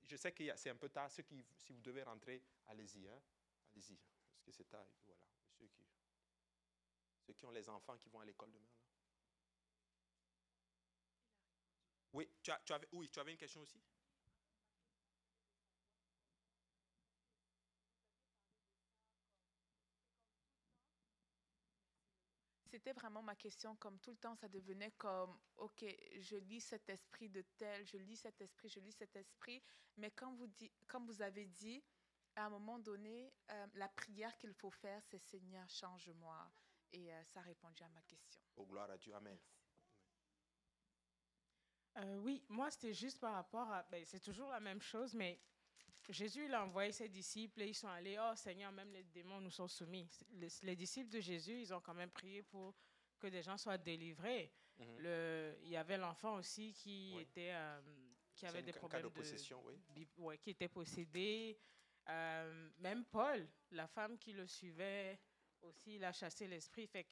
Je 0.02 0.16
sais 0.16 0.32
que 0.32 0.56
c'est 0.56 0.70
un 0.70 0.76
peu 0.76 0.88
tard. 0.88 1.10
Ceux 1.10 1.22
qui, 1.22 1.44
si 1.58 1.72
vous 1.72 1.80
devez 1.80 2.02
rentrer, 2.02 2.42
allez-y. 2.66 3.08
Hein? 3.08 3.22
Allez-y. 3.72 3.96
Parce 4.32 4.42
que 4.42 4.52
c'est 4.52 4.68
tard. 4.68 4.86
Ceux 7.26 7.32
qui, 7.32 7.44
ont 7.44 7.50
les 7.50 7.68
enfants 7.68 7.96
qui 7.96 8.08
vont 8.08 8.20
à 8.20 8.24
l'école 8.24 8.52
demain. 8.52 8.70
Là. 8.70 8.86
Oui, 12.12 12.30
tu, 12.40 12.50
as, 12.52 12.60
tu 12.64 12.72
avais, 12.72 12.88
oui, 12.92 13.10
tu 13.10 13.18
avais 13.18 13.32
une 13.32 13.36
question 13.36 13.60
aussi? 13.62 13.80
C'était 22.70 22.92
vraiment 22.92 23.22
ma 23.22 23.34
question. 23.34 23.74
Comme 23.76 23.98
tout 23.98 24.10
le 24.10 24.16
temps, 24.18 24.36
ça 24.36 24.48
devenait 24.48 24.92
comme, 24.92 25.36
OK, 25.56 25.84
je 26.18 26.36
lis 26.36 26.60
cet 26.60 26.88
esprit 26.88 27.28
de 27.28 27.42
tel, 27.56 27.84
je 27.84 27.96
lis 27.96 28.16
cet 28.16 28.40
esprit, 28.40 28.68
je 28.68 28.80
lis 28.80 28.92
cet 28.92 29.16
esprit. 29.16 29.60
Mais 29.96 30.10
quand 30.12 30.32
vous, 30.34 30.46
dit, 30.46 30.70
comme 30.86 31.06
vous 31.06 31.22
avez 31.22 31.46
dit, 31.46 31.82
à 32.36 32.46
un 32.46 32.50
moment 32.50 32.78
donné, 32.78 33.32
euh, 33.50 33.66
la 33.74 33.88
prière 33.88 34.36
qu'il 34.36 34.52
faut 34.52 34.70
faire, 34.70 35.02
c'est 35.04 35.18
Seigneur, 35.18 35.68
change-moi. 35.68 36.50
Et 36.92 37.12
euh, 37.12 37.24
ça 37.24 37.40
a 37.40 37.42
répondu 37.42 37.82
à 37.82 37.88
ma 37.88 38.02
question. 38.02 38.40
Oh, 38.56 38.64
gloire 38.64 38.90
à 38.90 38.96
Dieu. 38.96 39.14
Amen. 39.14 39.38
Euh, 41.98 42.18
oui, 42.18 42.42
moi, 42.48 42.70
c'était 42.70 42.92
juste 42.92 43.20
par 43.20 43.34
rapport 43.34 43.70
à. 43.70 43.82
Ben, 43.84 44.04
c'est 44.04 44.20
toujours 44.20 44.50
la 44.50 44.60
même 44.60 44.80
chose, 44.80 45.14
mais 45.14 45.40
Jésus, 46.08 46.44
il 46.44 46.54
a 46.54 46.64
envoyé 46.64 46.92
ses 46.92 47.08
disciples 47.08 47.62
et 47.62 47.68
ils 47.68 47.74
sont 47.74 47.88
allés, 47.88 48.18
oh 48.20 48.34
Seigneur, 48.36 48.70
même 48.72 48.92
les 48.92 49.02
démons 49.02 49.40
nous 49.40 49.50
sont 49.50 49.68
soumis. 49.68 50.08
Les, 50.62 50.76
disciples 50.76 51.10
de 51.10 51.20
Jésus, 51.20 51.60
ils 51.60 51.74
ont 51.74 51.80
quand 51.80 51.94
même 51.94 52.10
prié 52.10 52.42
pour 52.42 52.74
que 53.18 53.26
des 53.26 53.42
gens 53.42 53.56
soient 53.56 53.78
délivrés. 53.78 54.52
Mhm. 54.78 54.98
Le, 54.98 55.58
il 55.62 55.70
y 55.70 55.76
avait 55.76 55.96
l'enfant 55.96 56.36
aussi 56.36 56.72
qui 56.74 57.18
était, 57.18 57.52
euh, 57.52 57.80
qui 58.34 58.46
avait 58.46 58.62
des 58.62 58.72
problèmes 58.72 59.02
de, 59.02 59.08
possession, 59.08 59.62
oui. 59.64 60.38
qui 60.38 60.50
était 60.50 60.68
possédé. 60.68 61.58
Euh, 62.08 62.70
même 62.78 63.04
Paul, 63.06 63.48
la 63.72 63.88
femme 63.88 64.16
qui 64.18 64.32
le 64.32 64.46
suivait 64.46 65.18
aussi, 65.66 65.96
il 65.96 66.04
a 66.04 66.12
chassé 66.12 66.46
l'esprit. 66.46 66.86
Fait 66.86 67.06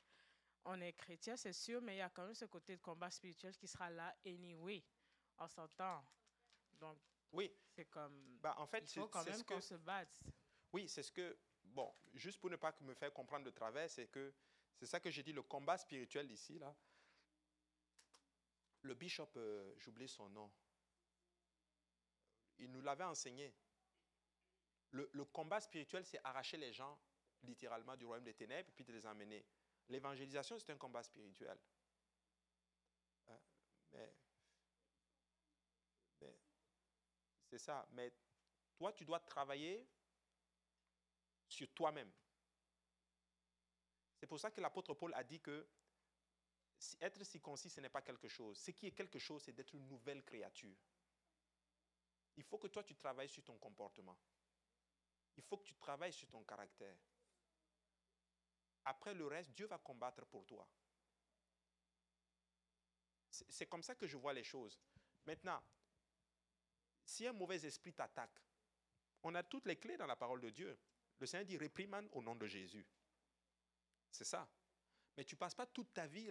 on 0.64 0.81
est 0.81 0.94
chrétien, 0.94 1.36
c'est 1.36 1.52
sûr, 1.52 1.82
mais 1.82 1.97
il 1.97 1.98
y 1.98 2.02
a 2.02 2.09
quand 2.09 2.24
même 2.24 2.35
ce 2.35 2.47
côté 2.47 2.76
de 2.76 2.81
combat 2.81 3.10
spirituel 3.10 3.55
qui 3.56 3.68
sera 3.68 3.90
là 3.90 4.14
anyway, 4.24 4.82
en 5.36 5.47
s'entend. 5.47 6.02
Donc, 6.81 6.98
oui. 7.32 7.52
C'est 7.74 7.86
comme. 7.86 8.39
Bah, 8.40 8.55
en 8.59 8.66
fait, 8.66 8.85
il 8.94 9.01
faut 9.01 9.09
quand 9.09 9.24
même 9.24 9.43
qu'on 9.44 9.60
se 9.60 9.74
batte. 9.74 10.20
Oui, 10.72 10.89
c'est 10.89 11.02
ce 11.02 11.10
que. 11.10 11.36
Bon, 11.64 11.93
juste 12.14 12.40
pour 12.40 12.51
ne 12.51 12.56
pas 12.56 12.74
me 12.82 12.94
faire 12.94 13.12
comprendre 13.12 13.44
de 13.44 13.51
travers, 13.51 13.90
c'est 13.90 14.06
que 14.06 14.32
c'est 14.76 14.86
ça 14.86 15.01
que 15.01 15.10
j'ai 15.10 15.22
dit, 15.22 15.32
le 15.32 15.43
combat 15.43 15.76
spirituel 15.76 16.31
ici, 16.31 16.59
là. 16.59 16.74
Le 18.82 18.94
bishop, 18.94 19.31
euh, 19.36 19.74
j'oublie 19.78 20.09
son 20.09 20.28
nom, 20.28 20.52
il 22.59 22.70
nous 22.70 22.82
l'avait 22.82 23.05
enseigné. 23.05 23.52
Le, 24.90 25.09
le 25.12 25.24
combat 25.24 25.60
spirituel, 25.60 26.05
c'est 26.05 26.20
arracher 26.22 26.59
les 26.59 26.72
gens 26.72 26.98
littéralement 27.45 27.97
du 27.97 28.05
royaume 28.05 28.25
des 28.25 28.35
ténèbres 28.35 28.69
et 28.69 28.73
puis 28.73 28.85
de 28.85 28.93
les 28.93 29.07
emmener. 29.07 29.45
L'évangélisation, 29.89 30.59
c'est 30.59 30.73
un 30.73 30.79
combat 30.79 31.03
spirituel. 31.03 31.59
Hein? 33.29 33.39
C'est 37.55 37.59
ça. 37.59 37.87
Mais 37.93 38.12
toi, 38.77 38.93
tu 38.93 39.05
dois 39.05 39.21
travailler 39.21 39.87
sur 41.49 41.73
toi-même. 41.73 42.11
C'est 44.16 44.27
pour 44.27 44.41
ça 44.41 44.51
que 44.51 44.61
l'apôtre 44.61 44.95
Paul 44.95 45.15
a 45.15 45.23
dit 45.23 45.41
que 45.41 45.69
être 47.01 47.23
circoncis, 47.25 47.71
ce 47.71 47.81
n'est 47.81 47.89
pas 47.89 48.03
quelque 48.03 48.29
chose. 48.29 48.59
Ce 48.59 48.71
qui 48.73 48.87
est 48.87 48.93
quelque 48.93 49.19
chose, 49.19 49.43
c'est 49.43 49.53
d'être 49.53 49.75
une 49.75 49.87
nouvelle 49.87 50.25
créature. 50.25 50.77
Il 52.37 52.43
faut 52.43 52.59
que 52.59 52.66
toi, 52.66 52.83
tu 52.83 52.97
travailles 52.97 53.29
sur 53.29 53.45
ton 53.45 53.57
comportement. 53.59 54.19
Il 55.37 55.43
faut 55.43 55.57
que 55.57 55.65
tu 55.65 55.75
travailles 55.77 56.12
sur 56.12 56.29
ton 56.29 56.43
caractère. 56.43 56.97
Après 58.85 59.15
le 59.15 59.27
reste, 59.27 59.51
Dieu 59.52 59.66
va 59.66 59.78
combattre 59.78 60.24
pour 60.27 60.44
toi. 60.47 60.69
C'est 63.31 63.66
comme 63.66 63.82
ça 63.82 63.94
que 63.94 64.06
je 64.06 64.16
vois 64.16 64.32
les 64.32 64.44
choses. 64.44 64.78
Maintenant, 65.27 65.62
si 67.05 67.27
un 67.27 67.32
mauvais 67.32 67.65
esprit 67.65 67.93
t'attaque, 67.93 68.40
on 69.23 69.35
a 69.35 69.43
toutes 69.43 69.66
les 69.66 69.77
clés 69.77 69.97
dans 69.97 70.06
la 70.06 70.16
parole 70.16 70.40
de 70.40 70.51
Dieu. 70.51 70.78
Le 71.19 71.27
Seigneur 71.27 71.47
dit 71.47 71.56
réprimande 71.56 72.09
au 72.12 72.23
nom 72.23 72.35
de 72.35 72.47
Jésus. 72.47 72.86
C'est 74.11 74.24
ça. 74.24 74.48
Mais 75.16 75.24
tu 75.24 75.35
ne 75.35 75.39
passes 75.39 75.55
pas 75.55 75.66
toute 75.66 75.93
ta 75.93 76.06
vie 76.06 76.31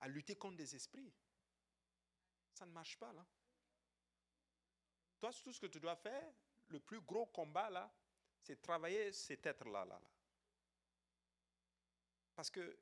à 0.00 0.08
lutter 0.08 0.36
contre 0.36 0.56
des 0.56 0.74
esprits. 0.74 1.12
Ça 2.54 2.66
ne 2.66 2.72
marche 2.72 2.98
pas 2.98 3.12
là. 3.12 3.26
Toi, 5.18 5.30
tout 5.44 5.52
ce 5.52 5.60
que 5.60 5.66
tu 5.66 5.78
dois 5.78 5.96
faire, 5.96 6.32
le 6.68 6.80
plus 6.80 7.00
gros 7.00 7.26
combat 7.26 7.68
là, 7.68 7.92
c'est 8.40 8.62
travailler 8.62 9.12
cet 9.12 9.44
être-là. 9.46 9.84
Là, 9.84 10.00
là. 10.00 10.10
Parce 12.40 12.50
que 12.50 12.74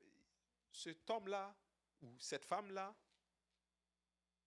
cet 0.71 1.09
homme-là 1.09 1.53
ou 2.01 2.17
cette 2.17 2.45
femme-là 2.45 2.95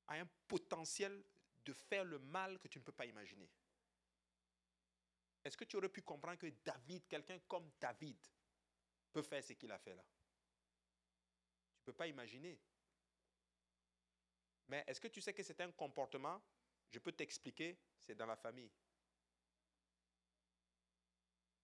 a 0.06 0.14
un 0.14 0.24
potentiel 0.48 1.22
de 1.66 1.74
faire 1.74 2.02
le 2.02 2.18
mal 2.18 2.59
que 2.59 2.66
tu 2.66 2.78
ne 2.78 2.82
peux 2.82 2.93
pas 2.93 3.05
imaginer. 3.05 3.47
Est-ce 5.44 5.55
que 5.55 5.64
tu 5.64 5.76
aurais 5.76 5.90
pu 5.90 6.01
comprendre 6.01 6.39
que 6.39 6.47
David, 6.64 7.06
quelqu'un 7.06 7.39
comme 7.40 7.70
David, 7.78 8.16
peut 9.12 9.20
faire 9.20 9.44
ce 9.44 9.52
qu'il 9.52 9.70
a 9.70 9.78
fait 9.78 9.94
là? 9.94 10.02
Tu 11.74 11.82
ne 11.82 11.84
peux 11.84 11.93
pas 11.93 12.06
imaginer. 12.06 12.59
Mais 14.68 14.82
est-ce 14.86 14.98
que 14.98 15.09
tu 15.09 15.20
sais 15.20 15.34
que 15.34 15.43
c'est 15.43 15.60
un 15.60 15.72
comportement? 15.72 16.43
Je 16.89 16.98
peux 16.98 17.12
t'expliquer, 17.12 17.78
c'est 17.98 18.14
dans 18.14 18.24
la 18.24 18.36
famille. 18.36 18.72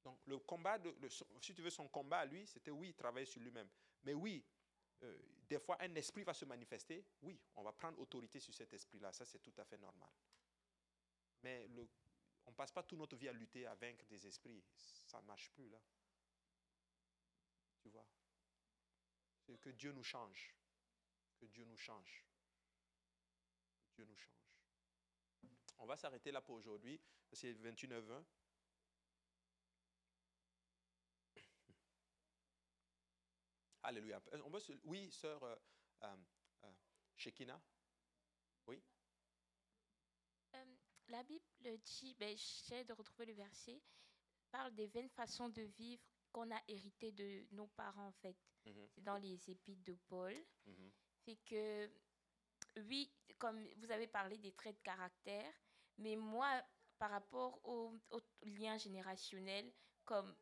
Donc 0.08 0.26
le 0.26 0.38
combat, 0.38 0.78
de, 0.78 0.94
si 1.08 1.52
tu 1.52 1.60
veux 1.60 1.68
son 1.68 1.86
combat 1.86 2.20
à 2.20 2.24
lui, 2.24 2.46
c'était 2.46 2.70
oui, 2.70 2.94
travailler 2.94 3.26
sur 3.26 3.42
lui-même. 3.42 3.68
Mais 4.04 4.14
oui, 4.14 4.42
euh, 5.02 5.18
des 5.46 5.58
fois 5.58 5.76
un 5.82 5.94
esprit 5.96 6.22
va 6.22 6.32
se 6.32 6.46
manifester, 6.46 7.04
oui, 7.20 7.38
on 7.56 7.62
va 7.62 7.72
prendre 7.72 8.00
autorité 8.00 8.40
sur 8.40 8.54
cet 8.54 8.72
esprit-là, 8.72 9.12
ça 9.12 9.26
c'est 9.26 9.40
tout 9.40 9.52
à 9.58 9.64
fait 9.66 9.76
normal. 9.76 10.08
Mais 11.42 11.68
on 12.46 12.50
ne 12.50 12.56
passe 12.56 12.72
pas 12.72 12.82
toute 12.82 12.98
notre 12.98 13.16
vie 13.16 13.28
à 13.28 13.34
lutter, 13.34 13.66
à 13.66 13.74
vaincre 13.74 14.06
des 14.06 14.26
esprits, 14.26 14.64
ça 15.04 15.20
ne 15.20 15.26
marche 15.26 15.50
plus 15.50 15.68
là. 15.68 15.78
Tu 17.82 17.90
vois? 17.90 18.06
Que 19.60 19.70
Dieu 19.70 19.92
nous 19.92 20.04
change, 20.04 20.54
que 21.36 21.44
Dieu 21.44 21.66
nous 21.66 21.76
change, 21.76 22.24
que 23.82 23.90
Dieu 23.92 24.06
nous 24.06 24.16
change. 24.16 24.32
On 25.76 25.84
va 25.84 25.98
s'arrêter 25.98 26.32
là 26.32 26.40
pour 26.40 26.54
aujourd'hui, 26.54 26.98
c'est 27.30 27.52
21h20. 27.52 28.24
Alléluia. 33.82 34.20
Euh, 34.32 34.42
on 34.44 34.50
oui, 34.84 35.10
sœur 35.12 35.42
euh, 35.42 35.56
euh, 36.02 36.16
Shekina. 37.16 37.60
Oui. 38.66 38.82
la 41.08 41.22
Bible 41.22 41.78
dit, 41.84 42.14
ben, 42.14 42.36
j'essaie 42.36 42.84
de 42.84 42.92
retrouver 42.92 43.26
le 43.26 43.34
verset, 43.34 43.80
parle 44.50 44.74
des 44.74 44.86
vaines 44.88 45.08
façons 45.10 45.48
de 45.48 45.62
vivre 45.62 46.02
qu'on 46.32 46.50
a 46.50 46.60
héritées 46.68 47.12
de 47.12 47.46
nos 47.52 47.68
parents, 47.68 48.08
en 48.08 48.12
fait. 48.12 48.36
Mhm. 48.66 48.88
C'est 48.94 49.02
dans 49.02 49.16
les 49.16 49.50
épîtres 49.50 49.84
de 49.84 49.94
Paul. 50.08 50.34
Mhm. 50.66 50.92
C'est 51.24 51.36
que, 51.46 51.90
oui, 52.76 53.10
comme 53.38 53.66
vous 53.76 53.90
avez 53.90 54.06
parlé 54.06 54.38
des 54.38 54.52
traits 54.52 54.76
de 54.76 54.82
caractère, 54.82 55.54
mais 55.96 56.16
moi, 56.16 56.62
par 56.98 57.10
rapport 57.10 57.60
au, 57.64 57.94
au 58.10 58.20
lien 58.42 58.76
générationnel, 58.76 59.72
comme 60.04 60.34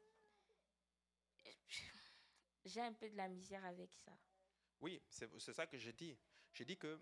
j'ai 2.67 2.81
un 2.81 2.93
peu 2.93 3.09
de 3.09 3.17
la 3.17 3.29
misère 3.29 3.65
avec 3.65 3.93
ça. 3.95 4.13
Oui, 4.81 5.01
c'est 5.09 5.53
ça 5.53 5.67
que 5.67 5.79
j'ai 5.79 5.93
dit. 5.93 6.17
J'ai 6.53 6.65
dit 6.65 6.77
que 6.77 7.01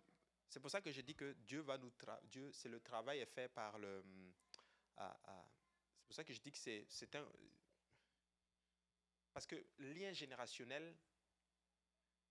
c'est 0.49 0.61
pour 0.61 0.71
ça 0.71 0.81
que 0.81 0.91
j'ai 0.93 1.03
dit 1.03 1.17
que 1.17 1.33
Dieu 1.33 1.61
va 1.61 1.79
nous 1.79 1.93
Dieu 2.25 2.53
c'est 2.53 2.69
le 2.69 2.81
travail 2.81 3.25
fait 3.27 3.49
par 3.49 3.79
le 3.79 4.05
c'est 4.97 6.07
pour 6.07 6.15
ça 6.15 6.25
que 6.25 6.33
je 6.33 6.41
dis 6.41 6.53
que 6.53 6.59
c'est 6.59 7.15
un 7.17 7.29
parce 9.33 9.47
que 9.47 9.57
lien 9.79 10.13
générationnel 10.13 10.97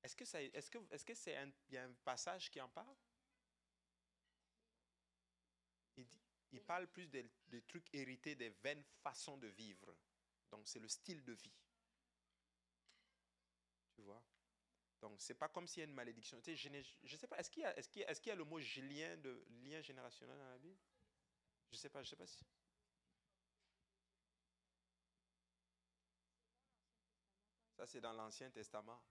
est-ce 0.04 0.16
que 0.16 0.26
ça 0.26 0.42
est-ce 0.42 0.70
que 0.70 0.78
est-ce 0.92 1.04
que 1.04 1.14
c'est 1.14 1.36
un 1.36 1.52
y 1.70 1.78
a 1.78 1.84
un 1.86 1.94
passage 2.06 2.50
qui 2.50 2.62
en 2.62 2.70
parle? 2.70 2.96
Il, 5.98 6.06
il 6.52 6.62
parle 6.62 6.88
plus 6.88 7.08
des, 7.08 7.30
des 7.48 7.62
trucs 7.64 7.94
hérités 7.94 8.36
des 8.36 8.50
vaines 8.50 8.84
façons 9.02 9.38
de 9.38 9.48
vivre 9.48 9.96
donc 10.52 10.68
c'est 10.68 10.80
le 10.80 10.88
style 10.88 11.24
de 11.24 11.34
vie 11.34 11.63
tu 13.96 14.02
vois 14.02 14.22
Donc, 15.02 15.22
c'est 15.22 15.36
pas 15.36 15.50
comme 15.50 15.68
s'il 15.68 15.82
y 15.82 15.86
a 15.86 15.88
une 15.88 15.94
malédiction. 15.94 16.40
Tu 16.42 16.56
sais, 16.56 16.84
je 17.04 17.14
ne 17.14 17.18
sais 17.18 17.28
pas, 17.28 17.38
est-ce 17.38 17.50
qu'il 17.50 17.64
y, 17.64 17.66
est 17.66 17.78
est 17.78 18.20
qu'il 18.22 18.30
y, 18.30 18.32
a 18.32 18.36
le 18.36 18.46
mot 18.46 18.60
lien, 18.60 19.18
de, 19.18 19.46
lien 19.64 19.82
générationnel 19.82 20.38
dans 20.38 20.50
la 20.50 20.58
Bible? 20.58 20.80
Je 21.70 21.76
ne 21.76 21.80
sais 21.80 21.90
pas, 21.90 22.04
je 22.04 22.10
sais 22.10 22.16
pas 22.16 22.28
si. 22.28 22.46
Ça, 27.74 27.88
c'est 27.88 28.02
dans 28.02 28.14
l'Ancien 28.14 28.50
Testament. 28.52 29.02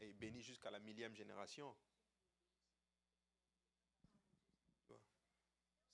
Et 0.00 0.12
béni 0.12 0.42
jusqu'à 0.42 0.70
la 0.70 0.78
millième 0.78 1.14
génération. 1.14 1.74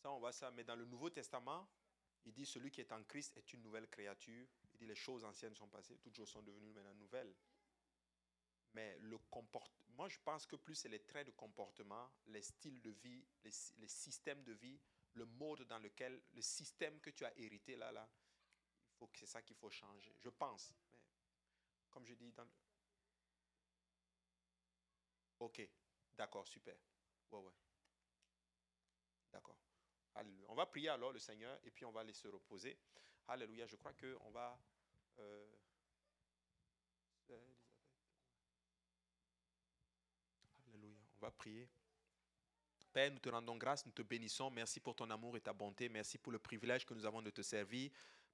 Ça, 0.02 0.10
on 0.10 0.18
voit 0.18 0.32
ça. 0.32 0.50
Mais 0.50 0.64
dans 0.64 0.74
le 0.74 0.84
Nouveau 0.84 1.10
Testament, 1.10 1.68
il 2.24 2.32
dit 2.32 2.46
celui 2.46 2.70
qui 2.70 2.80
est 2.80 2.92
en 2.92 3.02
Christ 3.04 3.36
est 3.36 3.52
une 3.52 3.62
nouvelle 3.62 3.88
créature. 3.88 4.46
Il 4.74 4.78
dit 4.78 4.86
les 4.86 4.94
choses 4.94 5.24
anciennes 5.24 5.54
sont 5.54 5.68
passées, 5.68 5.98
toutes 5.98 6.14
choses 6.14 6.30
sont 6.30 6.42
devenues 6.42 6.72
maintenant 6.72 6.94
nouvelles. 6.94 7.34
Mais 8.74 8.96
le 9.00 9.18
comportement, 9.30 9.94
moi 9.96 10.08
je 10.08 10.18
pense 10.24 10.46
que 10.46 10.56
plus 10.56 10.74
c'est 10.74 10.88
les 10.88 11.02
traits 11.02 11.26
de 11.26 11.32
comportement, 11.32 12.10
les 12.26 12.42
styles 12.42 12.80
de 12.80 12.90
vie, 12.90 13.24
les, 13.44 13.88
systèmes 13.88 14.42
de 14.44 14.52
vie, 14.52 14.80
le 15.14 15.26
mode 15.26 15.62
dans 15.64 15.78
lequel, 15.78 16.22
le 16.32 16.42
système 16.42 17.00
que 17.00 17.10
tu 17.10 17.24
as 17.24 17.38
hérité 17.38 17.76
là, 17.76 17.92
là, 17.92 18.08
il 18.88 18.96
faut 18.96 19.06
que 19.08 19.18
c'est 19.18 19.26
ça 19.26 19.42
qu'il 19.42 19.56
faut 19.56 19.70
changer. 19.70 20.14
Je 20.20 20.30
pense. 20.30 20.74
Comme 21.90 22.06
je 22.06 22.14
dis 22.14 22.32
dans 22.32 22.48
Ok, 25.40 25.68
d'accord, 26.16 26.46
super. 26.46 26.76
Ouais, 27.32 27.40
ouais. 27.40 27.52
D'accord. 29.32 29.58
On 30.48 30.54
va 30.54 30.66
prier 30.66 30.90
alors 30.90 31.12
le 31.12 31.18
Seigneur 31.18 31.58
et 31.64 31.70
puis 31.70 31.84
on 31.84 31.90
va 31.90 32.00
aller 32.00 32.12
se 32.12 32.28
reposer. 32.28 32.78
Alléluia. 33.28 33.66
Je 33.66 33.76
crois 33.76 33.92
qu'on 33.94 34.30
va. 34.30 34.58
Euh, 35.18 35.46
va 41.22 41.30
prier. 41.30 41.68
Père, 42.92 43.10
nous 43.10 43.18
te 43.18 43.28
rendons 43.30 43.56
grâce, 43.56 43.86
nous 43.86 43.92
te 43.92 44.02
bénissons. 44.02 44.50
Merci 44.50 44.80
pour 44.80 44.94
ton 44.94 45.08
amour 45.08 45.36
et 45.36 45.40
ta 45.40 45.52
bonté. 45.52 45.88
Merci 45.88 46.18
pour 46.18 46.32
le 46.32 46.38
privilège 46.38 46.84
que 46.84 46.92
nous 46.92 47.06
avons 47.06 47.22
de 47.22 47.30
te 47.30 47.40
servir. 47.40 47.90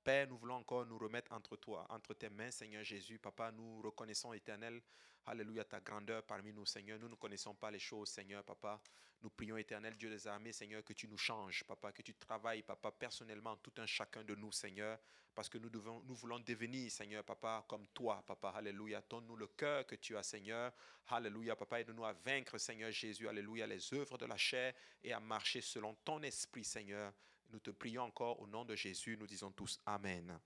Père, 0.09 0.27
nous 0.27 0.39
voulons 0.39 0.55
encore 0.55 0.87
nous 0.87 0.97
remettre 0.97 1.31
entre 1.35 1.55
toi, 1.57 1.87
entre 1.91 2.15
tes 2.15 2.31
mains, 2.31 2.51
Seigneur 2.51 2.83
Jésus. 2.83 3.19
Papa, 3.19 3.53
nous 3.53 3.83
reconnaissons, 3.83 4.33
éternel, 4.33 4.81
Alléluia, 5.27 5.67
ta 5.67 5.81
grandeur 5.81 6.23
parmi 6.23 6.51
nous, 6.51 6.65
Seigneur. 6.65 6.99
Nous 6.99 7.11
ne 7.11 7.15
connaissons 7.15 7.55
pas 7.55 7.71
les 7.71 7.79
choses, 7.79 8.09
Seigneur, 8.09 8.43
Papa. 8.43 8.81
Nous 9.21 9.29
prions, 9.29 9.59
éternel 9.59 9.99
Dieu 9.99 10.09
des 10.09 10.27
armées, 10.27 10.55
Seigneur, 10.55 10.83
que 10.83 10.95
tu 10.95 11.09
nous 11.09 11.19
changes, 11.19 11.63
Papa, 11.65 11.93
que 11.93 12.01
tu 12.01 12.15
travailles, 12.15 12.63
Papa, 12.63 12.91
personnellement, 12.91 13.59
tout 13.59 13.75
un 13.77 13.85
chacun 13.85 14.25
de 14.25 14.35
nous, 14.35 14.51
Seigneur, 14.51 14.99
parce 15.35 15.51
que 15.51 15.59
nous, 15.59 15.69
devons, 15.69 16.03
nous 16.07 16.15
voulons 16.15 16.39
devenir, 16.39 16.91
Seigneur, 16.91 17.23
Papa, 17.23 17.67
comme 17.69 17.87
toi, 17.89 18.25
Papa, 18.27 18.55
Alléluia. 18.57 19.03
Donne-nous 19.11 19.37
le 19.37 19.49
cœur 19.49 19.87
que 19.87 19.97
tu 19.97 20.17
as, 20.17 20.23
Seigneur. 20.23 20.73
Alléluia, 21.09 21.55
Papa, 21.55 21.81
aide-nous 21.81 22.07
à 22.07 22.15
vaincre, 22.15 22.57
Seigneur 22.57 22.91
Jésus, 22.93 23.29
Alléluia, 23.29 23.67
les 23.67 23.93
œuvres 23.93 24.17
de 24.17 24.25
la 24.25 24.39
chair 24.39 24.73
et 25.05 25.13
à 25.13 25.21
marcher 25.21 25.61
selon 25.61 25.95
ton 25.97 26.23
esprit, 26.23 26.65
Seigneur. 26.65 27.13
Nous 27.51 27.61
te 27.61 27.71
prions 27.71 28.03
encore 28.03 28.41
au 28.41 28.47
nom 28.47 28.65
de 28.65 28.75
Jésus. 28.75 29.17
Nous 29.19 29.27
disons 29.27 29.51
tous 29.51 29.81
Amen. 29.87 30.39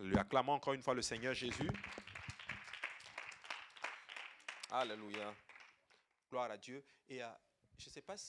Lui 0.00 0.16
acclamons 0.16 0.52
encore 0.52 0.72
une 0.72 0.82
fois 0.82 0.94
le 0.94 1.02
Seigneur 1.02 1.34
Jésus. 1.34 1.70
Alléluia. 4.70 5.32
Gloire 6.28 6.50
à 6.50 6.56
Dieu. 6.56 6.84
Et 7.08 7.22
euh, 7.22 7.28
je 7.78 7.86
ne 7.86 7.90
sais 7.90 8.02
pas 8.02 8.16